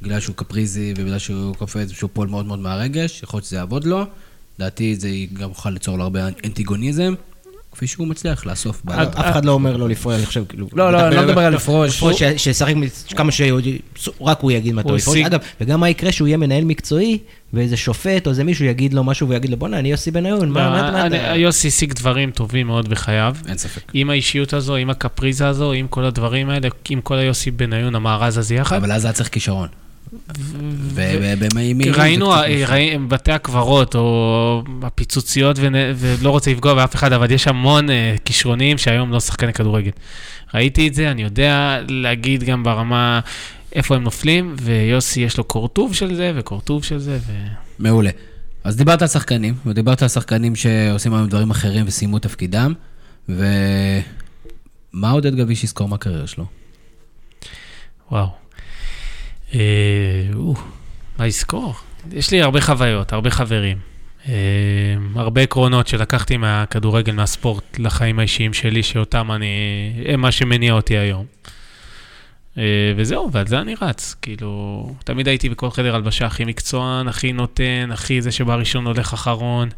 בגלל 0.03 0.21
שהוא 0.21 0.37
קפריזי 0.37 0.95
ובגלל 0.97 1.19
שהוא 1.19 1.55
קופץ 1.55 1.91
ושהוא 1.91 2.11
פועל 2.13 2.29
מאוד 2.29 2.47
מאוד 2.47 2.59
מהרגש, 2.59 3.23
יכול 3.23 3.39
להיות 3.39 3.47
שזה 3.47 3.57
יעבוד 3.57 3.85
לו. 3.85 4.05
לדעתי 4.59 4.97
זה 4.97 5.09
גם 5.33 5.49
יוכל 5.49 5.71
ליצור 5.71 5.99
לו 5.99 6.05
הרבה 6.05 6.29
אנטיגוניזם, 6.29 7.15
כפי 7.75 7.87
שהוא 7.87 8.07
מצליח 8.09 8.47
לאסוף. 8.47 8.77
אף 8.77 8.85
בעלות. 8.85 9.15
אף 9.17 9.31
אחד 9.31 9.45
לא 9.45 9.53
אומר 9.53 9.77
לו 9.77 9.89
לפרוש, 9.89 10.15
אני 10.15 10.27
חושב, 10.27 10.45
כאילו... 10.49 10.69
לא, 10.73 10.93
לא, 10.93 11.07
אני 11.09 11.17
לא 11.17 11.23
מדבר 11.23 11.41
על 11.41 11.55
לפרוש. 11.55 11.97
לפרוש, 11.97 12.23
ש- 12.23 12.43
שישחק 12.43 12.75
כמה 13.17 13.33
שהוא... 13.33 13.61
רק 14.21 14.41
הוא 14.41 14.51
יגיד 14.53 14.75
הוא 14.75 14.81
יפרוש. 14.81 15.09
השיג- 15.09 15.27
אגב, 15.27 15.39
וגם 15.61 15.81
מה 15.81 15.89
יקרה 15.89 16.13
שהוא 16.13 16.29
יהיה 16.29 16.37
מנהל 16.37 16.65
מקצועי, 16.65 17.19
ואיזה 17.53 17.77
שופט 17.77 18.27
או 18.27 18.31
איזה 18.31 18.45
מישהו 18.45 18.65
יגיד 18.65 18.95
לו 18.95 19.05
משהו 19.05 19.29
ויגיד 19.29 19.51
לו, 19.51 19.57
בואנה, 19.57 19.79
אני 19.79 19.91
יוסי 19.91 20.11
בניון, 20.11 20.49
מה 20.49 20.71
מה- 20.71 20.91
מה 20.91 21.07
אני- 21.07 21.25
אתה... 21.29 21.37
יוסי 21.37 21.69
השיג 21.69 21.93
דברים 21.93 22.31
טובים 22.31 22.67
מאוד 22.67 22.89
בחייו. 22.89 23.37
אין 23.49 23.59
ספק. 23.59 23.83
עם 23.95 24.11
האישיות 24.11 24.53
הזו, 24.53 24.77
עם 24.77 24.91
הקפריזה 24.91 25.49
הזו, 25.49 25.73
עם 25.73 25.87
כל 25.89 26.05
הדברים 26.05 26.51
האלה, 26.51 26.69
עם 26.91 27.01
כל 27.01 27.15
היוסי 27.15 27.51
בניון, 27.51 27.95
המארז 27.95 28.39
הזה 28.39 28.55
יחד. 28.55 28.77
אבל 28.77 28.93
אז 28.93 29.05
היה 29.05 29.13
צריך 29.13 29.29
כישרון. 29.29 29.69
ובמי... 30.95 31.91
ראינו, 31.91 32.31
ראי- 32.69 32.99
בתי 33.09 33.33
הקברות, 33.33 33.95
או 33.95 34.63
הפיצוציות, 34.83 35.57
ולא 35.97 36.31
רוצה 36.31 36.51
לפגוע 36.51 36.75
באף 36.75 36.95
אחד, 36.95 37.13
אבל 37.13 37.31
יש 37.31 37.49
המון 37.49 37.91
אה, 37.91 38.15
כישרונים 38.25 38.79
שהיום 38.79 39.13
לא 39.13 39.21
שחקני 39.21 39.53
כדורגל. 39.53 39.91
ראיתי 40.55 40.89
את 40.89 40.95
זה, 40.95 41.11
אני 41.11 41.23
יודע 41.23 41.79
להגיד 41.89 42.43
גם 42.43 42.63
ברמה 42.63 43.21
איפה 43.73 43.97
הם 43.97 44.03
נופלים, 44.03 44.57
ויוסי 44.63 45.21
יש 45.21 45.39
לו 45.39 45.45
קורטוב 45.45 45.95
של 45.95 46.15
זה, 46.15 46.33
וקורטוב 46.37 46.85
של 46.85 46.99
זה, 46.99 47.19
ו... 47.27 47.33
מעולה. 47.79 48.11
אז 48.65 48.77
דיברת 48.77 49.03
על 49.03 49.09
שחקנים, 49.09 49.55
ודיברת 49.67 50.03
על 50.03 50.09
שחקנים 50.09 50.57
שעושים 50.57 51.15
היום 51.15 51.29
דברים 51.29 51.51
אחרים 51.51 51.85
וסיימו 51.89 52.19
תפקידם, 52.19 52.73
ומה 53.29 55.11
עודד 55.11 55.35
גביש 55.35 55.65
יזכור 55.65 55.89
מהקריירה 55.89 56.27
שלו? 56.27 56.45
וואו. 58.11 58.44
אה, 59.55 59.61
מה 61.19 61.27
יזכור? 61.27 61.75
יש 62.13 62.31
לי 62.31 62.43
הרבה 62.43 62.61
חוויות, 62.61 63.13
הרבה 63.13 63.31
חברים. 63.31 63.79
אה, 64.29 64.35
הרבה 65.17 65.41
עקרונות 65.41 65.89
שלקחתי 65.89 66.37
מהכדורגל, 66.37 67.13
מהספורט, 67.13 67.79
לחיים 67.79 68.19
האישיים 68.19 68.53
שלי, 68.53 68.83
שאותם 68.83 69.33
אני... 69.33 69.47
הם 70.07 70.21
מה 70.21 70.33
שמניע 70.33 70.73
אותי 70.73 70.97
היום. 70.97 71.27
אה, 72.59 72.93
וזהו, 72.97 73.33
ועל 73.33 73.47
זה 73.47 73.61
אני 73.61 73.75
רץ. 73.83 74.15
כאילו, 74.23 74.95
תמיד 75.05 75.29
הייתי 75.29 75.49
בכל 75.49 75.71
חדר 75.71 75.95
הלבשה 75.95 76.27
הכי 76.27 76.45
מקצוען, 76.45 77.09
הכי 77.09 77.33
נותן, 77.33 77.89
הכי 77.93 78.23
זה 78.23 78.33
שבא 78.33 78.55
ראשון 78.55 78.87
הולך 78.87 79.13
אחרון. 79.13 79.69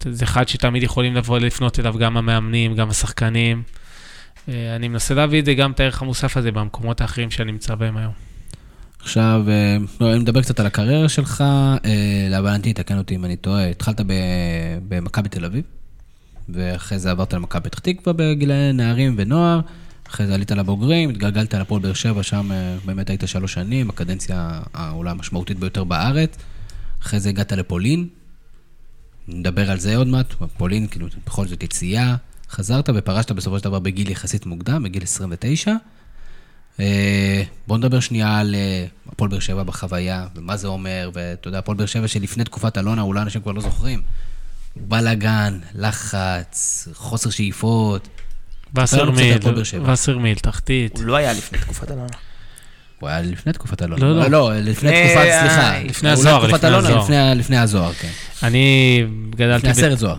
זה 0.00 0.24
אחד 0.24 0.48
שתמיד 0.48 0.82
יכולים 0.82 1.14
לבוא 1.14 1.38
לפנות 1.38 1.78
אליו 1.80 1.94
גם 1.98 2.16
המאמנים, 2.16 2.74
גם 2.74 2.90
השחקנים. 2.90 3.62
אה, 4.48 4.76
אני 4.76 4.88
מנסה 4.88 5.14
להביא 5.14 5.40
את 5.40 5.44
זה, 5.44 5.54
גם 5.54 5.70
את 5.70 5.80
הערך 5.80 6.02
המוסף 6.02 6.36
הזה 6.36 6.52
במקומות 6.52 7.00
האחרים 7.00 7.30
שאני 7.30 7.52
נמצא 7.52 7.74
בהם 7.74 7.96
היום. 7.96 8.12
עכשיו, 9.06 9.44
אה, 9.48 9.76
לא, 10.00 10.12
אני 10.12 10.18
מדבר 10.18 10.42
קצת 10.42 10.60
על 10.60 10.66
הקריירה 10.66 11.08
שלך, 11.08 11.40
אה, 11.84 12.26
להבנתי, 12.30 12.72
תקן 12.72 12.98
אותי 12.98 13.14
אם 13.14 13.24
אני 13.24 13.36
טועה, 13.36 13.68
התחלת 13.68 14.00
במכבי 14.88 15.28
תל 15.28 15.44
אביב, 15.44 15.64
ואחרי 16.48 16.98
זה 16.98 17.10
עברת 17.10 17.32
למכבי 17.32 17.62
פתח 17.62 17.78
תקווה 17.78 18.12
בגילי 18.12 18.72
נערים 18.72 19.14
ונוער, 19.18 19.60
אחרי 20.08 20.26
זה 20.26 20.34
עלית 20.34 20.50
לבוגרים, 20.50 21.10
התגלגלת 21.10 21.54
לפועל 21.54 21.82
באר 21.82 21.92
שבע, 21.92 22.22
שם 22.22 22.52
אה, 22.52 22.76
באמת 22.84 23.10
היית 23.10 23.22
שלוש 23.26 23.52
שנים, 23.52 23.90
הקדנציה 23.90 24.60
אולי 24.92 25.10
המשמעותית 25.10 25.58
ביותר 25.58 25.84
בארץ, 25.84 26.36
אחרי 27.02 27.20
זה 27.20 27.28
הגעת 27.28 27.52
לפולין, 27.52 28.08
נדבר 29.28 29.70
על 29.70 29.78
זה 29.78 29.96
עוד 29.96 30.06
מעט, 30.06 30.34
פולין, 30.56 30.86
כאילו, 30.86 31.06
בכל 31.26 31.46
זאת 31.46 31.62
יציאה, 31.62 32.16
חזרת 32.50 32.90
ופרשת 32.94 33.32
בסופו 33.32 33.58
של 33.58 33.64
דבר 33.64 33.78
בגיל 33.78 34.10
יחסית 34.10 34.46
מוקדם, 34.46 34.82
בגיל 34.82 35.02
29. 35.02 35.72
אה, 36.80 37.42
בוא 37.66 37.78
נדבר 37.78 38.00
שנייה 38.00 38.38
על 38.38 38.54
אה, 38.54 38.86
הפועל 39.12 39.30
באר 39.30 39.38
שבע 39.38 39.62
בחוויה, 39.62 40.26
ומה 40.36 40.56
זה 40.56 40.68
אומר, 40.68 41.10
ואתה 41.12 41.48
יודע, 41.48 41.58
הפועל 41.58 41.76
באר 41.76 41.86
שבע 41.86 42.08
שלפני 42.08 42.44
תקופת 42.44 42.78
אלונה, 42.78 43.02
אולי 43.02 43.20
אנשים 43.20 43.40
כבר 43.40 43.52
לא 43.52 43.60
זוכרים. 43.60 44.02
בלאגן, 44.76 45.58
לחץ, 45.74 46.88
חוסר 46.94 47.30
שאיפות. 47.30 48.08
וסרמיל, 48.74 49.64
שבע. 49.64 49.92
וסרמיל, 49.92 50.38
תחתית. 50.38 50.96
הוא 50.96 51.04
לא 51.04 51.16
היה 51.16 51.32
לפני 51.32 51.58
תקופת 51.58 51.90
אלונה. 51.90 52.06
הוא 53.00 53.08
היה 53.08 53.20
לפני 53.22 53.52
תקופת 53.52 53.82
אלונה. 53.82 54.04
לא, 54.04 54.14
לא. 54.16 54.28
לא, 54.28 54.50
לפני 54.56 54.90
אה, 54.90 55.08
תקופת, 55.08 55.26
אה, 55.26 55.40
סליחה. 55.40 55.78
לפני 55.84 56.08
אולי 56.08 56.18
הזוהר, 56.20 56.46
לפני 56.46 56.68
הזוהר. 56.76 57.02
לפני- 57.02 57.16
לפני 57.36 57.56
הזוהר, 57.58 57.92
כן. 57.92 58.08
אני 58.42 59.04
גדלתי... 59.30 59.58
לפני 59.68 59.70
הסרט 59.70 59.98
זוהר. 59.98 60.16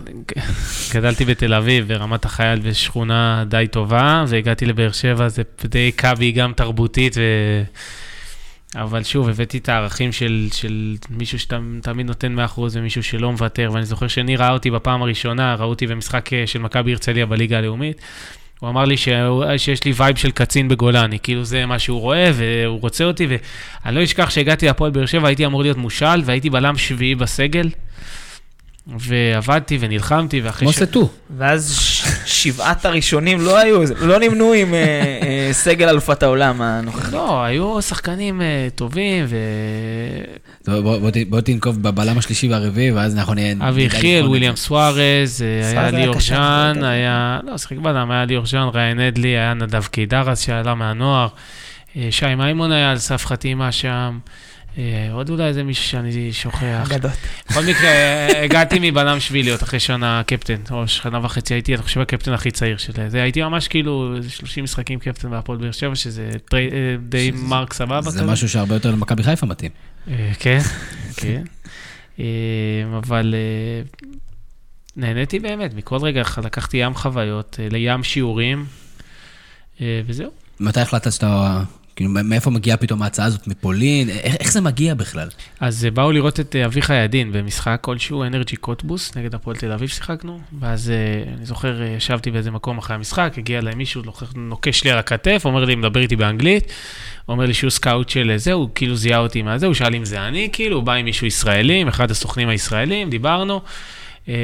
גדלתי 0.94 1.24
בתל 1.24 1.54
אביב, 1.54 1.88
ברמת 1.88 2.24
החייל, 2.24 2.60
בשכונה 2.60 3.44
די 3.48 3.64
טובה, 3.70 4.24
והגעתי 4.28 4.66
לבאר 4.66 4.92
שבע, 4.92 5.28
זה 5.28 5.42
די 5.64 5.92
הכה 5.96 6.14
בי 6.14 6.32
גם 6.32 6.52
תרבותית, 6.56 7.16
ו... 7.16 7.22
אבל 8.76 9.02
שוב, 9.04 9.28
הבאתי 9.28 9.58
את 9.58 9.68
הערכים 9.68 10.12
של, 10.12 10.48
של 10.52 10.96
מישהו 11.10 11.38
שתמיד 11.38 12.06
נותן 12.06 12.36
100% 12.56 12.60
ומישהו 12.72 13.02
שלא 13.02 13.32
מוותר, 13.32 13.70
ואני 13.72 13.84
זוכר 13.86 14.08
שניר 14.08 14.40
ראה 14.42 14.50
אותי 14.50 14.70
בפעם 14.70 15.02
הראשונה, 15.02 15.54
ראו 15.54 15.68
אותי 15.68 15.86
במשחק 15.86 16.32
אה, 16.32 16.42
של 16.46 16.58
מכבי 16.58 16.92
הרצליה 16.92 17.26
בליגה 17.26 17.58
הלאומית. 17.58 17.96
הוא 18.60 18.70
אמר 18.70 18.84
לי 18.84 18.96
שהוא, 18.96 19.44
שיש 19.56 19.84
לי 19.84 19.92
vibe 19.96 20.16
של 20.16 20.30
קצין 20.30 20.68
בגולני, 20.68 21.18
כאילו 21.22 21.44
זה 21.44 21.66
מה 21.66 21.78
שהוא 21.78 22.00
רואה 22.00 22.30
והוא 22.34 22.80
רוצה 22.80 23.04
אותי, 23.04 23.26
ואני 23.26 23.96
לא 23.96 24.04
אשכח 24.04 24.30
שהגעתי 24.30 24.66
להפועל 24.66 24.90
באר 24.90 25.06
שבע, 25.06 25.28
הייתי 25.28 25.46
אמור 25.46 25.62
להיות 25.62 25.76
מושאל, 25.76 26.20
והייתי 26.24 26.50
בלם 26.50 26.78
שביעי 26.78 27.14
בסגל, 27.14 27.68
ועבדתי 28.98 29.76
ונלחמתי, 29.80 30.40
ואחרי 30.40 30.66
כמו 30.66 30.72
סטו. 30.72 31.08
ואז 31.38 31.76
ש- 31.80 32.04
שבעת 32.26 32.84
הראשונים 32.86 33.40
לא 33.40 33.58
היו, 33.58 33.80
לא 34.00 34.18
נמנו 34.20 34.52
עם 34.52 34.74
אה, 34.74 34.78
אה, 35.22 35.48
סגל 35.52 35.88
אלופת 35.88 36.22
העולם 36.22 36.62
הנוכחי. 36.62 37.12
לא, 37.12 37.42
היו 37.44 37.82
שחקנים 37.82 38.42
אה, 38.42 38.68
טובים, 38.74 39.24
ו... 39.28 39.36
טוב, 40.64 40.80
בוא- 40.80 40.98
בוא 40.98 41.10
ת- 41.10 41.28
בוא 41.28 41.40
תנקוב 41.40 41.82
בבלם 41.82 42.18
השלישי 42.18 42.48
והרביעי, 42.48 42.90
ואז 42.90 43.16
אנחנו 43.18 43.34
נהיה... 43.34 43.54
אבי 43.68 43.86
את 43.86 43.92
וויליאם. 44.24 44.56
סוארז, 44.56 45.44
היה 45.72 45.90
ליאור 45.90 46.20
ז'אן, 46.20 46.72
יותר. 46.76 46.86
היה... 46.86 47.38
לא, 47.46 47.58
שיחק 47.58 47.76
בדם, 47.76 48.10
היה 48.10 48.24
ליאור 48.24 48.46
ז'אן, 48.46 48.68
ריין 48.74 49.00
אדלי, 49.00 49.28
היה 49.28 49.54
נדב 49.54 49.84
קידרס 49.84 50.40
שעלה 50.40 50.74
מהנוער, 50.74 51.28
שי 52.10 52.34
מימון 52.34 52.72
היה 52.72 52.90
על 52.90 52.98
סף 52.98 53.26
חתימה 53.26 53.72
שם. 53.72 54.18
אה, 54.78 55.08
עוד 55.12 55.30
אולי 55.30 55.44
איזה 55.44 55.62
מישהו 55.62 55.84
שאני 55.84 56.32
שוכח. 56.32 56.88
אגדות. 56.90 57.12
בכל 57.50 57.60
מקרה, 57.60 57.88
אה, 57.88 58.44
הגעתי 58.44 58.78
מבלם 58.80 59.20
שביעי 59.20 59.42
להיות 59.42 59.62
אחרי 59.62 59.80
שנה 59.80 60.22
קפטן, 60.26 60.60
או 60.70 60.88
שנה 60.88 61.24
וחצי 61.24 61.54
הייתי, 61.54 61.74
אני 61.74 61.82
חושב, 61.82 62.00
הקפטן 62.00 62.32
הכי 62.32 62.50
צעיר 62.50 62.76
של 62.76 62.92
זה. 63.08 63.22
הייתי 63.22 63.42
ממש 63.42 63.68
כאילו 63.68 64.16
איזה 64.16 64.30
30 64.30 64.64
משחקים 64.64 64.98
קפטן 64.98 65.30
בהפועל 65.30 65.58
באר 65.58 65.72
שבע, 65.72 65.94
שזה 65.94 66.30
אה, 66.54 66.58
די 67.08 67.30
מרק 67.34 67.72
סבבה 67.72 68.10
זה. 68.10 68.24
משהו 68.24 68.48
שהרבה 68.48 68.74
יותר 68.74 68.90
למכבי 68.90 69.22
חיפה 69.22 69.46
מתאים. 69.46 69.70
כן, 70.38 70.58
כן. 71.16 71.42
אבל 72.98 73.34
נהניתי 74.96 75.38
באמת, 75.38 75.74
מכל 75.74 75.98
רגע 76.02 76.22
לקחתי 76.44 76.76
ים 76.76 76.94
חוויות, 76.94 77.58
לים 77.70 78.04
שיעורים, 78.04 78.66
וזהו. 79.80 80.30
מתי 80.60 80.80
החלטת 80.80 81.12
שאתה... 81.12 81.62
כאילו, 81.98 82.10
מאיפה 82.10 82.50
מגיעה 82.50 82.76
פתאום 82.76 83.02
ההצעה 83.02 83.26
הזאת 83.26 83.46
מפולין? 83.46 84.08
איך, 84.08 84.36
איך 84.40 84.52
זה 84.52 84.60
מגיע 84.60 84.94
בכלל? 84.94 85.28
אז 85.60 85.84
אה, 85.84 85.90
באו 85.90 86.12
לראות 86.12 86.40
את 86.40 86.56
אה, 86.56 86.64
אביחי 86.64 86.94
ידין 86.94 87.32
במשחק 87.32 87.78
כלשהו, 87.80 88.24
אנרג'י 88.24 88.56
קוטבוס, 88.56 89.16
נגד 89.16 89.34
הפועל 89.34 89.56
תל 89.56 89.72
אביב 89.72 89.88
שיחקנו, 89.88 90.40
ואז 90.60 90.90
אה, 90.90 91.34
אני 91.36 91.46
זוכר, 91.46 91.82
ישבתי 91.82 92.30
באיזה 92.30 92.50
מקום 92.50 92.78
אחרי 92.78 92.96
המשחק, 92.96 93.34
הגיע 93.38 93.58
אליי 93.58 93.74
מישהו, 93.74 94.02
נוקש 94.34 94.84
לי 94.84 94.90
על 94.90 94.98
הכתף, 94.98 95.42
אומר 95.44 95.64
לי, 95.64 95.74
מדבר 95.74 96.00
איתי 96.00 96.16
באנגלית, 96.16 96.72
אומר 97.28 97.46
לי 97.46 97.54
שהוא 97.54 97.70
סקאוט 97.70 98.08
של 98.08 98.32
זה, 98.36 98.52
הוא 98.52 98.68
כאילו 98.74 98.96
זיהה 98.96 99.20
אותי 99.20 99.42
מה 99.42 99.58
זה, 99.58 99.66
הוא 99.66 99.74
שאל 99.74 99.94
אם 99.94 100.04
זה 100.04 100.20
אני, 100.20 100.48
כאילו, 100.52 100.76
הוא 100.76 100.84
בא 100.84 100.92
עם 100.92 101.04
מישהו 101.04 101.26
ישראלי, 101.26 101.80
עם 101.80 101.88
אחד 101.88 102.10
הסוכנים 102.10 102.48
הישראלים, 102.48 103.10
דיברנו. 103.10 103.60
אמ, 104.28 104.34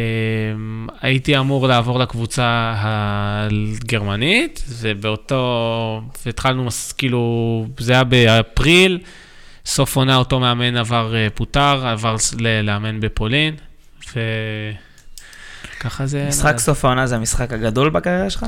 הייתי 1.00 1.38
אמור 1.38 1.68
לעבור 1.68 1.98
לקבוצה 1.98 2.74
הגרמנית, 2.76 4.64
ובאותו, 4.68 6.02
והתחלנו, 6.26 6.68
כאילו, 6.98 7.66
זה 7.78 7.92
היה 7.92 8.04
באפריל, 8.04 8.98
סוף 9.66 9.96
עונה 9.96 10.16
אותו 10.16 10.40
מאמן 10.40 10.76
עבר, 10.76 11.14
אה, 11.14 11.28
פוטר, 11.34 11.86
עבר 11.86 12.16
לאמן 12.62 13.00
בפולין, 13.00 13.54
וככה 14.10 16.06
זה... 16.06 16.26
משחק 16.28 16.58
סוף 16.58 16.84
העונה 16.84 17.06
זה 17.06 17.16
המשחק 17.16 17.52
הגדול 17.52 17.90
בקריירה 17.90 18.30
שלך? 18.30 18.46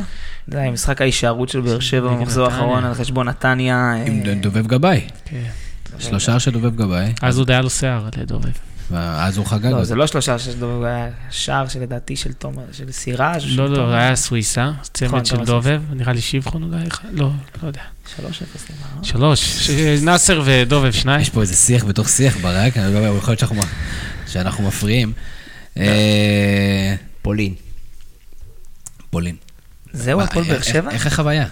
זה 0.48 0.58
היה 0.58 0.70
משחק 0.70 1.00
ההישארות 1.00 1.48
של 1.48 1.60
באר 1.60 1.80
שבע 1.80 2.08
במחזור 2.08 2.44
האחרון 2.44 2.84
על 2.84 2.94
חשבון 2.94 3.28
נתניה. 3.28 3.92
עם 4.06 4.22
דובב 4.40 4.66
גבאי. 4.66 5.00
כן. 5.24 5.42
שלושה 5.98 6.40
של 6.40 6.50
דובב 6.50 6.76
גבאי. 6.76 7.12
אז 7.22 7.38
עוד 7.38 7.50
היה 7.50 7.60
לו 7.60 7.70
שיער 7.70 8.08
לדובב. 8.16 8.75
ואז 8.90 9.36
הוא 9.36 9.46
חגג. 9.46 9.66
לא, 9.70 9.84
זה 9.84 9.94
לא 9.94 10.06
שלושה 10.06 10.38
של 10.38 10.58
דובב, 10.58 10.84
היה 10.84 11.08
שער 11.30 11.68
שלדעתי 11.68 12.16
של 12.16 12.32
תומר, 12.32 12.62
של 12.72 12.92
סיראז'. 12.92 13.42
לא, 13.46 13.70
לא, 13.70 13.90
זה 13.90 13.96
היה 13.96 14.16
סוויסה, 14.16 14.70
צמד 14.94 15.08
נכון, 15.08 15.24
של 15.24 15.36
דובב, 15.44 15.82
נראה 15.92 16.12
לי 16.12 16.20
שבחון 16.20 16.62
אולי, 16.62 16.84
לא, 17.12 17.30
לא 17.62 17.66
יודע. 17.66 17.80
שלוש 18.16 18.42
אפס 18.42 18.64
נאמר. 18.70 19.04
שלוש, 19.04 19.70
נאסר 20.02 20.42
ודובב 20.44 20.92
שניים. 20.92 21.20
יש 21.20 21.30
פה 21.30 21.40
איזה 21.40 21.56
שיח 21.56 21.84
בתוך 21.84 22.08
שיח 22.08 22.36
ברק, 22.36 22.76
אני 22.76 22.94
לא 22.94 22.98
יודע, 22.98 23.18
יכול 23.18 23.36
להיות 23.38 23.52
שאנחנו 24.26 24.62
מפריעים. 24.68 25.12
אה, 25.76 26.94
פולין. 27.22 27.54
פולין. 29.10 29.36
זהו, 29.92 30.20
הפועל 30.20 30.44
באר 30.44 30.62
שבע? 30.62 30.90
איך 30.90 31.06
החוויה? 31.06 31.46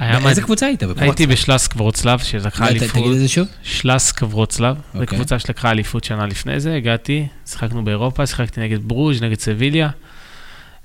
באיזה 0.00 0.42
קבוצה 0.42 0.66
היית? 0.66 0.82
הייתי 0.96 1.26
בשלסק 1.26 1.76
ורוצלב, 1.76 2.18
שלקחה 2.18 2.68
אליפות. 2.68 2.90
תגיד 2.90 3.12
את 3.12 3.18
זה 3.18 3.28
שוב. 3.28 3.48
שלסק 3.62 4.22
ורוצלב, 4.22 4.76
זו 4.76 5.00
אוקיי. 5.00 5.06
קבוצה 5.06 5.38
שלקחה 5.38 5.70
אליפות 5.70 6.04
שנה 6.04 6.26
לפני 6.26 6.60
זה, 6.60 6.74
הגעתי, 6.74 7.26
שיחקנו 7.46 7.84
באירופה, 7.84 8.26
שיחקתי 8.26 8.60
נגד 8.60 8.78
ברוז', 8.82 9.22
נגד 9.22 9.38
סביליה. 9.38 9.90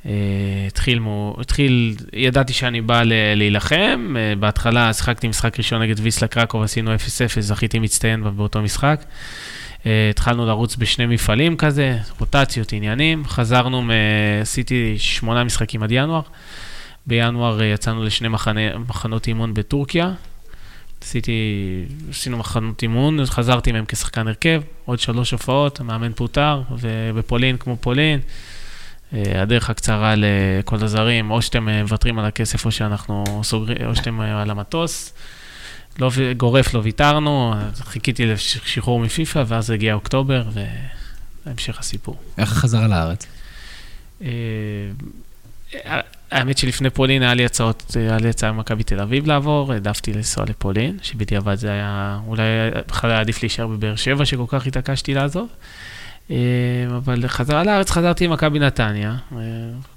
אה, 0.06 0.12
התחיל, 0.68 1.00
התחיל, 1.38 1.96
ידעתי 2.14 2.54
שאני 2.54 2.82
בא 2.82 3.02
להילחם, 3.36 4.16
אה, 4.18 4.36
בהתחלה 4.36 4.94
שיחקתי 4.94 5.28
משחק 5.28 5.58
ראשון 5.58 5.82
נגד 5.82 6.00
ויסלה 6.00 6.28
קרקוב, 6.28 6.64
עשינו 6.64 6.96
0-0, 6.96 6.98
זכיתי 7.40 7.80
מצטיין 7.80 8.24
באותו 8.36 8.62
משחק. 8.62 9.04
אה, 9.86 10.08
התחלנו 10.10 10.46
לרוץ 10.46 10.76
בשני 10.76 11.06
מפעלים 11.06 11.58
כזה, 11.58 11.98
רוטציות, 12.20 12.74
עניינים, 12.74 13.26
חזרנו, 13.26 13.84
עשיתי 14.42 14.96
שמונה 14.98 15.44
משחקים 15.44 15.84
עד 15.84 15.92
ינואר. 15.92 16.22
בינואר 17.08 17.62
אה, 17.62 17.66
יצאנו 17.66 18.04
לשני 18.04 18.28
מחנה, 18.28 18.78
מחנות 18.78 19.28
אימון 19.28 19.54
בטורקיה. 19.54 20.14
עשיתי, 21.02 21.32
עשינו 22.10 22.38
מחנות 22.38 22.82
אימון, 22.82 23.26
חזרתי 23.26 23.72
מהם 23.72 23.86
כשחקן 23.88 24.28
הרכב, 24.28 24.62
עוד 24.86 25.00
שלוש 25.00 25.32
הופעות, 25.32 25.80
המאמן 25.80 26.14
פוטר, 26.14 26.62
ובפולין 26.80 27.58
כמו 27.58 27.78
פולין. 27.82 28.20
אה, 29.14 29.42
הדרך 29.42 29.70
הקצרה 29.70 30.14
לכל 30.18 30.76
הזרים, 30.84 31.32
או 31.32 31.42
שאתם 31.42 31.70
אה, 31.70 31.82
מוותרים 31.82 32.20
על 32.20 32.26
הכסף 32.26 32.66
או 32.66 32.72
שאנחנו 32.72 33.42
סוגרים, 33.44 33.88
או 33.88 33.96
שאתם 33.96 34.20
על 34.20 34.50
המטוס. 34.50 35.14
לא, 36.00 36.12
גורף 36.38 36.74
לא 36.74 36.80
ויתרנו, 36.84 37.54
חיכיתי 37.76 38.26
לשחרור 38.26 39.00
מפיפ"א, 39.00 39.44
ואז 39.48 39.70
הגיע 39.70 39.94
אוקטובר, 39.94 40.44
והמשך 41.46 41.80
הסיפור. 41.80 42.22
איך 42.38 42.52
החזרה 42.52 42.88
לארץ? 42.88 43.28
האמת 46.34 46.58
שלפני 46.58 46.90
פולין 46.90 47.24
היה 47.24 47.34
לי 47.34 47.46
הצעות, 47.46 47.96
היה 48.00 48.18
לי 48.18 48.30
הצעה 48.30 48.52
ממכבי 48.52 48.84
תל 48.84 49.00
אביב 49.00 49.28
לעבור, 49.28 49.74
העדפתי 49.74 50.14
לנסוע 50.14 50.46
לפולין, 50.50 50.98
שבדיעבד 51.02 51.56
זה 51.56 51.72
היה, 51.72 52.20
אולי 52.28 52.44
בכלל 52.88 53.12
היה 53.12 53.20
עדיף 53.20 53.44
להישאר 53.44 53.68
בבאר 53.68 53.96
שבע, 53.96 54.26
שכל 54.26 54.46
כך 54.48 54.68
התעקשתי 54.68 55.14
לעזוב. 55.14 55.48
אה, 56.32 56.36
אבל 56.98 57.28
חזרה 57.28 57.64
לארץ, 57.64 57.92
חזרתי 57.92 58.26
עם 58.26 58.32
מכבי 58.32 58.60
נתניה. 58.60 59.16
אה, 59.32 59.38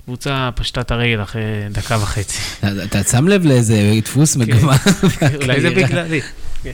קבוצה 0.04 0.50
פשטה 0.54 0.80
את 0.80 0.90
הרגל 0.90 1.22
אחרי 1.22 1.42
דקה 1.70 1.96
וחצי. 2.02 2.38
אתה 2.84 3.02
שם 3.02 3.28
לב 3.28 3.44
לאיזה 3.44 3.92
דפוס 4.04 4.34
כן. 4.36 4.40
מגמה? 4.40 4.76
אולי 5.42 5.60
זה 5.60 5.70
בגללי. 5.70 6.20
כן. 6.62 6.70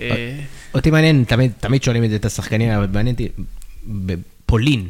אה, 0.00 0.40
אותי 0.74 0.90
מעניין, 0.90 1.24
תמיד 1.60 1.82
שואלים 1.82 2.04
את 2.04 2.10
זה 2.10 2.16
את 2.16 2.24
השחקנים, 2.24 2.70
אבל 2.70 2.86
מעניין 2.92 3.14
אותי, 3.14 3.28
בפולין, 3.86 4.88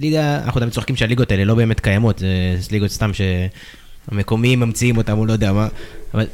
ליגה, 0.00 0.40
אנחנו 0.44 0.60
תמיד 0.60 0.72
צוחקים 0.72 0.96
שהליגות 0.96 1.30
האלה 1.30 1.44
לא 1.44 1.54
באמת 1.54 1.80
קיימות, 1.80 2.18
זה 2.18 2.68
ליגות 2.70 2.90
סתם 2.90 3.10
שהמקומיים 3.14 4.60
ממציאים 4.60 4.96
אותם, 4.96 5.16
הוא 5.16 5.26
לא 5.26 5.32
יודע 5.32 5.52
מה, 5.52 5.68
אבל 6.14 6.26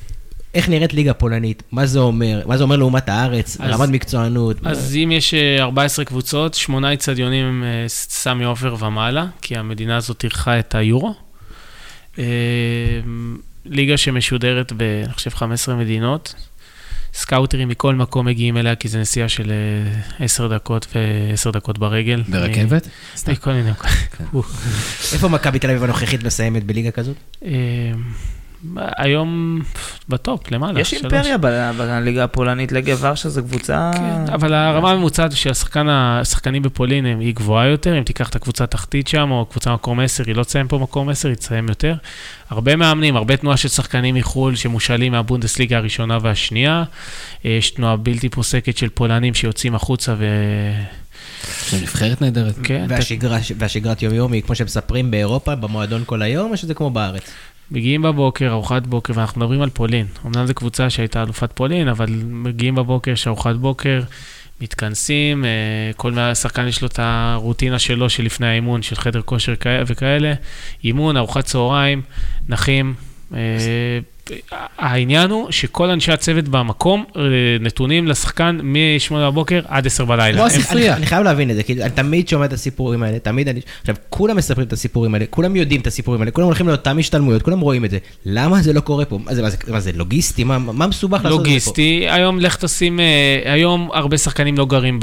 איך 0.54 0.68
נראית 0.68 0.94
ליגה 0.94 1.14
פולנית? 1.14 1.62
מה 1.72 1.86
זה 1.86 1.98
אומר? 1.98 2.42
מה 2.46 2.56
זה 2.56 2.62
אומר 2.62 2.76
לעומת 2.76 3.08
הארץ? 3.08 3.56
אז, 3.60 3.70
רמת 3.70 3.88
מקצוענות? 3.88 4.56
אז 4.64 4.96
מה... 4.96 5.02
אם 5.02 5.12
יש 5.12 5.34
14 5.58 6.02
אה, 6.02 6.08
קבוצות, 6.08 6.54
שמונה 6.54 6.92
אצטדיונים 6.92 7.46
הם 7.46 7.64
אה, 7.64 7.84
סמי 7.88 8.44
עופר 8.44 8.76
ומעלה, 8.80 9.26
כי 9.42 9.56
המדינה 9.56 9.96
הזאת 9.96 10.24
אירחה 10.24 10.58
את 10.58 10.74
היורו. 10.74 11.14
אה, 12.18 12.24
ליגה 13.64 13.96
שמשודרת 13.96 14.72
ב, 14.76 14.82
אני 15.04 15.12
חושב, 15.12 15.30
15 15.30 15.74
מדינות. 15.74 16.34
סקאוטרים 17.14 17.68
מכל 17.68 17.94
מקום 17.94 18.26
מגיעים 18.26 18.56
אליה, 18.56 18.74
כי 18.74 18.88
זו 18.88 18.98
נסיעה 18.98 19.28
של 19.28 19.52
עשר 20.18 20.56
דקות 20.56 20.86
ועשר 20.94 21.50
דקות 21.50 21.78
ברגל. 21.78 22.22
ברכבת? 22.28 22.88
כל 23.40 23.52
מיני... 23.52 23.74
כן. 23.74 24.24
איפה 25.12 25.28
מכבי 25.28 25.58
תל 25.58 25.70
אביב 25.70 25.84
הנוכחית 25.84 26.24
מסיימת 26.24 26.64
בליגה 26.64 26.90
כזאת? 26.90 27.16
היום 28.76 29.60
ב 30.08 30.17
top, 30.17 30.50
למעלה. 30.50 30.80
יש 30.80 30.94
אימפריה 30.94 31.38
בליגה 31.72 32.24
הפולנית, 32.24 32.72
לגיה 32.72 32.94
ורשה 32.98 33.28
זו 33.28 33.42
קבוצה... 33.42 33.90
כן, 33.94 34.32
אבל 34.32 34.54
הרמה 34.54 34.90
הממוצעת 34.90 35.32
של 35.32 35.50
השחקנים 35.88 36.62
בפולין 36.62 37.04
היא 37.20 37.34
גבוהה 37.34 37.66
יותר, 37.66 37.98
אם 37.98 38.02
תיקח 38.02 38.28
את 38.28 38.36
הקבוצה 38.36 38.64
התחתית 38.64 39.08
שם, 39.08 39.30
או 39.30 39.46
קבוצה 39.46 39.74
מקום 39.74 40.00
10, 40.00 40.24
היא 40.26 40.34
לא 40.34 40.44
תסיים 40.44 40.68
פה 40.68 40.78
מקום 40.78 41.08
10, 41.08 41.28
היא 41.28 41.36
תסיים 41.36 41.68
יותר. 41.68 41.94
הרבה 42.50 42.76
מאמנים, 42.76 43.16
הרבה 43.16 43.36
תנועה 43.36 43.56
של 43.56 43.68
שחקנים 43.68 44.14
מחו"ל 44.14 44.56
שמושאלים 44.56 45.12
מהבונדסליגה 45.12 45.76
הראשונה 45.76 46.18
והשנייה. 46.22 46.84
יש 47.44 47.70
תנועה 47.70 47.96
בלתי 47.96 48.28
פוסקת 48.28 48.76
של 48.76 48.88
פולנים 48.88 49.34
שיוצאים 49.34 49.74
החוצה 49.74 50.14
ו... 50.18 50.26
זה 51.70 51.76
נבחרת 51.82 52.20
נהדרת. 52.20 52.54
כן. 52.62 52.86
והשגרת 53.58 54.02
יום-יום 54.02 54.32
היא 54.32 54.42
כמו 54.42 54.54
שמספרים 54.54 55.10
באירופה, 55.10 55.54
במועדון 55.54 56.02
כל 56.06 56.22
היום, 56.22 56.50
או 56.50 56.56
שזה 56.56 56.74
כמו 56.74 56.90
בארץ? 56.90 57.30
מגיעים 57.72 58.02
בבוקר, 58.02 58.50
ארוחת 58.50 58.86
בוקר, 58.86 59.12
ואנחנו 59.16 59.40
מדברים 59.40 59.62
על 59.62 59.70
פולין. 59.70 60.06
אמנם 60.26 60.46
זו 60.46 60.54
קבוצה 60.54 60.90
שהייתה 60.90 61.22
אלופת 61.22 61.52
פולין, 61.52 61.88
אבל 61.88 62.06
מגיעים 62.24 62.74
בבוקר, 62.74 63.10
יש 63.10 63.26
ארוחת 63.26 63.56
בוקר, 63.56 64.02
מתכנסים, 64.60 65.44
אה, 65.44 65.50
כל 65.96 66.12
שחקן 66.34 66.68
יש 66.68 66.82
לו 66.82 66.88
את 66.88 66.98
הרוטינה 67.02 67.78
שלו 67.78 68.10
שלפני 68.10 68.46
האימון, 68.46 68.82
של 68.82 68.96
חדר 68.96 69.22
כושר 69.22 69.54
וכאלה. 69.86 70.34
אימון, 70.84 71.16
ארוחת 71.16 71.44
צהריים, 71.44 72.02
נחים. 72.48 72.94
העניין 74.78 75.30
הוא 75.30 75.50
שכל 75.50 75.90
אנשי 75.90 76.12
הצוות 76.12 76.48
במקום 76.48 77.04
אה, 77.16 77.22
נתונים 77.60 78.06
לשחקן 78.08 78.58
מ-8 78.62 79.14
בבוקר 79.14 79.60
עד 79.68 79.86
10 79.86 80.04
בלילה. 80.04 80.38
כמו 80.38 80.46
הספרייה. 80.46 80.96
אני 80.96 81.06
חייב 81.06 81.22
להבין 81.22 81.50
את 81.50 81.56
זה, 81.56 81.62
כי 81.62 81.82
אני 81.82 81.90
תמיד 81.90 82.28
שומע 82.28 82.44
את 82.44 82.52
הסיפורים 82.52 83.02
האלה, 83.02 83.18
תמיד 83.18 83.48
אני... 83.48 83.60
עכשיו, 83.80 83.94
כולם 84.08 84.36
מספרים 84.36 84.66
את 84.68 84.72
הסיפורים 84.72 85.14
האלה, 85.14 85.26
כולם 85.30 85.56
יודעים 85.56 85.80
את 85.80 85.86
הסיפורים 85.86 86.20
האלה, 86.20 86.30
כולם 86.30 86.46
הולכים 86.46 86.68
לאותן 86.68 86.98
השתלמויות, 86.98 87.42
כולם 87.42 87.60
רואים 87.60 87.84
את 87.84 87.90
זה. 87.90 87.98
למה 88.26 88.62
זה 88.62 88.72
לא 88.72 88.80
קורה 88.80 89.04
פה? 89.04 89.18
מה 89.24 89.34
זה, 89.34 89.42
מה 89.68 89.80
זה, 89.80 89.92
לוגיסטי? 89.94 90.44
מה, 90.44 90.58
מה 90.58 90.86
מסובך 90.86 91.24
לעשות 91.24 91.40
את 91.40 91.44
זה 91.44 91.44
פה? 91.44 91.48
לוגיסטי, 91.48 92.06
היום 92.08 92.40
לך 92.40 92.56
תשים, 92.56 93.00
אה, 93.00 93.52
היום 93.52 93.88
הרבה 93.92 94.18
שחקנים 94.18 94.58
לא 94.58 94.64
גרים. 94.66 95.00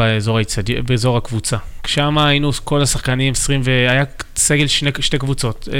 באזור 0.86 1.18
הקבוצה. 1.18 1.58
שם 1.86 2.18
היינו 2.18 2.52
כל 2.64 2.82
השחקנים 2.82 3.34
20, 3.34 3.62
והיה 3.64 4.04
סגל 4.36 4.68
שני, 4.68 4.90
שתי 5.00 5.18
קבוצות, 5.18 5.68
אה, 5.74 5.78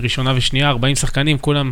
ראשונה 0.00 0.32
ושנייה, 0.36 0.68
40 0.68 0.96
שחקנים, 0.96 1.38
כולם 1.38 1.70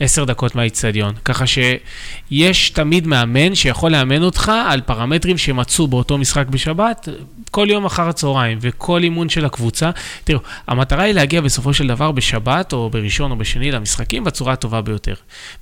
10 0.00 0.24
דקות 0.24 0.54
מהאיצטדיון. 0.54 1.14
ככה 1.24 1.44
שיש 1.46 2.70
תמיד 2.70 3.06
מאמן 3.06 3.54
שיכול 3.54 3.92
לאמן 3.92 4.22
אותך 4.22 4.52
על 4.68 4.80
פרמטרים 4.80 5.38
שמצאו 5.38 5.88
באותו 5.88 6.18
משחק 6.18 6.46
בשבת, 6.46 7.08
כל 7.50 7.66
יום 7.70 7.84
אחר 7.84 8.08
הצהריים, 8.08 8.58
וכל 8.60 9.02
אימון 9.02 9.28
של 9.28 9.44
הקבוצה. 9.44 9.90
תראו, 10.24 10.40
המטרה 10.66 11.02
היא 11.02 11.14
להגיע 11.14 11.40
בסופו 11.40 11.74
של 11.74 11.86
דבר 11.86 12.12
בשבת, 12.12 12.72
או 12.72 12.90
בראשון 12.90 13.30
או 13.30 13.36
בשני 13.36 13.70
למשחקים, 13.70 14.24
בצורה 14.24 14.52
הטובה 14.52 14.80
ביותר. 14.80 15.14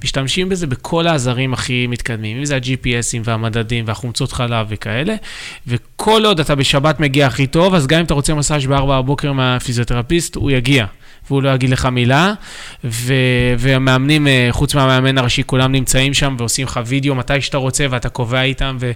משתמשים 0.04 0.48
בזה 0.48 0.66
בכל 0.66 1.06
העזרים 1.06 1.52
הכי 1.52 1.86
מתקדמים, 1.86 2.36
אם 2.36 2.44
זה 2.44 2.56
ה-GPSים 2.56 3.20
והמדדים 3.24 3.84
והחומצות 3.88 4.32
חלב 4.32 4.66
וכאלה, 4.70 5.14
וכל 5.66 6.24
עוד 6.24 6.40
אתה 6.40 6.54
בשבת 6.54 7.00
מגיע 7.00 7.26
הכי 7.26 7.46
טוב, 7.46 7.74
אז 7.74 7.86
גם 7.86 7.98
אם 7.98 8.04
אתה 8.04 8.14
רוצה 8.14 8.34
מסאז' 8.34 8.66
ב-4 8.66 8.84
בבוקר 8.86 9.32
מהפיזיותרפיסט, 9.32 10.36
הוא 10.36 10.50
יגיע. 10.50 10.86
והוא 11.30 11.42
לא 11.42 11.50
יגיד 11.50 11.70
לך 11.70 11.86
מילה, 11.86 12.32
ו- 12.84 13.14
והמאמנים, 13.58 14.26
אה, 14.26 14.48
חוץ 14.50 14.74
מהמאמן 14.74 15.18
הראשי, 15.18 15.42
כולם 15.46 15.72
נמצאים 15.72 16.14
שם 16.14 16.36
ועושים 16.38 16.66
לך 16.66 16.80
וידאו 16.86 17.14
מתי 17.14 17.40
שאתה 17.40 17.56
רוצה 17.56 17.86
ואתה 17.90 18.08
קובע 18.08 18.42
איתם, 18.42 18.76
וזה... 18.80 18.92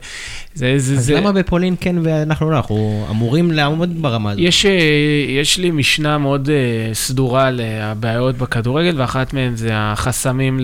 זה, 0.54 0.72
אז 0.72 0.84
זה... 0.84 1.14
למה 1.14 1.32
בפולין 1.32 1.74
כן 1.80 1.96
ואנחנו 2.02 2.50
לא? 2.50 2.56
אנחנו 2.56 3.06
אמורים 3.10 3.50
לעמוד 3.50 4.02
ברמה 4.02 4.30
הזאת. 4.30 4.42
יש, 4.42 4.66
אה, 4.66 4.72
יש 5.28 5.58
לי 5.58 5.70
משנה 5.70 6.18
מאוד 6.18 6.50
אה, 6.50 6.94
סדורה 6.94 7.50
לבעיות 7.50 8.36
בכדורגל, 8.36 9.00
ואחת 9.00 9.32
מהן 9.32 9.56
זה 9.56 9.70
החסמים, 9.72 10.60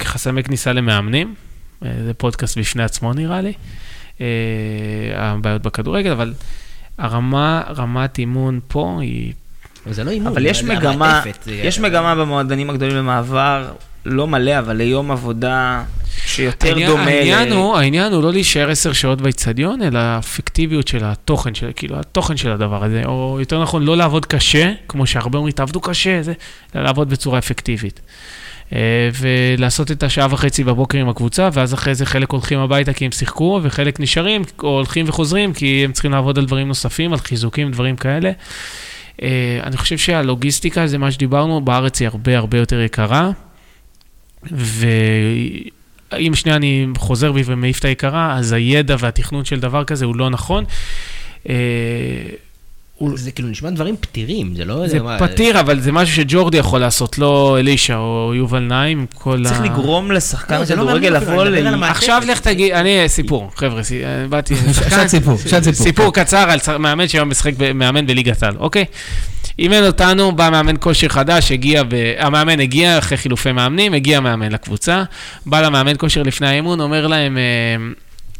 חסמי 0.00 0.42
כניסה 0.42 0.72
למאמנים. 0.72 1.34
זה 1.82 2.14
פודקאסט 2.16 2.58
בפני 2.58 2.82
עצמו 2.82 3.12
נראה 3.12 3.40
לי, 3.40 3.52
הבעיות 5.14 5.62
בכדורגל, 5.62 6.10
אבל 6.10 6.34
הרמה, 6.98 7.62
רמת 7.76 8.18
אימון 8.18 8.60
פה 8.68 8.98
היא... 9.00 9.32
אבל 9.86 9.94
זה 9.94 10.04
לא 10.04 10.10
אימון. 10.10 10.32
אבל 10.32 10.46
יש 10.46 10.64
מגמה, 10.64 11.22
יש 11.46 11.80
מגמה 11.80 12.14
במועדונים 12.14 12.70
הגדולים 12.70 12.96
למעבר, 12.96 13.72
לא 14.04 14.26
מלא, 14.26 14.58
אבל 14.58 14.76
ליום 14.76 15.10
עבודה 15.10 15.82
שיותר 16.26 16.68
העניין, 16.68 16.90
דומה 16.90 17.04
העניין, 17.04 17.48
ל... 17.48 17.52
הוא, 17.52 17.76
העניין 17.76 18.12
הוא 18.12 18.22
לא 18.22 18.32
להישאר 18.32 18.70
עשר 18.70 18.92
שעות 18.92 19.20
באיצטדיון, 19.20 19.82
אלא 19.82 19.98
האפקטיביות 19.98 20.88
של 20.88 21.04
התוכן, 21.04 21.54
של, 21.54 21.70
כאילו, 21.76 22.00
התוכן 22.00 22.36
של 22.36 22.52
הדבר 22.52 22.84
הזה, 22.84 23.02
או 23.04 23.36
יותר 23.40 23.62
נכון, 23.62 23.82
לא 23.82 23.96
לעבוד 23.96 24.26
קשה, 24.26 24.72
כמו 24.88 25.06
שהרבה 25.06 25.38
אומרים, 25.38 25.52
תעבדו 25.52 25.80
קשה, 25.80 26.22
זה, 26.22 26.32
אלא 26.74 26.84
לעבוד 26.84 27.10
בצורה 27.10 27.38
אפקטיבית. 27.38 28.00
אה, 28.72 29.08
ולעשות 29.18 29.90
את 29.90 30.02
השעה 30.02 30.26
וחצי 30.30 30.64
בבוקר 30.64 30.98
עם 30.98 31.08
הקבוצה, 31.08 31.48
ואז 31.52 31.74
אחרי 31.74 31.94
זה 31.94 32.06
חלק 32.06 32.30
הולכים 32.30 32.58
הביתה 32.58 32.92
כי 32.92 33.04
הם 33.04 33.12
שיחקו, 33.12 33.60
וחלק 33.62 34.00
נשארים, 34.00 34.42
או 34.62 34.68
הולכים 34.68 35.08
וחוזרים, 35.08 35.52
כי 35.52 35.84
הם 35.84 35.92
צריכים 35.92 36.12
לעבוד 36.12 36.38
על 36.38 36.46
דברים 36.46 36.68
נוספים, 36.68 37.12
על 37.12 37.18
חיזוקים, 37.18 37.70
דברים 37.70 37.96
כאלה. 37.96 38.30
אה, 39.22 39.60
אני 39.62 39.76
חושב 39.76 39.98
שהלוגיסטיקה, 39.98 40.86
זה 40.86 40.98
מה 40.98 41.10
שדיברנו, 41.10 41.60
בארץ 41.60 42.00
היא 42.00 42.08
הרבה 42.08 42.38
הרבה 42.38 42.58
יותר 42.58 42.80
יקרה, 42.80 43.30
ואם 44.52 46.34
שנייה 46.34 46.56
אני 46.56 46.86
חוזר 46.96 47.32
בי 47.32 47.42
ומעיף 47.44 47.78
את 47.78 47.84
היקרה, 47.84 48.36
אז 48.36 48.52
הידע 48.52 48.96
והתכנון 48.98 49.44
של 49.44 49.60
דבר 49.60 49.84
כזה 49.84 50.04
הוא 50.04 50.16
לא 50.16 50.30
נכון. 50.30 50.64
זה 53.14 53.30
כאילו 53.30 53.48
נשמע 53.48 53.70
דברים 53.70 53.96
פתירים, 54.00 54.54
זה 54.56 54.64
לא... 54.64 54.88
זה 54.88 55.00
מה- 55.02 55.18
פתיר, 55.18 55.60
אבל 55.60 55.80
זה 55.80 55.92
משהו 55.92 56.16
שג'ורדי 56.16 56.56
יכול 56.58 56.80
לעשות, 56.80 57.18
לא 57.18 57.56
אלישע 57.60 57.96
או 57.96 58.32
יובל 58.34 58.58
נעים, 58.58 59.06
כל 59.14 59.42
ה... 59.46 59.48
צריך 59.48 59.60
לגרום 59.60 60.12
לשחקן 60.12 60.58
לא, 60.58 60.64
זה 60.64 60.76
לא 60.76 60.82
כדורגל 60.82 61.08
לבוא 61.08 61.44
ל... 61.44 61.84
עכשיו 61.84 62.22
לך 62.26 62.40
תגיד, 62.40 62.72
אני, 62.72 63.08
סיפור, 63.08 63.50
חבר'ה, 63.56 63.80
אה, 64.04 64.26
באתי... 64.28 64.54
שעת 64.90 65.06
סיפור, 65.06 65.36
שעת 65.46 65.62
סיפור. 65.64 65.84
סיפור 65.86 66.12
קצר 66.12 66.50
על 66.50 66.58
מאמן 66.78 67.08
שהיום 67.08 67.28
משחק, 67.30 67.52
ב- 67.58 67.72
מאמן 67.72 68.06
בליגת 68.06 68.42
העל, 68.42 68.54
אוקיי? 68.58 68.84
אימן 69.58 69.86
אותנו, 69.86 70.32
בא 70.32 70.48
מאמן 70.52 70.74
כושר 70.80 71.08
חדש, 71.08 71.52
הגיע, 71.52 71.82
ב... 71.82 71.94
המאמן 72.18 72.60
הגיע 72.60 72.98
אחרי 72.98 73.18
חילופי 73.18 73.52
מאמנים, 73.52 73.94
הגיע 73.94 74.20
מאמן 74.20 74.52
לקבוצה, 74.52 75.02
בא 75.46 75.60
למאמן 75.60 75.92
כושר 75.98 76.22
לפני 76.22 76.46
האימון, 76.48 76.80
אומר 76.80 77.06
להם, 77.06 77.38
אה, 77.38 77.42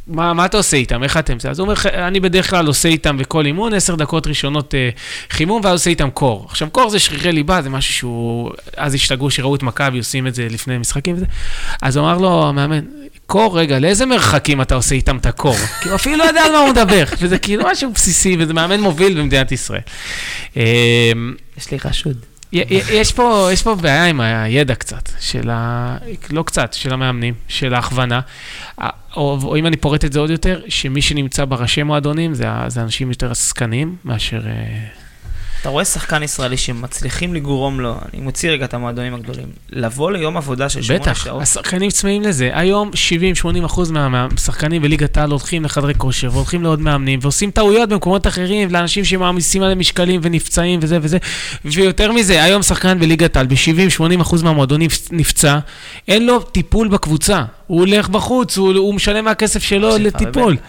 מה, 0.09 0.35
מה 0.35 0.45
אתה 0.45 0.57
עושה 0.57 0.77
איתם? 0.77 1.03
איך 1.03 1.17
אתם? 1.17 1.37
אז 1.51 1.59
הוא 1.59 1.67
אומר, 1.69 2.07
אני 2.07 2.21
בדרך 2.21 2.51
כלל 2.51 2.67
עושה 2.67 2.89
איתם 2.89 3.19
בכל 3.19 3.47
אימון, 3.47 3.75
עשר 3.75 3.95
דקות 3.95 4.27
ראשונות 4.27 4.75
אה, 4.75 4.91
חימום, 5.31 5.61
ואז 5.65 5.73
עושה 5.73 5.91
איתם 5.91 6.11
קור. 6.11 6.47
עכשיו, 6.49 6.69
קור 6.71 6.91
זה 6.91 6.99
שרירי 6.99 7.33
ליבה, 7.33 7.63
זה 7.63 7.71
משהו 7.71 7.95
שהוא... 7.95 8.51
אז 8.77 8.95
השתגעו 8.95 9.31
שראו 9.31 9.55
את 9.55 9.63
מכבי 9.63 9.99
עושים 9.99 10.27
את 10.27 10.35
זה 10.35 10.47
לפני 10.51 10.79
משחקים 10.79 11.17
וזה. 11.17 11.27
אז 11.83 11.97
הוא 11.97 12.05
אמר 12.07 12.19
לו, 12.19 12.49
המאמן, 12.49 12.81
קור, 13.27 13.59
רגע, 13.59 13.79
לאיזה 13.79 14.07
מרחקים 14.07 14.63
אתה 14.63 14.75
עושה 14.75 14.95
איתם 14.95 15.17
את 15.17 15.27
הקור? 15.27 15.57
כי 15.83 15.89
הוא 15.89 15.95
אפילו 15.97 16.17
לא 16.17 16.25
יודע 16.25 16.43
על 16.45 16.53
מה 16.53 16.59
הוא 16.59 16.71
מדבר, 16.71 17.05
וזה 17.21 17.39
כאילו 17.39 17.65
משהו 17.67 17.93
בסיסי, 17.93 18.37
וזה 18.39 18.55
מאמן 18.55 18.81
מוביל 18.81 19.21
במדינת 19.21 19.53
ישראל. 19.53 19.81
אה, 20.57 21.13
יש 21.59 21.71
לי 21.71 21.81
חשוד. 21.81 22.17
יש 22.53 23.13
פה, 23.13 23.49
יש 23.53 23.63
פה 23.63 23.75
בעיה 23.75 24.07
עם 24.07 24.21
הידע 24.21 24.75
קצת, 24.75 25.09
של 25.21 25.51
ה... 25.51 25.97
לא 26.31 26.43
קצת, 26.43 26.73
של 26.73 26.93
המאמנים, 26.93 27.35
של 27.49 27.75
ההכוונה. 27.75 28.21
או, 29.17 29.39
או 29.43 29.57
אם 29.57 29.67
אני 29.67 29.77
פורט 29.77 30.05
את 30.05 30.13
זה 30.13 30.21
עוד 30.21 30.31
יותר, 30.31 30.61
שמי 30.69 31.03
שנמצא 31.03 31.45
בראשי 31.45 31.83
מועדונים 31.83 32.35
זה, 32.35 32.47
זה 32.69 32.83
אנשים 32.83 33.09
יותר 33.09 33.31
עסקנים 33.31 33.97
מאשר... 34.05 34.41
אתה 35.61 35.69
רואה 35.69 35.85
שחקן 35.85 36.23
ישראלי 36.23 36.57
שמצליחים 36.57 37.35
לגרום 37.35 37.81
לו, 37.81 37.95
אני 38.15 38.23
מוציא 38.23 38.51
רגע 38.51 38.65
את 38.65 38.75
המועדונים 38.75 39.15
הגדולים, 39.15 39.47
לבוא 39.71 40.11
ליום 40.13 40.37
עבודה 40.37 40.69
של 40.69 40.83
שמונה 40.83 41.01
בטח, 41.03 41.25
שעות. 41.25 41.43
השחקנים 41.43 41.91
צמאים 41.91 42.23
לזה. 42.23 42.51
היום 42.53 42.91
70-80 43.63 43.67
אחוז 43.67 43.91
מה- 43.91 44.09
מהשחקנים 44.09 44.83
בליגת 44.83 45.17
העל 45.17 45.31
הולכים 45.31 45.65
לחדרי 45.65 45.95
כושר 45.95 46.29
והולכים 46.33 46.63
לעוד 46.63 46.81
מאמנים 46.81 47.19
ועושים 47.23 47.51
טעויות 47.51 47.89
במקומות 47.89 48.27
אחרים 48.27 48.73
לאנשים 48.73 49.05
שמעמיסים 49.05 49.63
עליהם 49.63 49.79
משקלים 49.79 50.21
ונפצעים 50.25 50.81
וזה 50.83 50.99
וזה. 51.03 51.19
ויותר 51.65 52.13
מזה, 52.13 52.43
היום 52.43 52.63
שחקן 52.63 52.99
בליגת 52.99 53.37
העל 53.37 53.47
ב-70-80 53.47 54.23
אחוז 54.23 54.43
מהמועדונים 54.43 54.91
נפצע, 55.11 55.59
אין 56.09 56.27
לו 56.27 56.41
טיפול 56.43 56.89
בקבוצה. 56.89 57.43
הוא 57.67 57.79
הולך 57.81 58.09
בחוץ, 58.09 58.59
הוא, 58.59 58.73
הוא 58.75 58.95
משלם 58.95 59.25
מהכסף 59.25 59.63
שלו 59.63 59.99
לטיפול. 59.99 60.53
הוא, 60.53 60.61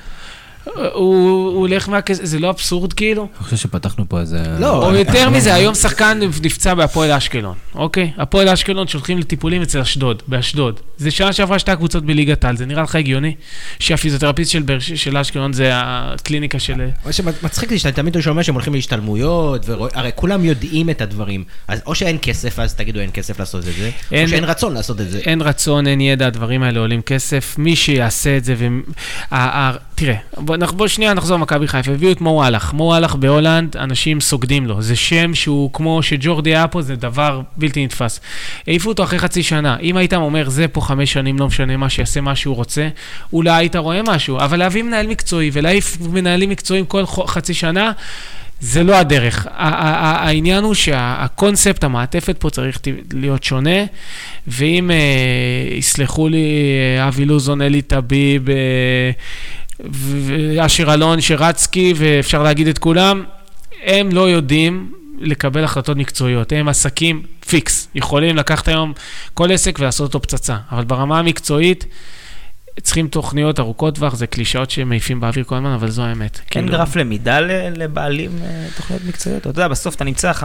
הוא 0.94 1.50
הולך 1.58 1.90
מהכסף, 1.90 2.26
זה 2.26 2.40
לא 2.40 2.50
אבסורד 2.50 2.94
כאילו? 2.94 3.22
אני 3.38 3.44
חושב 3.44 3.58
שפתחנו 3.58 4.06
פה 4.10 4.20
איזה... 4.20 4.44
לא, 4.60 4.86
או 4.90 4.96
יותר 4.96 5.30
מזה, 5.30 5.54
היום 5.54 5.76
שחקן 5.76 6.20
נפצע 6.44 6.74
בהפועל 6.74 7.12
אשקלון, 7.12 7.56
אוקיי? 7.76 8.12
הפועל 8.18 8.50
אשקלון 8.50 8.88
שולחים 8.88 9.18
לטיפולים 9.18 9.62
אצל 9.62 9.80
אשדוד, 9.80 10.24
באשדוד. 10.28 10.80
זה 10.98 11.12
שנה 11.12 11.34
שעברה 11.34 11.60
שתי 11.60 11.72
הקבוצות 11.72 12.06
בליגת 12.06 12.44
העל, 12.44 12.58
זה 12.58 12.66
נראה 12.66 12.84
לך 12.84 12.96
הגיוני? 12.96 13.36
שהפיזיותרפיסט 13.80 14.56
של, 14.96 15.18
אשקלון 15.18 15.54
זה 15.54 15.70
הקליניקה 15.74 16.60
של... 16.60 16.74
מה 17.06 17.12
שמצחיק 17.14 17.72
לי 17.72 17.80
שאתה 17.80 17.92
תמיד 17.96 18.20
שומע 18.22 18.44
שהם 18.44 18.56
הולכים 18.56 18.74
להשתלמויות, 18.74 19.70
והרי 19.70 20.12
כולם 20.16 20.46
יודעים 20.46 20.90
את 20.90 21.02
הדברים. 21.02 21.44
אז 21.68 21.82
או 21.86 21.96
שאין 21.96 22.18
כסף, 22.22 22.60
אז 22.60 22.76
תגידו 22.76 23.00
אין 23.00 23.10
כסף 23.14 23.40
לעשות 23.40 23.68
את 23.68 23.74
זה, 23.74 23.92
אין- 24.12 24.24
או 24.26 24.30
שאין 24.30 24.44
רצון 24.44 24.74
לעשות 24.74 25.02
את 25.02 25.12
זה. 25.12 25.20
אין 25.20 25.42
רצון, 25.42 25.88
אין 25.88 26.02
ידע, 26.02 26.28
הדברים 26.28 26.64
האלה 26.64 26.80
עולים 26.80 27.02
כסף. 27.02 27.56
מי 27.58 27.76
שיעשה 27.76 28.38
את 28.38 28.44
זה, 28.46 28.56
ו... 28.58 28.68
תראה, 29.96 30.16
בוא, 30.60 30.68
נח- 30.68 30.72
בוא 30.72 30.88
שנייה 30.88 31.14
נחזור 31.14 31.38
למכבי 31.38 31.68
חיפה. 31.68 31.92
הביאו 31.92 32.12
את 32.12 32.22
מו 32.22 32.30
וואלך. 32.30 32.74
מו 32.74 32.84
וואלך 32.84 33.16
בהולנד, 33.16 33.78
אנשים 33.78 34.20
סוגדים 34.20 34.66
לו. 34.68 34.82
זה 34.82 34.96
שם 34.96 35.36
שהוא 35.36 35.74
כמו 35.74 36.04
שג'ורדי 36.04 36.50
היה 36.56 36.68
פה, 36.68 36.82
זה 36.82 36.96
דבר 36.96 37.42
בלתי 37.58 37.86
נתפס. 37.86 38.20
העיפו 38.68 38.90
אותו 38.90 39.04
אחרי 39.04 39.20
חצי 39.20 39.44
שנה. 39.44 39.78
אם 39.82 39.98
היית 39.98 40.14
אומר, 40.14 40.50
זה 40.50 40.68
פה 40.68 40.82
חמש 40.82 41.14
שנים, 41.14 41.40
לא 41.40 41.48
משנה 41.48 41.78
מה, 41.78 41.90
שיעשה 41.90 42.22
מה 42.22 42.36
שהוא 42.36 42.56
רוצה, 42.56 42.88
אולי 43.34 43.52
היית 43.52 43.76
רואה 43.76 44.02
משהו. 44.04 44.38
אבל 44.40 44.60
להביא 44.60 44.84
מנהל 44.84 45.08
מקצועי 45.08 45.50
ולהעיף 45.54 45.98
מנהלים 46.02 46.50
מקצועיים 46.50 46.86
כל 46.86 47.06
חצי 47.06 47.54
שנה, 47.54 47.92
זה 48.62 48.84
לא 48.84 48.96
הדרך. 48.96 49.48
העניין 49.56 50.64
הוא 50.64 50.74
שהקונספט, 50.74 51.84
המעטפת 51.84 52.36
פה 52.40 52.50
צריך 52.50 52.80
להיות 53.14 53.44
שונה, 53.44 53.80
ואם 54.48 54.92
אה, 54.92 54.98
יסלחו 55.78 56.28
לי 56.28 56.46
אה, 57.00 57.08
אבי 57.08 57.26
לוזון, 57.26 57.62
אלי 57.62 57.82
טביב, 57.82 58.50
אה, 58.50 58.56
ואשר 59.92 60.94
אלון, 60.94 61.22
שרצקי, 61.22 61.94
ואפשר 61.96 62.44
להגיד 62.44 62.68
את 62.68 62.78
כולם, 62.78 63.24
הם 63.84 64.10
לא 64.12 64.30
יודעים 64.30 64.94
לקבל 65.20 65.64
החלטות 65.64 65.98
מקצועיות. 65.98 66.52
הם 66.52 66.68
עסקים 66.68 67.24
פיקס, 67.48 67.88
יכולים 67.96 68.36
לקחת 68.38 68.68
היום 68.68 68.94
כל 69.34 69.52
עסק 69.52 69.80
ולעשות 69.80 70.08
אותו 70.08 70.22
פצצה, 70.22 70.58
אבל 70.72 70.84
ברמה 70.84 71.20
המקצועית... 71.20 71.86
צריכים 72.82 73.08
תוכניות 73.08 73.60
ארוכות 73.60 73.96
טווח, 73.96 74.16
זה 74.16 74.28
קלישאות 74.28 74.72
שמעיפים 74.72 75.20
באוויר 75.20 75.44
כל 75.46 75.56
הזמן, 75.56 75.72
אבל 75.72 75.90
זו 75.90 76.02
האמת. 76.04 76.36
אין 76.40 76.46
כאילו- 76.50 76.68
גרף 76.78 76.96
למידה 76.96 77.40
לבעלים 77.76 78.30
אה, 78.44 78.66
תוכניות 78.78 79.02
מקצועיות? 79.08 79.42
אתה 79.42 79.50
יודע, 79.50 79.68
בסוף 79.68 79.96
אתה 79.96 80.04
נמצא 80.04 80.32
15-20 80.32 80.44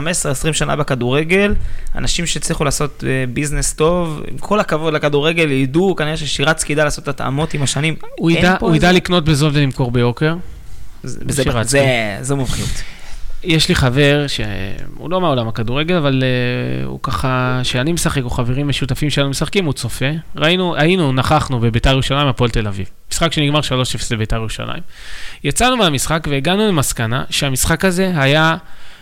שנה 0.53 0.77
בכדורגל, 0.77 1.55
אנשים 1.95 2.27
שהצליחו 2.27 2.65
לעשות 2.65 3.05
אה, 3.07 3.25
ביזנס 3.33 3.73
טוב, 3.73 4.23
עם 4.31 4.39
כל 4.39 4.61
הכבוד 4.61 4.95
לכדורגל, 4.95 5.51
ידעו, 5.51 5.97
כנראה 5.97 6.17
ששירצקי 6.17 6.73
ידע 6.73 6.85
לעשות 6.85 7.09
התאמות 7.09 7.55
עם 7.55 7.63
השנים. 7.63 7.95
הוא 8.19 8.31
ידע, 8.31 8.57
הוא 8.61 8.77
ידע 8.77 8.93
לקנות 8.93 9.25
בזול 9.25 9.51
ולמכור 9.55 9.91
ביוקר. 9.91 10.37
זה- 11.03 11.19
זה-. 11.29 11.43
זה- 11.63 12.19
זו 12.21 12.37
מומחיות. 12.37 12.69
יש 13.45 13.69
לי 13.69 13.75
חבר 13.75 14.27
שהוא 14.27 15.11
לא 15.11 15.21
מעולם 15.21 15.49
הכדורגל, 15.49 15.97
אבל 15.97 16.23
uh, 16.23 16.87
הוא 16.87 16.99
ככה, 17.03 17.61
כשאני 17.63 17.93
משחק, 17.93 18.23
או 18.23 18.31
חברים 18.31 18.69
משותפים 18.69 19.11
שלנו 19.11 19.31
משחקים, 19.31 19.65
הוא 19.65 19.73
צופה. 19.73 20.11
ראינו, 20.37 20.77
היינו, 20.77 21.13
נכחנו 21.13 21.61
בביתר 21.61 21.91
ירושלים, 21.91 22.27
הפועל 22.27 22.51
תל 22.51 22.67
אביב. 22.67 22.91
משחק 23.13 23.33
שנגמר 23.33 23.61
3-0 23.61 23.65
לביתר 24.11 24.37
ירושלים. 24.37 24.83
יצאנו 25.45 25.77
מהמשחק 25.77 26.27
והגענו 26.31 26.69
למסקנה 26.69 27.25
שהמשחק 27.31 27.85
הזה 27.85 28.13
היה 28.17 28.57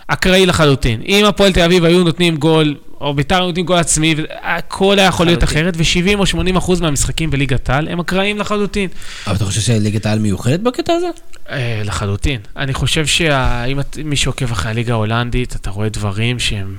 אקראי 0.06 0.46
לחלוטין. 0.46 1.00
אם 1.06 1.24
הפועל 1.24 1.52
תל 1.52 1.60
אביב 1.60 1.84
היו 1.84 2.04
נותנים 2.04 2.36
גול, 2.36 2.74
או 3.02 3.14
ביתר 3.14 3.36
היו 3.36 3.46
נותנים 3.46 3.66
גול 3.66 3.76
עצמי, 3.76 4.14
הכל 4.42 4.98
היה 4.98 5.08
יכול 5.08 5.26
להיות. 5.26 5.44
אחרת, 5.44 5.74
ו-70 5.76 6.18
או 6.18 6.26
80 6.26 6.56
אחוז 6.56 6.80
מהמשחקים 6.80 7.30
בליגת 7.30 7.70
העל 7.70 7.88
הם 7.88 8.00
אקראיים 8.00 8.38
לחלוטין. 8.38 8.88
אבל 9.26 9.36
אתה 9.36 9.44
חושב 9.44 9.60
שליגת 9.60 10.06
העל 10.06 10.18
מיוחדת 10.18 10.60
בקטע 10.60 10.92
הזה? 10.92 11.06
אה, 11.50 11.82
לחלוטין. 11.84 12.40
אני 12.56 12.74
חושב 12.74 13.06
שמי 13.06 14.16
שעוקב 14.16 14.52
אחרי 14.52 14.70
הליגה 14.70 14.92
ההולנדית, 14.92 15.56
אתה 15.56 15.70
רואה 15.70 15.88
דברים 15.88 16.38
שהם... 16.38 16.76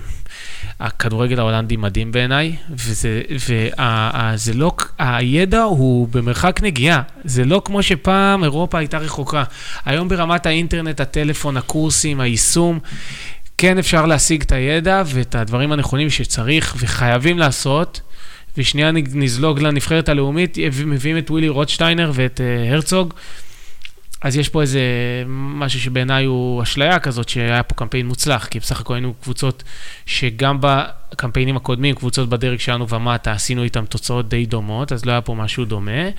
הכדורגל 0.80 1.40
ההולנדי 1.40 1.78
מדהים 1.78 2.12
בעיניי, 2.12 2.56
וזה, 2.70 3.22
וזה 3.32 4.54
לא, 4.54 4.72
הידע 5.00 5.62
הוא 5.62 6.08
במרחק 6.08 6.60
נגיעה. 6.64 7.02
זה 7.24 7.45
לא 7.45 7.62
כמו 7.66 7.84
שפעם 7.84 8.44
אירופה 8.44 8.78
הייתה 8.78 8.98
רחוקה. 8.98 9.44
היום 9.86 10.10
ברמת 10.10 10.45
האינטרנט, 10.45 11.02
הטלפון, 11.02 11.58
הקורסים, 11.58 12.20
היישום, 12.20 12.80
כן 13.64 13.77
אפשר 13.77 14.06
להשיג 14.06 14.41
את 14.41 14.52
הידע 14.52 15.03
ואת 15.06 15.35
הדברים 15.35 15.72
הנכונים 15.72 16.10
שצריך 16.10 16.76
וחייבים 16.80 17.40
לעשות. 17.40 18.02
ושנייה 18.57 18.91
נזלוג 18.91 19.60
לנבחרת 19.60 20.10
הלאומית, 20.10 20.57
מביאים 20.85 21.18
את 21.18 21.31
ווילי 21.31 21.49
רוטשטיינר 21.49 22.11
ואת 22.14 22.40
uh, 22.40 22.73
הרצוג. 22.73 23.14
אז 24.22 24.38
יש 24.38 24.49
פה 24.49 24.61
איזה 24.61 24.81
משהו 25.27 25.80
שבעיניי 25.80 26.26
הוא 26.26 26.64
אשליה 26.64 26.99
כזאת, 26.99 27.30
שהיה 27.30 27.64
פה 27.64 27.76
קמפיין 27.76 28.07
מוצלח, 28.07 28.45
כי 28.45 28.60
בסך 28.60 28.81
הכל 28.81 28.94
היינו 28.94 29.14
קבוצות 29.14 29.64
שגם 30.06 30.57
בקמפיינים 30.61 31.57
הקודמים, 31.57 31.95
קבוצות 31.95 32.30
בדרג 32.30 32.60
שלנו 32.60 32.90
ומטה, 32.90 33.31
עשינו 33.31 33.64
איתם 33.64 33.85
תוצאות 33.85 34.30
די 34.30 34.45
דומות, 34.45 34.91
אז 34.91 35.06
לא 35.06 35.11
היה 35.11 35.22
פה 35.22 35.35
משהו 35.35 35.65
דומה, 35.65 36.10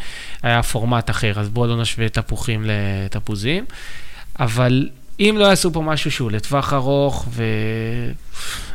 היה 0.43 0.63
פורמט 0.63 1.11
אחר, 1.11 1.41
אז 1.41 1.49
בואו 1.49 1.67
לא 1.67 1.81
נשווה 1.81 2.09
תפוחים 2.09 2.65
לתפוזים. 2.67 3.65
אבל 4.41 4.89
אם 5.21 5.37
לא 5.39 5.45
יעשו 5.45 5.73
פה 5.73 5.83
משהו 5.83 6.11
שהוא 6.11 6.31
לטווח 6.31 6.73
ארוך, 6.73 7.29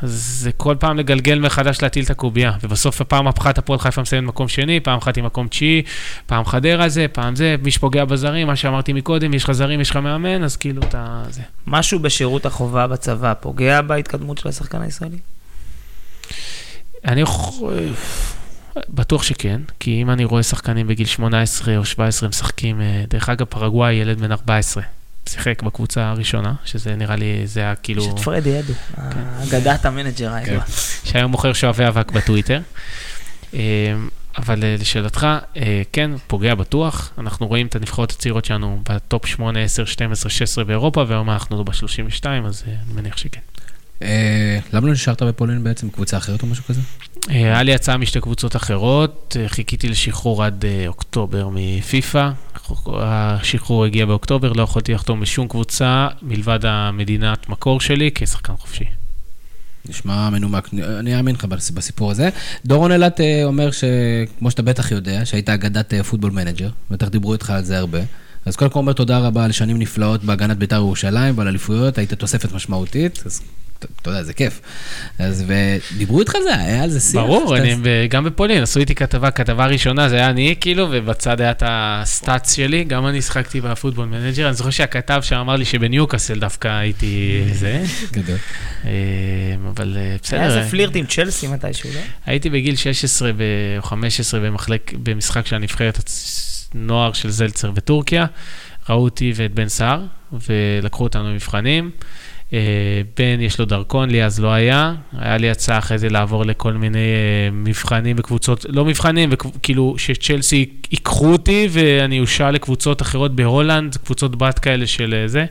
וזה 0.04 0.52
כל 0.52 0.76
פעם 0.80 0.98
לגלגל 0.98 1.40
מחדש 1.40 1.82
להטיל 1.82 2.06
את 2.06 2.10
הקובייה, 2.10 2.52
ובסוף 2.62 3.02
הפעם 3.02 3.28
הפחת 3.28 3.58
הפועל 3.58 3.80
חיפה 3.80 4.02
מסיים 4.02 4.24
במקום 4.24 4.48
שני, 4.48 4.80
פעם 4.80 4.98
אחת 4.98 5.18
עם 5.18 5.26
מקום 5.26 5.48
תשיעי, 5.48 5.82
פעם 6.26 6.46
חדרה 6.46 6.90
זה, 6.90 7.06
פעם 7.12 7.36
זה, 7.36 7.56
מי 7.64 7.72
שפוגע 7.72 8.06
בזרים, 8.06 8.48
מה 8.48 8.56
שאמרתי 8.56 8.94
מקודם, 8.94 9.34
יש 9.34 9.44
לך 9.44 9.52
זרים, 9.52 9.82
יש 9.82 9.90
לך 9.90 9.96
מאמן, 9.96 10.44
אז 10.44 10.56
כאילו 10.58 10.82
אתה... 10.82 11.24
זה. 11.30 11.42
משהו 11.68 12.00
בשירות 12.00 12.46
החובה 12.46 12.88
בצבא 12.88 13.34
פוגע 13.34 13.82
בהתקדמות 13.82 14.38
של 14.38 14.50
השחקן 14.50 14.82
הישראלי? 14.82 15.18
אני 17.06 17.24
בטוח 18.90 19.24
שכן, 19.24 19.62
כי 19.80 20.02
אם 20.02 20.10
אני 20.10 20.26
רואה 20.26 20.44
שחקנים 20.44 20.88
בגיל 20.88 21.08
18 21.08 21.78
או 21.78 21.86
17 21.86 22.30
משחקים, 22.30 22.82
אה, 22.82 23.04
דרך 23.10 23.30
אגב, 23.30 23.46
פרגוואי, 23.46 23.94
ילד 23.94 24.20
בן 24.20 24.32
14. 24.32 24.84
שיחק 25.32 25.64
בקבוצה 25.64 26.10
הראשונה, 26.10 26.54
שזה 26.66 26.96
נראה 26.96 27.16
לי, 27.16 27.42
זה 27.46 27.60
היה 27.60 27.76
כאילו... 27.76 28.04
יש 28.04 28.10
את 28.14 28.20
פרדי 28.20 28.60
אדו, 28.60 28.74
כן. 28.96 29.20
אגדת 29.44 29.86
ה 29.86 29.92
Manager 29.92 30.34
הידוע. 30.34 30.60
כן. 30.60 30.72
שהיום 31.04 31.32
מוכר 31.32 31.54
שואבי 31.54 31.88
אבק 31.88 32.12
בטוויטר. 32.12 32.62
אה, 33.54 33.60
אבל 34.38 34.64
אה, 34.64 34.76
לשאלתך, 34.80 35.28
אה, 35.58 35.82
כן, 35.94 36.12
פוגע 36.28 36.56
בטוח. 36.56 37.12
אנחנו 37.18 37.48
רואים 37.48 37.68
את 37.68 37.76
הנבחרות 37.76 38.12
הצעירות 38.12 38.46
שלנו 38.46 38.82
ב 38.90 38.99
top 38.99 39.26
8, 39.26 39.60
10, 39.64 39.86
12, 39.86 40.30
16 40.30 40.64
באירופה, 40.64 41.04
והיום 41.08 41.30
אנחנו 41.30 41.58
לא 41.58 41.64
ב-32, 41.64 42.26
אז 42.46 42.64
אני 42.68 42.94
מניח 42.94 43.18
שכן. 43.18 43.40
למה 44.74 44.88
לא 44.88 44.94
נשארת 44.94 45.24
בפולין 45.24 45.64
בעצם, 45.64 45.90
קבוצה 45.90 46.18
אחרת 46.18 46.42
או 46.42 46.48
משהו 46.48 46.64
כזה? 46.64 46.82
היה 47.28 47.64
לי 47.64 47.74
הצעה 47.74 47.98
משתי 47.98 48.22
קבוצות 48.22 48.56
אחרות, 48.56 49.38
חיכיתי 49.48 49.90
לשחרור 49.90 50.44
עד 50.44 50.66
אוקטובר 50.88 51.50
מפיפ"א, 51.52 52.30
השחרור 52.94 53.86
הגיע 53.86 54.06
באוקטובר, 54.06 54.54
לא 54.54 54.64
יכולתי 54.64 54.94
לחתום 54.94 55.20
בשום 55.20 55.48
קבוצה 55.48 56.08
מלבד 56.22 56.60
המדינת 56.64 57.50
מקור 57.50 57.82
שלי 57.82 58.12
כשחקן 58.16 58.54
חופשי. 58.58 58.86
נשמע 59.90 60.30
מנומק, 60.30 60.70
אני 61.00 61.18
אאמין 61.18 61.36
לך 61.36 61.46
בסיפור 61.46 62.12
הזה. 62.12 62.30
דורון 62.66 62.92
אילת 62.92 63.22
אה, 63.22 63.44
אומר 63.44 63.70
שכמו 63.72 64.52
שאתה 64.52 64.62
בטח 64.62 64.92
יודע, 64.92 65.26
שהיית 65.26 65.50
אגדת 65.50 65.94
Football 66.10 66.32
Manager, 66.32 66.70
בטח 66.92 67.08
דיברו 67.08 67.34
איתך 67.34 67.50
על 67.50 67.64
זה 67.64 67.78
הרבה. 67.78 68.00
אז 68.46 68.56
קודם 68.56 68.72
כל 68.72 68.80
אומר 68.80 68.94
תודה 68.94 69.20
רבה 69.20 69.46
על 69.46 69.52
שנים 69.52 69.80
נפלאות 69.80 70.24
בהגנת 70.24 70.58
בית"ר 70.58 70.76
ירושלים 70.76 71.38
ועל 71.38 71.48
אליפויות, 71.48 71.98
היית 71.98 72.14
תוספת 72.14 72.52
משמעותית, 72.52 73.24
אז 73.26 73.42
אתה 74.02 74.10
יודע, 74.10 74.24
זה 74.24 74.34
כיף. 74.34 74.62
אז 75.20 75.46
ודיברו 75.48 76.20
איתך 76.20 76.36
על 76.36 76.42
זה, 76.44 76.56
היה 76.56 76.84
על 76.84 76.90
זה 76.90 77.00
שיח. 77.00 77.22
ברור, 77.22 77.58
אני, 77.58 77.76
גם 78.10 78.24
בפולין, 78.24 78.64
עשו 78.64 78.80
איתי 78.80 78.96
כתבה, 78.96 79.32
כתבה 79.32 79.66
ראשונה, 79.66 80.10
זה 80.10 80.16
היה 80.16 80.30
אני 80.30 80.56
כאילו, 80.62 80.88
ובצד 80.92 81.42
היה 81.42 81.52
את 81.52 81.64
ה 81.66 81.80
stats 81.80 82.54
שלי, 82.54 82.84
גם 82.84 83.08
אני 83.08 83.22
שחקתי 83.22 83.62
ב 83.62 83.66
Football 83.66 84.06
Manager, 84.06 84.48
אני 84.48 84.54
זוכר 84.54 84.70
שהכתב 84.70 85.20
שאמר 85.22 85.56
לי 85.56 85.66
שבניוקאסל 85.66 86.40
דווקא 86.40 86.68
הייתי 86.68 87.44
זה. 87.54 87.84
גדול. 88.12 88.38
אה, 88.86 88.92
אבל 89.70 89.98
אה, 89.98 90.16
בסדר. 90.24 90.40
היה 90.40 90.48
איזה 90.48 90.70
פלירט 90.70 90.96
עם 90.96 91.06
צ'לסי 91.06 91.48
מתישהו, 91.48 91.90
לא? 91.94 92.00
הייתי 92.26 92.50
בגיל 92.50 92.76
16 92.76 93.32
או 93.78 93.82
15 93.82 94.40
במשחק 95.04 95.48
של 95.48 95.56
הנבחרת 95.56 96.00
נוער 96.74 97.14
של 97.14 97.30
זלצר 97.30 97.72
בטורקיה. 97.72 98.26
ראו 98.90 99.04
אותי 99.04 99.34
ואת 99.36 99.54
בן 99.54 99.70
סער, 99.70 100.02
ולקחו 100.32 101.04
אותנו 101.04 101.30
למבחנים. 101.30 101.92
אה, 102.54 103.02
בן, 103.18 103.42
יש 103.42 103.60
לו 103.60 103.66
דרכון, 103.66 104.10
לי 104.10 104.24
אז 104.24 104.40
לא 104.40 104.54
היה. 104.54 104.94
היה 105.18 105.38
לי 105.38 105.50
הצעה 105.50 105.78
אחרי 105.78 105.98
זה 105.98 106.10
לעבור 106.10 106.46
לכל 106.46 106.74
מיני 106.74 106.98
אה, 106.98 107.52
מבחנים 107.52 108.16
בקבוצות, 108.16 108.66
לא 108.70 108.86
מבחנים, 108.86 109.30
כאילו 109.64 109.96
שצ'לסי 109.98 110.70
ייקחו 110.92 111.32
אותי 111.32 111.68
ואני 111.72 112.20
אושע 112.20 112.52
לקבוצות 112.52 113.02
אחרות 113.02 113.36
בהולנד, 113.36 113.98
קבוצות 114.06 114.36
בת 114.36 114.60
כאלה 114.60 114.88
של 114.88 115.14
אה, 115.14 115.28
זה. 115.28 115.46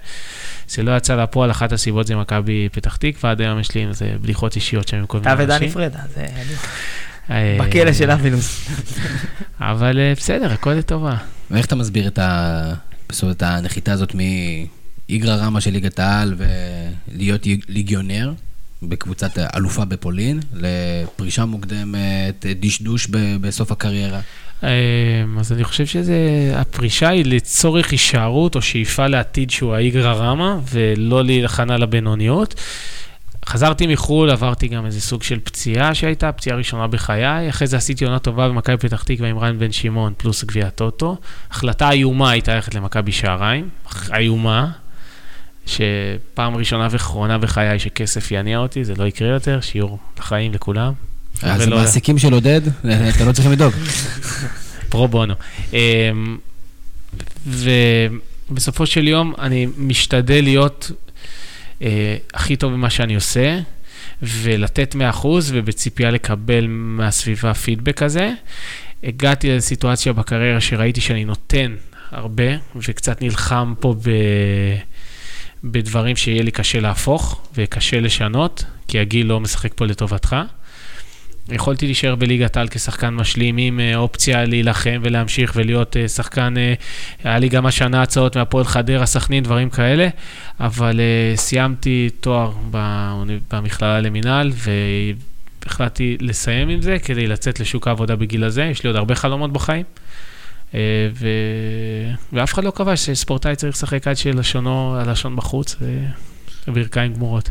זה 0.69 0.83
לא 0.83 0.97
יצא 0.97 1.16
לפועל, 1.16 1.51
אחת 1.51 1.73
הסיבות 1.73 2.07
זה 2.07 2.16
מכבי 2.16 2.69
פתח 2.73 2.97
תקווה, 2.97 3.31
עד 3.31 3.41
היום 3.41 3.61
יש 3.61 3.75
לי 3.75 3.81
עם 3.81 3.93
זה 3.93 4.12
בדיחות 4.20 4.57
אישיות 4.57 4.89
שם 4.89 4.97
עם 4.97 5.07
כל 5.07 5.19
מיני 5.19 5.33
אנשים. 5.33 5.45
אתה 5.45 5.55
ודני 5.55 5.70
פרדה, 5.70 5.99
זה... 6.15 6.27
בכלא 7.61 7.93
של 7.93 8.11
אבינוס. 8.11 8.69
אבל 9.61 9.99
בסדר, 10.16 10.53
הכל 10.53 10.73
לטובה. 10.73 11.16
ואיך 11.51 11.66
אתה 11.66 11.77
מסביר 11.77 12.09
את 12.09 13.43
הנחיתה 13.43 13.93
הזאת 13.93 14.15
מ... 14.15 14.19
איגרא 15.09 15.36
רמה 15.36 15.60
של 15.60 15.70
ליגת 15.70 15.98
העל 15.98 16.35
ולהיות 16.39 17.47
ליגיונר 17.68 18.32
בקבוצת 18.82 19.39
אלופה 19.56 19.85
בפולין, 19.85 20.40
לפרישה 20.55 21.44
מוקדמת, 21.44 22.47
דשדוש 22.60 23.06
בסוף 23.40 23.72
הקריירה. 23.72 24.20
אמ, 24.62 24.68
אז 25.39 25.52
אני 25.52 25.64
חושב 25.64 25.86
שהפרישה 25.86 27.09
היא 27.09 27.24
לצורך 27.24 27.90
הישארות 27.90 28.56
או 28.56 28.62
שאיפה 28.62 29.06
לעתיד 29.06 29.51
שהוא 29.51 29.74
האיגרא 29.74 30.12
רמה, 30.12 30.59
ולא 30.72 31.24
להילחנה 31.24 31.76
לבינוניות. 31.76 32.55
חזרתי 33.47 33.86
מחו"ל, 33.86 34.30
עברתי 34.30 34.68
גם 34.68 34.86
איזה 34.86 35.01
סוג 35.01 35.22
של 35.22 35.40
פציעה 35.40 35.94
שהייתה, 35.94 36.32
פציעה 36.32 36.56
ראשונה 36.56 36.86
בחיי, 36.86 37.48
אחרי 37.48 37.66
זה 37.66 37.76
עשיתי 37.76 38.05
עונה 38.05 38.18
טובה 38.18 38.48
במכבי 38.48 38.76
פתח 38.76 39.02
תקווה 39.02 39.28
עם 39.28 39.39
ריין 39.39 39.59
בן 39.59 39.72
שמעון 39.72 40.12
פלוס 40.16 40.44
גביע 40.44 40.70
טוטו. 40.70 41.16
החלטה 41.51 41.90
איומה 41.90 42.30
הייתה 42.30 42.55
ללכת 42.55 42.74
למכבי 42.74 43.12
שעריים, 43.12 43.68
איומה, 44.14 44.70
שפעם 45.69 46.57
ראשונה 46.57 46.89
ואחרונה 46.90 47.39
בחיי 47.39 47.78
שכסף 47.78 48.31
יניע 48.31 48.59
אותי, 48.59 48.85
זה 48.85 48.95
לא 48.99 49.05
יקרה 49.05 49.28
יותר, 49.28 49.61
שיעור 49.61 49.99
לחיים 50.19 50.53
לכולם. 50.53 50.93
אז 51.43 51.61
המעסיקים 51.61 52.19
של 52.19 52.32
עודד, 52.32 52.61
אתה 53.16 53.24
לא 53.24 53.32
צריכים 53.32 53.53
לדאוג. 53.53 53.74
פרו 54.90 55.09
בונו. 55.09 55.35
אמ, 55.73 56.39
ובסופו 57.47 58.86
של 58.86 59.09
יום 59.09 59.35
אני 59.39 59.66
משתדל 59.77 60.45
להיות 60.45 60.90
אה, 61.82 62.16
הכי 62.35 62.57
טוב 62.57 62.73
במה 62.73 62.90
שאני 62.90 63.15
עושה, 63.15 63.59
ולתת 64.23 64.95
100% 65.23 65.27
ובציפייה 65.49 66.11
לקבל 66.11 66.66
מהסביבה 66.69 67.55
פידבק 67.55 68.03
הזה. 68.03 68.32
הגעתי 69.05 69.51
לסיטואציה 69.57 70.12
בקריירה 70.12 70.61
שראיתי 70.61 71.01
שאני 71.01 71.24
נותן 71.24 71.74
הרבה, 72.11 72.45
וקצת 72.77 73.23
נלחם 73.23 73.74
פה 73.81 73.95
ב... 74.03 74.11
בדברים 75.64 76.16
שיהיה 76.16 76.43
לי 76.43 76.51
קשה 76.51 76.80
להפוך 76.80 77.43
וקשה 77.55 78.01
לשנות, 78.01 78.64
כי 78.89 78.98
הגיל 78.98 79.26
לא 79.26 79.40
משחק 79.40 79.72
פה 79.76 79.86
לטובתך. 79.86 80.36
יכולתי 81.52 81.86
להישאר 81.86 82.14
בליגת 82.14 82.56
על 82.56 82.68
כשחקן 82.68 83.14
משלים 83.14 83.56
עם 83.56 83.80
אה, 83.80 83.97
אופציה 83.97 84.44
להילחם 84.44 85.01
ולהמשיך 85.02 85.52
ולהיות 85.55 85.97
אה, 85.97 86.09
שחקן, 86.09 86.55
אה, 86.56 86.74
היה 87.24 87.39
לי 87.39 87.48
גם 87.48 87.66
השנה 87.66 88.02
הצעות 88.02 88.36
מהפועל 88.36 88.64
חדרה, 88.64 89.06
סכנין, 89.06 89.44
דברים 89.44 89.70
כאלה, 89.70 90.09
אבל 90.60 91.01
סיימתי 91.36 92.09
תואר 92.20 92.52
במכללה 93.51 94.01
למינהל 94.01 94.52
והחלטתי 95.64 96.16
לסיים 96.20 96.68
עם 96.68 96.82
זה 96.82 96.97
כדי 96.98 97.26
לצאת 97.26 97.60
לשוק 97.60 97.89
העבודה 97.89 98.16
בגיל 98.16 98.44
הזה, 98.44 98.64
יש 98.64 98.82
לי 98.82 98.89
עוד 98.89 98.97
הרבה 98.97 99.14
חלומות 99.14 99.52
בחיים. 99.52 99.85
אה, 100.74 100.81
ו... 101.15 101.28
ואף 102.32 102.55
אחד 102.55 102.65
לא 102.65 102.70
קבע 102.70 102.97
שספורטאי 102.97 103.57
צריך 103.57 103.77
לשחק 103.77 104.09
עד 104.09 104.16
שלשונו, 104.16 104.97
הלשון 104.97 105.36
בחוץ, 105.36 105.77
וברכיים 106.69 107.15
גמורות. 107.15 107.51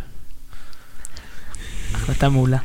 החלטה 1.94 2.30
מעולה. 2.30 2.58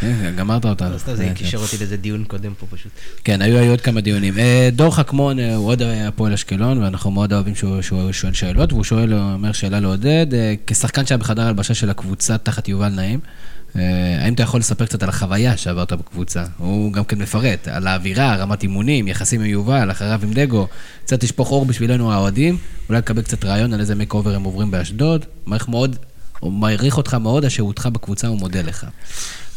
כן, 0.00 0.34
גמרת 0.36 0.64
אותה. 0.64 0.88
לא 0.88 0.98
סתם, 0.98 1.14
זה 1.14 1.32
קישר 1.34 1.58
אותי 1.58 1.78
לאיזה 1.78 1.96
דיון 1.96 2.24
קודם 2.24 2.52
פה 2.60 2.66
פשוט. 2.70 2.92
כן, 3.24 3.42
היו 3.42 3.70
עוד 3.70 3.80
כמה 3.80 4.00
דיונים. 4.00 4.38
אה, 4.38 4.68
דור 4.72 4.96
חכמון 4.96 5.38
אה, 5.38 5.54
הוא 5.54 5.66
עוד 5.66 5.82
הפועל 5.82 6.32
אשקלון, 6.32 6.82
ואנחנו 6.82 7.10
מאוד 7.10 7.32
אוהבים 7.32 7.54
שהוא 7.54 7.82
שואל 8.12 8.32
שאלות, 8.32 8.72
והוא 8.72 8.84
שואל, 8.84 9.14
אומר 9.14 9.52
שאלה 9.52 9.80
לעודד, 9.80 10.26
כשחקן 10.66 11.06
שהיה 11.06 11.18
בחדר 11.18 11.42
הלבשה 11.42 11.74
של 11.74 11.90
הקבוצה 11.90 12.38
תחת 12.38 12.68
יובל 12.68 12.88
נעים, 12.88 13.20
אה, 13.24 13.63
האם 13.74 14.34
אתה 14.34 14.42
יכול 14.42 14.60
לספר 14.60 14.86
קצת 14.86 15.02
על 15.02 15.08
החוויה 15.08 15.56
שעברת 15.56 15.92
בקבוצה? 15.92 16.44
הוא 16.58 16.92
גם 16.92 17.04
כן 17.04 17.18
מפרט, 17.18 17.68
על 17.68 17.86
האווירה, 17.86 18.36
רמת 18.36 18.62
אימונים, 18.62 19.08
יחסים 19.08 19.40
עם 19.40 19.46
יובל, 19.46 19.90
אחריו 19.90 20.20
עם 20.22 20.32
דגו. 20.32 20.66
קצת 21.04 21.20
תשפוך 21.20 21.50
אור 21.50 21.66
בשבילנו 21.66 22.12
האוהדים, 22.12 22.58
אולי 22.88 22.98
לקבל 22.98 23.22
קצת 23.22 23.44
רעיון 23.44 23.74
על 23.74 23.80
איזה 23.80 23.94
אובר 24.10 24.34
הם 24.34 24.44
עוברים 24.44 24.70
באשדוד. 24.70 25.24
מעריך 25.46 25.68
מאוד, 25.68 25.96
הוא 26.40 26.52
מעריך 26.52 26.96
אותך 26.96 27.14
מאוד, 27.14 27.44
השהותך 27.44 27.88
בקבוצה, 27.92 28.26
הוא 28.26 28.38
מודה 28.38 28.62
לך. 28.62 28.86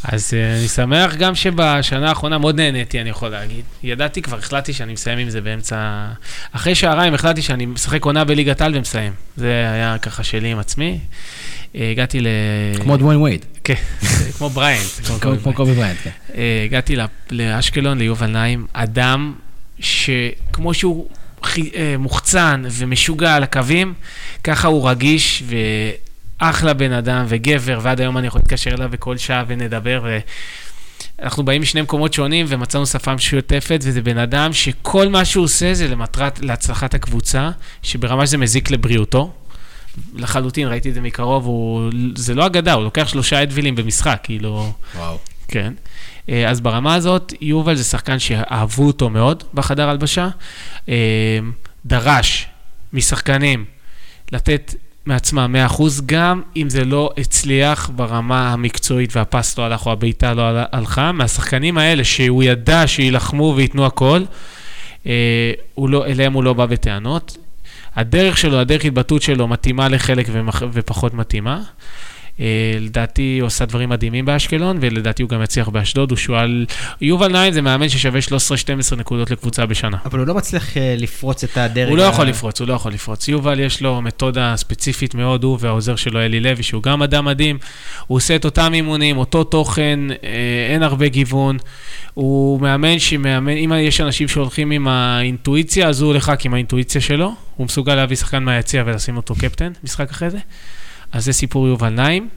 אז 0.04 0.34
אה, 0.34 0.58
אני 0.58 0.68
שמח 0.68 1.16
גם 1.16 1.36
שבשנה 1.36 2.10
האחרונה 2.10 2.38
מאוד 2.38 2.56
נהניתי, 2.56 3.02
אני 3.02 3.10
יכול 3.10 3.30
להגיד. 3.30 3.66
ידעתי, 3.84 4.22
כבר 4.22 4.38
החלטתי 4.38 4.74
שאני 4.74 4.94
מסיים 4.94 5.20
עם 5.20 5.30
זה 5.30 5.42
באמצע... 5.42 6.08
אחרי 6.52 6.76
שעריים 6.76 7.14
החלטתי 7.14 7.42
שאני 7.42 7.66
משחק 7.66 8.06
עונה 8.06 8.24
בליגת 8.24 8.62
העל 8.62 8.76
ומסיים. 8.76 9.14
זה 9.38 9.70
היה 9.74 9.98
ככה 10.02 10.24
שלי 10.24 10.52
עם 10.52 10.60
עצמי. 10.60 11.00
אה, 11.76 11.92
הגעתי 11.92 12.20
ל... 12.20 12.28
כמו 12.82 12.98
דוויין 12.98 13.22
וייד. 13.22 13.46
כן, 13.64 13.74
כמו 14.38 14.50
בריינט. 14.50 14.86
כמו 15.44 15.54
קובי 15.54 15.74
בריינט, 15.74 15.98
כן. 16.04 16.10
אה, 16.36 16.62
הגעתי 16.66 16.96
לאשקלון, 17.32 17.98
ליובל 17.98 18.28
נעים, 18.28 18.66
אדם 18.74 19.34
שכמו 19.80 20.74
שהוא 20.74 21.10
אה, 21.46 21.96
מוחצן 22.00 22.64
ומשוגע 22.72 23.36
על 23.36 23.44
הקווים, 23.44 23.94
ככה 24.44 24.68
הוא 24.68 24.90
רגיש 24.90 25.44
ואחלה 26.40 26.74
בן 26.74 26.92
אדם 26.92 27.26
וגבר, 27.28 27.80
ועד 27.82 28.02
היום 28.02 28.18
אני 28.18 28.28
יכול 28.28 28.40
להתקשר 28.40 28.72
אליו 28.74 28.90
בכל 28.90 29.18
שעה 29.18 29.44
ונדבר. 29.48 30.02
ו... 30.04 30.20
אנחנו 31.22 31.44
באים 31.44 31.62
משני 31.62 31.82
מקומות 31.82 32.14
שונים 32.14 32.46
ומצאנו 32.50 32.86
שפה 32.86 33.16
משותפת, 33.16 33.80
וזה 33.84 34.02
בן 34.02 34.18
אדם 34.18 34.54
שכל 34.54 35.08
מה 35.08 35.26
שהוא 35.26 35.44
עושה 35.44 35.74
זה 35.74 35.88
למטרת, 35.88 36.40
להצלחת 36.40 36.94
הקבוצה, 36.94 37.50
שברמה 37.84 38.26
שזה 38.26 38.38
מזיק 38.38 38.72
לבריאותו. 38.72 39.34
לחלוטין, 40.16 40.68
ראיתי 40.68 40.90
את 40.90 40.94
זה 40.94 41.02
מקרוב, 41.02 41.46
הוא, 41.46 41.90
זה 42.16 42.36
לא 42.36 42.46
אגדה, 42.46 42.74
הוא 42.74 42.84
לוקח 42.84 43.08
שלושה 43.08 43.44
אדווילים 43.44 43.76
במשחק, 43.76 44.20
כאילו... 44.24 44.72
וואו. 44.96 45.18
כן. 45.48 45.74
אה, 46.30 46.50
אז 46.50 46.62
ברמה 46.62 46.96
הזאת, 46.96 47.34
יובל 47.42 47.76
זה 47.76 47.84
שחקן 47.84 48.20
שאהבו 48.20 48.88
אותו 48.88 49.10
מאוד 49.10 49.44
בחדר 49.54 49.90
הלבשה. 49.90 50.28
אה, 50.90 51.40
דרש 51.86 52.48
משחקנים 52.94 53.66
לתת 54.32 54.76
מעצמם 55.06 55.56
100%, 55.70 55.82
גם 56.06 56.42
אם 56.56 56.70
זה 56.70 56.86
לא 56.86 57.10
הצליח 57.18 57.90
ברמה 57.96 58.54
המקצועית 58.54 59.16
והפס 59.16 59.58
לא 59.58 59.64
הלך 59.64 59.86
או 59.86 59.92
הבעיטה 59.92 60.34
לא 60.34 60.42
הל- 60.42 60.66
הלכה, 60.72 61.12
מהשחקנים 61.12 61.78
האלה 61.78 62.04
שהוא 62.04 62.44
ידע 62.44 62.88
שיילחמו 62.88 63.54
וייתנו 63.58 63.86
הכל, 63.86 64.24
אה, 65.06 65.12
הוא 65.74 65.90
לא, 65.90 66.06
אליהם 66.06 66.34
הוא 66.34 66.44
לא 66.44 66.54
בא 66.54 66.66
בטענות. 66.66 67.38
הדרך 67.98 68.38
שלו, 68.38 68.60
הדרך 68.60 68.86
התבטאות 68.86 69.22
שלו 69.22 69.48
מתאימה 69.48 69.90
לחלק 69.90 70.28
ומח- 70.32 70.64
ופחות 70.74 71.14
מתאימה. 71.14 71.62
אה, 72.40 72.46
לדעתי 72.80 73.38
הוא 73.42 73.48
עושה 73.48 73.66
דברים 73.66 73.90
מדהימים 73.90 74.26
באשקלון, 74.26 74.78
ולדעתי 74.82 75.24
הוא 75.24 75.30
גם 75.30 75.44
יצליח 75.44 75.70
באשדוד. 75.70 76.12
הוא 76.12 76.18
שואל, 76.18 76.66
יובל 77.02 77.28
נעים 77.32 77.54
זה 77.54 77.62
מאמן 77.62 77.90
ששווה 77.90 78.20
13-12 78.22 78.96
נקודות 78.98 79.32
לקבוצה 79.32 79.66
בשנה. 79.66 79.98
אבל 80.06 80.20
הוא 80.20 80.28
לא 80.28 80.34
מצליח 80.34 80.78
אה, 80.78 80.96
לפרוץ 80.98 81.44
את 81.44 81.58
הדרג. 81.58 81.90
הוא 81.90 81.98
לא 81.98 82.04
יכול 82.04 82.26
לפרוץ, 82.26 82.60
הוא 82.60 82.68
לא 82.68 82.74
יכול 82.74 82.92
לפרוץ. 82.94 83.28
יובל 83.28 83.60
יש 83.60 83.82
לו 83.82 84.02
מתודה 84.02 84.54
ספציפית 84.58 85.16
מאוד, 85.16 85.44
הוא 85.44 85.58
והעוזר 85.62 85.96
שלו 85.96 86.20
אלי 86.20 86.40
לוי, 86.40 86.64
שהוא 86.64 86.84
גם 86.84 87.04
אדם 87.04 87.26
מדהים. 87.26 87.58
הוא 88.08 88.16
עושה 88.16 88.36
את 88.36 88.46
אותם 88.46 88.72
אימונים, 88.74 89.18
אותו 89.18 89.44
תוכן, 89.44 90.00
אה, 90.12 90.18
אין 90.74 90.84
הרבה 90.84 91.08
גיוון. 91.08 91.58
הוא 92.14 92.62
מאמן 92.62 93.00
שמאמן, 93.00 93.52
אם 93.58 93.72
יש 93.80 94.02
אנשים 94.02 94.28
שהולכים 94.28 94.72
עם 94.72 94.88
האינטואיציה, 94.88 95.88
אז 95.88 96.02
הוא 96.02 96.08
הולך 96.08 96.30
רק 96.30 96.46
עם 96.46 96.54
האינטואיציה 96.54 97.02
שלו. 97.02 97.47
הוא 97.58 97.66
מסוגל 97.66 97.96
להביא 97.96 98.16
שחקן 98.16 98.44
מהיציע 98.44 98.84
ולשים 98.86 99.18
אותו 99.18 99.36
קפטן, 99.36 99.72
משחק 99.84 100.10
אחרי 100.10 100.30
זה. 100.30 100.38
אז 101.12 101.26
זה 101.26 101.34
סיפור 101.34 101.68
יובל 101.68 101.90
נעים. 101.90 102.30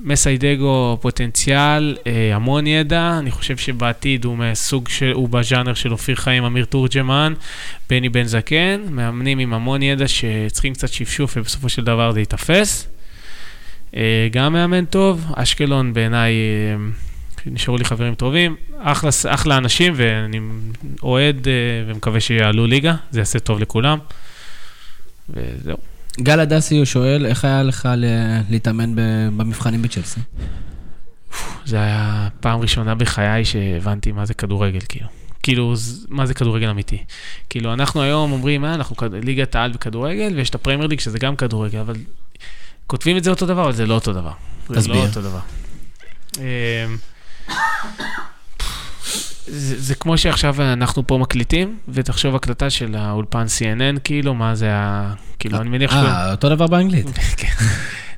מסיידגו 0.00 0.98
פוטנציאל, 1.00 1.96
אה, 2.06 2.36
המון 2.36 2.66
ידע, 2.66 3.16
אני 3.18 3.30
חושב 3.30 3.56
שבעתיד 3.56 4.24
הוא 4.24 4.36
מהסוג 4.36 4.88
של, 4.88 5.12
הוא 5.14 5.28
בז'אנר 5.28 5.74
של 5.74 5.92
אופיר 5.92 6.16
חיים, 6.16 6.44
אמיר 6.44 6.64
תורג'מן, 6.64 7.34
בני 7.90 8.08
בן 8.08 8.24
זקן, 8.24 8.80
מאמנים 8.90 9.38
עם 9.38 9.54
המון 9.54 9.82
ידע 9.82 10.08
שצריכים 10.08 10.74
קצת 10.74 10.88
שפשוף 10.88 11.36
ובסופו 11.36 11.68
של 11.68 11.84
דבר 11.84 12.12
זה 12.12 12.20
ייתפס. 12.20 12.88
אה, 13.96 14.28
גם 14.32 14.52
מאמן 14.52 14.84
טוב, 14.84 15.32
אשקלון 15.34 15.92
בעיניי, 15.92 16.32
אה, 16.32 16.76
נשארו 17.46 17.76
לי 17.76 17.84
חברים 17.84 18.14
טובים, 18.14 18.56
אחלה, 18.78 19.10
אחלה 19.28 19.56
אנשים 19.56 19.92
ואני 19.96 20.40
אוהד 21.02 21.46
ומקווה 21.86 22.20
שיעלו 22.20 22.66
ליגה, 22.66 22.94
זה 23.10 23.20
יעשה 23.20 23.38
טוב 23.38 23.58
לכולם. 23.58 23.98
וזהו. 25.30 25.76
גל 26.20 26.40
הדסי 26.40 26.76
הוא 26.76 26.84
שואל, 26.84 27.26
איך 27.26 27.44
היה 27.44 27.62
לך 27.62 27.88
להתאמן 28.50 28.92
במבחנים 29.36 29.82
בצ'לסי? 29.82 30.20
זה 31.64 31.76
היה 31.76 32.28
פעם 32.40 32.60
ראשונה 32.60 32.94
בחיי 32.94 33.44
שהבנתי 33.44 34.12
מה 34.12 34.26
זה 34.26 34.34
כדורגל, 34.34 34.78
כאילו. 34.88 35.06
כאילו, 35.42 35.74
מה 36.08 36.26
זה 36.26 36.34
כדורגל 36.34 36.68
אמיתי. 36.68 36.98
כאילו, 37.50 37.72
אנחנו 37.72 38.02
היום 38.02 38.32
אומרים, 38.32 38.64
אה, 38.64 38.74
אנחנו 38.74 38.96
כד- 38.96 39.14
ליגת 39.24 39.54
העל 39.54 39.72
בכדורגל, 39.72 40.32
ויש 40.36 40.50
את 40.50 40.54
הפרמייר 40.54 40.86
ליג 40.88 41.00
שזה 41.00 41.18
גם 41.18 41.36
כדורגל, 41.36 41.78
אבל 41.78 41.94
כותבים 42.86 43.16
את 43.16 43.24
זה 43.24 43.30
אותו 43.30 43.46
דבר, 43.46 43.62
אבל 43.64 43.72
זה 43.72 43.86
לא 43.86 43.94
אותו 43.94 44.12
דבר. 44.12 44.32
זה 44.68 44.74
תסביר. 44.74 44.96
לא 44.96 45.06
אותו 45.06 45.22
דבר. 45.22 45.40
זה, 49.50 49.80
זה 49.80 49.94
כמו 49.94 50.18
שעכשיו 50.18 50.62
אנחנו 50.62 51.06
פה 51.06 51.18
מקליטים, 51.18 51.76
ותחשוב 51.88 52.34
הקלטה 52.34 52.70
של 52.70 52.94
האולפן 52.94 53.44
CNN, 53.44 54.00
כאילו, 54.04 54.34
מה 54.34 54.54
זה 54.54 54.68
ה... 54.72 55.14
כאילו, 55.38 55.60
אני 55.60 55.68
מניח 55.68 55.92
ש... 55.92 55.94
אה, 55.94 56.30
אותו 56.30 56.48
דבר 56.48 56.66
באנגלית. 56.66 57.06
כן. 57.36 57.48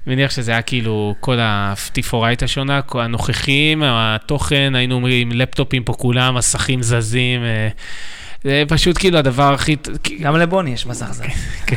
אני 0.06 0.14
מניח 0.14 0.30
שזה 0.30 0.50
היה 0.50 0.62
כאילו, 0.62 1.14
כל 1.20 1.38
התפאורה 1.40 2.28
הייתה 2.28 2.48
שונה, 2.48 2.80
הנוכחים, 2.94 3.82
התוכן, 3.86 4.72
היינו 4.74 4.94
אומרים, 4.94 5.32
לפטופים 5.32 5.84
פה 5.84 5.92
כולם, 5.92 6.34
מסכים 6.34 6.82
זזים, 6.82 7.42
אה, 7.42 7.68
זה 8.44 8.62
פשוט 8.68 8.98
כאילו 8.98 9.18
הדבר 9.18 9.54
הכי... 9.54 9.76
גם 10.20 10.36
לבוני 10.36 10.70
יש 10.70 10.86
מסך 10.86 11.10
זה. 11.10 11.24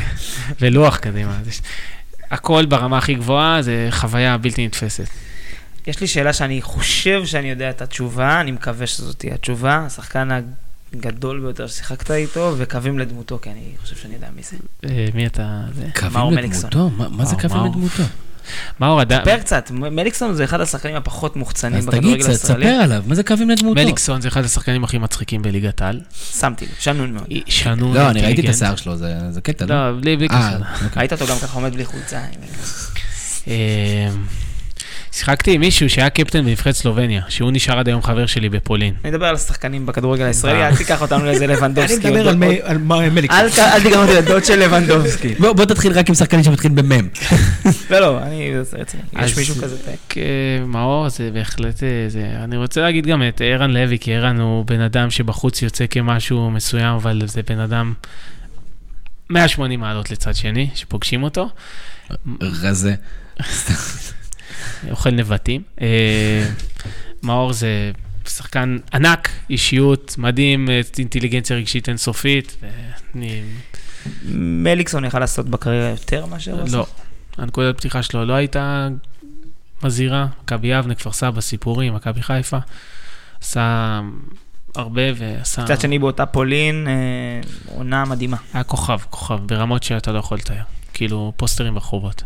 ולוח 0.60 0.96
קדימה. 0.96 1.38
הכל 2.30 2.66
ברמה 2.66 2.98
הכי 2.98 3.14
גבוהה, 3.14 3.62
זה 3.62 3.88
חוויה 3.90 4.38
בלתי 4.38 4.66
נתפסת. 4.66 5.08
יש 5.86 6.00
לי 6.00 6.06
שאלה 6.06 6.32
שאני 6.32 6.62
חושב 6.62 7.26
שאני 7.26 7.50
יודע 7.50 7.70
את 7.70 7.82
התשובה, 7.82 8.40
אני 8.40 8.50
מקווה 8.50 8.86
שזאת 8.86 9.18
תהיה 9.18 9.34
התשובה. 9.34 9.76
השחקן 9.86 10.28
הגדול 10.94 11.40
ביותר 11.40 11.66
ששיחקת 11.66 12.10
איתו, 12.10 12.54
וקווים 12.58 12.98
לדמותו, 12.98 13.38
כי 13.42 13.50
אני 13.50 13.72
חושב 13.82 13.96
שאני 13.96 14.14
יודע 14.14 14.26
מי 14.36 14.42
זה. 14.42 14.56
אה, 14.84 15.06
מי 15.14 15.26
אתה? 15.26 15.60
זה? 15.74 15.86
קווים. 16.00 16.38
לדמותו? 16.38 16.90
מה- 16.90 17.24
זה 17.24 17.36
קווים. 17.36 17.64
לדמותו? 17.64 18.02
מאור 18.80 19.02
אדם... 19.02 19.20
ספר 19.22 19.38
קצת, 19.38 19.70
מליקסון 19.70 20.34
זה 20.34 20.44
אחד 20.44 20.60
השחקנים 20.60 20.96
הפחות 20.96 21.36
מוחצנים 21.36 21.78
אז 21.78 21.86
תגיד, 21.86 21.98
בכדורגל 21.98 22.24
ת- 22.24 22.28
הישראלי. 22.28 22.66
תספר 22.66 22.74
עליו, 22.82 23.02
מה 23.06 23.14
זה 23.14 23.22
קווים 23.22 23.50
לדמותו? 23.50 23.80
מליקסון 23.80 24.20
זה 24.20 24.28
אחד 24.28 24.44
השחקנים 24.44 24.84
הכי 24.84 24.98
מצחיקים 24.98 25.42
בליגת 25.42 25.82
העל. 25.82 26.00
שמתי 26.38 26.64
לב, 26.64 26.70
שנון 26.78 27.12
מאוד. 27.12 27.26
שנון, 27.46 27.94
לא, 27.96 28.10
אני 28.10 28.20
ראיתי 28.22 28.44
את. 28.44 28.48
השיער 28.54 28.76
שלו, 28.76 28.96
זה 28.96 29.14
זה 29.30 29.40
קטע, 29.40 29.66
לא? 29.66 29.90
לא, 29.90 30.00
בלי 30.00 30.16
בלי 30.16 30.26
אה, 30.30 30.38
קשר. 30.50 30.84
אוקיי. 30.84 30.88
ראית 31.00 31.12
אותו 31.12 31.26
גם 31.26 31.36
ככה 31.42 31.54
עומד 31.56 31.74
בלי 31.74 31.84
חולצה. 31.84 32.20
שיחקתי 35.14 35.52
עם 35.52 35.60
מישהו 35.60 35.90
שהיה 35.90 36.10
קפטן 36.10 36.44
בנבחרת 36.44 36.74
סלובניה, 36.74 37.22
שהוא 37.28 37.50
נשאר 37.52 37.78
עד 37.78 37.88
היום 37.88 38.02
חבר 38.02 38.26
שלי 38.26 38.48
בפולין. 38.48 38.94
אני 39.04 39.10
מדבר 39.10 39.26
על 39.26 39.34
השחקנים 39.34 39.86
בכדורגל 39.86 40.24
הישראלי, 40.24 40.62
אה. 40.62 40.68
אל 40.68 40.76
תיקח 40.76 41.02
אותנו 41.02 41.24
לאיזה 41.24 41.44
אני 41.44 41.52
לבנדובסקי. 41.52 42.10
מדבר 42.10 42.28
עוד- 42.28 42.62
על 42.64 42.78
מליקסון. 43.10 43.40
אל 43.40 43.82
תיקח 43.82 43.96
אותי 43.96 44.12
לדוד 44.14 44.44
של 44.44 44.58
לבנדובסקי. 44.58 45.34
בוא 45.34 45.64
תתחיל 45.64 45.92
רק 45.92 46.08
עם 46.08 46.14
שחקנים 46.14 46.44
שמתחילים 46.44 46.76
במם. 46.76 47.08
לא, 47.90 47.98
לא, 47.98 48.22
אני. 48.22 48.50
יש 49.22 49.36
מישהו 49.38 49.54
כזה. 49.54 49.76
אה, 50.16 50.22
מאור 50.66 51.08
זה 51.08 51.30
בהחלט, 51.34 51.82
אה, 51.82 51.88
זה, 52.08 52.30
אני 52.44 52.56
רוצה 52.56 52.80
להגיד 52.80 53.06
גם 53.06 53.22
את 53.28 53.40
ערן 53.44 53.70
לוי, 53.70 53.98
כי 53.98 54.14
ערן 54.14 54.40
הוא 54.40 54.64
בן 54.66 54.80
אדם 54.80 55.10
שבחוץ 55.10 55.62
יוצא 55.62 55.84
כמשהו 55.90 56.50
מסוים, 56.50 56.94
אבל 56.94 57.22
זה 57.26 57.40
בן 57.48 57.58
אדם 57.58 57.92
180 59.30 59.80
מעלות 59.80 60.10
לצד 60.10 60.34
שני, 60.34 60.68
שפוגשים 60.74 61.22
אותו, 61.22 61.48
רזה. 62.40 62.94
אוכל 64.90 65.10
נבטים. 65.10 65.62
אה, 65.80 66.48
מאור 67.22 67.52
זה 67.52 67.90
שחקן 68.28 68.78
ענק, 68.94 69.28
אישיות 69.50 70.14
מדהים, 70.18 70.70
אה, 70.70 70.80
אינטליגנציה 70.98 71.56
רגשית 71.56 71.88
אינסופית. 71.88 72.56
ואני, 72.62 73.42
מליקסון 74.24 75.04
יכל 75.04 75.18
לעשות 75.18 75.48
בקריירה 75.48 75.88
יותר 75.88 76.26
מאשר 76.26 76.60
הוא? 76.60 76.68
לא, 76.72 76.86
הנקודת 77.38 77.76
פתיחה 77.76 78.02
שלו 78.02 78.24
לא 78.24 78.32
הייתה 78.32 78.88
מזהירה. 79.82 80.26
מכבי 80.42 80.68
יבנה, 80.68 80.94
כפר 80.94 81.12
סבא, 81.12 81.40
סיפורים, 81.40 81.94
מכבי 81.94 82.22
חיפה. 82.22 82.58
עשה 83.40 84.00
הרבה 84.74 85.02
ועשה... 85.16 85.64
מצד 85.64 85.80
שני 85.80 85.98
באותה 85.98 86.26
פולין, 86.26 86.88
אה, 86.88 87.74
עונה 87.76 88.04
מדהימה. 88.04 88.36
היה 88.52 88.64
כוכב, 88.64 88.98
כוכב, 89.10 89.38
ברמות 89.46 89.82
שאתה 89.82 90.12
לא 90.12 90.18
יכול 90.18 90.38
לתאר. 90.38 90.62
כאילו, 90.94 91.32
פוסטרים 91.36 91.74
ברחובות. 91.74 92.22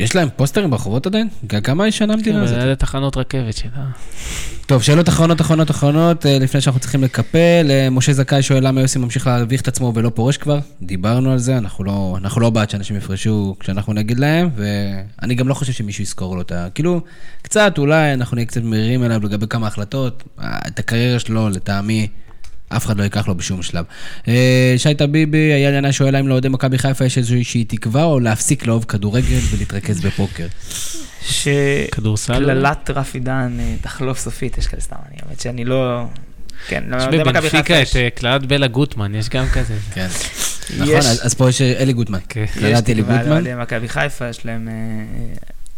יש 0.00 0.16
להם 0.16 0.28
פוסטרים 0.36 0.70
ברחובות 0.70 1.06
עדיין? 1.06 1.28
כמה 1.64 1.88
ישנה 1.88 2.12
המדינה 2.12 2.42
הזאת? 2.42 2.60
זה 2.60 2.76
תחנות 2.76 3.16
רכבת 3.16 3.56
שלה. 3.56 3.70
טוב, 4.66 4.82
שאלות 4.82 5.08
אחרונות, 5.08 5.40
אחרונות, 5.40 5.70
אחרונות, 5.70 6.26
אה, 6.26 6.38
לפני 6.38 6.60
שאנחנו 6.60 6.80
צריכים 6.80 7.04
לקפל. 7.04 7.66
אה, 7.70 7.90
משה 7.90 8.12
זכאי 8.12 8.42
שואל 8.42 8.66
למה 8.66 8.80
יוסי 8.80 8.98
ממשיך 8.98 9.26
להביך 9.26 9.60
את 9.60 9.68
עצמו 9.68 9.92
ולא 9.94 10.10
פורש 10.14 10.36
כבר. 10.36 10.58
דיברנו 10.82 11.32
על 11.32 11.38
זה, 11.38 11.58
אנחנו 11.58 11.84
לא, 11.84 12.16
אנחנו 12.16 12.40
לא 12.40 12.50
בעד 12.50 12.70
שאנשים 12.70 12.96
יפרשו 12.96 13.56
כשאנחנו 13.60 13.92
נגיד 13.92 14.20
להם, 14.20 14.50
ואני 14.56 15.34
גם 15.34 15.48
לא 15.48 15.54
חושב 15.54 15.72
שמישהו 15.72 16.02
יזכור 16.02 16.36
לו 16.36 16.42
את 16.42 16.52
ה... 16.52 16.68
כאילו, 16.74 17.00
קצת, 17.42 17.74
אולי 17.78 18.14
אנחנו 18.14 18.34
נהיה 18.34 18.46
קצת 18.46 18.62
מרירים 18.62 19.04
אליו 19.04 19.20
לגבי 19.24 19.46
כמה 19.46 19.66
החלטות. 19.66 20.22
אה, 20.40 20.58
את 20.66 20.78
הקריירה 20.78 21.18
שלו, 21.18 21.48
לטעמי, 21.48 22.08
אף 22.76 22.86
אחד 22.86 22.98
לא 22.98 23.02
ייקח 23.04 23.28
לו 23.28 23.34
בשום 23.34 23.62
שלב. 23.62 23.84
אה, 24.28 24.74
שי 24.76 24.94
טביבי, 24.94 25.52
אייל 25.52 25.74
ינאי 25.74 25.92
שואל 25.92 26.14
האם 26.14 26.28
לאוהדי 26.28 26.48
מכבי 26.48 26.78
חיפה 26.78 27.04
יש 27.04 27.18
איזושהי 27.18 27.64
תקווה, 27.64 28.04
או 28.04 28.20
להפסיק 28.20 28.66
לאהוב 28.66 28.84
כדורגל 28.84 29.38
ולהתרכז 29.50 30.00
בפוקר. 30.00 30.46
כדורסל? 31.92 32.34
שקללת 32.34 32.90
רפי 32.90 33.20
דן 33.20 33.56
אה, 33.60 33.74
תחלוף 33.80 34.18
סופית, 34.18 34.58
יש 34.58 34.66
כאלה 34.66 34.80
סתם, 34.82 34.96
אני 35.10 35.16
האמת 35.26 35.40
שאני 35.40 35.64
לא... 35.64 36.04
כן, 36.68 36.84
לא 36.86 36.96
יש 36.96 37.02
יודע, 37.02 37.18
מכבי 37.18 37.30
בבנפיקה 37.32 37.62
חיפה 37.62 37.76
את 37.78 37.82
יש. 37.82 37.96
אה, 37.96 38.08
קללת 38.14 38.46
בלה 38.46 38.66
גוטמן, 38.66 39.14
יש 39.14 39.28
גם 39.28 39.46
כזה. 39.48 39.74
כן. 39.94 40.06
נכון, 40.78 40.94
יש- 40.96 41.06
אז 41.20 41.34
פה 41.34 41.48
יש 41.48 41.62
אלי 41.62 41.92
גוטמן. 41.92 42.18
כן. 42.28 42.44
יש 42.44 42.50
קללת 42.50 42.90
אלי 42.90 43.02
תקווה 43.02 43.16
גוטמן. 43.16 43.30
לאוהדי 43.44 43.62
מכבי 43.62 43.88
חיפה, 43.88 44.28
יש 44.28 44.46
להם 44.46 44.68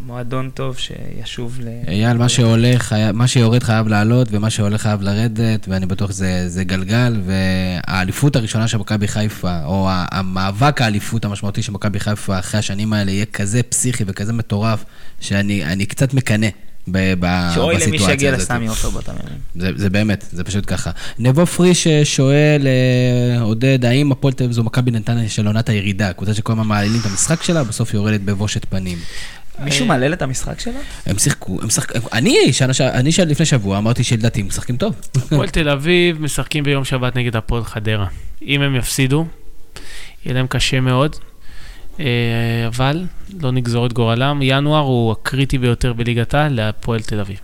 מועדון 0.07 0.51
טוב 0.55 0.77
שישוב 0.79 1.59
ל... 1.63 1.69
אייל, 1.89 2.17
מה 2.17 2.29
שהולך, 2.29 2.83
חי- 2.83 3.11
מה 3.15 3.27
שיורד 3.27 3.63
חייב 3.63 3.89
לעלות, 3.89 4.29
ומה 4.31 4.51
שהולך 4.51 4.83
חייב 4.83 5.03
לרדת, 5.03 5.67
ואני 5.69 5.87
בטוח 5.87 6.11
שזה 6.11 6.49
זה 6.49 6.65
גלגל, 6.65 7.21
והאליפות 7.27 8.37
הראשונה 8.37 8.69
של 8.69 8.79
מכבי 8.79 9.09
חיפה, 9.09 9.65
או 9.65 9.89
המאבק 9.91 10.81
האליפות 10.83 11.25
המשמעותי 11.25 11.63
של 11.63 11.73
מכבי 11.73 12.01
חיפה 12.01 12.39
אחרי 12.39 12.59
השנים 12.59 12.93
האלה, 12.93 13.11
יהיה 13.11 13.25
כזה 13.27 13.63
פסיכי 13.63 14.05
וכזה 14.07 14.33
מטורף, 14.33 14.85
שאני 15.21 15.65
אני 15.65 15.87
קצת 15.87 16.15
מקנא 16.15 16.47
ב- 16.89 17.15
ב- 17.21 17.51
שאוי 17.55 17.75
למי 17.87 17.99
שיגיע. 17.99 18.33
לסמי 18.33 18.67
עופר 18.67 18.91
באותם 18.91 19.13
ימים. 19.27 19.39
זה, 19.57 19.71
זה 19.77 19.91
באמת, 19.91 20.25
זה 20.33 20.45
פשוט 20.45 20.65
ככה. 20.67 20.91
נבו 21.19 21.47
פריש 21.47 21.87
אה, 21.87 22.05
שואל, 22.05 22.67
אה, 22.67 23.41
עודד, 23.41 23.85
האם 23.85 24.13
הפועל 24.13 24.35
תל 24.35 24.45
אביב 24.45 24.55
זו 24.55 24.65
מכבי 24.65 24.91
נתניה 24.91 25.29
של 25.29 25.47
עונת 25.47 25.69
הירידה? 25.69 26.13
קבוצה 26.13 26.35
שכל 26.35 26.53
הזמן 26.53 26.67
מעלילים 26.67 27.01
את 27.01 27.07
המשחק 27.07 27.43
שלה, 27.43 27.65
בסוף 27.65 27.95
יורדת 27.95 28.21
בבושת 28.21 28.65
פנים. 28.69 28.99
מישהו 29.59 29.87
מעלל 29.87 30.13
את 30.13 30.23
המשחק 30.23 30.61
שלה? 30.61 30.81
הם 31.07 31.19
שיחקו, 31.19 31.59
הם 31.63 31.71
שיחקו, 31.71 31.99
אני, 32.13 32.53
שנה, 32.53 32.73
אני 32.81 33.13
של 33.13 33.25
לפני 33.25 33.47
שבוע 33.47 33.79
אמרתי 33.79 34.05
שלדעתי 34.05 34.41
הם 34.41 34.47
משחקים 34.47 34.77
טוב. 34.77 34.95
הפועל 35.17 35.49
תל 35.49 35.69
אביב 35.69 36.23
משחקים 36.23 36.65
ביום 36.65 36.85
שבת 36.85 37.17
נגד 37.17 37.37
הפועל 37.37 37.65
חדרה. 37.65 38.07
אם 38.43 38.63
הם 38.63 38.77
יפסידו, 38.77 39.27
יהיה 40.25 40.35
להם 40.35 40.47
קשה 40.47 40.81
מאוד, 40.81 41.17
אה, 42.01 42.07
אבל 42.67 43.05
לא 43.41 43.51
נגזור 43.51 43.87
את 43.87 43.93
גורלם. 43.93 44.41
ינואר 44.43 44.81
הוא 44.81 45.13
הקריטי 45.13 45.59
ביותר 45.59 45.93
בליגת 45.93 46.35
העל 46.35 46.53
להפועל 46.53 47.01
תל 47.01 47.21
אביב. 47.21 47.37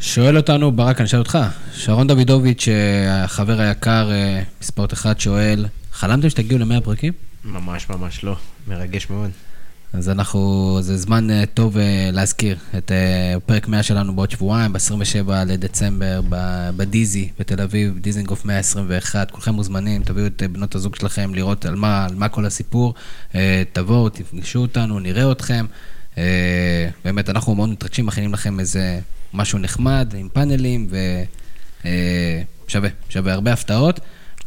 שואל 0.00 0.36
אותנו, 0.36 0.72
ברק, 0.72 1.00
אני 1.00 1.06
אשאל 1.06 1.18
אותך, 1.18 1.38
שרון 1.74 2.06
דוידוביץ', 2.06 2.68
אה, 2.68 3.24
החבר 3.24 3.60
היקר, 3.60 4.10
אה, 4.10 4.42
מספורט 4.62 4.92
אחד, 4.92 5.20
שואל, 5.20 5.66
חלמתם 5.92 6.30
שתגיעו 6.30 6.58
ל-100 6.58 6.80
פרקים? 6.80 7.12
ממש 7.44 7.88
ממש 7.90 8.24
לא. 8.24 8.36
מרגש 8.68 9.10
מאוד. 9.10 9.30
אז 9.92 10.08
אנחנו, 10.08 10.78
זה 10.80 10.96
זמן 10.96 11.30
אה, 11.30 11.46
טוב 11.54 11.78
אה, 11.78 12.10
להזכיר 12.12 12.56
את 12.78 12.92
אה, 12.92 13.40
פרק 13.46 13.68
100 13.68 13.82
שלנו 13.82 14.16
בעוד 14.16 14.30
שבועיים, 14.30 14.72
ב-27 14.72 15.32
לדצמבר, 15.46 16.20
בדיזי 16.76 17.28
בתל 17.38 17.60
אביב, 17.60 17.98
דיזינגוף 17.98 18.44
121, 18.44 19.30
כולכם 19.30 19.54
מוזמנים, 19.54 20.02
תביאו 20.02 20.26
את 20.26 20.42
בנות 20.52 20.74
הזוג 20.74 20.96
שלכם 20.96 21.34
לראות 21.34 21.64
על 21.64 21.74
מה, 21.74 22.04
על 22.04 22.14
מה 22.14 22.28
כל 22.28 22.46
הסיפור, 22.46 22.94
תבואו, 23.72 24.08
תפגשו 24.08 24.58
אותנו, 24.58 25.00
נראה 25.00 25.32
אתכם. 25.32 25.66
באמת, 27.04 27.30
אנחנו 27.30 27.54
מאוד 27.54 27.68
מתרגשים, 27.68 28.06
מכינים 28.06 28.32
לכם 28.32 28.60
איזה 28.60 29.00
משהו 29.34 29.58
נחמד, 29.58 30.14
עם 30.16 30.28
פאנלים, 30.32 30.88
ושווה, 32.66 32.88
שווה 33.08 33.32
הרבה 33.32 33.52
הפתעות. 33.52 34.00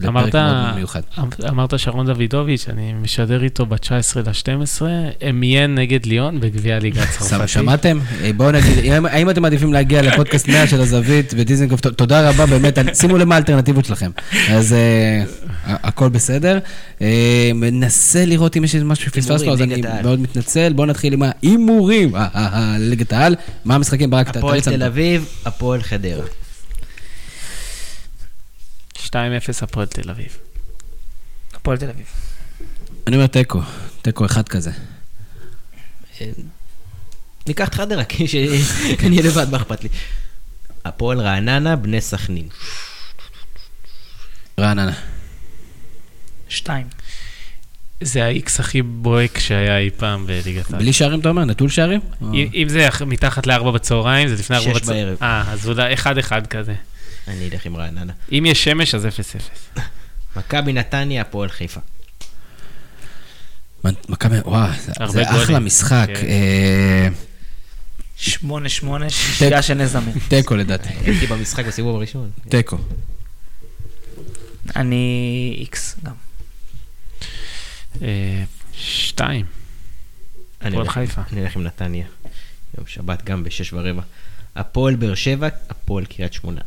אמרת, 0.07 0.35
מאוד 0.35 0.53
מאוד 0.63 0.75
מיוחד. 0.75 1.01
אמרת 1.49 1.79
שרון 1.79 2.05
דוידוביץ', 2.13 2.65
אני 2.69 2.93
משדר 2.93 3.43
איתו 3.43 3.65
ב-19 3.65 3.79
ל-12, 4.25 4.81
אמיין 5.29 5.75
נגד 5.75 6.05
ליון 6.05 6.39
בגביע 6.39 6.75
הליגה 6.75 7.03
הצרפתית. 7.03 7.49
שמעתם? 7.49 7.99
אה, 8.23 8.31
בואו 8.33 8.51
נגיד, 8.51 8.77
האם- 9.11 9.29
אתם 9.29 9.41
מעדיפים 9.41 9.73
להגיע 9.73 10.01
לפודקאסט 10.01 10.47
100 10.47 10.67
של 10.67 10.81
הזווית 10.81 11.33
ודיזנגוף? 11.37 11.81
תודה 11.81 12.29
רבה, 12.29 12.45
באמת, 12.45 12.77
שימו 12.93 13.17
לב 13.17 13.27
מה 13.27 13.35
האלטרנטיבות 13.35 13.85
שלכם. 13.85 14.11
אז 14.49 14.73
אה, 14.73 15.23
הכל 15.65 16.09
בסדר. 16.09 16.59
אה, 17.01 17.07
מנסה 17.55 18.25
לראות 18.25 18.57
אם 18.57 18.63
יש 18.63 18.75
איזה 18.75 18.85
משהו 18.85 19.05
שפספסנו, 19.05 19.53
אז 19.53 19.61
אני. 19.61 19.81
מאוד 20.03 20.19
מתנצל. 20.19 20.73
בואו 20.73 20.87
נתחיל 20.87 21.13
עם 21.13 21.21
ההימורים, 21.23 22.15
אה, 22.15 22.27
אה, 22.35 22.47
אה, 22.53 22.75
ליגת 22.79 23.13
העל. 23.13 23.35
מה 23.65 23.75
המשחקים? 23.75 24.09
ברק, 24.09 24.37
הפועל. 24.37 24.59
תל 24.61 24.83
אביב, 24.83 25.25
הפועל 25.45 25.81
חדרה. 25.81 26.23
2-0 29.07 29.11
הפועל 29.61 29.85
תל 29.87 30.09
אביב. 30.09 30.37
הפועל 31.53 31.77
תל 31.77 31.89
אביב. 31.89 32.05
אני 33.07 33.15
אומר 33.15 33.27
תיקו, 33.27 33.61
תיקו 34.01 34.25
אחד 34.25 34.49
כזה. 34.49 34.71
ניקח 37.47 37.67
את 37.67 37.73
חדרה, 37.73 38.03
כי 38.09 38.25
אני 38.99 39.17
אהיה 39.17 39.29
לבד, 39.29 39.47
מה 39.51 39.57
אכפת 39.57 39.83
לי? 39.83 39.89
הפועל 40.85 41.19
רעננה, 41.19 41.75
בני 41.75 42.01
סכנין. 42.01 42.47
רעננה. 44.59 44.93
שתיים. 46.49 46.87
זה 48.01 48.25
האיקס 48.25 48.59
הכי 48.59 48.81
בוהק 48.81 49.39
שהיה 49.39 49.77
אי 49.77 49.89
פעם 49.97 50.27
בליגת 50.27 50.71
העל. 50.71 50.81
בלי 50.81 50.93
שערים 50.93 51.19
אתה 51.19 51.29
אומר? 51.29 51.45
נטול 51.45 51.69
שערים? 51.69 52.01
אם 52.33 52.65
זה 52.69 52.89
מתחת 53.05 53.47
לארבע 53.47 53.71
בצהריים, 53.71 54.27
זה 54.27 54.35
לפני 54.35 54.57
ארבע 54.57 54.73
שש 54.73 54.81
בצהריים. 54.81 55.05
בערב. 55.05 55.17
אה, 55.21 55.51
אז 55.51 55.69
אולי 55.69 55.93
אחד-אחד 55.93 56.47
כזה. 56.47 56.73
אני 57.29 57.49
אלך 57.49 57.65
עם 57.65 57.75
רעננה. 57.75 58.13
אם 58.31 58.45
יש 58.47 58.63
שמש, 58.63 58.95
אז 58.95 59.05
0-0. 59.05 59.79
מכבי 60.35 60.73
נתניה, 60.73 61.21
הפועל 61.21 61.49
חיפה. 61.49 61.79
מכבי, 63.83 64.35
וואו, 64.39 64.69
זה-. 65.07 65.23
אחלה 65.29 65.59
משחק. 65.59 66.07
כן. 66.07 66.27
אה, 66.27 67.07
שמונה 68.15 68.69
שמונה, 68.69 69.09
שישייה 69.09 69.61
של 69.61 69.73
נזמי. 69.73 70.11
תיקו 70.27 70.55
לדעתי. 70.55 70.89
הייתי 70.89 71.27
במשחק 71.27 71.65
בסיבוב 71.65 71.95
הראשון. 71.95 72.29
תיקו. 72.49 72.77
אני 74.75 75.55
איקס 75.59 75.95
גם. 76.03 76.13
אה, 78.01 78.43
שתיים. 78.73 79.45
הפועל 80.61 80.89
חיפה. 80.89 81.21
אני 81.31 81.41
אלך 81.41 81.55
עם 81.55 81.63
נתניה. 81.63 82.05
יום 82.77 82.87
שבת 82.87 83.23
גם 83.23 83.43
בשש 83.43 83.73
ורבע. 83.73 84.01
הפועל 84.55 84.95
באר 84.95 85.15
שבע, 85.15 85.47
הפועל 85.69 86.05
קריית 86.05 86.33
שמונה. 86.33 86.61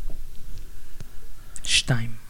שתיים. 1.62 2.22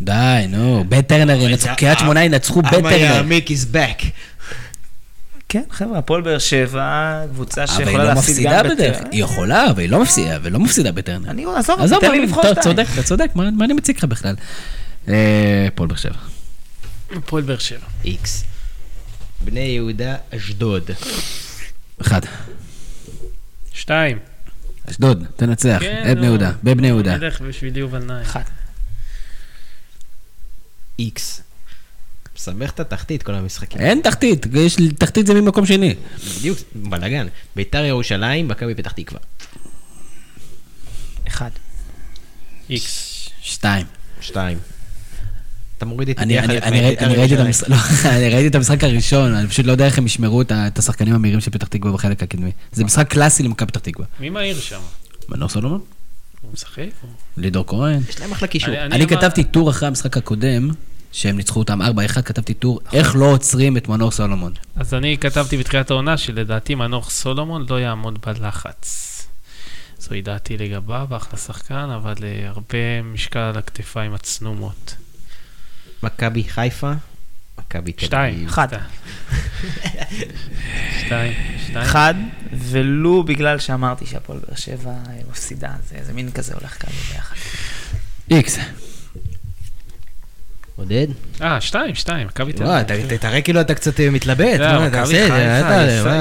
די, 0.00 0.46
נו, 0.48 0.84
בית 0.88 1.06
טרנר 1.06 1.40
ינצחו, 1.40 1.68
קריית 1.76 1.98
שמונה 1.98 2.24
ינצחו 2.24 2.62
בית 2.62 2.74
אמר 2.74 2.90
טרנר. 2.90 3.02
יעמיק 3.02 3.50
is 3.50 3.74
back. 3.74 4.04
כן, 5.48 5.62
חבר'ה, 5.70 5.98
הפועל 5.98 6.22
באר 6.22 6.38
שבע, 6.38 7.22
קבוצה 7.32 7.64
אבל 7.64 7.72
שיכולה 7.76 8.04
לא 8.04 8.04
להפסיד 8.14 8.46
גם 8.50 8.64
בטרנר. 8.64 8.98
היא 9.10 9.22
יכולה, 9.24 9.70
אבל 9.70 9.80
היא 9.80 9.90
לא 9.90 10.02
מפסידה, 10.02 10.38
ולא 10.42 10.58
מפסידה 10.58 10.92
בטרנר. 10.92 11.30
אני, 11.30 11.44
עזוב, 11.56 11.80
עזוב, 11.80 12.00
תן 12.00 12.10
לי 12.10 12.18
אבל 12.18 12.26
לבחור 12.26 12.42
אתה 12.42 12.50
שתיים. 12.50 12.64
צודק, 12.76 12.86
אתה 12.94 13.02
צודק, 13.02 13.30
מה 13.34 13.64
אני 13.64 13.72
מציג 13.72 13.96
לך 13.96 14.04
בכלל? 14.04 14.34
אה, 15.08 15.64
הפועל 15.68 15.88
באר 15.88 15.96
שבע. 15.96 16.18
הפועל 17.16 17.42
באר 17.42 17.58
שבע. 17.58 17.86
איקס. 18.04 18.44
בני 19.44 19.60
יהודה, 19.60 20.16
אשדוד. 20.36 20.90
אחד. 22.00 22.20
שתיים. 23.72 24.18
אשדוד, 24.90 25.24
תנצח, 25.36 25.78
כן, 25.80 26.02
את 26.02 26.16
בני 26.16 26.20
נו. 26.20 26.24
יהודה, 26.26 26.52
בבני 26.64 26.86
יהודה. 26.86 27.16
נלך 27.16 27.40
בשביל 27.40 27.76
יובל 27.76 28.04
נאי. 28.04 28.22
אחד. 28.22 28.42
איקס. 30.98 31.42
מסבך 32.36 32.70
את 32.70 32.80
התחתית, 32.80 33.22
כל 33.22 33.34
המשחקים. 33.34 33.80
אין 33.80 34.00
תחתית, 34.00 34.46
יש 34.54 34.76
תחתית 34.98 35.26
זה 35.26 35.34
ממקום 35.34 35.66
שני. 35.66 35.94
בדיוק, 36.38 36.58
בלאגן. 36.74 37.26
ביתר 37.56 37.84
ירושלים, 37.84 38.48
מכבי 38.48 38.74
פתח 38.74 38.92
תקווה. 38.92 39.20
אחד. 41.28 41.50
איקס. 42.70 43.28
שתיים. 43.42 43.86
שתיים. 44.20 44.58
אתה 45.78 45.84
מוריד 45.84 46.08
איתי 46.08 46.22
אני 46.22 46.34
ביחד 46.34 46.48
אני- 46.50 46.58
את 46.58 46.62
אני 46.62 46.70
ביתר 46.80 46.86
ראיתי- 46.86 47.04
אני 47.04 47.14
ראיתי 47.16 47.34
את 47.34 47.38
ירושלים. 47.40 47.72
המשחק, 47.72 48.04
לא, 48.06 48.10
אני 48.16 48.28
ראיתי 48.28 48.46
את 48.48 48.54
המשחק 48.54 48.84
הראשון, 48.84 49.34
אני 49.34 49.48
פשוט 49.48 49.66
לא 49.66 49.72
יודע 49.72 49.86
איך 49.86 49.98
הם 49.98 50.06
ישמרו 50.06 50.42
את 50.42 50.78
השחקנים 50.78 51.14
המהירים 51.14 51.40
של 51.40 51.50
פתח 51.50 51.66
תקווה 51.66 51.92
בחלק 51.92 52.22
הקדמי. 52.22 52.50
זה 52.72 52.84
משחק 52.84 53.08
קלאסי 53.08 53.42
למכבי 53.42 53.66
פתח 53.66 53.80
תקווה. 53.80 54.06
מי 54.20 54.30
מהיר 54.30 54.60
שם? 54.60 54.80
מנור 55.28 55.48
סולומון? 55.48 55.80
הוא 56.42 56.50
משחק? 56.52 56.82
לידור 57.36 57.64
כהן? 57.66 58.00
יש 58.08 58.20
להם 58.20 58.32
אחלה 58.32 58.48
קישור. 58.48 58.74
אני- 58.74 59.06
כתבתי 59.06 59.44
טור 59.44 59.70
אחרי 59.70 59.88
המשחק 59.88 60.16
הקודם, 60.16 60.70
שהם 61.12 61.36
ניצחו 61.36 61.58
אותם 61.58 61.82
4-1, 61.82 61.84
כתבתי 62.24 62.54
טור, 62.54 62.80
איך 62.92 63.16
לא 63.16 63.24
עוצרים 63.24 63.76
את 63.76 63.88
מנור 63.88 64.10
סולומון. 64.10 64.52
אז 64.76 64.94
אני 64.94 65.16
כתבתי 65.20 65.56
בתחילת 65.56 65.90
העונה 65.90 66.16
שלדעתי 66.16 66.74
מנור 66.74 67.04
סולומון 67.04 67.66
לא 67.70 67.80
יעמוד 67.80 68.18
בלחץ. 68.26 69.12
זוהי 69.98 70.22
דעתי 70.22 70.56
לגביו, 70.56 71.06
אחלה 71.16 71.38
שחקן, 71.38 71.74
אבל 71.96 72.14
הרבה 72.46 72.78
משקל 73.04 73.38
על 73.38 73.56
הכתפיים 73.58 74.14
הצנומות. 74.14 74.94
מכבי 76.06 76.44
חיפה, 76.44 76.92
מכבי 77.58 77.92
תל 77.92 78.06
שתיים. 78.06 78.34
אביב. 78.34 78.48
אחד. 78.48 78.68
שתיים. 81.06 81.32
שתיים. 81.66 81.76
אחד, 81.76 82.14
ולו 82.52 83.22
בגלל 83.22 83.58
שאמרתי 83.58 84.06
שהפועל 84.06 84.38
באר 84.38 84.56
שבע 84.56 84.90
אה, 84.90 84.96
מפסידה, 85.30 85.70
זה 85.88 85.96
זה 86.02 86.12
מין 86.12 86.30
כזה 86.30 86.54
הולך 86.54 86.76
כזה 86.76 86.92
ביחד. 87.12 87.34
איקס. 88.30 88.58
עודד? 90.76 91.06
אה, 91.42 91.60
שתיים, 91.60 91.94
שתיים, 91.94 92.26
מכבי 92.26 92.52
תל 92.52 92.64
אביב. 92.64 93.06
ת- 93.16 93.20
תראה 93.20 93.40
כאילו 93.42 93.60
אתה 93.60 93.74
קצת 93.74 94.00
אה, 94.00 94.10
מתלבט. 94.10 94.60
לא? 94.60 94.86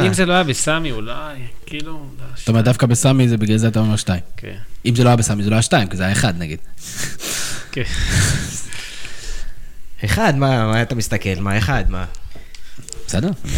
אם 0.07 0.13
זה 0.13 0.25
לא 0.25 0.33
היה 0.33 0.43
בסמי, 0.43 0.91
אולי, 0.91 1.35
כאילו... 1.65 1.91
לא, 2.19 2.25
זאת 2.35 2.49
אומרת, 2.49 2.65
דווקא 2.65 2.85
בסמי 2.87 3.27
זה 3.29 3.37
בגלל 3.37 3.57
זה 3.57 3.67
אתה 3.67 3.79
אומר 3.79 3.95
שתיים. 3.95 4.21
כן, 4.37 4.55
אם 4.85 4.95
זה 4.95 5.03
לא 5.03 5.09
היה 5.09 5.15
בסמי 5.15 5.43
זה 5.43 5.49
לא 5.49 5.55
היה 5.55 5.61
שתיים, 5.61 5.87
כי 5.87 5.97
זה 5.97 6.03
היה 6.03 6.11
אחד 6.11 6.33
נגיד. 6.37 6.59
כן. 7.71 7.83
אחד, 10.05 10.33
מה 10.37 10.67
מה 10.67 10.81
אתה 10.81 10.95
מסתכל? 10.95 11.39
מה 11.39 11.57
אחד? 11.57 11.83
מה? 11.89 12.05
בסדר, 13.07 13.29
אני 13.45 13.53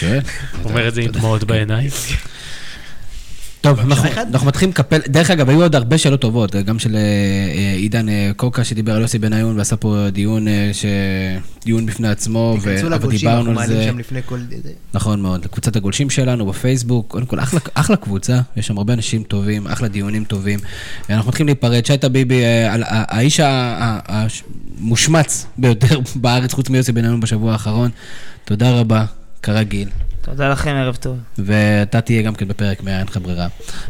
שואל. 0.00 0.20
אומר 0.64 0.88
את 0.88 0.94
זה 0.94 1.00
עם 1.00 1.10
דמעות 1.10 1.44
בעיניים. 1.44 1.90
טוב, 3.60 3.80
אנחנו, 3.80 4.08
אנחנו 4.32 4.46
מתחילים 4.46 4.70
לקפל, 4.70 4.98
דרך 5.06 5.30
אגב, 5.30 5.48
היו 5.48 5.62
עוד 5.62 5.74
הרבה 5.74 5.98
שאלות 5.98 6.20
טובות, 6.20 6.56
גם 6.56 6.78
של 6.78 6.96
אה, 6.96 7.00
אה, 7.00 7.72
עידן 7.76 8.08
אה, 8.08 8.30
קוקה 8.36 8.64
שדיבר 8.64 8.92
על 8.94 9.02
יוסי 9.02 9.18
בניון 9.18 9.58
ועשה 9.58 9.76
פה 9.76 10.06
דיון, 10.12 10.48
אה, 10.48 10.70
ש... 10.72 10.84
דיון 11.64 11.86
בפני 11.86 12.08
עצמו, 12.08 12.56
ודיברנו 12.62 13.60
על 13.60 13.66
זה. 13.66 13.90
נכון 14.94 15.20
מאוד, 15.20 15.44
לקבוצת 15.44 15.76
הגולשים 15.76 16.10
שלנו 16.10 16.46
בפייסבוק, 16.46 17.06
קודם 17.10 17.26
כל 17.26 17.38
אחלה, 17.74 17.96
קבוצה, 17.96 18.40
יש 18.56 18.66
שם 18.66 18.78
הרבה 18.78 18.92
אנשים 18.92 19.22
טובים, 19.22 19.66
אחלה 19.66 19.88
דיונים 19.88 20.24
טובים. 20.24 20.58
אנחנו 21.10 21.28
מתחילים 21.28 21.46
להיפרד, 21.46 21.86
שי 21.86 21.98
טביבי, 21.98 22.42
אה, 22.44 22.74
האיש 22.90 23.40
ה- 23.40 23.98
המושמץ 24.80 25.46
ביותר 25.58 25.98
בארץ, 26.16 26.52
חוץ 26.52 26.70
מיוסי 26.70 26.92
בניון 26.92 27.20
בשבוע 27.20 27.52
האחרון, 27.52 27.90
תודה 28.44 28.70
רבה, 28.80 29.04
כרגיל. 29.42 29.88
תודה 30.22 30.48
לכם, 30.48 30.70
ערב 30.70 30.96
טוב. 30.96 31.16
ואתה 31.38 32.00
תהיה 32.00 32.22
גם 32.22 32.34
כן 32.34 32.48
בפרק 32.48 32.82
100, 32.82 32.98
אין 32.98 33.06
לך 33.06 33.16
ברירה. 33.16 33.46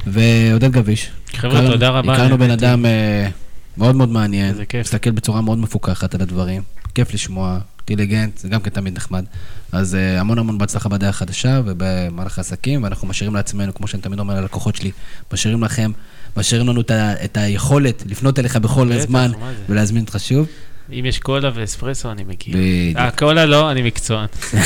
ועודד 0.06 0.72
גביש. 0.72 1.10
חבר'ה, 1.36 1.60
תודה 1.70 1.88
רבה, 1.88 2.12
הכרנו 2.14 2.38
בן 2.38 2.50
אדם 2.50 2.86
אה, 2.86 3.28
מאוד 3.76 3.96
מאוד 3.96 4.08
מעניין. 4.08 4.50
איזה 4.50 4.64
כיף. 4.66 4.80
מסתכל 4.86 5.10
בצורה 5.10 5.40
מאוד 5.40 5.58
מפוקחת 5.58 6.14
על 6.14 6.22
הדברים. 6.22 6.62
כיף 6.94 7.14
לשמוע, 7.14 7.58
אינטליגנט, 7.88 8.38
זה 8.38 8.48
גם 8.48 8.60
כן 8.60 8.70
תמיד 8.70 8.96
נחמד. 8.96 9.24
אז 9.72 9.94
אה, 9.94 10.20
המון 10.20 10.38
המון 10.38 10.58
בהצלחה 10.58 10.88
בדעה 10.88 11.10
החדשה 11.10 11.60
ובמהלך 11.64 12.38
העסקים, 12.38 12.82
ואנחנו 12.82 13.08
משאירים 13.08 13.34
לעצמנו, 13.34 13.74
כמו 13.74 13.86
שאני 13.88 14.02
תמיד 14.02 14.18
אומר 14.18 14.40
ללקוחות 14.40 14.76
שלי, 14.76 14.90
משאירים 15.32 15.64
לכם, 15.64 15.90
משאירים 16.36 16.68
לנו 16.68 16.80
את 16.80 16.90
ה- 16.90 17.24
את 17.24 17.36
היכולת 17.36 18.02
לפנות 18.06 18.38
אליך 18.38 18.56
בכל 18.56 18.88
בטח, 18.96 19.06
זמן 19.06 19.30
מה 19.40 19.52
זה? 19.52 19.62
ולהזמין 19.68 20.02
אותך 20.02 20.16
שוב. 20.20 20.46
אם 20.92 21.04
יש 21.04 21.18
קולה 21.18 21.50
ואספרסו, 21.54 22.10
אני 22.10 22.24
מגיע. 22.24 22.54
בדיוק. 22.54 22.96
אה, 22.98 23.10
קולה 23.10 23.46
לא, 23.46 23.70
אני 23.70 23.82
מקצוען. 23.82 24.26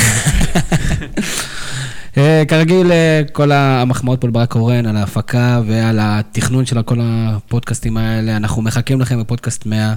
אה, 2.18 2.42
כרגיל, 2.48 2.92
אה, 2.92 3.22
כל 3.32 3.52
המחמאות 3.52 4.20
פה 4.20 4.28
לברק 4.28 4.50
קורן 4.52 4.86
על 4.86 4.96
ההפקה 4.96 5.60
ועל 5.66 5.98
התכנון 6.02 6.66
של 6.66 6.82
כל 6.82 6.98
הפודקאסטים 7.02 7.96
האלה. 7.96 8.36
אנחנו 8.36 8.62
מחכים 8.62 9.00
לכם 9.00 9.20
בפודקאסט 9.20 9.66
100. 9.66 9.94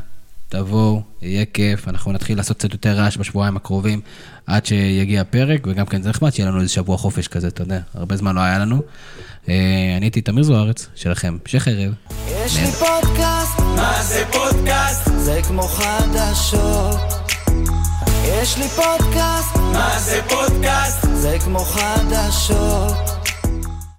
תבואו, 0.53 1.01
יהיה 1.21 1.45
כיף, 1.45 1.87
אנחנו 1.87 2.11
נתחיל 2.11 2.37
לעשות 2.37 2.57
קצת 2.57 2.73
יותר 2.73 2.97
רעש 2.97 3.17
בשבועיים 3.17 3.57
הקרובים 3.57 4.01
עד 4.47 4.65
שיגיע 4.65 5.21
הפרק, 5.21 5.67
וגם 5.67 5.85
כן 5.85 6.01
זה 6.01 6.09
נחמד 6.09 6.33
שיהיה 6.33 6.49
לנו 6.49 6.61
איזה 6.61 6.73
שבוע 6.73 6.97
חופש 6.97 7.27
כזה, 7.27 7.47
אתה 7.47 7.61
יודע, 7.61 7.79
הרבה 7.93 8.15
זמן 8.15 8.35
לא 8.35 8.41
היה 8.41 8.59
לנו. 8.59 8.81
אה, 9.49 9.93
אני 9.97 10.05
הייתי 10.05 10.21
תמיר 10.21 10.43
זוארץ, 10.43 10.87
שלכם, 10.95 11.37
המשך 11.41 11.67
ערב. 11.67 11.93
יש 12.29 12.57
לי 12.57 12.71
פודקאסט, 12.71 13.59
מה 13.59 14.03
זה 14.03 14.23
פודקאסט? 14.31 15.09
זה 15.17 15.39
כמו 15.47 15.61
חדשות. 15.61 16.99
יש 18.25 18.57
לי 18.57 18.67
פודקאסט, 18.67 19.55
מה 19.55 19.99
זה 19.99 20.21
פודקאסט? 20.29 21.07
זה 21.13 21.37
כמו 21.43 21.59
חדשות. 21.59 23.12